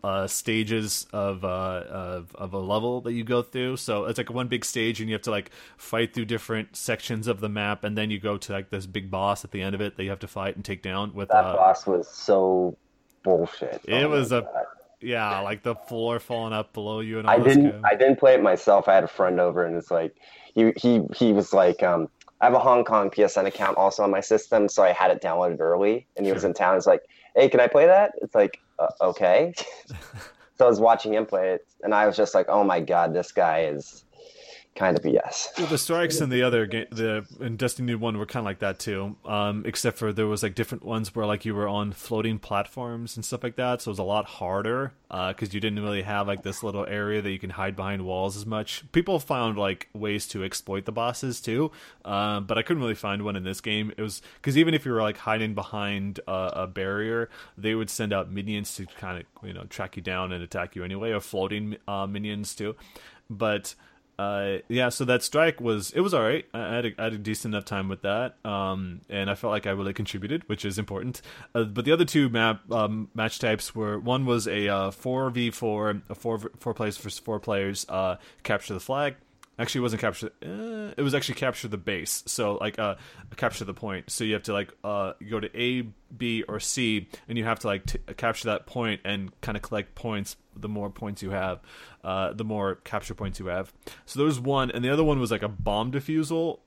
uh, 0.03 0.27
stages 0.27 1.07
of, 1.13 1.45
uh, 1.45 1.83
of 1.87 2.35
of 2.35 2.53
a 2.53 2.59
level 2.59 3.01
that 3.01 3.13
you 3.13 3.23
go 3.23 3.41
through. 3.41 3.77
So 3.77 4.05
it's 4.05 4.17
like 4.17 4.29
one 4.29 4.47
big 4.47 4.65
stage, 4.65 4.99
and 4.99 5.09
you 5.09 5.15
have 5.15 5.21
to 5.23 5.31
like 5.31 5.51
fight 5.77 6.13
through 6.13 6.25
different 6.25 6.75
sections 6.75 7.27
of 7.27 7.39
the 7.39 7.49
map, 7.49 7.83
and 7.83 7.97
then 7.97 8.11
you 8.11 8.19
go 8.19 8.37
to 8.37 8.51
like 8.51 8.69
this 8.69 8.85
big 8.85 9.09
boss 9.09 9.45
at 9.45 9.51
the 9.51 9.61
end 9.61 9.75
of 9.75 9.81
it 9.81 9.97
that 9.97 10.03
you 10.03 10.09
have 10.09 10.19
to 10.19 10.27
fight 10.27 10.55
and 10.55 10.65
take 10.65 10.81
down. 10.81 11.13
With 11.13 11.29
that 11.29 11.45
uh, 11.45 11.55
boss 11.55 11.87
was 11.87 12.07
so 12.07 12.77
bullshit. 13.23 13.81
It 13.85 14.03
oh 14.03 14.09
was 14.09 14.31
a 14.31 14.41
God. 14.41 14.65
yeah, 14.99 15.39
like 15.39 15.63
the 15.63 15.75
floor 15.75 16.19
falling 16.19 16.53
up 16.53 16.73
below 16.73 16.99
you, 16.99 17.19
and 17.19 17.29
I 17.29 17.39
didn't 17.39 17.83
I 17.85 17.95
didn't 17.95 18.17
play 18.17 18.33
it 18.33 18.43
myself. 18.43 18.87
I 18.87 18.95
had 18.95 19.03
a 19.03 19.09
friend 19.09 19.39
over, 19.39 19.65
and 19.65 19.75
it's 19.77 19.91
like 19.91 20.15
he 20.53 20.73
he 20.75 21.01
he 21.15 21.31
was 21.31 21.53
like 21.53 21.81
um 21.83 22.09
I 22.41 22.45
have 22.45 22.53
a 22.53 22.59
Hong 22.59 22.83
Kong 22.83 23.09
PSN 23.09 23.45
account 23.45 23.77
also 23.77 24.03
on 24.03 24.11
my 24.11 24.21
system, 24.21 24.67
so 24.67 24.83
I 24.83 24.91
had 24.91 25.11
it 25.11 25.21
downloaded 25.21 25.59
early, 25.59 26.07
and 26.17 26.25
he 26.25 26.31
sure. 26.31 26.35
was 26.35 26.43
in 26.43 26.53
town. 26.53 26.75
He's 26.75 26.87
like 26.87 27.03
hey, 27.35 27.49
can 27.49 27.59
I 27.59 27.67
play 27.67 27.85
that? 27.85 28.13
It's 28.21 28.35
like, 28.35 28.59
uh, 28.79 28.87
okay. 29.01 29.53
so 30.57 30.65
I 30.65 30.69
was 30.69 30.79
watching 30.79 31.13
him 31.13 31.25
play 31.25 31.51
it, 31.53 31.65
and 31.83 31.93
I 31.93 32.07
was 32.07 32.17
just 32.17 32.33
like, 32.35 32.47
oh 32.49 32.63
my 32.63 32.79
god, 32.79 33.13
this 33.13 33.31
guy 33.31 33.65
is 33.65 34.05
kind 34.75 34.97
of 34.97 35.03
BS. 35.03 35.57
Well, 35.57 35.67
the 35.67 35.77
strikes 35.77 36.21
and 36.21 36.31
the 36.31 36.43
other 36.43 36.65
game, 36.65 36.85
the 36.91 37.25
in 37.39 37.57
Destiny 37.57 37.93
One 37.95 38.17
were 38.17 38.25
kind 38.25 38.41
of 38.41 38.45
like 38.45 38.59
that 38.59 38.79
too. 38.79 39.15
Um, 39.25 39.63
except 39.65 39.97
for 39.97 40.13
there 40.13 40.27
was 40.27 40.43
like 40.43 40.55
different 40.55 40.85
ones 40.85 41.13
where 41.13 41.25
like 41.25 41.43
you 41.45 41.53
were 41.53 41.67
on 41.67 41.91
floating 41.91 42.39
platforms 42.39 43.15
and 43.15 43.25
stuff 43.25 43.43
like 43.43 43.57
that, 43.57 43.81
so 43.81 43.89
it 43.89 43.93
was 43.93 43.99
a 43.99 44.03
lot 44.03 44.25
harder 44.25 44.93
because 45.09 45.49
uh, 45.49 45.51
you 45.51 45.59
didn't 45.59 45.81
really 45.81 46.03
have 46.03 46.27
like 46.27 46.43
this 46.43 46.63
little 46.63 46.85
area 46.85 47.21
that 47.21 47.31
you 47.31 47.39
can 47.39 47.49
hide 47.49 47.75
behind 47.75 48.05
walls 48.05 48.37
as 48.37 48.45
much. 48.45 48.89
People 48.91 49.19
found 49.19 49.57
like 49.57 49.89
ways 49.93 50.25
to 50.27 50.43
exploit 50.43 50.85
the 50.85 50.91
bosses 50.91 51.41
too, 51.41 51.71
uh, 52.05 52.39
but 52.39 52.57
I 52.57 52.61
couldn't 52.61 52.81
really 52.81 52.95
find 52.95 53.23
one 53.23 53.35
in 53.35 53.43
this 53.43 53.59
game. 53.59 53.91
It 53.97 54.01
was 54.01 54.21
because 54.35 54.57
even 54.57 54.73
if 54.73 54.85
you 54.85 54.93
were 54.93 55.01
like 55.01 55.17
hiding 55.17 55.53
behind 55.53 56.21
a, 56.27 56.51
a 56.61 56.67
barrier, 56.67 57.29
they 57.57 57.75
would 57.75 57.89
send 57.89 58.13
out 58.13 58.31
minions 58.31 58.73
to 58.75 58.85
kind 58.85 59.19
of 59.19 59.47
you 59.47 59.53
know 59.53 59.65
track 59.65 59.97
you 59.97 60.01
down 60.01 60.31
and 60.31 60.41
attack 60.41 60.75
you 60.75 60.83
anyway, 60.85 61.11
or 61.11 61.19
floating 61.19 61.75
uh, 61.89 62.07
minions 62.07 62.55
too. 62.55 62.75
But 63.29 63.75
uh, 64.21 64.57
yeah, 64.67 64.89
so 64.89 65.05
that 65.05 65.23
strike 65.23 65.59
was 65.59 65.91
it 65.91 66.01
was 66.01 66.13
all 66.13 66.21
right. 66.21 66.45
I 66.53 66.75
had 66.75 66.85
a, 66.85 66.91
I 66.99 67.03
had 67.05 67.13
a 67.13 67.17
decent 67.17 67.53
enough 67.53 67.65
time 67.65 67.89
with 67.89 68.03
that, 68.03 68.35
um, 68.45 69.01
and 69.09 69.29
I 69.29 69.35
felt 69.35 69.51
like 69.51 69.65
I 69.65 69.71
really 69.71 69.93
contributed, 69.93 70.47
which 70.47 70.63
is 70.63 70.77
important. 70.77 71.21
Uh, 71.55 71.63
but 71.63 71.85
the 71.85 71.91
other 71.91 72.05
two 72.05 72.29
map 72.29 72.71
um, 72.71 73.09
match 73.15 73.39
types 73.39 73.73
were 73.73 73.97
one 73.99 74.25
was 74.25 74.47
a 74.47 74.67
uh, 74.67 74.91
four 74.91 75.29
v 75.31 75.49
four, 75.49 76.01
a 76.09 76.15
four 76.15 76.39
four 76.59 76.73
players 76.73 76.97
versus 76.97 77.19
four 77.19 77.39
players, 77.39 77.85
uh, 77.89 78.17
capture 78.43 78.73
the 78.73 78.79
flag, 78.79 79.15
Actually, 79.61 79.81
wasn't 79.81 80.01
capture. 80.01 80.31
Uh, 80.43 80.91
it 80.97 81.03
was 81.03 81.13
actually 81.13 81.35
capture 81.35 81.67
the 81.67 81.77
base. 81.77 82.23
So 82.25 82.55
like 82.55 82.79
uh, 82.79 82.95
capture 83.35 83.63
the 83.63 83.75
point. 83.75 84.09
So 84.09 84.23
you 84.23 84.33
have 84.33 84.43
to 84.43 84.53
like 84.53 84.73
uh, 84.83 85.13
go 85.29 85.39
to 85.39 85.59
A, 85.59 85.83
B, 86.15 86.43
or 86.47 86.59
C, 86.59 87.07
and 87.27 87.37
you 87.37 87.43
have 87.43 87.59
to 87.59 87.67
like 87.67 87.85
t- 87.85 87.99
capture 88.17 88.47
that 88.47 88.65
point 88.65 89.01
and 89.05 89.29
kind 89.41 89.55
of 89.55 89.61
collect 89.61 89.93
points. 89.93 90.35
The 90.55 90.69
more 90.69 90.89
points 90.89 91.21
you 91.21 91.31
have, 91.31 91.59
uh, 92.03 92.33
the 92.33 92.43
more 92.43 92.75
capture 92.75 93.13
points 93.13 93.39
you 93.39 93.47
have. 93.47 93.73
So 94.05 94.19
there 94.19 94.25
was 94.25 94.39
one, 94.39 94.71
and 94.71 94.83
the 94.83 94.89
other 94.89 95.03
one 95.03 95.19
was 95.19 95.31
like 95.31 95.43
a 95.43 95.47
bomb 95.47 95.91
defusal 95.91 96.59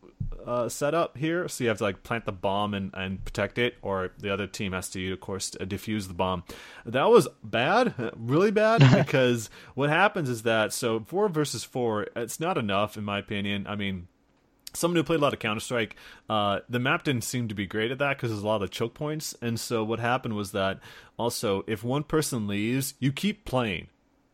uh, 0.46 0.68
setup 0.68 1.16
here. 1.16 1.48
So 1.48 1.64
you 1.64 1.68
have 1.68 1.78
to 1.78 1.84
like 1.84 2.02
plant 2.02 2.24
the 2.24 2.32
bomb 2.32 2.74
and, 2.74 2.90
and 2.94 3.24
protect 3.24 3.58
it, 3.58 3.76
or 3.82 4.10
the 4.18 4.32
other 4.32 4.46
team 4.46 4.72
has 4.72 4.88
to, 4.90 5.12
of 5.12 5.20
course, 5.20 5.50
defuse 5.50 6.08
the 6.08 6.14
bomb. 6.14 6.44
That 6.84 7.10
was 7.10 7.28
bad, 7.42 7.94
really 8.16 8.50
bad, 8.50 8.80
because 9.06 9.50
what 9.74 9.90
happens 9.90 10.28
is 10.28 10.42
that 10.42 10.72
so 10.72 11.04
four 11.06 11.28
versus 11.28 11.64
four, 11.64 12.08
it's 12.16 12.40
not 12.40 12.58
enough 12.58 12.96
in 12.96 13.04
my 13.04 13.18
opinion. 13.18 13.66
I 13.66 13.76
mean. 13.76 14.08
Someone 14.74 14.96
who 14.96 15.04
played 15.04 15.20
a 15.20 15.22
lot 15.22 15.32
of 15.32 15.38
Counter 15.38 15.60
Strike, 15.60 15.96
uh, 16.28 16.60
the 16.68 16.80
map 16.80 17.04
didn't 17.04 17.24
seem 17.24 17.48
to 17.48 17.54
be 17.54 17.66
great 17.66 17.90
at 17.90 17.98
that 17.98 18.16
because 18.16 18.30
there's 18.30 18.42
a 18.42 18.46
lot 18.46 18.62
of 18.62 18.70
choke 18.70 18.94
points. 18.94 19.34
And 19.40 19.58
so 19.58 19.84
what 19.84 20.00
happened 20.00 20.34
was 20.34 20.52
that 20.52 20.80
also, 21.16 21.64
if 21.66 21.84
one 21.84 22.02
person 22.02 22.46
leaves, 22.46 22.94
you 22.98 23.12
keep 23.12 23.44
playing. 23.44 23.88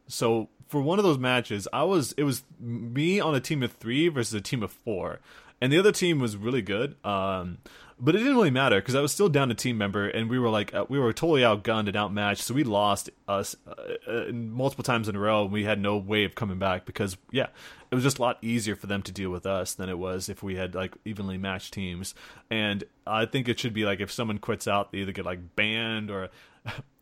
So 0.09 0.49
for 0.68 0.80
one 0.80 0.99
of 0.99 1.05
those 1.05 1.18
matches, 1.18 1.68
I 1.72 1.82
was 1.84 2.12
it 2.12 2.24
was 2.24 2.43
me 2.59 3.20
on 3.20 3.34
a 3.34 3.41
team 3.41 3.62
of 3.62 3.72
three 3.72 4.09
versus 4.09 4.34
a 4.34 4.41
team 4.41 4.62
of 4.62 4.72
four 4.72 5.20
and 5.61 5.72
the 5.72 5.78
other 5.78 5.93
team 5.93 6.18
was 6.18 6.36
really 6.36 6.62
good. 6.62 6.97
Um, 7.05 7.59
but 8.01 8.14
it 8.14 8.18
didn't 8.18 8.34
really 8.34 8.51
matter 8.51 8.80
because 8.80 8.94
I 8.94 9.01
was 9.01 9.12
still 9.12 9.28
down 9.28 9.51
a 9.51 9.55
team 9.55 9.76
member, 9.76 10.09
and 10.09 10.30
we 10.30 10.38
were 10.38 10.48
like 10.48 10.74
uh, 10.74 10.86
we 10.88 10.98
were 10.98 11.12
totally 11.12 11.42
outgunned 11.42 11.86
and 11.88 11.96
outmatched. 11.96 12.42
So 12.42 12.55
we 12.55 12.64
lost 12.64 13.11
us 13.28 13.55
uh, 13.66 14.11
uh, 14.11 14.32
multiple 14.32 14.82
times 14.82 15.09
in 15.09 15.16
a 15.16 15.18
row, 15.18 15.42
and 15.42 15.53
we 15.53 15.64
had 15.64 15.80
no 15.80 15.96
way 15.96 16.24
of 16.24 16.34
coming 16.34 16.59
back 16.59 16.86
because 16.86 17.16
yeah, 17.30 17.48
it 17.90 17.94
was 17.94 18.05
just 18.05 18.18
a 18.18 18.22
lot 18.22 18.38
easier 18.42 18.74
for 18.74 18.86
them 18.86 19.03
to 19.03 19.12
deal 19.12 19.30
with 19.30 19.46
us 19.46 19.74
than 19.74 19.88
it 19.88 19.98
was 19.98 20.28
if 20.28 20.42
we 20.42 20.57
had 20.57 20.74
like 20.74 20.94
evenly 21.05 21.36
matched 21.36 21.74
teams. 21.74 22.14
And 22.51 22.84
I 23.07 23.26
think 23.26 23.48
it 23.48 23.61
should 23.61 23.74
be 23.74 23.84
like 23.84 24.01
if 24.01 24.11
someone 24.11 24.38
quits 24.38 24.66
out, 24.66 24.92
they 24.92 24.98
either 24.98 25.12
get 25.12 25.26
like 25.26 25.55
banned 25.55 26.11
or 26.11 26.30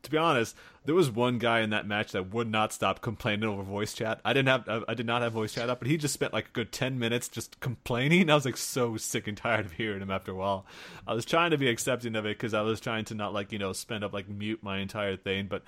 to 0.03 0.11
be 0.11 0.17
honest, 0.17 0.57
there 0.85 0.95
was 0.95 1.11
one 1.11 1.39
guy 1.39 1.61
in 1.61 1.71
that 1.71 1.87
match 1.87 2.13
that 2.13 2.33
would 2.33 2.51
not 2.51 2.73
stop 2.73 3.01
complaining 3.03 3.49
over 3.49 3.63
voice 3.63 3.93
chat. 3.93 4.21
I 4.25 4.33
didn't 4.33 4.49
have, 4.49 4.85
I 4.89 4.95
did 4.95 5.07
not 5.07 5.23
have 5.23 5.33
voice 5.33 5.53
chat 5.53 5.69
up, 5.69 5.81
but 5.81 5.89
he 5.89 5.97
just 5.97 6.15
spent 6.15 6.33
like 6.33 6.47
a 6.47 6.53
good 6.53 6.73
ten 6.73 6.99
minutes 6.99 7.29
just 7.29 7.61
complaining. 7.61 8.31
I 8.31 8.35
was 8.35 8.45
like 8.45 8.57
so 8.57 8.97
sick 8.97 9.29
and 9.29 9.37
tired 9.37 9.67
of 9.67 9.73
hearing 9.73 10.01
him 10.01 10.11
after 10.11 10.33
a 10.33 10.35
while. 10.35 10.65
I 11.07 11.15
was 11.15 11.25
trying 11.25 11.51
to 11.51 11.59
be 11.59 11.69
accepting 11.69 12.17
of 12.17 12.25
it 12.25 12.39
because 12.39 12.55
I 12.55 12.63
was 12.63 12.81
trying 12.81 13.05
to 13.07 13.15
not 13.15 13.35
like 13.35 13.53
you 13.53 13.59
know 13.59 13.73
spend 13.73 14.05
up 14.05 14.13
like 14.13 14.29
mute 14.29 14.61
my 14.63 14.79
entire 14.79 15.17
thing, 15.17 15.47
but 15.47 15.63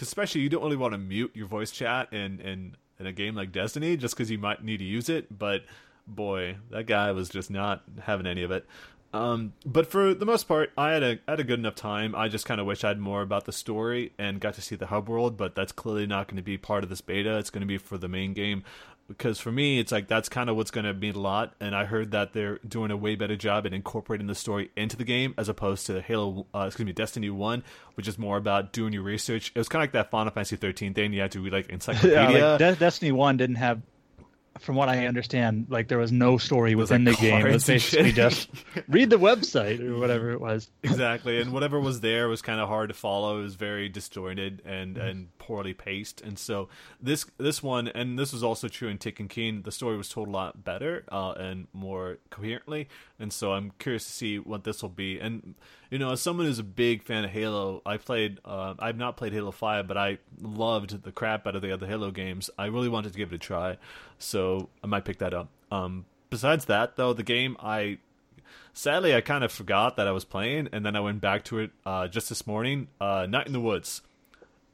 especially 0.00 0.40
you 0.40 0.48
don't 0.48 0.62
really 0.62 0.76
want 0.76 0.92
to 0.92 0.98
mute 0.98 1.30
your 1.34 1.46
voice 1.46 1.70
chat 1.70 2.12
in 2.12 2.40
in 2.40 2.76
in 2.98 3.06
a 3.06 3.12
game 3.12 3.34
like 3.34 3.52
Destiny 3.52 3.96
just 3.96 4.16
because 4.16 4.30
you 4.30 4.38
might 4.38 4.64
need 4.64 4.78
to 4.78 4.84
use 4.84 5.08
it, 5.08 5.38
but 5.38 5.62
boy, 6.06 6.56
that 6.70 6.86
guy 6.86 7.12
was 7.12 7.28
just 7.28 7.50
not 7.50 7.82
having 8.02 8.26
any 8.26 8.42
of 8.42 8.50
it. 8.50 8.66
Um, 9.16 9.52
but 9.64 9.86
for 9.86 10.14
the 10.14 10.26
most 10.26 10.44
part, 10.48 10.70
I 10.76 10.92
had 10.92 11.02
a 11.02 11.18
I 11.26 11.32
had 11.32 11.40
a 11.40 11.44
good 11.44 11.58
enough 11.58 11.74
time. 11.74 12.14
I 12.14 12.28
just 12.28 12.44
kind 12.46 12.60
of 12.60 12.66
wish 12.66 12.84
I 12.84 12.88
had 12.88 12.98
more 12.98 13.22
about 13.22 13.44
the 13.44 13.52
story 13.52 14.12
and 14.18 14.40
got 14.40 14.54
to 14.54 14.62
see 14.62 14.76
the 14.76 14.86
hub 14.86 15.08
world. 15.08 15.36
But 15.36 15.54
that's 15.54 15.72
clearly 15.72 16.06
not 16.06 16.28
going 16.28 16.36
to 16.36 16.42
be 16.42 16.58
part 16.58 16.84
of 16.84 16.90
this 16.90 17.00
beta. 17.00 17.38
It's 17.38 17.50
going 17.50 17.62
to 17.62 17.66
be 17.66 17.78
for 17.78 17.98
the 17.98 18.08
main 18.08 18.32
game. 18.32 18.64
Because 19.08 19.38
for 19.38 19.52
me, 19.52 19.78
it's 19.78 19.92
like 19.92 20.08
that's 20.08 20.28
kind 20.28 20.50
of 20.50 20.56
what's 20.56 20.72
going 20.72 20.84
to 20.84 20.92
mean 20.92 21.14
a 21.14 21.20
lot. 21.20 21.54
And 21.60 21.76
I 21.76 21.84
heard 21.84 22.10
that 22.10 22.32
they're 22.32 22.58
doing 22.66 22.90
a 22.90 22.96
way 22.96 23.14
better 23.14 23.36
job 23.36 23.64
at 23.64 23.72
incorporating 23.72 24.26
the 24.26 24.34
story 24.34 24.70
into 24.76 24.96
the 24.96 25.04
game 25.04 25.32
as 25.38 25.48
opposed 25.48 25.86
to 25.86 26.00
Halo, 26.02 26.46
uh, 26.52 26.64
excuse 26.66 26.86
me, 26.86 26.92
Destiny 26.92 27.30
One, 27.30 27.62
which 27.94 28.08
is 28.08 28.18
more 28.18 28.36
about 28.36 28.72
doing 28.72 28.92
your 28.92 29.04
research. 29.04 29.52
It 29.54 29.58
was 29.60 29.68
kind 29.68 29.80
of 29.80 29.84
like 29.84 29.92
that 29.92 30.10
Final 30.10 30.32
Fantasy 30.32 30.56
13 30.56 30.92
thing. 30.92 31.12
You 31.12 31.20
had 31.20 31.30
to 31.30 31.40
read 31.40 31.52
like 31.52 31.68
encyclopedia. 31.68 32.32
yeah, 32.32 32.46
like 32.50 32.58
De- 32.58 32.74
Destiny 32.74 33.12
One 33.12 33.36
didn't 33.36 33.56
have 33.56 33.80
from 34.60 34.76
what 34.76 34.88
I 34.88 35.06
understand, 35.06 35.66
like 35.68 35.88
there 35.88 35.98
was 35.98 36.12
no 36.12 36.38
story 36.38 36.74
within 36.74 37.04
the 37.04 37.12
game. 37.20 37.46
It 37.46 37.52
was 37.52 37.66
basically 37.66 38.12
just 38.12 38.48
read 38.88 39.10
the 39.10 39.18
website 39.18 39.80
or 39.80 39.98
whatever 39.98 40.30
it 40.30 40.40
was. 40.40 40.70
exactly, 40.82 41.40
and 41.40 41.52
whatever 41.54 41.80
was 41.80 42.00
there 42.00 42.28
was 42.28 42.42
kind 42.42 42.60
of 42.60 42.68
hard 42.68 42.88
to 42.88 42.94
follow. 42.94 43.40
It 43.40 43.42
was 43.42 43.54
very 43.54 43.88
disjointed 43.88 44.62
and 44.64 44.96
mm-hmm. 44.96 45.06
and 45.06 45.38
poorly 45.38 45.74
paced. 45.74 46.20
And 46.20 46.38
so 46.38 46.68
this 47.00 47.26
this 47.38 47.62
one, 47.62 47.88
and 47.88 48.18
this 48.18 48.32
was 48.32 48.42
also 48.42 48.68
true 48.68 48.88
in 48.88 48.98
Taken 48.98 49.28
King. 49.28 49.62
The 49.62 49.72
story 49.72 49.96
was 49.96 50.08
told 50.08 50.28
a 50.28 50.32
lot 50.32 50.64
better 50.64 51.04
uh, 51.10 51.32
and 51.32 51.68
more 51.72 52.18
coherently. 52.30 52.88
And 53.18 53.32
so 53.32 53.52
I'm 53.52 53.72
curious 53.78 54.04
to 54.04 54.12
see 54.12 54.38
what 54.38 54.64
this 54.64 54.82
will 54.82 54.90
be. 54.90 55.18
And 55.18 55.54
you 55.90 55.98
know, 55.98 56.12
as 56.12 56.20
someone 56.20 56.46
who's 56.46 56.58
a 56.58 56.64
big 56.64 57.02
fan 57.02 57.24
of 57.24 57.30
Halo, 57.30 57.82
I 57.86 57.96
played. 57.96 58.38
Uh, 58.44 58.74
I've 58.78 58.98
not 58.98 59.16
played 59.16 59.32
Halo 59.32 59.50
Five, 59.50 59.86
but 59.86 59.96
I 59.96 60.18
loved 60.40 61.02
the 61.02 61.12
crap 61.12 61.46
out 61.46 61.56
of 61.56 61.62
the 61.62 61.72
other 61.72 61.86
Halo 61.86 62.10
games. 62.10 62.50
I 62.58 62.66
really 62.66 62.88
wanted 62.88 63.12
to 63.12 63.18
give 63.18 63.32
it 63.32 63.36
a 63.36 63.38
try, 63.38 63.78
so 64.18 64.68
I 64.84 64.86
might 64.86 65.04
pick 65.04 65.18
that 65.18 65.32
up. 65.32 65.48
Um, 65.70 66.04
besides 66.30 66.66
that, 66.66 66.96
though, 66.96 67.12
the 67.12 67.22
game 67.22 67.56
I 67.60 67.98
sadly 68.72 69.14
I 69.14 69.20
kind 69.20 69.42
of 69.42 69.50
forgot 69.50 69.96
that 69.96 70.06
I 70.06 70.12
was 70.12 70.24
playing, 70.24 70.68
and 70.72 70.84
then 70.84 70.94
I 70.96 71.00
went 71.00 71.20
back 71.20 71.44
to 71.44 71.58
it 71.58 71.70
uh, 71.84 72.08
just 72.08 72.28
this 72.28 72.46
morning. 72.46 72.88
Uh, 73.00 73.26
Night 73.28 73.46
in 73.46 73.52
the 73.52 73.60
Woods, 73.60 74.02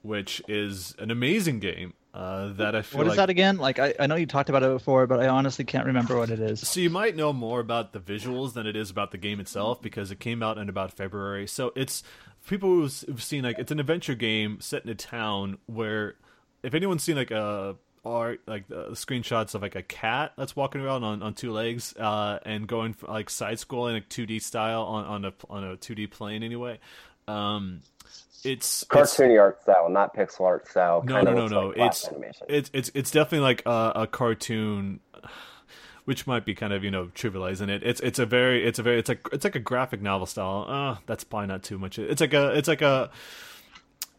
which 0.03 0.43
is 0.49 0.95
an 0.99 1.11
amazing 1.11 1.61
game 1.61 1.95
uh, 2.14 2.52
that 2.54 2.74
I 2.74 2.82
feel. 2.82 2.98
What 2.98 3.06
is 3.06 3.10
like... 3.12 3.16
that 3.16 3.30
again? 3.30 3.56
Like 3.56 3.78
I, 3.78 3.94
I 3.98 4.06
know 4.06 4.16
you 4.16 4.26
talked 4.26 4.48
about 4.48 4.62
it 4.62 4.70
before, 4.70 5.06
but 5.06 5.20
I 5.20 5.28
honestly 5.28 5.64
can't 5.64 5.86
remember 5.86 6.16
what 6.16 6.30
it 6.30 6.40
is. 6.40 6.66
So 6.66 6.80
you 6.80 6.90
might 6.90 7.16
know 7.16 7.32
more 7.32 7.60
about 7.60 7.92
the 7.92 8.00
visuals 8.00 8.52
than 8.52 8.66
it 8.66 8.76
is 8.76 8.90
about 8.90 9.12
the 9.12 9.18
game 9.18 9.40
itself 9.40 9.80
because 9.80 10.10
it 10.10 10.20
came 10.20 10.42
out 10.42 10.58
in 10.58 10.68
about 10.68 10.92
February. 10.92 11.46
So 11.46 11.72
it's 11.74 12.02
people 12.46 12.68
who've 12.68 13.22
seen 13.22 13.44
like 13.44 13.58
it's 13.58 13.72
an 13.72 13.80
adventure 13.80 14.14
game 14.14 14.60
set 14.60 14.84
in 14.84 14.90
a 14.90 14.94
town 14.94 15.58
where 15.66 16.16
if 16.62 16.74
anyone's 16.74 17.02
seen 17.02 17.16
like 17.16 17.30
a 17.30 17.76
art 18.04 18.40
like 18.46 18.66
the 18.68 18.88
screenshots 18.90 19.54
of 19.54 19.62
like 19.62 19.76
a 19.76 19.82
cat 19.82 20.32
that's 20.36 20.56
walking 20.56 20.80
around 20.80 21.04
on, 21.04 21.22
on 21.22 21.34
two 21.34 21.52
legs 21.52 21.94
uh, 21.96 22.38
and 22.44 22.66
going 22.66 22.92
for, 22.92 23.06
like 23.06 23.30
side 23.30 23.56
scrolling 23.56 23.94
like 23.94 24.08
2D 24.08 24.42
style 24.42 24.82
on 24.82 25.04
on 25.04 25.24
a 25.24 25.32
on 25.48 25.64
a 25.64 25.76
2D 25.76 26.10
plane 26.10 26.42
anyway. 26.42 26.78
Um, 27.28 27.80
it's 28.45 28.84
cartoony 28.84 29.32
it's, 29.32 29.40
art 29.40 29.62
style, 29.62 29.88
not 29.88 30.16
pixel 30.16 30.43
art 30.43 30.68
style. 30.68 31.03
No, 31.05 31.22
no, 31.22 31.32
no, 31.32 31.47
no. 31.47 31.66
Like 31.68 31.78
it's, 31.78 32.09
it's 32.49 32.70
it's 32.72 32.90
it's 32.95 33.11
definitely 33.11 33.40
like 33.40 33.62
a, 33.66 33.93
a, 33.97 34.07
cartoon, 34.07 35.01
which 36.05 36.26
might 36.26 36.45
be 36.45 36.55
kind 36.55 36.72
of 36.72 36.82
you 36.82 36.90
know 36.90 37.07
trivializing 37.14 37.68
it. 37.68 37.82
It's 37.82 38.01
it's 38.01 38.18
a 38.18 38.26
very 38.26 38.66
it's 38.66 38.78
a 38.78 38.82
very 38.82 38.99
it's 38.99 39.09
like 39.09 39.26
it's 39.32 39.45
like 39.45 39.57
a 39.57 39.61
graphic 39.61 40.03
novel 40.03 40.26
style. 40.26 40.66
Uh, 40.68 40.97
that's 41.07 41.24
probably 41.24 41.49
not 41.49 41.62
too 41.62 41.78
much. 41.78 41.99
It's 41.99 42.20
like 42.20 42.34
a 42.34 42.49
it's 42.57 42.68
like 42.68 42.82
a. 42.82 43.11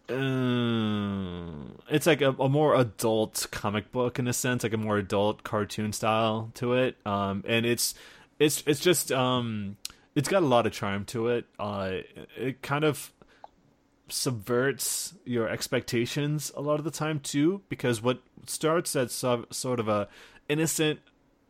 Uh, 0.09 1.69
it's 1.89 2.05
like 2.05 2.21
a, 2.21 2.31
a, 2.31 2.49
more 2.49 2.75
adult 2.75 3.47
comic 3.51 3.89
book 3.93 4.19
in 4.19 4.27
a 4.27 4.33
sense, 4.33 4.63
like 4.63 4.73
a 4.73 4.77
more 4.77 4.97
adult 4.97 5.43
cartoon 5.43 5.93
style 5.93 6.51
to 6.55 6.73
it. 6.73 6.97
Um, 7.05 7.41
and 7.47 7.65
it's 7.65 7.95
it's 8.37 8.63
it's 8.67 8.81
just 8.81 9.13
um, 9.13 9.77
it's 10.13 10.27
got 10.27 10.43
a 10.43 10.45
lot 10.45 10.65
of 10.67 10.73
charm 10.73 11.05
to 11.05 11.29
it. 11.29 11.45
Uh, 11.57 11.99
it 12.35 12.61
kind 12.61 12.83
of 12.83 13.13
subverts 14.13 15.15
your 15.25 15.49
expectations 15.49 16.51
a 16.55 16.61
lot 16.61 16.77
of 16.77 16.85
the 16.85 16.91
time 16.91 17.19
too 17.19 17.63
because 17.67 17.99
what 17.99 18.21
starts 18.45 18.95
as 18.95 19.11
sort 19.11 19.79
of 19.79 19.87
a 19.87 20.07
innocent 20.47 20.99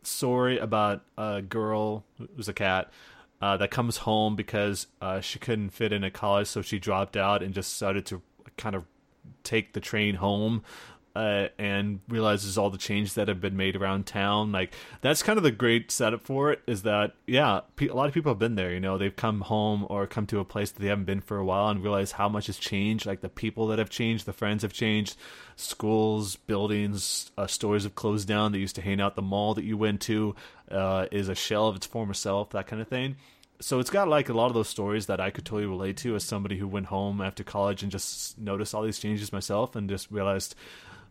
story 0.02 0.56
about 0.58 1.02
a 1.18 1.42
girl 1.42 2.04
who's 2.34 2.48
a 2.48 2.54
cat 2.54 2.90
uh, 3.42 3.54
that 3.58 3.70
comes 3.70 3.98
home 3.98 4.34
because 4.34 4.86
uh, 5.02 5.20
she 5.20 5.38
couldn't 5.38 5.70
fit 5.70 5.92
in 5.92 6.02
a 6.02 6.10
college 6.10 6.46
so 6.46 6.62
she 6.62 6.78
dropped 6.78 7.18
out 7.18 7.42
and 7.42 7.52
just 7.52 7.74
started 7.74 8.06
to 8.06 8.22
kind 8.56 8.74
of 8.74 8.84
take 9.42 9.74
the 9.74 9.80
train 9.80 10.14
home 10.14 10.62
uh, 11.16 11.48
and 11.58 12.00
realizes 12.08 12.58
all 12.58 12.70
the 12.70 12.78
changes 12.78 13.14
that 13.14 13.28
have 13.28 13.40
been 13.40 13.56
made 13.56 13.76
around 13.76 14.06
town. 14.06 14.50
Like 14.50 14.74
that's 15.00 15.22
kind 15.22 15.36
of 15.36 15.42
the 15.42 15.52
great 15.52 15.90
setup 15.90 16.26
for 16.26 16.50
it. 16.50 16.60
Is 16.66 16.82
that 16.82 17.14
yeah, 17.26 17.60
a 17.80 17.86
lot 17.86 18.08
of 18.08 18.14
people 18.14 18.32
have 18.32 18.38
been 18.38 18.56
there. 18.56 18.72
You 18.72 18.80
know, 18.80 18.98
they've 18.98 19.14
come 19.14 19.42
home 19.42 19.86
or 19.88 20.06
come 20.06 20.26
to 20.26 20.40
a 20.40 20.44
place 20.44 20.70
that 20.72 20.82
they 20.82 20.88
haven't 20.88 21.04
been 21.04 21.20
for 21.20 21.36
a 21.36 21.44
while 21.44 21.68
and 21.68 21.82
realize 21.82 22.12
how 22.12 22.28
much 22.28 22.46
has 22.46 22.56
changed. 22.56 23.06
Like 23.06 23.20
the 23.20 23.28
people 23.28 23.68
that 23.68 23.78
have 23.78 23.90
changed, 23.90 24.26
the 24.26 24.32
friends 24.32 24.62
have 24.62 24.72
changed, 24.72 25.16
schools, 25.56 26.36
buildings, 26.36 27.30
uh, 27.38 27.46
stores 27.46 27.84
have 27.84 27.94
closed 27.94 28.26
down. 28.26 28.52
That 28.52 28.58
used 28.58 28.76
to 28.76 28.82
hang 28.82 29.00
out 29.00 29.14
the 29.14 29.22
mall 29.22 29.54
that 29.54 29.64
you 29.64 29.76
went 29.76 30.00
to 30.02 30.34
uh, 30.70 31.06
is 31.12 31.28
a 31.28 31.34
shell 31.34 31.68
of 31.68 31.76
its 31.76 31.86
former 31.86 32.14
self. 32.14 32.50
That 32.50 32.66
kind 32.66 32.82
of 32.82 32.88
thing 32.88 33.16
so 33.60 33.78
it's 33.78 33.90
got 33.90 34.08
like 34.08 34.28
a 34.28 34.34
lot 34.34 34.48
of 34.48 34.54
those 34.54 34.68
stories 34.68 35.06
that 35.06 35.20
I 35.20 35.30
could 35.30 35.44
totally 35.44 35.66
relate 35.66 35.96
to 35.98 36.16
as 36.16 36.24
somebody 36.24 36.58
who 36.58 36.66
went 36.66 36.86
home 36.86 37.20
after 37.20 37.44
college 37.44 37.82
and 37.82 37.90
just 37.90 38.38
noticed 38.38 38.74
all 38.74 38.82
these 38.82 38.98
changes 38.98 39.32
myself 39.32 39.76
and 39.76 39.88
just 39.88 40.10
realized 40.10 40.54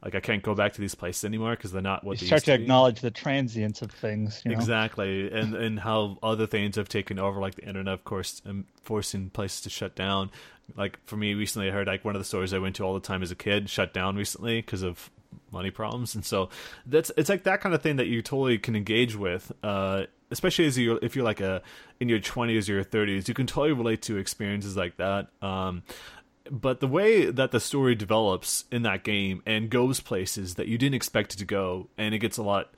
like 0.03 0.15
I 0.15 0.19
can't 0.19 0.43
go 0.43 0.53
back 0.53 0.73
to 0.73 0.81
these 0.81 0.95
places 0.95 1.23
anymore 1.23 1.51
because 1.55 1.71
they're 1.71 1.81
not 1.81 2.03
what 2.03 2.21
you 2.21 2.25
they 2.25 2.27
start 2.27 2.43
to, 2.43 2.57
to 2.57 2.61
acknowledge 2.61 2.99
the 2.99 3.11
transience 3.11 3.81
of 3.81 3.91
things. 3.91 4.41
You 4.43 4.51
know? 4.51 4.57
Exactly, 4.57 5.31
and 5.31 5.55
and 5.55 5.79
how 5.79 6.17
other 6.21 6.45
things 6.45 6.75
have 6.75 6.89
taken 6.89 7.19
over, 7.19 7.39
like 7.39 7.55
the 7.55 7.65
internet, 7.65 7.93
of 7.93 8.03
course, 8.03 8.41
and 8.45 8.65
forcing 8.81 9.29
places 9.29 9.61
to 9.61 9.69
shut 9.69 9.95
down. 9.95 10.29
Like 10.75 10.99
for 11.05 11.15
me, 11.15 11.33
recently 11.33 11.69
I 11.69 11.71
heard 11.71 11.87
like 11.87 12.03
one 12.03 12.15
of 12.15 12.21
the 12.21 12.25
stores 12.25 12.53
I 12.53 12.59
went 12.59 12.75
to 12.77 12.83
all 12.83 12.93
the 12.93 12.99
time 12.99 13.23
as 13.23 13.31
a 13.31 13.35
kid 13.35 13.69
shut 13.69 13.93
down 13.93 14.17
recently 14.17 14.59
because 14.59 14.83
of 14.83 15.09
money 15.51 15.71
problems, 15.71 16.15
and 16.15 16.25
so 16.25 16.49
that's 16.85 17.09
it's 17.15 17.29
like 17.29 17.43
that 17.43 17.61
kind 17.61 17.73
of 17.73 17.81
thing 17.81 17.95
that 17.95 18.07
you 18.07 18.21
totally 18.21 18.57
can 18.57 18.75
engage 18.75 19.15
with. 19.15 19.51
Uh, 19.63 20.03
especially 20.31 20.65
as 20.65 20.77
you 20.77 20.99
if 21.01 21.15
you're 21.15 21.23
like 21.23 21.39
a 21.39 21.61
in 21.99 22.09
your 22.09 22.19
20s 22.19 22.67
or 22.67 22.73
your 22.73 22.83
30s 22.83 23.27
you 23.27 23.35
can 23.35 23.45
totally 23.45 23.71
relate 23.71 24.01
to 24.01 24.17
experiences 24.17 24.75
like 24.75 24.97
that 24.97 25.27
um, 25.43 25.83
but 26.49 26.79
the 26.79 26.87
way 26.87 27.25
that 27.25 27.51
the 27.51 27.59
story 27.59 27.95
develops 27.95 28.65
in 28.71 28.83
that 28.83 29.03
game 29.03 29.41
and 29.45 29.69
goes 29.69 29.99
places 29.99 30.55
that 30.55 30.67
you 30.67 30.77
didn't 30.77 30.95
expect 30.95 31.33
it 31.33 31.37
to 31.37 31.45
go, 31.45 31.87
and 31.97 32.13
it 32.13 32.19
gets 32.19 32.37
a 32.37 32.43
lot 32.43 32.73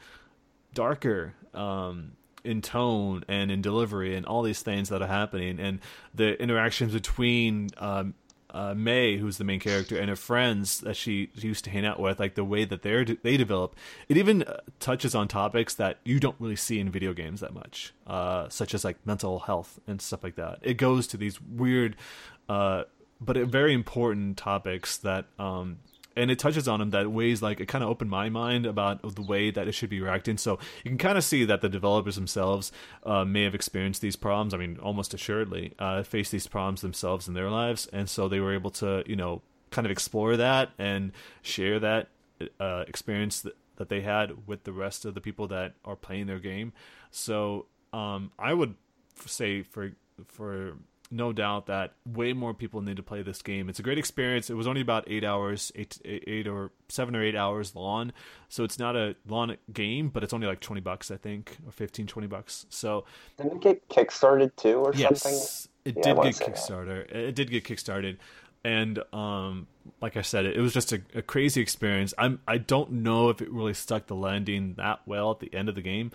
darker 0.73 1.33
um, 1.53 2.11
in 2.43 2.61
tone 2.61 3.23
and 3.27 3.51
in 3.51 3.61
delivery 3.61 4.15
and 4.15 4.25
all 4.25 4.43
these 4.43 4.61
things 4.61 4.89
that 4.89 5.01
are 5.01 5.07
happening 5.07 5.59
and 5.59 5.79
the 6.13 6.39
interactions 6.41 6.93
between 6.93 7.69
um, 7.77 8.13
uh, 8.55 8.73
May, 8.73 9.17
who's 9.17 9.37
the 9.37 9.43
main 9.43 9.59
character, 9.59 9.99
and 9.99 10.09
her 10.09 10.15
friends 10.15 10.79
that 10.79 10.95
she, 10.95 11.29
used 11.35 11.65
to 11.65 11.69
hang 11.69 11.85
out 11.85 11.99
with, 11.99 12.21
like 12.21 12.35
the 12.35 12.43
way 12.45 12.63
that 12.63 12.83
they 12.83 13.03
they 13.03 13.35
develop, 13.35 13.75
it 14.07 14.15
even 14.15 14.43
uh, 14.43 14.59
touches 14.79 15.13
on 15.13 15.27
topics 15.27 15.75
that 15.75 15.97
you 16.05 16.21
don't 16.21 16.37
really 16.39 16.55
see 16.55 16.79
in 16.79 16.89
video 16.89 17.11
games 17.11 17.41
that 17.41 17.53
much, 17.53 17.93
uh, 18.07 18.47
such 18.47 18.73
as 18.73 18.85
like 18.85 19.05
mental 19.05 19.39
health 19.39 19.77
and 19.87 20.01
stuff 20.01 20.23
like 20.23 20.35
that. 20.35 20.59
It 20.61 20.75
goes 20.75 21.05
to 21.07 21.17
these 21.17 21.41
weird, 21.41 21.97
uh, 22.47 22.83
but 23.21 23.37
very 23.37 23.73
important 23.73 24.37
topics 24.37 24.97
that 24.97 25.25
um, 25.39 25.79
and 26.15 26.31
it 26.31 26.39
touches 26.39 26.67
on 26.67 26.79
them 26.79 26.91
that 26.91 27.11
ways 27.11 27.41
like 27.41 27.59
it 27.59 27.67
kind 27.67 27.83
of 27.83 27.89
opened 27.89 28.09
my 28.09 28.29
mind 28.29 28.65
about 28.65 29.01
the 29.15 29.21
way 29.21 29.51
that 29.51 29.67
it 29.67 29.73
should 29.73 29.89
be 29.89 29.99
reacting. 29.99 30.37
So 30.37 30.59
you 30.83 30.89
can 30.89 30.97
kind 30.97 31.17
of 31.17 31.23
see 31.23 31.43
that 31.45 31.61
the 31.61 31.69
developers 31.69 32.15
themselves 32.15 32.71
uh, 33.05 33.25
may 33.25 33.43
have 33.43 33.55
experienced 33.55 34.01
these 34.01 34.15
problems. 34.15 34.53
I 34.53 34.57
mean, 34.57 34.79
almost 34.81 35.13
assuredly 35.13 35.73
uh, 35.77 36.03
face 36.03 36.29
these 36.29 36.47
problems 36.47 36.81
themselves 36.81 37.27
in 37.27 37.33
their 37.33 37.49
lives, 37.49 37.87
and 37.91 38.09
so 38.09 38.27
they 38.27 38.39
were 38.39 38.53
able 38.53 38.71
to 38.71 39.03
you 39.05 39.15
know 39.15 39.41
kind 39.71 39.85
of 39.85 39.91
explore 39.91 40.37
that 40.37 40.69
and 40.77 41.11
share 41.41 41.79
that 41.79 42.07
uh, 42.59 42.85
experience 42.87 43.41
that, 43.41 43.57
that 43.75 43.89
they 43.89 44.01
had 44.01 44.47
with 44.47 44.63
the 44.63 44.71
rest 44.71 45.03
of 45.05 45.15
the 45.15 45.21
people 45.21 45.47
that 45.47 45.73
are 45.83 45.95
playing 45.95 46.27
their 46.27 46.39
game. 46.39 46.71
So 47.11 47.65
um, 47.91 48.31
I 48.39 48.53
would 48.53 48.75
say 49.25 49.63
for 49.63 49.91
for 50.27 50.77
no 51.11 51.31
doubt 51.31 51.67
that 51.67 51.93
way 52.05 52.33
more 52.33 52.53
people 52.53 52.81
need 52.81 52.97
to 52.97 53.03
play 53.03 53.21
this 53.21 53.41
game. 53.41 53.69
It's 53.69 53.79
a 53.79 53.83
great 53.83 53.97
experience. 53.97 54.49
It 54.49 54.55
was 54.55 54.67
only 54.67 54.81
about 54.81 55.05
eight 55.07 55.23
hours, 55.23 55.71
eight, 55.75 55.99
eight 56.03 56.47
or 56.47 56.71
seven 56.89 57.15
or 57.15 57.23
eight 57.23 57.35
hours 57.35 57.75
long. 57.75 58.11
So 58.49 58.63
it's 58.63 58.79
not 58.79 58.95
a 58.95 59.15
long 59.27 59.55
game, 59.71 60.09
but 60.09 60.23
it's 60.23 60.33
only 60.33 60.47
like 60.47 60.59
20 60.59 60.81
bucks, 60.81 61.11
I 61.11 61.17
think, 61.17 61.57
or 61.65 61.71
15, 61.71 62.07
20 62.07 62.27
bucks. 62.27 62.65
So 62.69 63.05
did 63.37 63.47
it 63.47 63.61
get 63.61 63.89
kickstarted 63.89 64.55
too 64.55 64.79
or 64.79 64.93
yes, 64.95 65.21
something? 65.21 65.71
It 65.85 65.97
yeah, 65.97 66.13
did 66.13 66.23
get 66.23 66.35
Kickstarter. 66.35 67.07
That. 67.07 67.15
It 67.15 67.35
did 67.35 67.51
get 67.51 67.63
kickstarted. 67.63 68.17
And 68.63 69.03
um, 69.13 69.67
like 70.01 70.17
I 70.17 70.23
said, 70.23 70.45
it, 70.45 70.57
it 70.57 70.59
was 70.59 70.73
just 70.73 70.91
a, 70.91 71.01
a, 71.13 71.21
crazy 71.21 71.61
experience. 71.61 72.15
I'm 72.17 72.41
I 72.47 72.57
don't 72.57 72.91
know 72.91 73.29
if 73.29 73.39
it 73.39 73.51
really 73.51 73.75
stuck 73.75 74.07
the 74.07 74.15
landing 74.15 74.73
that 74.77 75.01
well 75.05 75.29
at 75.29 75.39
the 75.39 75.53
end 75.53 75.69
of 75.69 75.75
the 75.75 75.83
game, 75.83 76.09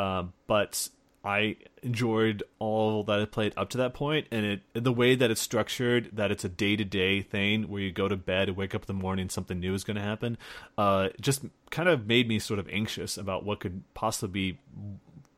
uh, 0.00 0.24
but 0.48 0.88
I 1.24 1.56
enjoyed 1.82 2.42
all 2.58 3.04
that 3.04 3.20
I 3.20 3.24
played 3.26 3.52
up 3.56 3.70
to 3.70 3.78
that 3.78 3.94
point, 3.94 4.26
and 4.32 4.44
it 4.44 4.60
the 4.74 4.92
way 4.92 5.14
that 5.14 5.30
it's 5.30 5.40
structured, 5.40 6.10
that 6.12 6.32
it's 6.32 6.44
a 6.44 6.48
day 6.48 6.74
to 6.74 6.84
day 6.84 7.22
thing 7.22 7.68
where 7.68 7.80
you 7.80 7.92
go 7.92 8.08
to 8.08 8.16
bed, 8.16 8.50
wake 8.50 8.74
up 8.74 8.82
in 8.82 8.86
the 8.96 9.00
morning, 9.00 9.28
something 9.28 9.60
new 9.60 9.74
is 9.74 9.84
going 9.84 9.96
to 9.96 10.02
happen. 10.02 10.36
Uh, 10.76 11.10
just 11.20 11.44
kind 11.70 11.88
of 11.88 12.06
made 12.06 12.28
me 12.28 12.38
sort 12.38 12.58
of 12.58 12.68
anxious 12.68 13.16
about 13.16 13.44
what 13.44 13.60
could 13.60 13.82
possibly 13.94 14.58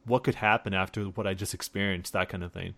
what 0.06 0.24
could 0.24 0.36
happen 0.36 0.74
after 0.74 1.05
what 1.05 1.27
I 1.27 1.35
just 1.35 1.55
experienced, 1.55 2.12
that 2.12 2.28
kind 2.28 2.44
of 2.44 2.52
thing. 2.52 2.74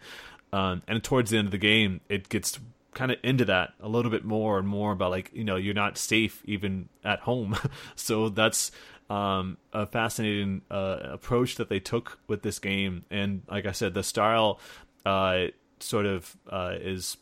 Um, 0.52 0.82
and 0.88 1.02
towards 1.02 1.30
the 1.30 1.38
end 1.38 1.48
of 1.48 1.52
the 1.52 1.58
game, 1.58 2.00
it 2.08 2.28
gets 2.28 2.58
kind 2.96 3.12
of 3.12 3.18
into 3.22 3.44
that 3.44 3.74
a 3.78 3.88
little 3.88 4.10
bit 4.10 4.24
more 4.24 4.58
and 4.58 4.66
more 4.66 4.90
about 4.90 5.10
like 5.10 5.30
you 5.34 5.44
know 5.44 5.56
you're 5.56 5.74
not 5.74 5.98
safe 5.98 6.40
even 6.46 6.88
at 7.04 7.20
home 7.20 7.54
so 7.94 8.30
that's 8.30 8.72
um, 9.08 9.56
a 9.72 9.86
fascinating 9.86 10.62
uh, 10.70 10.98
approach 11.02 11.56
that 11.56 11.68
they 11.68 11.80
took 11.80 12.18
with 12.26 12.42
this 12.42 12.58
game. 12.58 13.04
And 13.10 13.42
like 13.48 13.66
I 13.66 13.72
said, 13.72 13.94
the 13.94 14.02
style 14.02 14.60
uh, 15.04 15.46
sort 15.80 16.06
of 16.06 16.36
uh, 16.50 16.74
is 16.80 17.16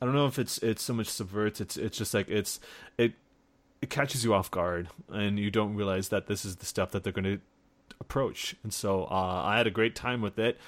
I 0.00 0.04
don't 0.04 0.14
know 0.14 0.26
if 0.26 0.38
it's 0.38 0.58
it's 0.58 0.82
so 0.82 0.92
much 0.92 1.08
subverts. 1.08 1.60
It's 1.60 1.76
it's 1.76 1.96
just 1.96 2.12
like 2.12 2.28
it's 2.28 2.60
it 2.98 3.14
it 3.80 3.90
catches 3.90 4.24
you 4.24 4.34
off 4.34 4.50
guard, 4.50 4.88
and 5.08 5.38
you 5.38 5.50
don't 5.50 5.74
realize 5.74 6.08
that 6.10 6.26
this 6.26 6.44
is 6.44 6.56
the 6.56 6.66
stuff 6.66 6.90
that 6.92 7.04
they're 7.04 7.12
going 7.12 7.24
to 7.24 7.40
approach. 8.00 8.54
And 8.62 8.72
so 8.72 9.04
uh, 9.04 9.42
I 9.44 9.56
had 9.56 9.66
a 9.66 9.70
great 9.70 9.94
time 9.94 10.20
with 10.20 10.38
it 10.38 10.58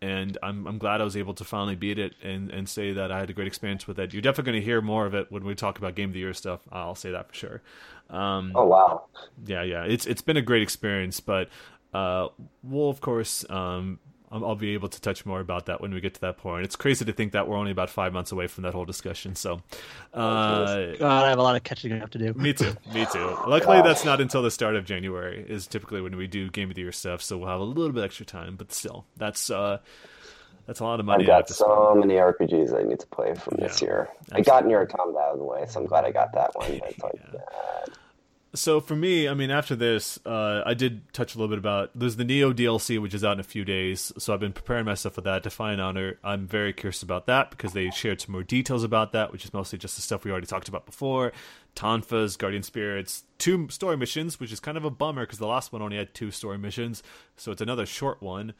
and 0.00 0.38
I'm 0.42 0.66
I'm 0.66 0.78
glad 0.78 1.00
I 1.00 1.04
was 1.04 1.16
able 1.16 1.34
to 1.34 1.44
finally 1.44 1.74
beat 1.74 1.98
it 1.98 2.14
and 2.22 2.50
and 2.50 2.68
say 2.68 2.92
that 2.92 3.10
I 3.10 3.18
had 3.18 3.30
a 3.30 3.32
great 3.32 3.46
experience 3.46 3.86
with 3.86 3.98
it. 3.98 4.12
You're 4.12 4.22
definitely 4.22 4.52
going 4.52 4.62
to 4.62 4.64
hear 4.64 4.80
more 4.80 5.06
of 5.06 5.14
it 5.14 5.30
when 5.30 5.44
we 5.44 5.54
talk 5.54 5.78
about 5.78 5.94
game 5.94 6.10
of 6.10 6.14
the 6.14 6.20
year 6.20 6.34
stuff. 6.34 6.60
I'll 6.70 6.94
say 6.94 7.10
that 7.10 7.28
for 7.28 7.34
sure. 7.34 7.62
Um, 8.10 8.52
oh 8.54 8.64
wow! 8.66 9.04
Yeah, 9.44 9.62
yeah, 9.62 9.84
it's 9.84 10.06
it's 10.06 10.22
been 10.22 10.36
a 10.36 10.42
great 10.42 10.62
experience, 10.62 11.20
but 11.20 11.48
uh, 11.92 12.28
we'll 12.62 12.90
of 12.90 13.00
course 13.00 13.44
um, 13.50 13.98
I'll 14.30 14.54
be 14.54 14.74
able 14.74 14.88
to 14.88 15.00
touch 15.00 15.24
more 15.24 15.40
about 15.40 15.66
that 15.66 15.80
when 15.80 15.92
we 15.94 16.00
get 16.00 16.14
to 16.14 16.20
that 16.22 16.36
point. 16.36 16.64
It's 16.64 16.76
crazy 16.76 17.04
to 17.04 17.12
think 17.12 17.32
that 17.32 17.48
we're 17.48 17.56
only 17.56 17.70
about 17.70 17.88
five 17.88 18.12
months 18.12 18.30
away 18.30 18.46
from 18.46 18.64
that 18.64 18.74
whole 18.74 18.84
discussion. 18.84 19.34
So, 19.34 19.62
oh, 20.12 20.20
uh, 20.20 20.96
God, 20.96 21.24
I 21.24 21.28
have 21.30 21.38
a 21.38 21.42
lot 21.42 21.56
of 21.56 21.62
catching 21.62 22.00
up 22.00 22.10
to 22.10 22.18
do. 22.18 22.34
Me 22.34 22.52
too. 22.52 22.76
Me 22.92 23.06
too. 23.10 23.36
Luckily, 23.46 23.80
that's 23.82 24.04
not 24.04 24.20
until 24.20 24.42
the 24.42 24.50
start 24.50 24.76
of 24.76 24.84
January. 24.84 25.44
Is 25.48 25.66
typically 25.66 26.00
when 26.00 26.16
we 26.16 26.26
do 26.26 26.50
game 26.50 26.68
of 26.68 26.76
the 26.76 26.82
year 26.82 26.92
stuff. 26.92 27.22
So 27.22 27.38
we'll 27.38 27.48
have 27.48 27.60
a 27.60 27.64
little 27.64 27.92
bit 27.92 28.04
extra 28.04 28.26
time. 28.26 28.56
But 28.56 28.72
still, 28.72 29.06
that's 29.16 29.50
uh, 29.50 29.78
that's 30.66 30.80
a 30.80 30.84
lot 30.84 31.00
of 31.00 31.06
money. 31.06 31.24
I've 31.24 31.46
got 31.46 31.48
so 31.48 31.94
many 31.94 32.14
RPGs 32.14 32.78
I 32.78 32.82
need 32.82 33.00
to 33.00 33.06
play 33.06 33.34
from 33.34 33.56
yeah, 33.58 33.68
this 33.68 33.80
year. 33.80 34.08
Absolutely. 34.30 34.40
I 34.40 34.44
got 34.44 34.64
NieR 34.64 34.82
Automata 34.82 35.18
out 35.18 35.32
of 35.32 35.38
the 35.38 35.44
way, 35.44 35.64
so 35.66 35.80
I'm 35.80 35.86
glad 35.86 36.04
I 36.04 36.10
got 36.10 36.32
that 36.32 36.54
one. 36.54 36.78
But 36.78 36.90
it's 36.90 37.02
like, 37.02 37.20
yeah. 37.32 37.40
uh, 37.40 37.86
so 38.54 38.80
for 38.80 38.96
me, 38.96 39.28
I 39.28 39.34
mean, 39.34 39.50
after 39.50 39.76
this, 39.76 40.18
uh, 40.24 40.62
I 40.64 40.74
did 40.74 41.12
touch 41.12 41.34
a 41.34 41.38
little 41.38 41.48
bit 41.48 41.58
about 41.58 41.90
there's 41.94 42.16
the 42.16 42.24
Nioh 42.24 42.54
DLC, 42.54 43.00
which 43.00 43.12
is 43.12 43.22
out 43.22 43.34
in 43.34 43.40
a 43.40 43.44
few 43.44 43.64
days. 43.64 44.10
So 44.18 44.32
I've 44.32 44.40
been 44.40 44.52
preparing 44.52 44.86
myself 44.86 45.14
for 45.14 45.20
that. 45.22 45.42
Defiant 45.42 45.80
Honor, 45.80 46.18
I'm 46.24 46.46
very 46.46 46.72
curious 46.72 47.02
about 47.02 47.26
that 47.26 47.50
because 47.50 47.74
they 47.74 47.90
shared 47.90 48.20
some 48.20 48.32
more 48.32 48.42
details 48.42 48.84
about 48.84 49.12
that, 49.12 49.32
which 49.32 49.44
is 49.44 49.52
mostly 49.52 49.78
just 49.78 49.96
the 49.96 50.02
stuff 50.02 50.24
we 50.24 50.30
already 50.30 50.46
talked 50.46 50.68
about 50.68 50.86
before. 50.86 51.32
Tonfa's 51.74 52.36
Guardian 52.36 52.62
Spirits, 52.62 53.24
two 53.36 53.68
story 53.68 53.96
missions, 53.96 54.40
which 54.40 54.50
is 54.50 54.60
kind 54.60 54.76
of 54.76 54.84
a 54.84 54.90
bummer 54.90 55.24
because 55.24 55.38
the 55.38 55.46
last 55.46 55.72
one 55.72 55.82
only 55.82 55.96
had 55.96 56.14
two 56.14 56.30
story 56.30 56.58
missions, 56.58 57.02
so 57.36 57.52
it's 57.52 57.60
another 57.60 57.86
short 57.86 58.22
one. 58.22 58.54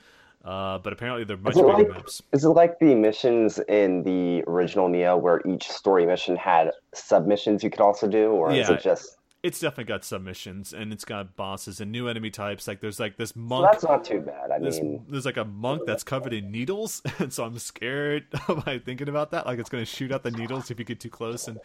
Uh, 0.44 0.78
but 0.78 0.93
apparently 0.93 1.24
they're 1.24 1.36
much 1.36 1.55
bigger 1.55 1.66
like, 1.66 1.89
maps. 1.89 2.23
Is 2.32 2.44
it 2.44 2.51
like 2.51 2.78
the 2.78 2.94
missions 2.94 3.59
in 3.69 4.05
the 4.05 4.44
original 4.47 4.89
Nioh, 4.89 5.20
where 5.20 5.43
each 5.47 5.69
story 5.69 6.06
mission 6.06 6.36
had 6.36 6.70
submissions 6.94 7.65
you 7.65 7.70
could 7.70 7.81
also 7.81 8.06
do, 8.06 8.31
or 8.31 8.52
yeah, 8.52 8.62
is 8.62 8.69
it 8.69 8.81
just 8.81 9.19
it's 9.48 9.60
definitely 9.60 9.84
got 9.84 10.04
submissions 10.04 10.74
and 10.74 10.92
it's 10.92 11.06
got 11.06 11.34
bosses 11.34 11.80
and 11.80 11.90
new 11.90 12.06
enemy 12.06 12.28
types. 12.28 12.68
Like 12.68 12.82
there's 12.82 13.00
like 13.00 13.16
this 13.16 13.34
monk. 13.34 13.64
So 13.64 13.72
that's 13.72 13.84
not 13.84 14.04
too 14.04 14.20
bad. 14.20 14.50
I 14.50 14.58
this, 14.58 14.78
mean, 14.78 15.06
there's 15.08 15.24
like 15.24 15.38
a 15.38 15.44
monk 15.46 15.84
that's 15.86 16.02
covered 16.02 16.34
in 16.34 16.50
needles, 16.50 17.00
and 17.18 17.32
so 17.32 17.44
I'm 17.44 17.58
scared 17.58 18.26
by 18.66 18.78
thinking 18.78 19.08
about 19.08 19.30
that. 19.30 19.46
Like 19.46 19.58
it's 19.58 19.70
going 19.70 19.80
to 19.80 19.90
shoot 19.90 20.12
out 20.12 20.22
the 20.22 20.30
needles 20.30 20.70
if 20.70 20.78
you 20.78 20.84
get 20.84 21.00
too 21.00 21.08
close. 21.08 21.48
And 21.48 21.58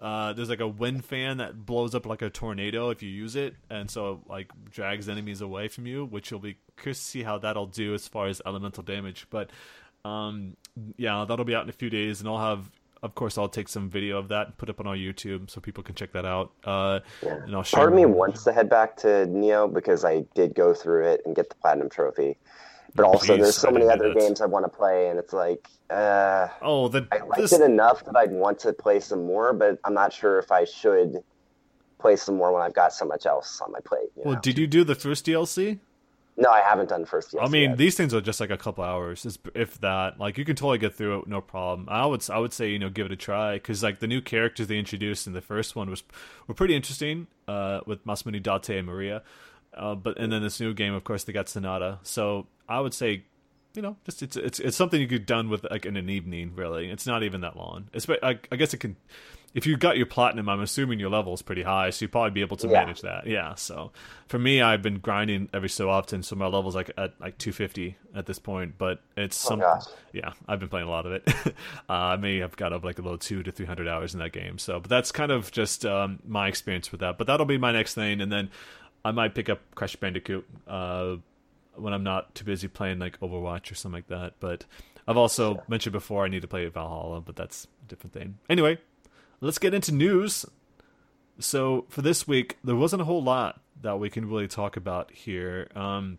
uh, 0.00 0.32
there's 0.32 0.48
like 0.48 0.58
a 0.58 0.66
wind 0.66 1.04
fan 1.04 1.36
that 1.36 1.64
blows 1.64 1.94
up 1.94 2.06
like 2.06 2.22
a 2.22 2.28
tornado 2.28 2.90
if 2.90 3.04
you 3.04 3.08
use 3.08 3.36
it, 3.36 3.54
and 3.70 3.88
so 3.88 4.14
it, 4.14 4.18
like 4.28 4.50
drags 4.72 5.08
enemies 5.08 5.40
away 5.40 5.68
from 5.68 5.86
you, 5.86 6.06
which 6.06 6.32
you'll 6.32 6.40
be 6.40 6.58
curious 6.76 6.98
to 6.98 7.04
see 7.04 7.22
how 7.22 7.38
that'll 7.38 7.66
do 7.66 7.94
as 7.94 8.08
far 8.08 8.26
as 8.26 8.42
elemental 8.46 8.82
damage. 8.82 9.28
But 9.30 9.50
um, 10.04 10.56
yeah, 10.96 11.24
that'll 11.28 11.44
be 11.44 11.54
out 11.54 11.62
in 11.62 11.68
a 11.68 11.72
few 11.72 11.88
days, 11.88 12.18
and 12.18 12.28
I'll 12.28 12.56
have 12.56 12.68
of 13.02 13.14
course, 13.14 13.38
I'll 13.38 13.48
take 13.48 13.68
some 13.68 13.88
video 13.88 14.18
of 14.18 14.28
that 14.28 14.46
and 14.46 14.58
put 14.58 14.68
it 14.68 14.72
up 14.72 14.80
on 14.80 14.86
our 14.86 14.96
YouTube 14.96 15.50
so 15.50 15.60
people 15.60 15.82
can 15.82 15.94
check 15.94 16.12
that 16.12 16.24
out. 16.24 16.52
Uh, 16.64 17.00
yeah. 17.22 17.36
and 17.44 17.54
I'll 17.54 17.62
Part 17.62 17.88
of 17.88 17.94
me 17.94 18.06
wants 18.06 18.44
to 18.44 18.52
head 18.52 18.68
back 18.68 18.96
to 18.98 19.08
Nioh 19.08 19.72
because 19.72 20.04
I 20.04 20.24
did 20.34 20.54
go 20.54 20.74
through 20.74 21.06
it 21.06 21.22
and 21.24 21.34
get 21.36 21.48
the 21.48 21.54
platinum 21.56 21.88
trophy. 21.88 22.36
But 22.94 23.04
also, 23.04 23.36
there's 23.36 23.56
so 23.56 23.70
many 23.70 23.86
other 23.86 24.14
games 24.14 24.40
I 24.40 24.46
want 24.46 24.64
to 24.64 24.68
play, 24.68 25.08
and 25.08 25.18
it's 25.18 25.32
like, 25.32 25.68
uh, 25.90 26.48
oh, 26.62 26.88
the, 26.88 27.06
I 27.12 27.18
liked 27.18 27.36
this... 27.42 27.52
it 27.52 27.60
enough 27.60 28.04
that 28.06 28.16
I'd 28.16 28.32
want 28.32 28.58
to 28.60 28.72
play 28.72 28.98
some 28.98 29.26
more, 29.26 29.52
but 29.52 29.78
I'm 29.84 29.94
not 29.94 30.12
sure 30.12 30.38
if 30.38 30.50
I 30.50 30.64
should 30.64 31.22
play 31.98 32.16
some 32.16 32.36
more 32.36 32.52
when 32.52 32.62
I've 32.62 32.74
got 32.74 32.92
so 32.92 33.04
much 33.04 33.26
else 33.26 33.60
on 33.60 33.72
my 33.72 33.80
plate. 33.80 34.08
well, 34.16 34.34
know? 34.34 34.40
did 34.40 34.58
you 34.58 34.66
do 34.66 34.84
the 34.84 34.94
first 34.94 35.26
DLC? 35.26 35.78
No, 36.40 36.50
I 36.50 36.60
haven't 36.60 36.88
done 36.88 37.04
first 37.04 37.34
yet. 37.34 37.42
I 37.42 37.48
mean, 37.48 37.74
these 37.74 37.96
things 37.96 38.14
are 38.14 38.20
just 38.20 38.38
like 38.38 38.50
a 38.50 38.56
couple 38.56 38.84
hours, 38.84 39.38
if 39.56 39.80
that. 39.80 40.20
Like 40.20 40.38
you 40.38 40.44
can 40.44 40.54
totally 40.54 40.78
get 40.78 40.94
through 40.94 41.18
it, 41.18 41.26
no 41.26 41.40
problem. 41.40 41.88
I 41.90 42.06
would, 42.06 42.24
I 42.30 42.38
would 42.38 42.52
say, 42.52 42.70
you 42.70 42.78
know, 42.78 42.90
give 42.90 43.06
it 43.06 43.12
a 43.12 43.16
try 43.16 43.54
because 43.54 43.82
like 43.82 43.98
the 43.98 44.06
new 44.06 44.20
characters 44.20 44.68
they 44.68 44.78
introduced 44.78 45.26
in 45.26 45.32
the 45.32 45.40
first 45.40 45.74
one 45.74 45.90
was 45.90 46.04
were 46.46 46.54
pretty 46.54 46.76
interesting. 46.76 47.26
Uh, 47.48 47.80
with 47.86 48.04
Masamune 48.06 48.40
Date 48.40 48.78
and 48.78 48.86
Maria, 48.86 49.22
uh, 49.74 49.96
but 49.96 50.16
and 50.18 50.32
then 50.32 50.42
this 50.42 50.60
new 50.60 50.72
game, 50.74 50.94
of 50.94 51.02
course, 51.02 51.24
they 51.24 51.32
got 51.32 51.48
Sonata. 51.48 51.98
So 52.04 52.46
I 52.68 52.78
would 52.78 52.94
say, 52.94 53.24
you 53.74 53.82
know, 53.82 53.96
just 54.04 54.22
it's 54.22 54.36
it's 54.36 54.60
it's 54.60 54.76
something 54.76 55.00
you 55.00 55.08
could 55.08 55.26
done 55.26 55.48
with 55.48 55.66
like 55.68 55.86
in 55.86 55.96
an 55.96 56.08
evening. 56.08 56.52
Really, 56.54 56.88
it's 56.88 57.06
not 57.06 57.24
even 57.24 57.40
that 57.40 57.56
long. 57.56 57.88
It's 57.92 58.08
I, 58.22 58.38
I 58.52 58.56
guess 58.56 58.72
it 58.72 58.78
can 58.78 58.96
if 59.54 59.66
you've 59.66 59.80
got 59.80 59.96
your 59.96 60.06
platinum, 60.06 60.48
I'm 60.48 60.60
assuming 60.60 61.00
your 61.00 61.10
level 61.10 61.32
is 61.32 61.42
pretty 61.42 61.62
high, 61.62 61.90
so 61.90 62.04
you'd 62.04 62.12
probably 62.12 62.30
be 62.30 62.42
able 62.42 62.58
to 62.58 62.68
yeah. 62.68 62.80
manage 62.80 63.00
that. 63.00 63.26
Yeah. 63.26 63.54
So 63.54 63.92
for 64.26 64.38
me, 64.38 64.60
I've 64.60 64.82
been 64.82 64.98
grinding 64.98 65.48
every 65.54 65.70
so 65.70 65.88
often, 65.88 66.22
so 66.22 66.36
my 66.36 66.46
level's 66.46 66.74
like 66.74 66.90
at 66.98 67.14
like 67.18 67.38
250 67.38 67.96
at 68.14 68.26
this 68.26 68.38
point. 68.38 68.76
But 68.76 69.00
it's 69.16 69.44
oh, 69.46 69.48
some, 69.48 69.60
gosh. 69.60 69.84
yeah, 70.12 70.32
I've 70.46 70.60
been 70.60 70.68
playing 70.68 70.86
a 70.86 70.90
lot 70.90 71.06
of 71.06 71.12
it. 71.12 71.28
uh, 71.88 71.92
I 71.92 72.16
may 72.16 72.38
have 72.38 72.56
got 72.56 72.72
up 72.72 72.84
like 72.84 72.98
a 72.98 73.02
little 73.02 73.18
two 73.18 73.42
to 73.42 73.50
300 73.50 73.88
hours 73.88 74.12
in 74.12 74.20
that 74.20 74.32
game. 74.32 74.58
So, 74.58 74.80
but 74.80 74.90
that's 74.90 75.12
kind 75.12 75.32
of 75.32 75.50
just 75.50 75.86
um, 75.86 76.18
my 76.26 76.48
experience 76.48 76.92
with 76.92 77.00
that. 77.00 77.16
But 77.16 77.26
that'll 77.26 77.46
be 77.46 77.58
my 77.58 77.72
next 77.72 77.94
thing, 77.94 78.20
and 78.20 78.30
then 78.30 78.50
I 79.04 79.12
might 79.12 79.34
pick 79.34 79.48
up 79.48 79.60
Crash 79.74 79.96
Bandicoot 79.96 80.46
uh, 80.66 81.16
when 81.74 81.94
I'm 81.94 82.04
not 82.04 82.34
too 82.34 82.44
busy 82.44 82.68
playing 82.68 82.98
like 82.98 83.18
Overwatch 83.20 83.72
or 83.72 83.76
something 83.76 83.98
like 83.98 84.08
that. 84.08 84.34
But 84.40 84.66
I've 85.08 85.16
also 85.16 85.54
sure. 85.54 85.64
mentioned 85.68 85.94
before 85.94 86.26
I 86.26 86.28
need 86.28 86.42
to 86.42 86.48
play 86.48 86.66
Valhalla, 86.66 87.22
but 87.22 87.34
that's 87.34 87.66
a 87.84 87.88
different 87.88 88.12
thing. 88.12 88.38
Anyway, 88.50 88.78
let's 89.40 89.58
get 89.58 89.74
into 89.74 89.92
news. 89.92 90.44
So 91.38 91.86
for 91.88 92.02
this 92.02 92.26
week, 92.26 92.58
there 92.64 92.76
wasn't 92.76 93.02
a 93.02 93.04
whole 93.04 93.22
lot 93.22 93.60
that 93.82 93.98
we 93.98 94.10
can 94.10 94.28
really 94.28 94.48
talk 94.48 94.76
about 94.76 95.12
here. 95.12 95.68
Um, 95.74 96.18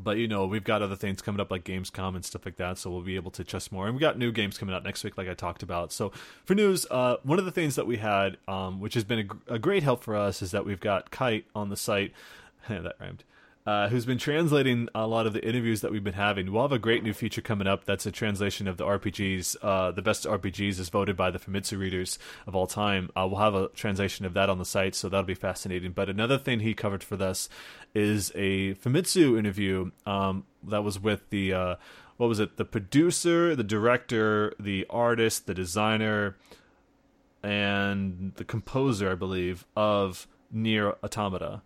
but 0.00 0.18
you 0.18 0.28
know, 0.28 0.46
we've 0.46 0.62
got 0.62 0.80
other 0.80 0.94
things 0.94 1.20
coming 1.20 1.40
up 1.40 1.50
like 1.50 1.64
Gamescom 1.64 2.14
and 2.14 2.24
stuff 2.24 2.44
like 2.44 2.56
that, 2.56 2.78
so 2.78 2.90
we'll 2.90 3.02
be 3.02 3.16
able 3.16 3.32
to 3.32 3.42
just 3.42 3.72
more. 3.72 3.86
And 3.86 3.96
we 3.96 4.00
got 4.00 4.16
new 4.16 4.30
games 4.30 4.56
coming 4.56 4.74
out 4.74 4.84
next 4.84 5.02
week, 5.02 5.18
like 5.18 5.28
I 5.28 5.34
talked 5.34 5.64
about. 5.64 5.92
So 5.92 6.12
for 6.44 6.54
news, 6.54 6.86
uh, 6.90 7.16
one 7.24 7.40
of 7.40 7.44
the 7.44 7.50
things 7.50 7.74
that 7.74 7.86
we 7.86 7.96
had, 7.96 8.36
um, 8.46 8.78
which 8.78 8.94
has 8.94 9.02
been 9.02 9.28
a, 9.48 9.54
a, 9.54 9.58
great 9.58 9.82
help 9.82 10.04
for 10.04 10.14
us, 10.14 10.40
is 10.40 10.52
that 10.52 10.64
we've 10.64 10.78
got 10.78 11.10
Kite 11.10 11.46
on 11.54 11.68
the 11.68 11.76
site. 11.76 12.12
that 12.68 12.94
rhymed 13.00 13.24
uh, 13.68 13.86
who's 13.90 14.06
been 14.06 14.16
translating 14.16 14.88
a 14.94 15.06
lot 15.06 15.26
of 15.26 15.34
the 15.34 15.46
interviews 15.46 15.82
that 15.82 15.92
we've 15.92 16.02
been 16.02 16.14
having. 16.14 16.50
We'll 16.50 16.62
have 16.62 16.72
a 16.72 16.78
great 16.78 17.02
new 17.02 17.12
feature 17.12 17.42
coming 17.42 17.66
up 17.66 17.84
that's 17.84 18.06
a 18.06 18.10
translation 18.10 18.66
of 18.66 18.78
the 18.78 18.86
RPGs. 18.86 19.56
Uh, 19.60 19.90
the 19.90 20.00
best 20.00 20.24
RPGs 20.24 20.78
is 20.78 20.88
voted 20.88 21.18
by 21.18 21.30
the 21.30 21.38
Famitsu 21.38 21.78
readers 21.78 22.18
of 22.46 22.56
all 22.56 22.66
time. 22.66 23.10
Uh, 23.14 23.28
we'll 23.28 23.40
have 23.40 23.54
a 23.54 23.68
translation 23.68 24.24
of 24.24 24.32
that 24.32 24.48
on 24.48 24.56
the 24.56 24.64
site, 24.64 24.94
so 24.94 25.10
that'll 25.10 25.26
be 25.26 25.34
fascinating. 25.34 25.92
But 25.92 26.08
another 26.08 26.38
thing 26.38 26.60
he 26.60 26.72
covered 26.72 27.04
for 27.04 27.22
us 27.22 27.50
is 27.94 28.32
a 28.34 28.72
Famitsu 28.76 29.38
interview 29.38 29.90
um, 30.06 30.46
that 30.62 30.82
was 30.82 30.98
with 30.98 31.28
the, 31.28 31.52
uh, 31.52 31.74
what 32.16 32.28
was 32.28 32.40
it, 32.40 32.56
the 32.56 32.64
producer, 32.64 33.54
the 33.54 33.62
director, 33.62 34.54
the 34.58 34.86
artist, 34.88 35.46
the 35.46 35.52
designer, 35.52 36.38
and 37.42 38.32
the 38.36 38.44
composer, 38.46 39.12
I 39.12 39.14
believe, 39.14 39.66
of 39.76 40.26
Nier 40.50 40.94
Automata 41.04 41.60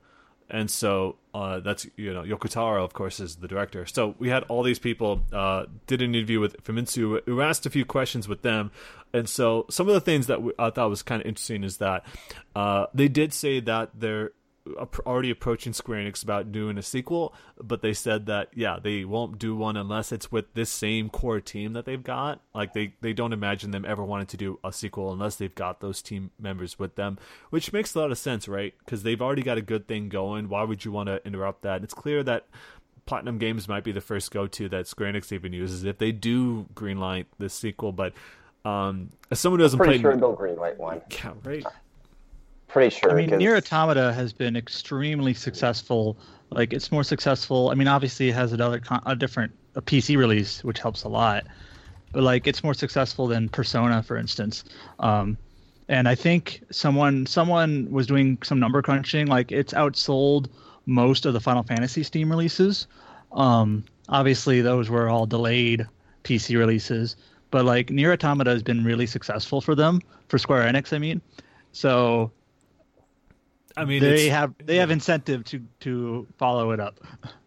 and 0.52 0.70
so 0.70 1.16
uh, 1.34 1.60
that's 1.60 1.86
you 1.96 2.12
know 2.12 2.22
Yoko 2.22 2.48
Taro, 2.48 2.84
of 2.84 2.92
course, 2.92 3.18
is 3.18 3.36
the 3.36 3.48
director. 3.48 3.86
So 3.86 4.14
we 4.18 4.28
had 4.28 4.44
all 4.44 4.62
these 4.62 4.78
people 4.78 5.22
uh, 5.32 5.64
did 5.86 6.02
an 6.02 6.14
interview 6.14 6.38
with 6.38 6.62
Famitsu, 6.62 7.24
who 7.24 7.40
asked 7.40 7.64
a 7.64 7.70
few 7.70 7.86
questions 7.86 8.28
with 8.28 8.42
them, 8.42 8.70
and 9.12 9.28
so 9.28 9.66
some 9.70 9.88
of 9.88 9.94
the 9.94 10.00
things 10.00 10.26
that 10.26 10.42
we, 10.42 10.52
I 10.58 10.70
thought 10.70 10.90
was 10.90 11.02
kind 11.02 11.22
of 11.22 11.26
interesting 11.26 11.64
is 11.64 11.78
that 11.78 12.04
uh, 12.54 12.86
they 12.92 13.08
did 13.08 13.32
say 13.32 13.60
that 13.60 13.90
they're 13.94 14.32
already 15.06 15.30
approaching 15.30 15.72
Square 15.72 16.00
Enix 16.00 16.22
about 16.22 16.52
doing 16.52 16.78
a 16.78 16.82
sequel, 16.82 17.34
but 17.60 17.82
they 17.82 17.92
said 17.92 18.26
that 18.26 18.48
yeah, 18.54 18.78
they 18.82 19.04
won't 19.04 19.38
do 19.38 19.56
one 19.56 19.76
unless 19.76 20.12
it's 20.12 20.30
with 20.30 20.54
this 20.54 20.70
same 20.70 21.10
core 21.10 21.40
team 21.40 21.72
that 21.72 21.84
they've 21.84 22.02
got. 22.02 22.40
Like 22.54 22.72
they 22.72 22.94
they 23.00 23.12
don't 23.12 23.32
imagine 23.32 23.72
them 23.72 23.84
ever 23.84 24.04
wanting 24.04 24.26
to 24.28 24.36
do 24.36 24.58
a 24.62 24.72
sequel 24.72 25.12
unless 25.12 25.36
they've 25.36 25.54
got 25.54 25.80
those 25.80 26.00
team 26.00 26.30
members 26.38 26.78
with 26.78 26.94
them, 26.94 27.18
which 27.50 27.72
makes 27.72 27.94
a 27.94 28.00
lot 28.00 28.12
of 28.12 28.18
sense, 28.18 28.48
right? 28.48 28.74
Because 28.84 29.02
they've 29.02 29.20
already 29.20 29.42
got 29.42 29.58
a 29.58 29.62
good 29.62 29.88
thing 29.88 30.08
going. 30.08 30.48
Why 30.48 30.62
would 30.62 30.84
you 30.84 30.92
want 30.92 31.08
to 31.08 31.24
interrupt 31.26 31.62
that? 31.62 31.82
It's 31.82 31.94
clear 31.94 32.22
that 32.22 32.46
Platinum 33.04 33.38
Games 33.38 33.68
might 33.68 33.84
be 33.84 33.92
the 33.92 34.00
first 34.00 34.30
go 34.30 34.46
to 34.46 34.68
that 34.68 34.86
Square 34.86 35.12
Enix 35.12 35.32
even 35.32 35.52
uses 35.52 35.84
if 35.84 35.98
they 35.98 36.12
do 36.12 36.66
greenlight 36.74 37.26
this 37.38 37.54
sequel, 37.54 37.90
but 37.90 38.12
um, 38.64 39.10
as 39.28 39.40
someone 39.40 39.58
who 39.58 39.64
hasn't 39.64 39.82
I'm 39.82 39.86
pretty 39.86 40.02
played, 40.02 40.12
sure 40.12 40.20
they'll 40.20 40.36
greenlight 40.36 40.76
one. 40.76 41.02
Yeah, 41.10 41.32
right 41.42 41.66
pretty 42.72 42.94
sure. 42.94 43.10
I 43.10 43.14
mean, 43.14 43.30
Nier 43.30 43.56
Automata 43.56 44.12
has 44.12 44.32
been 44.32 44.56
extremely 44.56 45.34
successful. 45.34 46.16
Like, 46.50 46.72
it's 46.72 46.90
more 46.90 47.04
successful. 47.04 47.70
I 47.70 47.74
mean, 47.74 47.88
obviously, 47.88 48.30
it 48.30 48.34
has 48.34 48.52
another 48.52 48.80
a 49.06 49.14
different 49.14 49.52
a 49.74 49.82
PC 49.82 50.16
release, 50.16 50.64
which 50.64 50.78
helps 50.78 51.04
a 51.04 51.08
lot. 51.08 51.44
But 52.12 52.22
like, 52.22 52.46
it's 52.46 52.62
more 52.62 52.74
successful 52.74 53.26
than 53.26 53.48
Persona, 53.48 54.02
for 54.02 54.16
instance. 54.16 54.64
Um, 54.98 55.36
and 55.88 56.08
I 56.08 56.14
think 56.14 56.62
someone 56.70 57.26
someone 57.26 57.88
was 57.90 58.06
doing 58.06 58.38
some 58.42 58.58
number 58.58 58.82
crunching. 58.82 59.26
Like, 59.26 59.52
it's 59.52 59.72
outsold 59.72 60.48
most 60.86 61.26
of 61.26 61.32
the 61.32 61.40
Final 61.40 61.62
Fantasy 61.62 62.02
Steam 62.02 62.30
releases. 62.30 62.86
Um, 63.32 63.84
obviously, 64.08 64.60
those 64.60 64.90
were 64.90 65.08
all 65.08 65.26
delayed 65.26 65.86
PC 66.24 66.58
releases. 66.58 67.16
But 67.50 67.66
like, 67.66 67.90
Nier 67.90 68.12
Automata 68.12 68.50
has 68.50 68.62
been 68.62 68.84
really 68.84 69.06
successful 69.06 69.60
for 69.60 69.74
them, 69.74 70.00
for 70.28 70.38
Square 70.38 70.72
Enix, 70.72 70.94
I 70.94 70.98
mean. 70.98 71.20
So 71.72 72.30
I 73.76 73.84
mean, 73.84 74.02
they 74.02 74.28
have 74.28 74.54
they 74.64 74.76
have 74.76 74.90
incentive 74.90 75.44
to 75.44 75.62
to 75.80 76.26
follow 76.38 76.72
it 76.72 76.80
up. 76.80 77.00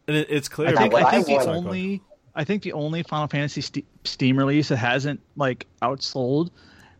And 0.07 0.17
it, 0.17 0.27
it's 0.29 0.49
clear. 0.49 0.69
I 0.69 0.75
think, 0.75 0.93
I 0.93 1.11
think 1.11 1.27
the 1.27 1.49
only 1.49 2.01
I 2.35 2.43
think 2.43 2.63
the 2.63 2.73
only 2.73 3.03
Final 3.03 3.27
Fantasy 3.27 3.61
St- 3.61 3.85
Steam 4.03 4.37
release 4.37 4.67
that 4.69 4.77
hasn't 4.77 5.21
like 5.35 5.67
outsold, 5.81 6.49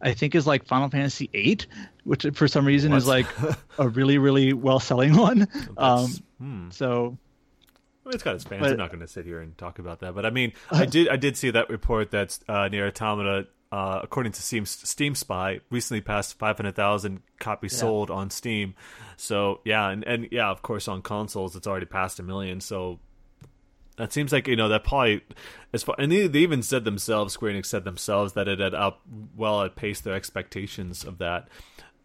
I 0.02 0.14
think, 0.14 0.34
is 0.34 0.48
like 0.48 0.66
Final 0.66 0.90
Fantasy 0.90 1.30
VIII, 1.34 1.60
which 2.04 2.26
for 2.34 2.48
some 2.48 2.66
reason 2.66 2.92
what? 2.92 2.98
is 2.98 3.08
like 3.08 3.28
a 3.78 3.90
really 3.90 4.18
really 4.18 4.54
well 4.54 4.80
selling 4.80 5.16
one. 5.18 5.48
Um, 5.78 6.14
hmm. 6.40 6.70
So. 6.70 7.18
I 8.04 8.10
mean, 8.10 8.14
it's 8.14 8.24
got 8.24 8.36
its 8.36 8.44
fans. 8.44 8.62
But, 8.62 8.72
I'm 8.74 8.78
not 8.78 8.92
going 8.92 9.00
to 9.00 9.08
sit 9.08 9.26
here 9.26 9.42
and 9.42 9.58
talk 9.58 9.80
about 9.80 10.02
that, 10.02 10.14
but 10.14 10.28
I 10.28 10.30
mean, 10.30 10.54
I 10.70 10.86
did 10.86 11.10
I 11.10 11.16
did 11.16 11.36
see 11.36 11.50
that 11.50 11.72
report 11.72 12.12
that 12.12 12.38
uh, 12.48 12.68
Nier 12.68 12.86
Automata 12.86 13.48
uh, 13.72 14.00
according 14.04 14.32
to 14.34 14.42
Steam, 14.42 14.66
Steam 14.66 15.16
Spy, 15.16 15.60
recently 15.70 16.02
passed 16.02 16.38
500,000 16.38 17.22
copies 17.40 17.74
yeah. 17.74 17.80
sold 17.80 18.12
on 18.12 18.30
Steam. 18.30 18.76
So 19.18 19.62
yeah, 19.66 19.90
and, 19.90 20.04
and 20.04 20.28
yeah, 20.32 20.50
of 20.50 20.62
course 20.62 20.88
on 20.88 21.02
consoles 21.02 21.56
it's 21.56 21.68
already 21.68 21.86
passed 21.86 22.20
a 22.20 22.24
million. 22.24 22.62
So 22.62 23.00
that 23.98 24.12
seems 24.12 24.32
like 24.32 24.48
you 24.48 24.56
know 24.56 24.70
that 24.70 24.84
probably 24.84 25.22
as 25.74 25.84
far 25.84 25.96
and 25.98 26.12
they, 26.12 26.28
they 26.28 26.40
even 26.40 26.62
said 26.62 26.84
themselves, 26.84 27.34
Square 27.34 27.54
Enix 27.54 27.68
said 27.68 27.86
themselves 27.86 28.34
that 28.34 28.48
it 28.48 28.60
had 28.60 28.74
up 28.74 29.02
well 29.36 29.62
outpaced 29.62 30.04
their 30.04 30.16
expectations 30.16 31.04
of 31.04 31.18
that. 31.20 31.48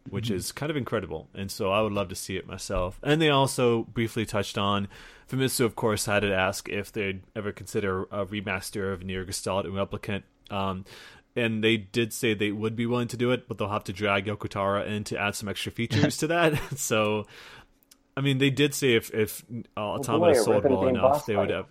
Which 0.09 0.27
mm-hmm. 0.27 0.37
is 0.37 0.51
kind 0.51 0.70
of 0.70 0.77
incredible, 0.78 1.28
and 1.35 1.51
so 1.51 1.70
I 1.70 1.82
would 1.82 1.93
love 1.93 2.09
to 2.09 2.15
see 2.15 2.39
it 2.39 2.47
myself. 2.47 2.99
And 3.03 3.20
they 3.20 3.28
also 3.28 3.82
briefly 3.82 4.24
touched 4.24 4.57
on 4.57 4.89
Famitsu, 5.31 5.65
of 5.65 5.77
course, 5.77 6.07
had 6.07 6.20
to 6.20 6.35
ask 6.35 6.70
if 6.70 6.91
they'd 6.91 7.23
ever 7.37 7.53
consider 7.53 8.05
a 8.05 8.24
remaster 8.24 8.93
of 8.95 9.05
Nier 9.05 9.27
Gestalt 9.27 9.66
and 9.66 9.74
Replicant. 9.74 10.23
Um, 10.51 10.87
and 11.36 11.62
they 11.62 11.77
did 11.77 12.12
say 12.12 12.35
they 12.35 12.52
would 12.52 12.77
be 12.77 12.86
willing 12.86 13.09
to 13.09 13.16
do 13.16 13.31
it, 13.31 13.47
but 13.48 13.59
they'll 13.59 13.69
have 13.69 13.85
to 13.85 13.93
drag 13.93 14.27
Yoko 14.27 14.48
Taro 14.48 14.85
in 14.85 15.05
to 15.05 15.19
add 15.19 15.35
some 15.35 15.48
extra 15.48 15.73
features 15.73 16.16
to 16.19 16.27
that. 16.28 16.59
so, 16.78 17.27
I 18.16 18.20
mean, 18.20 18.39
they 18.39 18.51
did 18.51 18.74
say 18.74 18.94
if 18.94 19.12
if 19.15 19.44
uh, 19.77 19.81
Automata 19.81 20.39
oh 20.39 20.43
sold 20.43 20.65
well 20.65 20.89
enough, 20.89 21.27
they 21.27 21.36
would 21.36 21.51
have. 21.51 21.66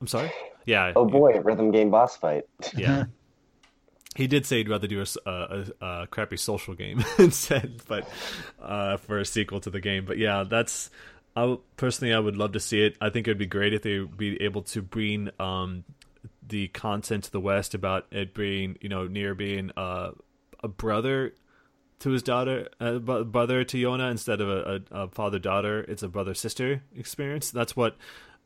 I'm 0.00 0.06
sorry. 0.06 0.32
Yeah. 0.66 0.92
Oh 0.94 1.06
boy, 1.06 1.40
rhythm 1.40 1.70
game 1.70 1.90
boss 1.90 2.16
fight. 2.16 2.44
Yeah. 2.76 3.04
he 4.16 4.26
did 4.26 4.46
say 4.46 4.58
he'd 4.58 4.68
rather 4.68 4.86
do 4.86 5.02
a, 5.02 5.30
a, 5.30 5.64
a 5.80 6.06
crappy 6.06 6.36
social 6.36 6.74
game 6.74 7.04
instead, 7.18 7.82
but 7.88 8.08
uh, 8.62 8.96
for 8.98 9.18
a 9.18 9.24
sequel 9.24 9.60
to 9.60 9.70
the 9.70 9.80
game. 9.80 10.04
But 10.04 10.18
yeah, 10.18 10.44
that's. 10.48 10.90
I 11.36 11.58
personally, 11.76 12.14
I 12.14 12.20
would 12.20 12.36
love 12.36 12.52
to 12.52 12.60
see 12.60 12.80
it. 12.80 12.96
I 13.00 13.10
think 13.10 13.26
it 13.26 13.30
would 13.32 13.38
be 13.38 13.46
great 13.46 13.74
if 13.74 13.82
they 13.82 13.98
would 13.98 14.16
be 14.16 14.40
able 14.40 14.62
to 14.62 14.82
bring 14.82 15.30
um, 15.40 15.82
the 16.46 16.68
content 16.68 17.24
to 17.24 17.32
the 17.32 17.40
West 17.40 17.74
about 17.74 18.06
it 18.10 18.34
being, 18.34 18.76
you 18.80 18.88
know, 18.88 19.06
Nier 19.06 19.34
being 19.34 19.70
uh, 19.76 20.12
a 20.62 20.68
brother 20.68 21.32
to 22.00 22.10
his 22.10 22.22
daughter, 22.22 22.68
a 22.80 22.96
uh, 22.96 22.98
brother 23.24 23.64
to 23.64 23.76
Yona 23.76 24.10
instead 24.10 24.40
of 24.40 24.48
a, 24.48 24.82
a, 24.90 25.02
a 25.04 25.08
father 25.08 25.38
daughter. 25.38 25.80
It's 25.80 26.02
a 26.02 26.08
brother 26.08 26.34
sister 26.34 26.82
experience. 26.94 27.50
That's 27.50 27.76
what 27.76 27.96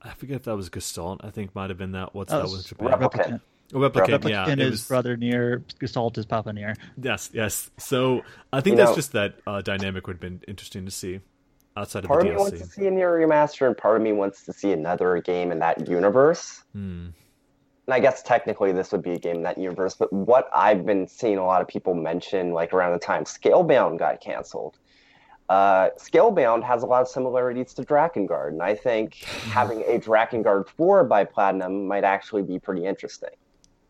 I 0.02 0.10
forget 0.10 0.36
if 0.36 0.42
that 0.44 0.56
was 0.56 0.68
Gestalt. 0.68 1.24
I 1.24 1.30
think 1.30 1.54
might 1.54 1.70
have 1.70 1.78
been 1.78 1.92
that. 1.92 2.14
What's 2.14 2.30
that, 2.30 2.38
that 2.42 2.50
was 2.50 2.64
Japan? 2.64 2.88
Replicant. 2.88 3.40
Oh, 3.74 3.78
replicant, 3.78 4.20
replicant, 4.20 4.30
yeah. 4.30 4.46
Replicant 4.46 4.60
is 4.60 4.70
was... 4.70 4.88
brother 4.88 5.16
Nier 5.16 5.64
Gestalt 5.78 6.16
is 6.18 6.26
Papa 6.26 6.52
Nier. 6.52 6.74
Yes, 7.02 7.30
yes. 7.32 7.70
So 7.78 8.22
I 8.52 8.60
think 8.60 8.74
you 8.74 8.76
that's 8.78 8.90
know, 8.90 8.96
just 8.96 9.12
that 9.12 9.34
uh, 9.46 9.60
dynamic 9.60 10.06
would 10.06 10.14
have 10.14 10.20
been 10.20 10.40
interesting 10.46 10.84
to 10.84 10.90
see 10.90 11.20
outside 11.76 12.04
of 12.04 12.08
part 12.08 12.22
the 12.22 12.28
DLC. 12.28 12.36
Part 12.36 12.48
of 12.48 12.52
me 12.52 12.58
wants 12.58 12.74
to 12.74 12.80
see 12.80 12.86
a 12.86 12.90
Nier 12.90 13.10
remaster, 13.10 13.66
and 13.66 13.76
part 13.76 13.96
of 13.96 14.02
me 14.02 14.12
wants 14.12 14.44
to 14.44 14.52
see 14.52 14.72
another 14.72 15.20
game 15.20 15.52
in 15.52 15.58
that 15.58 15.88
universe. 15.88 16.62
Hmm 16.72 17.08
and 17.88 17.94
I 17.94 18.00
guess 18.00 18.22
technically 18.22 18.70
this 18.70 18.92
would 18.92 19.00
be 19.00 19.12
a 19.12 19.18
game 19.18 19.36
in 19.36 19.42
that 19.44 19.56
universe, 19.56 19.94
but 19.94 20.12
what 20.12 20.50
I've 20.54 20.84
been 20.84 21.08
seeing 21.08 21.38
a 21.38 21.46
lot 21.46 21.62
of 21.62 21.68
people 21.68 21.94
mention, 21.94 22.52
like 22.52 22.74
around 22.74 22.92
the 22.92 22.98
time 22.98 23.24
Scalebound 23.24 23.98
got 23.98 24.20
canceled, 24.20 24.76
uh, 25.48 25.88
Scalebound 25.96 26.62
has 26.64 26.82
a 26.82 26.86
lot 26.86 27.00
of 27.00 27.08
similarities 27.08 27.72
to 27.72 27.82
Drakengard, 27.82 28.48
and 28.48 28.62
I 28.62 28.74
think 28.74 29.14
having 29.54 29.80
a 29.86 29.98
Drakengard 29.98 30.68
4 30.68 31.04
by 31.04 31.24
Platinum 31.24 31.88
might 31.88 32.04
actually 32.04 32.42
be 32.42 32.58
pretty 32.58 32.84
interesting. 32.84 33.30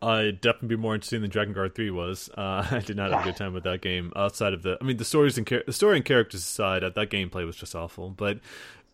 Uh, 0.01 0.27
definitely 0.41 0.69
be 0.69 0.77
more 0.77 0.95
interesting 0.95 1.23
than 1.23 1.31
Drakengard 1.33 1.75
3 1.75 1.91
was. 1.91 2.31
Uh, 2.37 2.65
I 2.71 2.79
did 2.79 2.97
not 2.97 3.11
have 3.11 3.23
a 3.23 3.25
good 3.25 3.37
time 3.37 3.53
with 3.53 3.65
that 3.65 3.81
game. 3.81 4.13
Outside 4.15 4.53
of 4.53 4.63
the, 4.63 4.79
I 4.81 4.85
mean, 4.85 4.99
the 4.99 5.05
stories 5.05 5.37
and 5.37 5.45
char- 5.45 5.65
the 5.67 5.73
story 5.73 5.97
and 5.97 6.05
characters 6.05 6.43
aside, 6.43 6.83
that 6.83 7.11
gameplay 7.11 7.45
was 7.45 7.57
just 7.57 7.75
awful. 7.75 8.11
But 8.11 8.39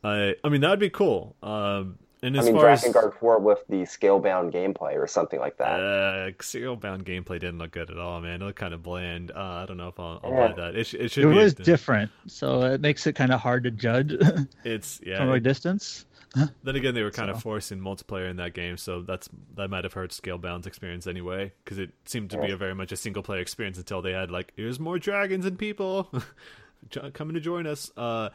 uh, 0.03 0.31
I 0.43 0.49
mean, 0.49 0.63
that'd 0.63 0.79
be 0.79 0.89
cool. 0.89 1.37
Um, 1.43 1.99
and 2.25 2.37
as 2.37 2.45
I 2.45 2.53
mean, 2.53 2.61
far 2.61 2.71
Drakengard 2.71 3.15
as, 3.15 3.19
4 3.21 3.39
with 3.39 3.65
the 3.69 3.85
scale-bound 3.85 4.53
gameplay 4.53 4.97
or 4.97 5.07
something 5.07 5.39
like 5.39 5.59
that. 5.59 5.79
Uh, 5.79 6.31
scalebound 6.39 7.03
gameplay 7.03 7.39
didn't 7.39 7.59
look 7.59 7.73
good 7.73 7.91
at 7.91 7.99
all, 7.99 8.21
man. 8.23 8.41
It 8.41 8.45
looked 8.47 8.59
kind 8.59 8.73
of 8.73 8.83
bland. 8.83 9.31
Uh, 9.31 9.39
I 9.39 9.67
don't 9.67 9.77
know 9.77 9.89
if 9.89 10.01
I'll, 10.01 10.21
I'll 10.25 10.31
yeah. 10.31 10.49
buy 10.49 10.55
that. 10.55 10.75
It, 10.75 10.95
it 10.95 11.11
should. 11.11 11.25
It 11.25 11.27
was 11.27 11.53
different, 11.53 12.11
so 12.27 12.63
it 12.63 12.81
makes 12.81 13.07
it 13.07 13.15
kind 13.15 13.31
of 13.31 13.41
hard 13.41 13.65
to 13.65 13.71
judge. 13.71 14.15
It's 14.65 15.01
yeah 15.05 15.19
from 15.19 15.31
a 15.31 15.41
distance. 15.41 16.07
then 16.63 16.77
again, 16.77 16.95
they 16.95 17.03
were 17.03 17.11
kind 17.11 17.29
so. 17.29 17.35
of 17.35 17.43
forcing 17.43 17.79
multiplayer 17.79 18.31
in 18.31 18.37
that 18.37 18.55
game, 18.55 18.77
so 18.77 19.03
that's 19.03 19.29
that 19.57 19.69
might 19.69 19.85
have 19.85 19.93
hurt 19.93 20.11
Scalebound's 20.11 20.67
experience 20.67 21.07
anyway, 21.07 21.53
because 21.63 21.79
it 21.79 21.91
seemed 22.07 22.31
to 22.31 22.41
be 22.41 22.51
a 22.51 22.57
very 22.57 22.75
much 22.75 22.93
a 22.93 22.97
single 22.97 23.23
player 23.23 23.41
experience 23.41 23.77
until 23.77 24.01
they 24.01 24.13
had 24.13 24.31
like, 24.31 24.53
here's 24.57 24.81
more 24.81 24.99
dragons 24.99 25.45
and 25.45 25.59
people 25.59 26.11
coming 27.13 27.35
to 27.35 27.41
join 27.41 27.67
us. 27.67 27.93
Uh, 27.97 28.31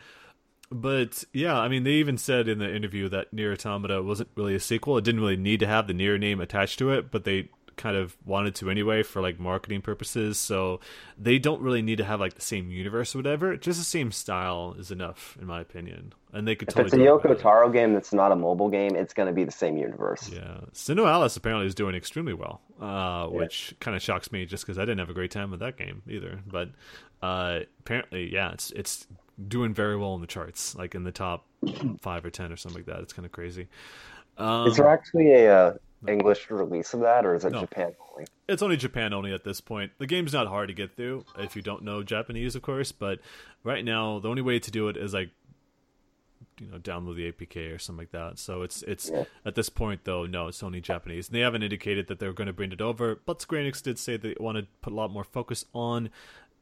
but 0.71 1.23
yeah, 1.33 1.57
I 1.57 1.67
mean, 1.67 1.83
they 1.83 1.93
even 1.93 2.17
said 2.17 2.47
in 2.47 2.59
the 2.59 2.73
interview 2.73 3.09
that 3.09 3.33
Nier 3.33 3.53
Automata 3.53 4.01
wasn't 4.03 4.29
really 4.35 4.55
a 4.55 4.59
sequel. 4.59 4.97
It 4.97 5.03
didn't 5.03 5.21
really 5.21 5.37
need 5.37 5.59
to 5.61 5.67
have 5.67 5.87
the 5.87 5.93
Nier 5.93 6.17
name 6.17 6.39
attached 6.39 6.79
to 6.79 6.91
it, 6.91 7.11
but 7.11 7.23
they 7.23 7.49
kind 7.79 7.95
of 7.95 8.17
wanted 8.25 8.53
to 8.53 8.69
anyway 8.69 9.01
for 9.01 9.21
like 9.21 9.39
marketing 9.39 9.81
purposes. 9.81 10.37
So 10.37 10.81
they 11.17 11.39
don't 11.39 11.61
really 11.61 11.81
need 11.81 11.97
to 11.99 12.03
have 12.03 12.19
like 12.19 12.33
the 12.33 12.41
same 12.41 12.69
universe 12.69 13.15
or 13.15 13.19
whatever. 13.19 13.55
Just 13.55 13.79
the 13.79 13.85
same 13.85 14.11
style 14.11 14.75
is 14.77 14.91
enough, 14.91 15.37
in 15.41 15.47
my 15.47 15.61
opinion. 15.61 16.13
And 16.33 16.47
they 16.47 16.55
could 16.55 16.67
If 16.67 16.75
totally 16.75 17.03
it's 17.03 17.25
a 17.25 17.27
Yoko. 17.27 17.39
Taro 17.39 17.69
game 17.69 17.93
that's 17.93 18.13
not 18.13 18.31
a 18.31 18.35
mobile 18.35 18.69
game, 18.69 18.95
it's 18.95 19.13
going 19.13 19.27
to 19.27 19.33
be 19.33 19.45
the 19.45 19.51
same 19.51 19.77
universe. 19.77 20.29
Yeah, 20.29 20.59
SINoALICE 20.73 21.37
apparently 21.37 21.65
is 21.65 21.73
doing 21.73 21.95
extremely 21.95 22.33
well, 22.33 22.61
uh, 22.79 23.27
which 23.27 23.73
kind 23.79 23.95
of 23.95 24.03
shocks 24.03 24.31
me 24.31 24.45
just 24.45 24.65
because 24.65 24.77
I 24.77 24.81
didn't 24.81 24.99
have 24.99 25.09
a 25.09 25.13
great 25.13 25.31
time 25.31 25.49
with 25.49 25.61
that 25.61 25.77
game 25.77 26.03
either. 26.07 26.41
But 26.45 26.69
uh, 27.23 27.61
apparently, 27.79 28.31
yeah, 28.31 28.51
it's 28.51 28.71
it's 28.71 29.07
doing 29.47 29.73
very 29.73 29.95
well 29.95 30.15
in 30.15 30.21
the 30.21 30.27
charts, 30.27 30.75
like 30.75 30.95
in 30.95 31.03
the 31.03 31.11
top 31.11 31.45
five 32.01 32.25
or 32.25 32.29
ten 32.29 32.51
or 32.51 32.57
something 32.57 32.79
like 32.79 32.87
that. 32.87 33.01
It's 33.01 33.13
kind 33.13 33.25
of 33.25 33.31
crazy. 33.31 33.67
Um, 34.37 34.67
Is 34.67 34.77
there 34.77 34.87
actually 34.87 35.33
a 35.33 35.53
uh, 35.53 35.73
English 36.07 36.49
release 36.49 36.93
of 36.93 37.01
that, 37.01 37.25
or 37.25 37.35
is 37.35 37.43
it 37.45 37.51
No. 37.51 37.61
Japan 37.61 37.93
only? 38.11 38.25
it's 38.47 38.61
only 38.61 38.77
Japan 38.77 39.13
only 39.13 39.33
at 39.33 39.43
this 39.43 39.59
point. 39.61 39.91
The 39.97 40.07
game's 40.07 40.33
not 40.33 40.47
hard 40.47 40.69
to 40.69 40.73
get 40.73 40.95
through 40.95 41.25
if 41.37 41.55
you 41.55 41.61
don't 41.61 41.83
know 41.83 42.03
Japanese, 42.03 42.55
of 42.55 42.61
course. 42.61 42.91
But 42.91 43.19
right 43.63 43.83
now, 43.83 44.19
the 44.19 44.29
only 44.29 44.41
way 44.41 44.59
to 44.59 44.71
do 44.71 44.87
it 44.87 44.95
is 44.97 45.13
like 45.13 45.29
you 46.59 46.67
know 46.67 46.77
download 46.77 47.15
the 47.15 47.31
APK 47.31 47.73
or 47.75 47.79
something 47.79 48.01
like 48.03 48.11
that. 48.11 48.39
So 48.39 48.61
it's 48.63 48.81
it's 48.83 49.09
Yeah. 49.09 49.25
at 49.45 49.55
this 49.55 49.69
point 49.69 50.01
though, 50.05 50.25
no, 50.25 50.47
it's 50.47 50.63
only 50.63 50.81
Japanese. 50.81 51.27
And 51.27 51.35
they 51.35 51.41
haven't 51.41 51.63
indicated 51.63 52.07
that 52.07 52.19
they're 52.19 52.33
going 52.33 52.47
to 52.47 52.53
bring 52.53 52.71
it 52.71 52.81
over. 52.81 53.19
But 53.25 53.41
Square 53.41 53.63
Enix 53.63 53.81
did 53.81 53.99
say 53.99 54.17
they 54.17 54.35
want 54.39 54.57
to 54.57 54.67
put 54.81 54.93
a 54.93 54.95
lot 54.95 55.11
more 55.11 55.23
focus 55.23 55.65
on 55.73 56.09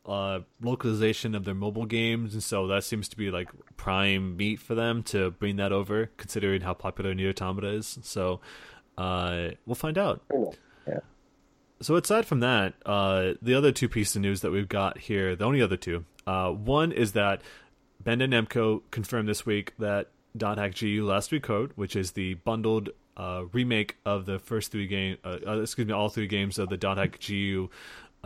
uh, 0.08 0.40
localization 0.62 1.36
of 1.36 1.44
their 1.44 1.56
mobile 1.56 1.86
games, 1.86 2.34
and 2.34 2.42
so 2.42 2.68
that 2.68 2.84
seems 2.84 3.08
to 3.10 3.18
be 3.18 3.30
like 3.30 3.50
prime 3.76 4.38
meat 4.38 4.60
for 4.60 4.76
them 4.76 5.04
to 5.04 5.32
bring 5.32 5.58
that 5.58 5.72
over, 5.72 6.10
considering 6.18 6.62
how 6.62 6.74
popular 6.74 7.14
Nier 7.14 7.30
Automata 7.30 7.68
is. 7.68 8.00
So 8.04 8.40
uh, 8.98 9.50
we'll 9.66 9.76
find 9.76 9.98
out. 9.98 10.22
Yeah. 10.88 11.00
So 11.82 11.96
aside 11.96 12.26
from 12.26 12.40
that, 12.40 12.74
uh, 12.86 13.34
the 13.42 13.54
other 13.54 13.72
two 13.72 13.90
pieces 13.90 14.16
of 14.16 14.22
news 14.22 14.42
that 14.42 14.52
we've 14.52 14.70
got 14.70 14.98
here, 14.98 15.36
the 15.36 15.46
only 15.46 15.62
other 15.62 15.78
two, 15.78 16.06
uh, 16.26 16.52
one 16.52 16.92
is 16.92 17.12
that 17.12 17.42
Bandai 18.04 18.28
Namco 18.28 18.82
confirmed 18.92 19.28
this 19.28 19.46
week 19.46 19.74
that 19.78 20.10
Hack 20.40 20.76
GU 20.80 21.06
Last 21.06 21.32
Recode, 21.32 21.72
which 21.76 21.96
is 21.96 22.12
the 22.12 22.36
bundled 22.36 22.90
uh, 23.16 23.44
remake 23.52 23.98
of 24.06 24.26
the 24.26 24.40
first 24.40 24.72
three 24.72 24.88
game, 24.88 25.18
uh, 25.26 25.60
excuse 25.62 25.88
me, 25.88 25.94
all 25.94 26.10
three 26.10 26.28
games 26.28 26.58
of 26.58 26.70
the 26.70 26.96
Hack 26.96 27.20
GU 27.26 27.70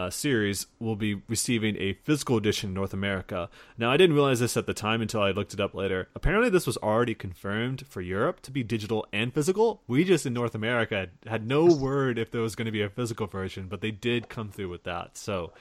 uh, 0.01 0.09
series, 0.09 0.67
will 0.79 0.95
be 0.95 1.21
receiving 1.27 1.75
a 1.77 1.93
physical 1.93 2.37
edition 2.37 2.69
in 2.69 2.73
North 2.73 2.93
America. 2.93 3.49
Now, 3.77 3.91
I 3.91 3.97
didn't 3.97 4.15
realize 4.15 4.39
this 4.39 4.57
at 4.57 4.65
the 4.65 4.73
time 4.73 5.01
until 5.01 5.21
I 5.21 5.31
looked 5.31 5.53
it 5.53 5.59
up 5.59 5.73
later. 5.75 6.09
Apparently, 6.15 6.49
this 6.49 6.65
was 6.67 6.77
already 6.77 7.13
confirmed 7.15 7.85
for 7.87 8.01
Europe 8.01 8.41
to 8.41 8.51
be 8.51 8.63
digital 8.63 9.05
and 9.13 9.33
physical. 9.33 9.81
We 9.87 10.03
just 10.03 10.25
in 10.25 10.33
North 10.33 10.55
America 10.55 11.07
had, 11.27 11.47
no 11.47 11.65
word 11.65 12.17
if 12.17 12.31
there 12.31 12.41
was 12.41 12.55
going 12.55 12.65
to 12.67 12.71
be 12.71 12.81
a 12.81 12.89
physical 12.89 13.27
version, 13.27 13.67
but 13.67 13.81
they 13.81 13.91
did 13.91 14.29
come 14.29 14.49
through 14.49 14.69
with 14.69 14.83
that. 14.83 15.17
So 15.17 15.51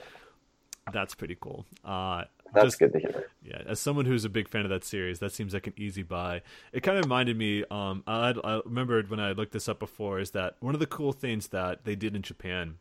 that's 0.93 1.15
pretty 1.15 1.37
cool. 1.41 1.67
Uh, 1.85 2.25
That's 2.55 2.67
just- 2.67 2.79
good 2.81 2.93
to 2.95 2.99
hear. 2.99 3.27
yeah, 3.43 3.62
as 3.67 3.79
someone 3.81 4.05
who's 4.07 4.25
a 4.25 4.29
big 4.29 4.49
fan 4.49 4.65
of 4.65 4.71
that 4.71 4.85
series, 4.85 5.19
that 5.21 5.33
seems 5.33 5.55
like 5.55 5.67
an 5.67 5.75
easy 5.77 6.03
buy. 6.03 6.43
It 6.73 6.83
kind 6.83 6.99
of 6.99 7.05
reminded 7.05 7.37
me. 7.37 7.65
Um, 7.71 8.03
I, 8.07 8.35
I 8.45 8.61
remembered 8.65 9.09
when 9.11 9.21
I 9.21 9.33
looked 9.33 9.53
this 9.53 9.69
up 9.69 9.79
before 9.79 10.19
is 10.21 10.33
that 10.33 10.57
one 10.61 10.75
of 10.75 10.81
the 10.81 10.87
cool 10.87 11.12
things 11.12 11.49
that 11.49 11.85
they 11.85 11.95
did 11.95 12.15
in 12.17 12.23
Japan 12.23 12.77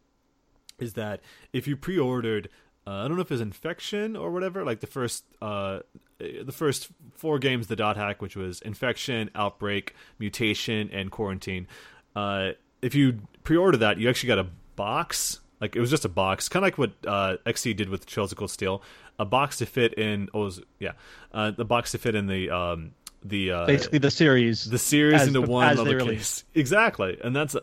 is 0.81 0.93
that 0.93 1.21
if 1.53 1.67
you 1.67 1.75
pre-ordered, 1.75 2.49
uh, 2.87 3.03
I 3.03 3.07
don't 3.07 3.15
know 3.15 3.21
if 3.21 3.31
it's 3.31 3.41
Infection 3.41 4.15
or 4.15 4.31
whatever, 4.31 4.63
like 4.63 4.79
the 4.79 4.87
first, 4.87 5.23
uh, 5.41 5.79
the 6.17 6.51
first 6.51 6.89
four 7.15 7.39
games, 7.39 7.67
the 7.67 7.75
Dot 7.75 7.97
Hack, 7.97 8.21
which 8.21 8.35
was 8.35 8.61
Infection, 8.61 9.29
Outbreak, 9.35 9.95
Mutation, 10.17 10.89
and 10.91 11.11
Quarantine. 11.11 11.67
Uh, 12.15 12.51
if 12.81 12.95
you 12.95 13.21
pre-order 13.43 13.77
that, 13.77 13.97
you 13.97 14.09
actually 14.09 14.27
got 14.27 14.39
a 14.39 14.47
box. 14.75 15.39
Like 15.61 15.75
it 15.75 15.81
was 15.81 15.89
just 15.89 16.05
a 16.05 16.09
box, 16.09 16.47
kind 16.47 16.63
of 16.63 16.67
like 16.67 16.77
what 16.77 16.91
uh, 17.05 17.35
Xseed 17.45 17.75
did 17.75 17.89
with 17.89 18.17
of 18.17 18.35
Cold 18.35 18.49
Steel, 18.49 18.81
a 19.19 19.25
box 19.25 19.57
to 19.57 19.65
fit 19.65 19.93
in. 19.95 20.29
Oh, 20.33 20.45
was, 20.45 20.61
yeah, 20.79 20.93
uh, 21.33 21.51
the 21.51 21.65
box 21.65 21.91
to 21.91 21.97
fit 21.97 22.15
in 22.15 22.27
the 22.27 22.49
um, 22.49 22.91
the 23.23 23.51
uh, 23.51 23.65
Basically, 23.65 23.99
the 23.99 24.11
series. 24.11 24.65
the 24.65 24.77
series 24.77 25.21
as- 25.21 25.27
into 25.27 25.41
one 25.41 25.67
as 25.67 25.83
they 25.83 25.97
case. 25.97 26.43
Exactly, 26.55 27.17
and 27.23 27.35
that's 27.35 27.55
a, 27.55 27.61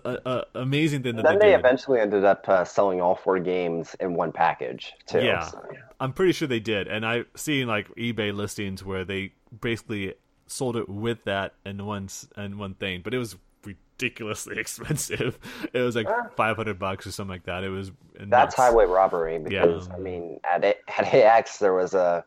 a 0.54 0.60
amazing 0.60 1.02
thing 1.02 1.16
that 1.16 1.24
Then 1.24 1.38
they 1.38 1.46
they 1.50 1.54
eventually 1.54 2.00
ended 2.00 2.24
up 2.24 2.48
uh, 2.48 2.64
selling 2.64 3.00
all 3.00 3.14
four 3.14 3.38
games 3.38 3.96
in 4.00 4.14
one 4.14 4.32
package 4.32 4.92
too. 5.06 5.20
Yeah. 5.20 5.40
so- 5.46 5.62
I'm 5.98 6.12
pretty 6.12 6.32
sure 6.32 6.46
they 6.46 6.60
did, 6.60 6.88
and 6.88 7.06
I've 7.06 7.26
seen 7.36 7.66
like 7.68 7.88
eBay 7.96 8.34
listings 8.34 8.84
where 8.84 9.04
they 9.04 9.32
basically 9.60 10.14
sold 10.46 10.76
it 10.76 10.88
with 10.88 11.24
that 11.24 11.54
and 11.64 11.86
one 11.86 12.08
and 12.36 12.58
one 12.58 12.74
thing, 12.74 13.00
but 13.02 13.14
it 13.14 13.18
was 13.18 13.36
ridiculously 13.64 14.58
expensive. 14.60 15.38
It 15.72 15.80
was 15.80 15.96
like 15.96 16.06
500 16.36 16.78
bucks 16.78 17.06
or 17.06 17.12
something 17.12 17.30
like 17.30 17.44
that. 17.44 17.64
It 17.64 17.70
was 17.70 17.92
That's 18.20 18.54
highway 18.54 18.84
robbery 18.84 19.38
because 19.38 19.88
Yeah. 19.88 19.94
I 19.94 19.98
mean 19.98 20.38
at 20.44 20.64
A- 20.64 20.76
at 21.00 21.14
AX 21.14 21.58
there 21.58 21.72
was 21.74 21.94
a 21.94 22.24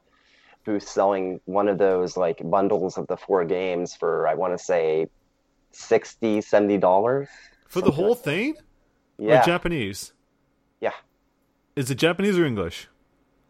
booth 0.70 0.88
selling 0.88 1.40
one 1.46 1.68
of 1.68 1.78
those 1.80 2.16
like 2.16 2.40
bundles 2.44 2.98
of 3.00 3.08
the 3.08 3.18
four 3.18 3.44
games 3.44 3.96
for 3.96 4.28
I 4.28 4.36
want 4.36 4.54
to 4.58 4.64
say 4.64 5.08
60 5.72 6.42
70 6.42 6.78
dollars 6.78 7.28
for 7.68 7.82
the 7.82 7.92
whole 7.92 8.14
thing. 8.16 8.56
yeah 9.18 9.42
Or 9.42 9.46
Japanese. 9.46 10.14
yeah 10.80 10.94
Is 11.76 11.90
it 11.90 11.96
Japanese 11.96 12.38
or 12.38 12.46
English? 12.46 12.88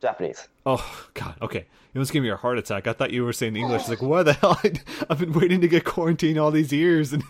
Japanese 0.01 0.47
Oh 0.65 0.85
God. 1.13 1.35
Okay, 1.41 1.59
you 1.91 1.95
almost 1.99 2.13
gave 2.13 2.21
me 2.23 2.29
a 2.29 2.37
heart 2.37 2.57
attack. 2.57 2.87
I 2.87 2.93
thought 2.93 3.11
you 3.11 3.25
were 3.25 3.33
saying 3.33 3.55
English. 3.55 3.87
Like, 3.89 4.01
why 4.01 4.21
the 4.23 4.33
hell? 4.33 4.57
I've 5.09 5.19
been 5.19 5.33
waiting 5.33 5.61
to 5.61 5.67
get 5.67 5.83
quarantined 5.83 6.37
all 6.37 6.51
these 6.51 6.71
years, 6.71 7.11
and 7.11 7.23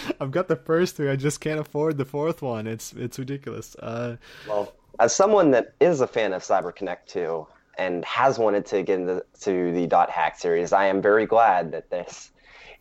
I've 0.20 0.30
got 0.30 0.46
the 0.48 0.54
first 0.56 0.96
three. 0.96 1.10
I 1.10 1.16
just 1.16 1.40
can't 1.40 1.58
afford 1.58 1.98
the 1.98 2.04
fourth 2.04 2.40
one. 2.42 2.66
It's 2.66 2.92
it's 2.92 3.18
ridiculous. 3.18 3.74
Uh, 3.76 4.16
well 4.48 4.72
as 5.00 5.12
someone 5.14 5.50
that 5.50 5.74
is 5.80 6.00
a 6.00 6.06
fan 6.06 6.32
of 6.32 6.42
CyberConnect 6.42 7.06
2 7.08 7.46
and 7.78 8.04
has 8.04 8.38
wanted 8.38 8.66
to 8.66 8.82
get 8.82 9.00
into 9.00 9.24
to 9.40 9.72
the 9.72 9.86
dot 9.86 10.10
hack 10.10 10.38
series 10.38 10.72
I 10.72 10.86
am 10.86 11.02
very 11.02 11.26
glad 11.26 11.72
that 11.72 11.90
this 11.90 12.30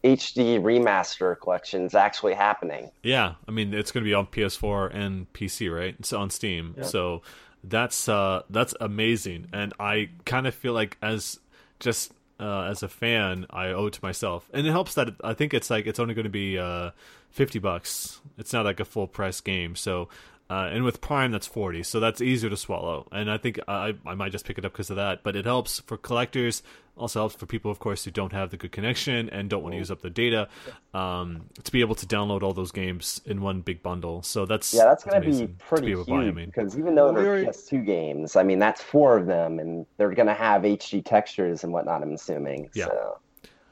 HD 0.04 0.62
remaster 0.62 1.40
collection 1.40 1.84
is 1.84 1.96
actually 1.96 2.34
happening 2.34 2.92
yeah, 3.04 3.36
I 3.48 3.52
mean, 3.52 3.74
it's 3.74 3.92
going 3.92 4.04
to 4.04 4.10
be 4.10 4.14
on 4.14 4.28
PS4 4.28 4.94
and 4.94 5.32
PC, 5.34 5.74
right? 5.74 5.96
It's 6.00 6.12
on 6.14 6.30
Steam, 6.30 6.76
so 6.82 7.22
that's 7.64 8.10
uh, 8.10 8.44
that's 8.50 8.74
amazing. 8.80 9.48
And 9.54 9.74
I 9.80 10.10
kind 10.26 10.48
of 10.48 10.56
feel 10.56 10.74
like 10.74 10.98
as 11.02 11.40
just 11.80 12.12
uh, 12.40 12.62
as 12.64 12.84
a 12.84 12.88
fan, 12.88 13.46
I 13.50 13.68
owe 13.68 13.88
it 13.88 13.94
to 13.94 14.00
myself, 14.04 14.50
and 14.54 14.66
it 14.66 14.72
helps 14.72 14.96
that 14.96 15.10
I 15.24 15.34
think 15.34 15.54
it's 15.54 15.70
like 15.70 15.88
it's 15.88 16.00
only 16.00 16.14
going 16.14 16.26
to 16.26 16.30
be 16.30 16.58
uh, 16.58 16.92
fifty 17.30 17.60
bucks. 17.60 18.22
It's 18.38 18.54
not 18.54 18.66
like 18.66 18.80
a 18.80 18.86
full 18.86 19.08
price 19.08 19.42
game, 19.42 19.76
so. 19.76 20.10
Uh, 20.48 20.70
and 20.72 20.84
with 20.84 21.02
Prime, 21.02 21.32
that's 21.32 21.48
forty, 21.48 21.82
so 21.82 22.00
that's 22.00 22.22
easier 22.22 22.50
to 22.52 22.58
swallow. 22.58 23.08
And 23.12 23.32
I 23.32 23.38
think 23.38 23.60
I 23.68 23.96
I 24.06 24.14
might 24.14 24.32
just 24.32 24.46
pick 24.46 24.58
it 24.60 24.66
up 24.66 24.74
because 24.74 24.90
of 24.92 24.96
that. 24.98 25.24
But 25.24 25.36
it 25.36 25.46
helps 25.46 25.80
for 25.82 25.98
collectors. 25.98 26.62
Also 26.98 27.20
helps 27.20 27.36
for 27.36 27.46
people, 27.46 27.70
of 27.72 27.80
course, 27.80 28.06
who 28.06 28.12
don't 28.12 28.32
have 28.32 28.52
the 28.52 28.58
good 28.58 28.72
connection 28.72 29.30
and 29.32 29.50
don't 29.50 29.64
want 29.64 29.74
to 29.74 29.78
use 29.78 29.92
up 29.92 30.02
the 30.02 30.10
data, 30.10 30.48
um, 30.94 31.48
to 31.64 31.70
be 31.72 31.82
able 31.82 31.96
to 31.96 32.06
download 32.06 32.42
all 32.42 32.54
those 32.54 32.72
games 32.72 33.20
in 33.26 33.42
one 33.42 33.60
big 33.62 33.84
bundle. 33.84 34.22
So 34.22 34.46
that's 34.46 34.74
Yeah, 34.74 34.86
that's 34.86 35.04
going 35.04 35.16
to 35.16 35.20
be 35.22 35.28
amazing 35.28 35.48
to 35.48 35.54
pretty 35.66 35.92
able 35.92 36.06
huge 36.06 36.08
buy, 36.08 36.24
I 36.24 36.32
mean. 36.32 36.46
because 36.46 36.78
even 36.78 36.96
though 36.96 37.06
Well, 37.06 37.16
we 37.16 37.22
they're 37.22 37.30
already- 37.32 37.48
PS2 37.48 37.86
games, 37.86 38.36
I 38.38 38.44
mean 38.44 38.60
that's 38.60 38.82
four 38.82 39.18
of 39.18 39.26
them, 39.26 39.60
and 39.60 39.86
they're 39.98 40.14
going 40.14 40.28
to 40.30 40.34
have 40.34 40.62
HD 40.64 41.04
textures 41.04 41.64
and 41.66 41.74
whatnot. 41.74 42.02
I'm 42.02 42.14
assuming. 42.14 42.70
Yeah. 42.74 42.86
So, 42.86 43.18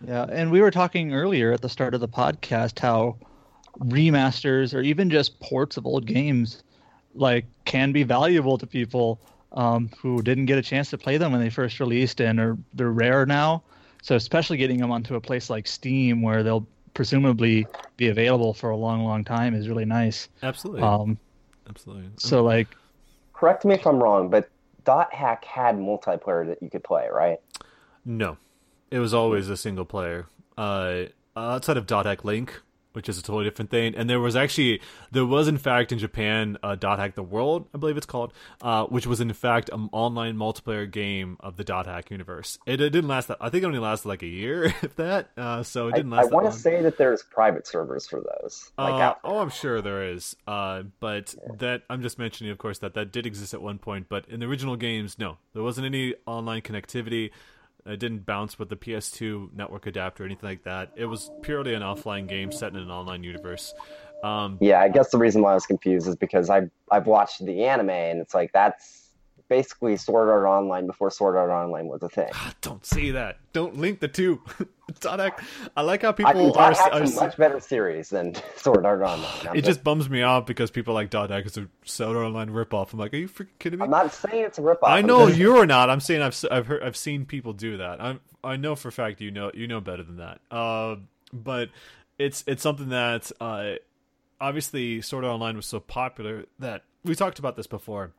Yeah, 0.05 0.23
and 0.29 0.51
we 0.51 0.59
were 0.59 0.71
talking 0.71 1.13
earlier 1.13 1.53
at 1.53 1.61
the 1.61 1.69
start 1.69 1.93
of 1.93 2.01
the 2.01 2.09
podcast 2.09 2.79
how 2.79 3.15
remasters 3.79 4.73
or 4.73 4.81
even 4.81 5.09
just 5.09 5.39
ports 5.39 5.77
of 5.77 5.85
old 5.85 6.05
games 6.05 6.63
like 7.15 7.45
can 7.65 7.91
be 7.91 8.03
valuable 8.03 8.57
to 8.57 8.67
people 8.67 9.19
um, 9.53 9.89
who 9.99 10.21
didn't 10.21 10.45
get 10.45 10.57
a 10.57 10.61
chance 10.61 10.89
to 10.89 10.97
play 10.97 11.17
them 11.17 11.31
when 11.31 11.41
they 11.41 11.49
first 11.49 11.79
released 11.79 12.21
and 12.21 12.39
are 12.39 12.57
they're 12.73 12.91
rare 12.91 13.25
now. 13.25 13.63
So 14.01 14.15
especially 14.15 14.57
getting 14.57 14.79
them 14.79 14.91
onto 14.91 15.15
a 15.15 15.21
place 15.21 15.49
like 15.49 15.67
Steam 15.67 16.21
where 16.21 16.43
they'll 16.43 16.67
presumably 16.93 17.65
be 17.97 18.09
available 18.09 18.53
for 18.53 18.69
a 18.69 18.75
long, 18.75 19.03
long 19.03 19.23
time 19.23 19.53
is 19.53 19.67
really 19.67 19.85
nice. 19.85 20.27
Absolutely, 20.41 20.81
Um, 20.83 21.17
absolutely. 21.69 22.09
so 22.17 22.43
like 22.43 22.67
correct 23.33 23.65
me 23.65 23.75
if 23.75 23.85
I'm 23.85 24.01
wrong, 24.01 24.29
but 24.29 24.49
Dot 24.85 25.13
Hack 25.13 25.45
had 25.45 25.77
multiplayer 25.77 26.45
that 26.47 26.61
you 26.61 26.69
could 26.69 26.83
play, 26.83 27.07
right? 27.11 27.39
No, 28.05 28.37
it 28.91 28.99
was 28.99 29.13
always 29.13 29.49
a 29.49 29.55
single 29.57 29.85
player. 29.85 30.27
Uh, 30.57 31.05
outside 31.37 31.77
of 31.77 31.87
Dot 31.87 32.05
Hack 32.05 32.25
Link, 32.25 32.61
which 32.93 33.09
is 33.09 33.17
a 33.17 33.21
totally 33.21 33.43
different 33.43 33.71
thing, 33.71 33.95
and 33.95 34.09
there 34.09 34.19
was 34.19 34.35
actually 34.35 34.81
there 35.11 35.25
was 35.25 35.47
in 35.47 35.57
fact 35.57 35.91
in 35.91 35.99
Japan 35.99 36.57
uh, 36.63 36.75
Dot 36.75 36.99
Hack 36.99 37.15
the 37.15 37.23
World, 37.23 37.67
I 37.73 37.77
believe 37.77 37.97
it's 37.97 38.05
called, 38.05 38.33
uh, 38.61 38.85
which 38.85 39.05
was 39.05 39.21
in 39.21 39.31
fact 39.33 39.69
an 39.69 39.89
online 39.91 40.35
multiplayer 40.35 40.89
game 40.89 41.37
of 41.39 41.57
the 41.57 41.63
Dot 41.63 41.85
Hack 41.85 42.11
universe. 42.11 42.57
It, 42.65 42.81
it 42.81 42.89
didn't 42.89 43.07
last. 43.07 43.27
That, 43.27 43.37
I 43.41 43.49
think 43.49 43.63
it 43.63 43.67
only 43.67 43.79
lasted 43.79 44.07
like 44.07 44.23
a 44.23 44.27
year, 44.27 44.65
if 44.81 44.95
that. 44.95 45.29
Uh, 45.37 45.63
so 45.63 45.87
it 45.87 45.93
I, 45.93 45.97
didn't 45.97 46.13
I 46.13 46.17
last. 46.17 46.29
that 46.29 46.35
want 46.35 46.53
to 46.53 46.59
say 46.59 46.81
that 46.81 46.97
there's 46.97 47.23
private 47.23 47.67
servers 47.67 48.07
for 48.07 48.21
those. 48.21 48.71
Like 48.77 48.93
Uh, 48.93 49.15
oh, 49.23 49.39
I'm 49.39 49.49
sure 49.49 49.81
there 49.81 50.11
is. 50.11 50.35
Uh, 50.47 50.83
but 50.99 51.35
that 51.59 51.83
I'm 51.89 52.01
just 52.01 52.17
mentioning, 52.19 52.51
of 52.51 52.57
course, 52.57 52.79
that 52.79 52.93
that 52.95 53.11
did 53.11 53.25
exist 53.25 53.53
at 53.53 53.61
one 53.61 53.79
point. 53.79 54.07
But 54.09 54.27
in 54.29 54.39
the 54.39 54.45
original 54.45 54.75
games, 54.75 55.17
no, 55.17 55.37
there 55.53 55.63
wasn't 55.63 55.85
any 55.85 56.15
online 56.25 56.61
connectivity. 56.61 57.31
It 57.85 57.99
didn't 57.99 58.25
bounce 58.25 58.57
with 58.57 58.69
the 58.69 58.75
PS2 58.75 59.53
network 59.53 59.87
adapter 59.87 60.23
or 60.23 60.25
anything 60.25 60.49
like 60.49 60.63
that. 60.63 60.91
It 60.95 61.05
was 61.05 61.29
purely 61.41 61.73
an 61.73 61.81
offline 61.81 62.27
game 62.27 62.51
set 62.51 62.71
in 62.71 62.77
an 62.77 62.89
online 62.89 63.23
universe. 63.23 63.73
Um, 64.23 64.57
Yeah, 64.61 64.79
I 64.79 64.87
guess 64.87 65.09
the 65.09 65.17
reason 65.17 65.41
why 65.41 65.51
I 65.51 65.55
was 65.55 65.65
confused 65.65 66.07
is 66.07 66.15
because 66.15 66.49
I've 66.49 66.71
I've 66.89 67.07
watched 67.07 67.45
the 67.45 67.65
anime 67.65 67.89
and 67.89 68.21
it's 68.21 68.33
like 68.33 68.51
that's 68.53 69.02
basically 69.49 69.97
Sword 69.97 70.29
Art 70.29 70.45
Online 70.45 70.87
before 70.87 71.11
Sword 71.11 71.35
Art 71.35 71.49
Online 71.49 71.87
was 71.87 72.01
a 72.03 72.09
thing. 72.09 72.29
don't 72.61 72.85
say 72.85 73.11
that. 73.11 73.37
Don't 73.53 73.77
link 73.77 73.99
the 73.99 74.07
two. 74.07 74.41
Dot 74.99 75.19
Hack- 75.19 75.41
I 75.77 75.81
like 75.81 76.01
how 76.01 76.09
I 76.09 76.11
people 76.13 76.33
mean, 76.33 76.51
are. 76.55 76.73
Are 76.73 77.01
a 77.01 77.09
much 77.11 77.37
better 77.37 77.59
series 77.59 78.09
than 78.09 78.35
Sword 78.57 78.85
Art 78.85 79.01
Online. 79.01 79.47
I'm 79.47 79.55
it 79.55 79.63
just 79.63 79.83
bums 79.83 80.09
me 80.09 80.21
off 80.21 80.45
because 80.45 80.71
people 80.71 80.93
like 80.93 81.09
Dot 81.09 81.29
Hack 81.29 81.45
is 81.45 81.57
a 81.57 81.67
Sword 81.85 82.17
Art 82.17 82.25
Online 82.25 82.49
ripoff. 82.49 82.93
I'm 82.93 82.99
like, 82.99 83.13
are 83.13 83.17
you 83.17 83.29
freaking 83.29 83.47
kidding 83.59 83.79
me? 83.79 83.85
I'm 83.85 83.91
not 83.91 84.13
saying 84.13 84.43
it's 84.45 84.57
a 84.59 84.61
ripoff. 84.61 84.79
I 84.83 85.01
know 85.01 85.27
just- 85.27 85.39
you're 85.39 85.65
not. 85.65 85.89
I'm 85.89 85.99
saying 85.99 86.21
I've 86.21 86.43
I've 86.51 86.67
heard 86.67 86.83
I've 86.83 86.97
seen 86.97 87.25
people 87.25 87.53
do 87.53 87.77
that. 87.77 88.01
I'm 88.01 88.19
I 88.43 88.57
know 88.57 88.75
for 88.75 88.89
a 88.89 88.91
fact 88.91 89.21
you 89.21 89.31
know 89.31 89.51
you 89.53 89.67
know 89.67 89.79
better 89.79 90.03
than 90.03 90.17
that. 90.17 90.39
Uh, 90.51 90.97
but 91.31 91.69
it's 92.19 92.43
it's 92.45 92.61
something 92.61 92.89
that 92.89 93.31
uh, 93.39 93.73
obviously 94.39 95.01
Sword 95.01 95.23
Art 95.23 95.33
Online 95.33 95.55
was 95.55 95.65
so 95.65 95.79
popular 95.79 96.45
that 96.59 96.83
we 97.03 97.15
talked 97.15 97.39
about 97.39 97.55
this 97.55 97.67
before. 97.67 98.11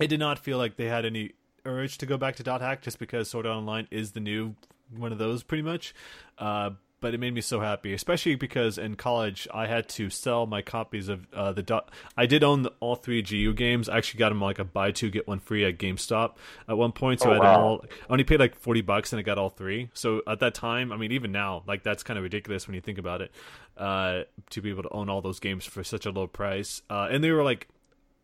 It 0.00 0.08
did 0.08 0.20
not 0.20 0.38
feel 0.38 0.58
like 0.58 0.76
they 0.76 0.86
had 0.86 1.04
any 1.04 1.32
urge 1.64 1.98
to 1.98 2.06
go 2.06 2.16
back 2.16 2.36
to 2.36 2.42
Dot 2.42 2.60
Hack 2.60 2.82
just 2.82 2.98
because 2.98 3.28
Sword 3.28 3.46
Art 3.46 3.56
Online 3.56 3.86
is 3.90 4.12
the 4.12 4.20
new 4.20 4.54
one 4.96 5.12
of 5.12 5.18
those 5.18 5.42
pretty 5.42 5.62
much. 5.62 5.94
Uh, 6.38 6.70
but 7.00 7.14
it 7.14 7.18
made 7.18 7.32
me 7.32 7.40
so 7.40 7.60
happy, 7.60 7.94
especially 7.94 8.34
because 8.34 8.76
in 8.76 8.94
college 8.94 9.48
I 9.54 9.66
had 9.66 9.88
to 9.90 10.10
sell 10.10 10.44
my 10.46 10.60
copies 10.60 11.08
of 11.08 11.26
uh, 11.32 11.52
the 11.52 11.62
dot. 11.62 11.90
I 12.16 12.26
did 12.26 12.44
own 12.44 12.62
the, 12.62 12.72
all 12.80 12.94
three 12.94 13.22
GU 13.22 13.54
games. 13.54 13.88
I 13.88 13.96
actually 13.96 14.18
got 14.18 14.28
them 14.28 14.40
like 14.40 14.58
a 14.58 14.64
buy 14.64 14.90
two 14.90 15.08
get 15.10 15.26
one 15.26 15.40
free 15.40 15.64
at 15.64 15.78
GameStop 15.78 16.34
at 16.68 16.76
one 16.76 16.92
point. 16.92 17.20
So 17.20 17.30
Oh, 17.30 17.32
I 17.32 17.34
had 17.36 17.42
them 17.42 17.60
all. 17.60 17.84
I 18.08 18.12
only 18.12 18.24
paid 18.24 18.38
like 18.38 18.54
forty 18.54 18.82
bucks 18.82 19.12
and 19.14 19.20
I 19.20 19.22
got 19.22 19.38
all 19.38 19.48
three. 19.48 19.88
So 19.94 20.22
at 20.26 20.40
that 20.40 20.54
time, 20.54 20.92
I 20.92 20.98
mean, 20.98 21.12
even 21.12 21.32
now, 21.32 21.62
like 21.66 21.82
that's 21.82 22.02
kind 22.02 22.18
of 22.18 22.22
ridiculous 22.22 22.66
when 22.66 22.74
you 22.74 22.82
think 22.82 22.98
about 22.98 23.22
it. 23.22 23.32
Uh, 23.78 24.24
to 24.50 24.60
be 24.60 24.68
able 24.68 24.82
to 24.82 24.90
own 24.90 25.08
all 25.08 25.22
those 25.22 25.40
games 25.40 25.64
for 25.64 25.82
such 25.82 26.04
a 26.04 26.10
low 26.10 26.26
price, 26.26 26.82
uh, 26.90 27.08
and 27.10 27.24
they 27.24 27.30
were 27.30 27.42
like 27.42 27.66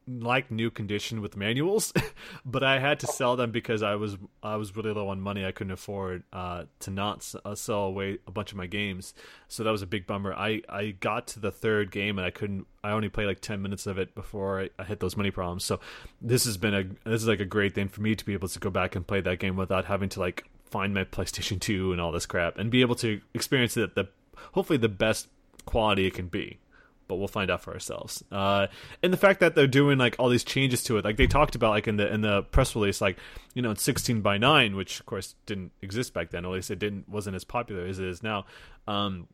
like 0.08 0.50
new 0.50 0.70
condition 0.70 1.20
with 1.20 1.36
manuals, 1.36 1.92
but 2.44 2.62
I 2.62 2.78
had 2.78 3.00
to 3.00 3.06
sell 3.06 3.36
them 3.36 3.50
because 3.50 3.82
I 3.82 3.96
was 3.96 4.16
I 4.42 4.56
was 4.56 4.74
really 4.76 4.92
low 4.92 5.08
on 5.08 5.20
money. 5.20 5.44
I 5.44 5.52
couldn't 5.52 5.72
afford 5.72 6.22
uh, 6.32 6.64
to 6.80 6.90
not 6.90 7.18
s- 7.18 7.36
uh, 7.44 7.54
sell 7.54 7.84
away 7.84 8.18
a 8.26 8.30
bunch 8.30 8.52
of 8.52 8.56
my 8.56 8.66
games, 8.66 9.14
so 9.48 9.64
that 9.64 9.70
was 9.70 9.82
a 9.82 9.86
big 9.86 10.06
bummer. 10.06 10.32
I, 10.32 10.62
I 10.68 10.90
got 11.00 11.26
to 11.28 11.40
the 11.40 11.50
third 11.50 11.90
game 11.90 12.18
and 12.18 12.26
I 12.26 12.30
couldn't. 12.30 12.66
I 12.84 12.92
only 12.92 13.08
played 13.08 13.26
like 13.26 13.40
ten 13.40 13.62
minutes 13.62 13.86
of 13.86 13.98
it 13.98 14.14
before 14.14 14.62
I, 14.62 14.70
I 14.78 14.84
hit 14.84 15.00
those 15.00 15.16
money 15.16 15.30
problems. 15.30 15.64
So 15.64 15.80
this 16.20 16.44
has 16.44 16.56
been 16.56 16.74
a 16.74 16.84
this 17.08 17.22
is 17.22 17.28
like 17.28 17.40
a 17.40 17.44
great 17.44 17.74
thing 17.74 17.88
for 17.88 18.00
me 18.00 18.14
to 18.14 18.24
be 18.24 18.32
able 18.34 18.48
to 18.48 18.58
go 18.60 18.70
back 18.70 18.94
and 18.94 19.06
play 19.06 19.20
that 19.20 19.38
game 19.38 19.56
without 19.56 19.86
having 19.86 20.08
to 20.10 20.20
like 20.20 20.44
find 20.64 20.94
my 20.94 21.04
PlayStation 21.16 21.60
Two 21.60 21.92
and 21.92 22.00
all 22.00 22.12
this 22.12 22.26
crap 22.26 22.58
and 22.58 22.70
be 22.70 22.80
able 22.80 22.94
to 22.96 23.20
experience 23.34 23.76
it 23.76 23.82
at 23.82 23.94
the 23.96 24.08
hopefully 24.52 24.76
the 24.76 24.88
best 24.88 25.28
quality 25.64 26.06
it 26.06 26.14
can 26.14 26.28
be 26.28 26.60
but 27.08 27.16
we'll 27.16 27.28
find 27.28 27.50
out 27.50 27.62
for 27.62 27.72
ourselves. 27.72 28.22
Uh, 28.30 28.66
and 29.02 29.12
the 29.12 29.16
fact 29.16 29.40
that 29.40 29.54
they're 29.54 29.66
doing 29.66 29.98
like 29.98 30.16
all 30.18 30.28
these 30.28 30.44
changes 30.44 30.82
to 30.84 30.98
it, 30.98 31.04
like 31.04 31.16
they 31.16 31.26
talked 31.26 31.54
about, 31.54 31.70
like 31.70 31.88
in 31.88 31.96
the 31.96 32.12
in 32.12 32.20
the 32.20 32.42
press 32.42 32.74
release, 32.74 33.00
like 33.00 33.18
you 33.54 33.62
know, 33.62 33.70
it's 33.70 33.82
sixteen 33.82 34.20
by 34.20 34.38
nine, 34.38 34.76
which 34.76 35.00
of 35.00 35.06
course 35.06 35.34
didn't 35.46 35.72
exist 35.82 36.14
back 36.14 36.30
then. 36.30 36.44
At 36.44 36.50
least 36.50 36.70
it 36.70 36.78
didn't 36.78 37.08
wasn't 37.08 37.36
as 37.36 37.44
popular 37.44 37.86
as 37.86 37.98
it 37.98 38.06
is 38.06 38.22
now. 38.22 38.46
Um, 38.86 39.28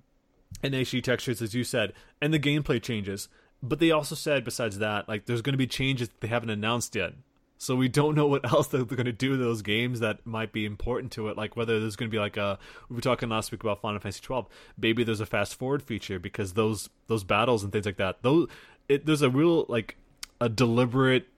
and 0.62 0.74
HD 0.74 1.02
textures, 1.02 1.40
as 1.40 1.54
you 1.54 1.64
said, 1.64 1.92
and 2.20 2.32
the 2.32 2.38
gameplay 2.38 2.82
changes. 2.82 3.28
But 3.62 3.78
they 3.78 3.92
also 3.92 4.14
said, 4.14 4.44
besides 4.44 4.78
that, 4.78 5.08
like 5.08 5.26
there's 5.26 5.42
going 5.42 5.54
to 5.54 5.58
be 5.58 5.66
changes 5.66 6.08
that 6.08 6.20
they 6.20 6.28
haven't 6.28 6.50
announced 6.50 6.94
yet. 6.96 7.14
So 7.62 7.76
we 7.76 7.86
don't 7.86 8.16
know 8.16 8.26
what 8.26 8.44
else 8.52 8.66
they're 8.66 8.84
going 8.84 9.05
to 9.05 9.12
do 9.12 9.36
to 9.36 9.36
those 9.36 9.62
games 9.62 10.01
that 10.01 10.26
might 10.26 10.52
be 10.52 10.66
important 10.66 11.12
to 11.12 11.28
it. 11.28 11.36
Like 11.36 11.56
whether 11.56 11.78
there's 11.78 11.94
going 11.94 12.10
to 12.10 12.12
be 12.12 12.18
like 12.18 12.36
a 12.36 12.59
we 12.89 12.97
were 12.97 13.01
talking 13.01 13.28
last 13.28 13.52
week 13.52 13.62
about 13.62 13.80
Final 13.80 14.01
Fantasy 14.01 14.20
12. 14.20 14.48
Maybe 14.76 15.05
there's 15.05 15.20
a 15.20 15.26
fast 15.26 15.55
forward 15.55 15.80
feature 15.80 16.18
because 16.18 16.55
those 16.55 16.90
those 17.06 17.22
battles 17.22 17.62
and 17.62 17.72
things 17.72 17.86
like 17.86 17.98
that. 17.98 18.22
Those 18.22 18.48
it, 18.89 19.06
there's 19.06 19.22
a 19.22 19.30
real 19.30 19.64
like 19.68 19.97
a 20.40 20.48
deliberate 20.48 21.28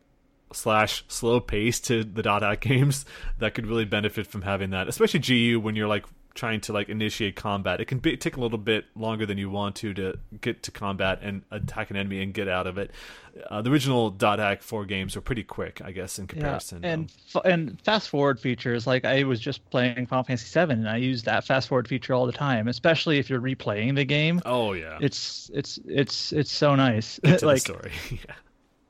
slash 0.50 1.04
slow 1.08 1.40
pace 1.40 1.78
to 1.80 2.04
the 2.04 2.22
dot 2.22 2.40
hack 2.40 2.60
games 2.62 3.04
that 3.38 3.52
could 3.52 3.66
really 3.66 3.84
benefit 3.84 4.26
from 4.26 4.42
having 4.42 4.70
that, 4.70 4.88
especially 4.88 5.20
GU 5.20 5.60
when 5.60 5.76
you're 5.76 5.88
like 5.88 6.06
trying 6.34 6.60
to 6.60 6.72
like 6.72 6.88
initiate 6.88 7.36
combat. 7.36 7.80
It 7.80 7.84
can 7.84 7.98
be, 7.98 8.16
take 8.16 8.36
a 8.36 8.40
little 8.40 8.58
bit 8.58 8.86
longer 8.96 9.24
than 9.24 9.38
you 9.38 9.50
want 9.50 9.76
to 9.76 9.94
to 9.94 10.18
get 10.40 10.62
to 10.64 10.70
combat 10.70 11.20
and 11.22 11.42
attack 11.50 11.90
an 11.90 11.96
enemy 11.96 12.22
and 12.22 12.34
get 12.34 12.48
out 12.48 12.66
of 12.66 12.76
it. 12.78 12.90
Uh, 13.50 13.62
the 13.62 13.70
original 13.70 14.10
dot 14.10 14.38
hack 14.38 14.62
four 14.62 14.84
games 14.84 15.14
were 15.16 15.22
pretty 15.22 15.42
quick, 15.42 15.80
I 15.84 15.90
guess, 15.92 16.18
in 16.18 16.26
comparison. 16.26 16.82
Yeah, 16.82 16.90
and 16.90 17.12
Um, 17.34 17.42
and 17.44 17.80
fast 17.82 18.08
forward 18.08 18.38
features 18.40 18.86
like 18.86 19.04
I 19.04 19.22
was 19.24 19.40
just 19.40 19.68
playing 19.70 20.06
Final 20.06 20.24
Fantasy 20.24 20.46
seven 20.46 20.80
and 20.80 20.88
I 20.88 20.96
use 20.96 21.22
that 21.24 21.44
fast 21.44 21.68
forward 21.68 21.88
feature 21.88 22.14
all 22.14 22.26
the 22.26 22.32
time, 22.32 22.68
especially 22.68 23.18
if 23.18 23.28
you're 23.30 23.40
replaying 23.40 23.96
the 23.96 24.04
game. 24.04 24.40
oh 24.44 24.72
yeah, 24.72 24.98
It's 25.00 25.50
it's 25.54 25.78
it's 25.86 26.32
it's 26.32 26.52
so 26.52 26.74
nice. 26.74 27.18
Get 27.24 27.38
to 27.40 27.46
like 27.46 27.62
the 27.62 27.74
story. 27.74 27.92
yeah. 28.10 28.34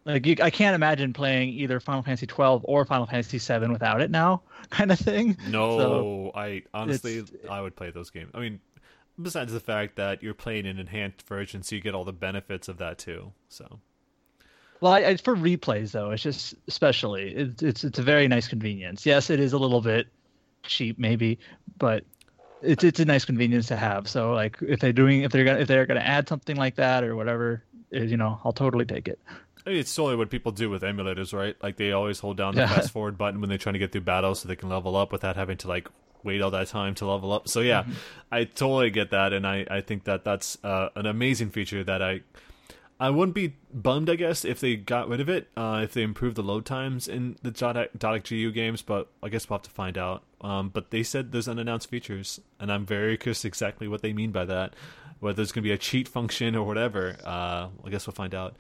Like 0.05 0.27
you, 0.27 0.37
I 0.43 0.51
can't 0.51 0.75
imagine 0.75 1.13
playing 1.13 1.51
either 1.51 1.81
Final 1.81 2.03
Fantasy 2.03 2.27
12 2.27 2.65
or 2.65 2.85
Final 2.85 3.07
Fantasy 3.07 3.39
7 3.39 3.73
without 3.73 4.01
it 4.01 4.11
now, 4.11 4.43
kind 4.71 4.93
of 4.93 4.99
thing. 4.99 5.37
No, 5.49 5.79
So, 5.79 6.33
I 6.35 6.63
honestly 6.73 7.25
I 7.51 7.61
would 7.61 7.77
play 7.77 7.91
those 7.91 8.11
games. 8.11 8.31
I 8.35 8.41
mean, 8.41 8.61
besides 9.21 9.53
the 9.53 9.61
fact 9.61 9.97
that 9.97 10.23
you're 10.23 10.35
playing 10.35 10.67
an 10.67 10.79
enhanced 10.79 11.27
version, 11.27 11.63
so 11.63 11.75
you 11.75 11.81
get 11.81 11.95
all 11.95 12.05
the 12.05 12.13
benefits 12.13 12.69
of 12.69 12.79
that 12.79 12.99
too. 12.99 13.33
So 13.49 13.81
well, 14.81 14.93
I, 14.93 14.99
I, 14.99 15.17
for 15.17 15.35
replays 15.35 15.93
though, 15.93 16.11
it's 16.11 16.23
just 16.23 16.55
especially 16.69 17.35
it's 17.35 17.63
it's 17.63 17.85
it's 17.85 17.99
a 17.99 18.03
very 18.03 18.29
nice 18.29 18.49
convenience. 18.49 19.07
Yes, 19.07 19.31
it 19.31 19.41
is 19.41 19.53
a 19.55 19.59
little 19.59 19.81
bit 19.81 20.09
cheap 20.63 20.99
maybe, 20.99 21.39
but 21.79 22.05
it's 22.61 22.85
it's 22.85 23.01
a 23.01 23.05
nice 23.05 23.25
convenience 23.25 23.67
to 23.69 23.77
have. 23.77 24.09
So 24.09 24.33
like 24.35 24.59
if 24.61 24.81
they're 24.81 24.93
doing 24.93 25.23
if 25.23 25.33
they're 25.33 25.45
gonna 25.45 25.61
if 25.61 25.69
they're 25.69 25.87
gonna 25.87 26.01
add 26.01 26.29
something 26.29 26.57
like 26.57 26.75
that 26.77 27.05
or 27.05 27.17
whatever, 27.17 27.65
you 27.95 28.17
know, 28.17 28.41
I'll 28.45 28.53
totally 28.53 28.85
take 28.85 29.09
it. 29.09 29.19
It's 29.67 29.95
totally 29.95 30.17
what 30.17 30.29
people 30.31 30.53
do 30.53 30.69
with 30.69 30.83
emulators, 30.83 31.33
right? 31.33 31.57
Like 31.63 31.77
they 31.77 31.93
always 31.93 32.19
hold 32.19 32.37
down 32.37 32.55
the 32.55 32.63
Yeah. 32.63 32.69
fast 32.69 32.91
forward 32.91 33.17
button 33.17 33.41
when 33.41 33.49
they're 33.49 33.57
trying 33.59 33.73
to 33.75 33.79
get 33.79 33.93
through 33.93 34.03
battles 34.03 34.41
so 34.41 34.49
they 34.49 34.57
can 34.57 34.69
level 34.69 34.95
up 34.97 35.11
without 35.11 35.37
having 35.37 35.57
to 35.59 35.69
like 35.69 35.89
wait 36.23 36.43
all 36.43 36.51
that 36.51 36.67
time 36.69 36.95
to 36.97 37.07
level 37.07 37.33
up. 37.33 37.49
So 37.49 37.61
yeah, 37.61 37.83
Mm-hmm. 37.85 37.93
I 38.33 38.45
totally 38.45 38.91
get 38.91 39.11
that, 39.11 39.33
and 39.33 39.47
I 39.47 39.67
I 39.71 39.81
think 39.81 40.05
that 40.05 40.25
that's 40.25 40.59
uh, 40.65 40.89
an 40.97 41.07
amazing 41.07 41.51
feature 41.51 41.83
that 41.85 42.03
I. 42.03 42.21
I 43.01 43.11
wouldn't 43.11 43.35
be 43.35 43.57
bummed, 43.73 44.09
I 44.09 44.15
guess, 44.15 44.45
if 44.45 44.61
they 44.61 44.77
got 44.77 45.09
rid 45.09 45.21
of 45.21 45.29
it, 45.29 45.49
uh, 45.57 45.81
if 45.83 45.95
they 45.95 46.03
improved 46.03 46.37
the 46.37 46.45
load 46.45 46.65
times 46.65 47.09
in 47.09 47.37
the 47.43 47.51
Dot 47.51 47.75
Hack 47.75 47.91
GU 48.29 48.53
games, 48.53 48.83
but 48.83 49.09
I 49.21 49.29
guess 49.31 49.51
we'll 49.51 49.59
have 49.59 49.65
to 49.65 49.71
find 49.71 49.99
out. 49.99 50.23
Um, 50.41 50.69
but 50.69 50.91
they 50.93 51.03
said 51.03 51.33
there's 51.33 51.49
unannounced 51.49 51.91
features, 51.91 52.41
and 52.61 52.71
I'm 52.71 52.87
very 52.87 53.17
curious 53.19 53.45
exactly 53.45 53.89
what 53.89 54.01
they 54.03 54.13
mean 54.13 54.31
by 54.31 54.45
that. 54.45 54.75
Whether 55.21 55.37
there's 55.37 55.53
going 55.53 55.63
to 55.63 55.69
be 55.69 55.73
a 55.73 55.79
cheat 55.79 56.09
function 56.09 56.55
or 56.55 56.67
whatever, 56.67 57.17
uh, 57.25 57.69
I 57.85 57.91
guess 57.91 58.07
we'll 58.07 58.15
find 58.15 58.35
out. 58.35 58.57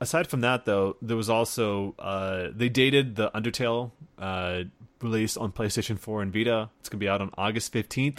Aside 0.00 0.26
from 0.26 0.40
that 0.40 0.64
though 0.64 0.96
there 1.00 1.16
was 1.16 1.30
also 1.30 1.94
uh, 1.98 2.48
they 2.54 2.68
dated 2.68 3.16
the 3.16 3.30
undertale 3.30 3.92
uh, 4.18 4.64
release 5.00 5.36
on 5.36 5.52
playstation 5.52 5.98
4 5.98 6.22
and 6.22 6.32
vita. 6.32 6.70
It's 6.80 6.88
going 6.88 6.98
to 6.98 7.04
be 7.04 7.08
out 7.08 7.20
on 7.20 7.30
august 7.38 7.72
15th 7.72 8.18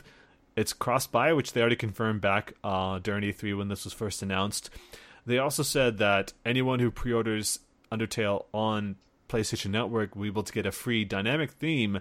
it's 0.56 0.74
cross-buy 0.74 1.34
which 1.34 1.54
they 1.54 1.62
already 1.62 1.76
confirmed 1.76 2.22
back 2.22 2.54
uh, 2.64 3.00
during 3.00 3.24
e3 3.24 3.58
when 3.58 3.68
this 3.68 3.84
was 3.84 3.94
first 3.94 4.22
announced. 4.22 4.70
They 5.26 5.38
also 5.38 5.64
said 5.64 5.98
that 5.98 6.34
anyone 6.46 6.80
who 6.80 6.92
pre-orders 6.92 7.60
undertale 7.92 8.46
on 8.54 8.96
playstation 9.28 9.72
network 9.72 10.16
will 10.16 10.24
be 10.24 10.28
able 10.28 10.44
to 10.44 10.54
get 10.54 10.66
a 10.66 10.72
free 10.72 11.04
dynamic 11.04 11.52
theme 11.52 12.00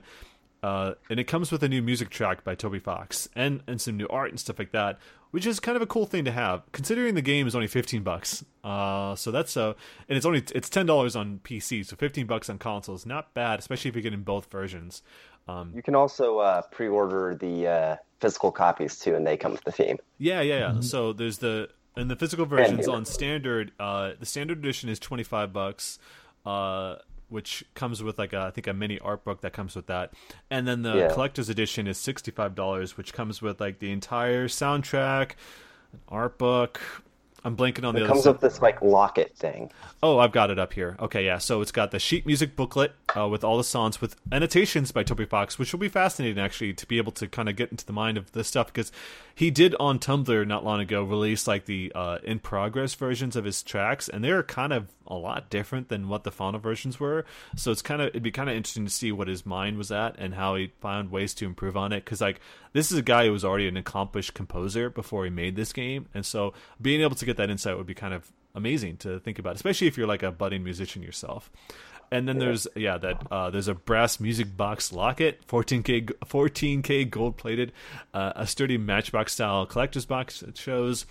uh, 0.64 0.94
and 1.10 1.20
it 1.20 1.24
comes 1.24 1.52
with 1.52 1.62
a 1.62 1.68
new 1.68 1.82
music 1.82 2.08
track 2.08 2.42
by 2.44 2.54
Toby 2.54 2.78
Fox 2.78 3.28
and 3.36 3.62
and 3.66 3.80
some 3.80 3.96
new 3.96 4.08
art 4.08 4.30
and 4.30 4.40
stuff 4.40 4.58
like 4.58 4.72
that, 4.72 4.98
which 5.30 5.46
is 5.46 5.60
kind 5.60 5.76
of 5.76 5.82
a 5.82 5.86
cool 5.86 6.06
thing 6.06 6.24
to 6.24 6.32
have, 6.32 6.62
considering 6.72 7.14
the 7.14 7.22
game 7.22 7.46
is 7.46 7.54
only 7.54 7.66
fifteen 7.68 8.02
bucks. 8.02 8.44
Uh, 8.62 9.14
so 9.14 9.30
that's 9.30 9.56
uh, 9.56 9.74
and 10.08 10.16
it's 10.16 10.24
only 10.26 10.42
it's 10.54 10.70
ten 10.70 10.86
dollars 10.86 11.14
on 11.16 11.40
PC, 11.44 11.84
so 11.84 11.96
fifteen 11.96 12.26
bucks 12.26 12.48
on 12.48 12.56
consoles, 12.58 13.04
not 13.04 13.34
bad, 13.34 13.58
especially 13.58 13.90
if 13.90 13.94
you're 13.94 14.02
getting 14.02 14.22
both 14.22 14.50
versions. 14.50 15.02
Um, 15.46 15.72
You 15.74 15.82
can 15.82 15.94
also 15.94 16.38
uh, 16.38 16.62
pre-order 16.72 17.36
the 17.38 17.66
uh, 17.68 17.96
physical 18.20 18.50
copies 18.50 18.98
too, 18.98 19.14
and 19.14 19.26
they 19.26 19.36
come 19.36 19.52
with 19.52 19.64
the 19.64 19.72
theme. 19.72 19.98
yeah, 20.18 20.40
yeah, 20.40 20.58
yeah. 20.58 20.80
So 20.80 21.12
there's 21.12 21.38
the 21.38 21.68
and 21.96 22.10
the 22.10 22.16
physical 22.16 22.46
versions 22.46 22.88
on 22.88 23.04
standard. 23.04 23.72
Uh, 23.78 24.12
the 24.18 24.26
standard 24.26 24.58
edition 24.58 24.88
is 24.88 24.98
twenty 24.98 25.24
five 25.24 25.52
bucks. 25.52 25.98
Uh, 26.46 26.96
which 27.28 27.64
comes 27.74 28.02
with 28.02 28.18
like 28.18 28.32
a, 28.32 28.40
I 28.40 28.50
think 28.50 28.66
a 28.66 28.72
mini 28.72 28.98
art 29.00 29.24
book 29.24 29.40
that 29.42 29.52
comes 29.52 29.74
with 29.76 29.86
that, 29.86 30.12
and 30.50 30.66
then 30.68 30.82
the 30.82 30.94
Yeah. 30.96 31.08
collector's 31.12 31.48
edition 31.48 31.86
is 31.86 31.98
sixty 31.98 32.30
five 32.30 32.54
dollars, 32.54 32.96
which 32.96 33.12
comes 33.12 33.40
with 33.42 33.60
like 33.60 33.78
the 33.78 33.90
entire 33.90 34.48
soundtrack, 34.48 35.32
an 35.92 36.00
art 36.08 36.38
book. 36.38 36.80
I'm 37.46 37.58
blanking 37.58 37.84
on 37.86 37.94
the 37.94 38.04
It 38.04 38.06
comes 38.06 38.24
with 38.24 38.40
this 38.40 38.62
like 38.62 38.80
locket 38.80 39.36
thing. 39.36 39.70
Oh, 40.02 40.18
I've 40.18 40.32
got 40.32 40.48
it 40.50 40.58
up 40.58 40.72
here. 40.72 40.96
Okay, 40.98 41.26
yeah. 41.26 41.36
So 41.36 41.60
it's 41.60 41.72
got 41.72 41.90
the 41.90 41.98
sheet 41.98 42.24
music 42.24 42.56
booklet, 42.56 42.92
uh, 43.14 43.28
with 43.28 43.44
all 43.44 43.58
the 43.58 43.64
songs 43.64 44.00
with 44.00 44.16
annotations 44.32 44.92
by 44.92 45.02
Toby 45.02 45.26
Fox, 45.26 45.58
which 45.58 45.70
will 45.70 45.78
be 45.78 45.90
fascinating 45.90 46.42
actually 46.42 46.72
to 46.72 46.86
be 46.86 46.96
able 46.96 47.12
to 47.12 47.28
kind 47.28 47.50
of 47.50 47.56
get 47.56 47.70
into 47.70 47.84
the 47.84 47.92
mind 47.92 48.16
of 48.16 48.32
this 48.32 48.48
stuff 48.48 48.68
because 48.68 48.90
he 49.34 49.50
did 49.50 49.74
on 49.80 49.98
Tumblr 49.98 50.46
not 50.46 50.64
long 50.64 50.80
ago 50.80 51.02
release 51.02 51.46
like 51.46 51.64
the 51.64 51.90
uh, 51.94 52.18
in 52.22 52.38
progress 52.38 52.94
versions 52.94 53.34
of 53.36 53.44
his 53.44 53.62
tracks, 53.62 54.08
and 54.08 54.22
they're 54.22 54.42
kind 54.42 54.72
of 54.72 54.88
a 55.06 55.14
lot 55.14 55.50
different 55.50 55.88
than 55.88 56.08
what 56.08 56.24
the 56.24 56.30
final 56.30 56.60
versions 56.60 57.00
were. 57.00 57.24
So 57.56 57.70
it's 57.70 57.82
kind 57.82 58.00
of 58.00 58.08
it'd 58.08 58.22
be 58.22 58.30
kind 58.30 58.48
of 58.48 58.56
interesting 58.56 58.84
to 58.84 58.90
see 58.90 59.12
what 59.12 59.28
his 59.28 59.44
mind 59.44 59.76
was 59.76 59.90
at 59.90 60.16
and 60.18 60.34
how 60.34 60.54
he 60.54 60.72
found 60.80 61.10
ways 61.10 61.34
to 61.34 61.46
improve 61.46 61.76
on 61.76 61.92
it 61.92 62.04
because 62.04 62.20
like 62.20 62.40
this 62.72 62.92
is 62.92 62.98
a 62.98 63.02
guy 63.02 63.26
who 63.26 63.32
was 63.32 63.44
already 63.44 63.68
an 63.68 63.76
accomplished 63.76 64.34
composer 64.34 64.88
before 64.88 65.24
he 65.24 65.30
made 65.30 65.56
this 65.56 65.72
game, 65.72 66.06
and 66.14 66.24
so 66.24 66.54
being 66.80 67.00
able 67.00 67.16
to 67.16 67.26
get 67.26 67.36
that 67.36 67.50
insight 67.50 67.76
would 67.76 67.86
be 67.86 67.94
kind 67.94 68.14
of 68.14 68.30
amazing 68.54 68.96
to 68.98 69.18
think 69.20 69.38
about, 69.38 69.56
especially 69.56 69.88
if 69.88 69.96
you're 69.96 70.06
like 70.06 70.22
a 70.22 70.30
budding 70.30 70.62
musician 70.62 71.02
yourself. 71.02 71.50
And 72.10 72.28
then 72.28 72.38
there's 72.38 72.66
yeah 72.76 72.98
that 72.98 73.26
uh, 73.30 73.50
there's 73.50 73.68
a 73.68 73.74
brass 73.74 74.20
music 74.20 74.56
box 74.56 74.92
locket, 74.92 75.46
14k 75.46 76.06
14k 76.24 77.10
gold 77.10 77.36
plated, 77.36 77.72
uh, 78.12 78.32
a 78.36 78.46
sturdy 78.46 78.78
Matchbox 78.78 79.32
style 79.32 79.66
collector's 79.66 80.06
box 80.06 80.42
it 80.42 80.56
shows, 80.56 81.06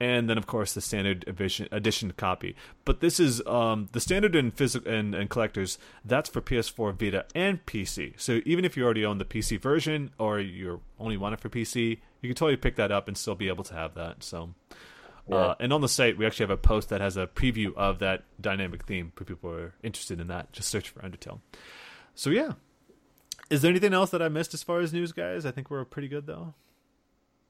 and 0.00 0.28
then 0.28 0.38
of 0.38 0.46
course 0.46 0.74
the 0.74 0.80
standard 0.80 1.24
edition, 1.26 1.68
edition 1.72 2.12
copy. 2.12 2.56
But 2.84 3.00
this 3.00 3.20
is 3.20 3.44
um, 3.46 3.88
the 3.92 4.00
standard 4.00 4.34
and 4.34 4.52
physical 4.52 4.92
and, 4.92 5.14
and 5.14 5.30
collectors. 5.30 5.78
That's 6.04 6.28
for 6.28 6.40
PS4, 6.40 6.98
Vita, 6.98 7.26
and 7.34 7.64
PC. 7.66 8.18
So 8.20 8.40
even 8.44 8.64
if 8.64 8.76
you 8.76 8.84
already 8.84 9.04
own 9.04 9.18
the 9.18 9.24
PC 9.24 9.60
version 9.60 10.10
or 10.18 10.40
you 10.40 10.80
only 10.98 11.16
want 11.16 11.34
it 11.34 11.40
for 11.40 11.48
PC, 11.48 11.98
you 12.20 12.28
can 12.28 12.34
totally 12.34 12.56
pick 12.56 12.76
that 12.76 12.90
up 12.90 13.08
and 13.08 13.16
still 13.16 13.34
be 13.34 13.48
able 13.48 13.64
to 13.64 13.74
have 13.74 13.94
that. 13.94 14.22
So. 14.22 14.54
Yeah. 15.28 15.36
Uh, 15.36 15.54
and 15.60 15.72
on 15.72 15.80
the 15.80 15.88
site, 15.88 16.16
we 16.16 16.26
actually 16.26 16.44
have 16.44 16.50
a 16.50 16.56
post 16.56 16.88
that 16.88 17.00
has 17.00 17.16
a 17.16 17.26
preview 17.26 17.74
of 17.76 17.98
that 17.98 18.24
dynamic 18.40 18.84
theme 18.84 19.12
for 19.14 19.24
people 19.24 19.50
who 19.50 19.56
are 19.56 19.74
interested 19.82 20.20
in 20.20 20.28
that. 20.28 20.52
Just 20.52 20.68
search 20.68 20.88
for 20.88 21.00
Undertale. 21.00 21.40
So 22.14 22.30
yeah, 22.30 22.52
is 23.50 23.62
there 23.62 23.70
anything 23.70 23.94
else 23.94 24.10
that 24.10 24.22
I 24.22 24.28
missed 24.28 24.54
as 24.54 24.62
far 24.62 24.80
as 24.80 24.92
news, 24.92 25.12
guys? 25.12 25.46
I 25.46 25.50
think 25.50 25.70
we're 25.70 25.84
pretty 25.84 26.08
good 26.08 26.26
though. 26.26 26.54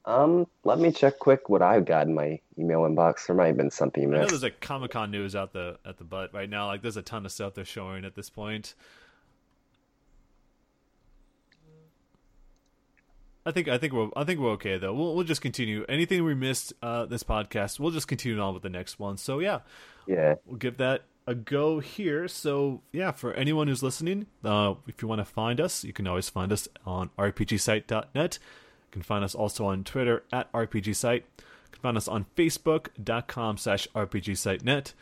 Um, 0.04 0.46
let 0.64 0.78
me 0.78 0.90
check 0.90 1.18
quick 1.18 1.48
what 1.50 1.60
I've 1.60 1.84
got 1.84 2.06
in 2.06 2.14
my 2.14 2.40
email 2.58 2.80
inbox. 2.80 3.26
There 3.26 3.36
might 3.36 3.48
have 3.48 3.56
been 3.56 3.70
something 3.70 4.02
you 4.02 4.08
missed. 4.08 4.18
I 4.18 4.22
know 4.22 4.28
there's 4.28 4.42
like 4.42 4.60
Comic 4.60 4.92
Con 4.92 5.10
news 5.10 5.36
out 5.36 5.52
the 5.52 5.78
at 5.84 5.98
the 5.98 6.04
butt 6.04 6.32
right 6.32 6.48
now. 6.48 6.66
Like 6.66 6.82
there's 6.82 6.96
a 6.96 7.02
ton 7.02 7.26
of 7.26 7.32
stuff 7.32 7.54
they're 7.54 7.64
showing 7.64 8.04
at 8.04 8.14
this 8.14 8.30
point. 8.30 8.74
I 13.48 13.50
think 13.50 13.66
I 13.66 13.78
think 13.78 13.94
we're 13.94 14.10
I 14.14 14.24
think 14.24 14.40
we're 14.40 14.50
okay 14.52 14.76
though. 14.76 14.92
We'll 14.92 15.14
we'll 15.14 15.24
just 15.24 15.40
continue. 15.40 15.86
Anything 15.88 16.22
we 16.22 16.34
missed 16.34 16.74
uh, 16.82 17.06
this 17.06 17.22
podcast, 17.22 17.80
we'll 17.80 17.92
just 17.92 18.06
continue 18.06 18.38
on 18.38 18.52
with 18.52 18.62
the 18.62 18.68
next 18.68 18.98
one. 18.98 19.16
So 19.16 19.38
yeah, 19.38 19.60
yeah, 20.06 20.34
we'll 20.44 20.58
give 20.58 20.76
that 20.76 21.04
a 21.26 21.34
go 21.34 21.80
here. 21.80 22.28
So 22.28 22.82
yeah, 22.92 23.10
for 23.10 23.32
anyone 23.32 23.66
who's 23.66 23.82
listening, 23.82 24.26
uh, 24.44 24.74
if 24.86 25.00
you 25.00 25.08
want 25.08 25.22
to 25.22 25.24
find 25.24 25.62
us, 25.62 25.82
you 25.82 25.94
can 25.94 26.06
always 26.06 26.28
find 26.28 26.52
us 26.52 26.68
on 26.84 27.08
rpgsite.net. 27.18 28.38
You 28.88 28.92
can 28.92 29.02
find 29.02 29.24
us 29.24 29.34
also 29.34 29.64
on 29.64 29.82
Twitter 29.82 30.24
at 30.30 30.52
RPGSite. 30.52 31.22
You 31.38 31.72
can 31.72 31.82
find 31.82 31.96
us 31.96 32.08
on 32.08 32.26
Facebook.com 32.36 33.56
slash 33.56 33.88
RPGSiteNet. 33.94 34.92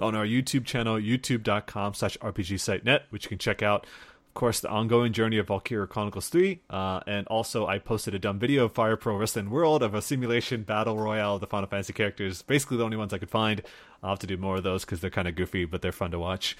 On 0.00 0.14
our 0.14 0.24
YouTube 0.24 0.64
channel, 0.64 0.96
YouTube.com 0.96 1.94
slash 1.94 2.16
RPGSiteNet, 2.18 3.00
which 3.10 3.24
you 3.24 3.28
can 3.30 3.38
check 3.38 3.62
out. 3.62 3.86
Course, 4.38 4.60
the 4.60 4.70
ongoing 4.70 5.12
journey 5.12 5.36
of 5.38 5.48
Valkyria 5.48 5.88
Chronicles 5.88 6.28
3. 6.28 6.60
Uh, 6.70 7.00
and 7.08 7.26
also, 7.26 7.66
I 7.66 7.80
posted 7.80 8.14
a 8.14 8.20
dumb 8.20 8.38
video 8.38 8.66
of 8.66 8.72
Fire 8.72 8.96
Pro 8.96 9.16
Wrestling 9.16 9.50
World 9.50 9.82
of 9.82 9.94
a 9.94 10.00
simulation 10.00 10.62
battle 10.62 10.96
royale 10.96 11.34
of 11.34 11.40
the 11.40 11.48
Final 11.48 11.68
Fantasy 11.68 11.92
characters. 11.92 12.42
Basically, 12.42 12.76
the 12.76 12.84
only 12.84 12.96
ones 12.96 13.12
I 13.12 13.18
could 13.18 13.30
find. 13.30 13.62
I'll 14.00 14.10
have 14.10 14.20
to 14.20 14.28
do 14.28 14.36
more 14.36 14.58
of 14.58 14.62
those 14.62 14.84
because 14.84 15.00
they're 15.00 15.10
kind 15.10 15.26
of 15.26 15.34
goofy, 15.34 15.64
but 15.64 15.82
they're 15.82 15.90
fun 15.90 16.12
to 16.12 16.20
watch. 16.20 16.56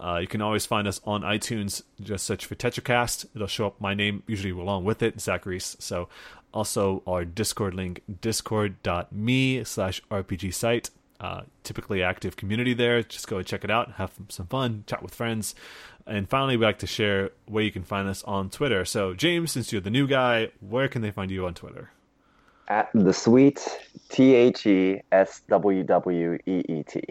Uh, 0.00 0.18
you 0.20 0.26
can 0.26 0.42
always 0.42 0.66
find 0.66 0.88
us 0.88 1.00
on 1.04 1.22
iTunes. 1.22 1.84
Just 2.00 2.24
search 2.24 2.44
for 2.44 2.56
TetraCast. 2.56 3.26
It'll 3.36 3.46
show 3.46 3.68
up 3.68 3.80
my 3.80 3.94
name, 3.94 4.24
usually 4.26 4.50
along 4.50 4.82
with 4.82 5.00
it, 5.00 5.20
Zachary. 5.20 5.60
So 5.60 6.08
also 6.52 7.04
our 7.06 7.24
Discord 7.24 7.74
link, 7.74 8.02
discord.me 8.20 9.62
slash 9.62 10.02
RPG 10.10 10.52
site. 10.52 10.90
Uh, 11.18 11.42
typically 11.62 12.02
active 12.02 12.36
community 12.36 12.74
there. 12.74 13.02
Just 13.02 13.26
go 13.26 13.42
check 13.42 13.64
it 13.64 13.70
out, 13.70 13.92
have 13.92 14.12
some 14.28 14.46
fun, 14.46 14.84
chat 14.86 15.02
with 15.02 15.14
friends. 15.14 15.54
And 16.06 16.28
finally, 16.28 16.56
we 16.56 16.64
like 16.64 16.78
to 16.80 16.86
share 16.86 17.30
where 17.46 17.64
you 17.64 17.72
can 17.72 17.82
find 17.82 18.08
us 18.08 18.22
on 18.24 18.50
Twitter. 18.50 18.84
So, 18.84 19.14
James, 19.14 19.52
since 19.52 19.72
you're 19.72 19.80
the 19.80 19.90
new 19.90 20.06
guy, 20.06 20.50
where 20.60 20.88
can 20.88 21.02
they 21.02 21.10
find 21.10 21.30
you 21.30 21.46
on 21.46 21.54
Twitter? 21.54 21.90
At 22.68 22.90
the 22.94 23.12
sweet 23.12 23.66
T 24.08 24.34
H 24.34 24.66
E 24.66 25.00
S 25.10 25.40
W 25.48 25.82
W 25.84 26.38
E 26.46 26.62
E 26.68 26.82
T. 26.82 27.02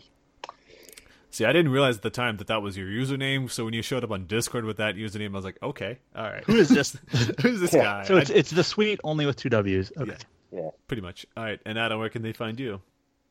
See, 1.36 1.44
I 1.44 1.52
didn't 1.52 1.74
realize 1.74 1.98
at 1.98 2.02
the 2.02 2.10
time 2.10 2.38
that 2.38 2.48
that 2.48 2.62
was 2.62 2.78
your 2.78 2.88
username. 2.88 3.52
So 3.52 3.66
when 3.66 3.74
you 3.74 3.82
showed 3.82 4.06
up 4.06 4.12
on 4.12 4.26
Discord 4.26 4.64
with 4.64 4.78
that 4.78 4.96
username, 4.96 5.32
I 5.32 5.36
was 5.36 5.44
like, 5.44 5.58
okay, 5.62 5.98
all 6.16 6.24
right. 6.24 6.44
Who 6.46 6.56
is 6.56 6.70
this? 6.70 6.96
Who's 7.42 7.60
this 7.60 7.74
yeah. 7.74 7.84
guy? 7.84 8.04
So 8.06 8.16
it's, 8.16 8.30
it's 8.30 8.52
the 8.52 8.64
sweet 8.64 9.02
only 9.04 9.26
with 9.26 9.36
two 9.36 9.50
W's. 9.50 9.92
Okay. 9.98 10.16
Yeah. 10.54 10.60
yeah. 10.62 10.70
Pretty 10.88 11.02
much. 11.02 11.26
All 11.36 11.44
right. 11.44 11.60
And 11.66 11.78
Adam, 11.78 12.00
where 12.00 12.08
can 12.08 12.22
they 12.22 12.32
find 12.32 12.58
you? 12.58 12.80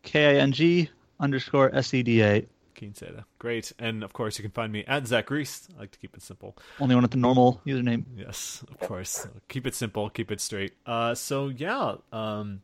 K 0.05 0.37
I 0.37 0.41
N 0.41 0.53
G 0.53 0.91
underscore 1.19 1.75
S 1.75 1.93
E 1.95 2.03
D 2.03 2.23
A. 2.23 2.47
King 2.75 2.93
Seda. 2.93 3.25
Great. 3.39 3.73
And 3.79 4.03
of 4.03 4.13
course, 4.13 4.37
you 4.39 4.43
can 4.43 4.51
find 4.51 4.73
me 4.73 4.85
at 4.87 5.07
Zach 5.07 5.31
Reese. 5.31 5.69
I 5.77 5.81
like 5.81 5.93
to 5.93 5.99
keep 5.99 6.17
it 6.17 6.23
simple. 6.23 6.57
Only 6.81 6.95
one 6.97 7.03
with 7.03 7.13
the 7.13 7.19
normal 7.19 7.61
username. 7.65 8.05
Yes, 8.17 8.65
of 8.69 8.79
course. 8.81 9.27
keep 9.49 9.67
it 9.67 9.75
simple, 9.77 10.11
keep 10.11 10.31
it 10.33 10.41
straight. 10.41 10.73
Uh, 10.85 11.15
so, 11.15 11.49
yeah. 11.49 11.97
Um, 12.13 12.63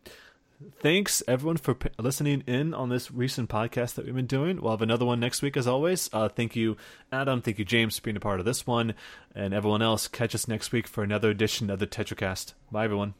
thanks 0.81 1.23
everyone 1.29 1.59
for 1.59 1.75
p- 1.75 1.91
listening 1.99 2.43
in 2.47 2.75
on 2.75 2.89
this 2.89 3.11
recent 3.13 3.49
podcast 3.49 3.95
that 3.95 4.05
we've 4.05 4.15
been 4.15 4.27
doing. 4.27 4.61
We'll 4.61 4.73
have 4.73 4.83
another 4.83 5.05
one 5.05 5.21
next 5.21 5.43
week 5.43 5.57
as 5.57 5.69
always. 5.69 6.11
Uh, 6.13 6.29
thank 6.29 6.57
you, 6.57 6.77
Adam. 7.13 7.41
Thank 7.41 7.61
you, 7.61 7.65
James, 7.65 7.97
for 7.97 8.03
being 8.03 8.17
a 8.17 8.21
part 8.21 8.41
of 8.41 8.47
this 8.47 8.67
one, 8.67 8.95
and 9.35 9.55
everyone 9.55 9.81
else. 9.81 10.09
Catch 10.09 10.35
us 10.35 10.49
next 10.49 10.73
week 10.73 10.89
for 10.89 11.05
another 11.05 11.31
edition 11.31 11.71
of 11.71 11.79
the 11.79 11.87
TetraCast. 11.87 12.55
Bye, 12.73 12.85
everyone. 12.85 13.15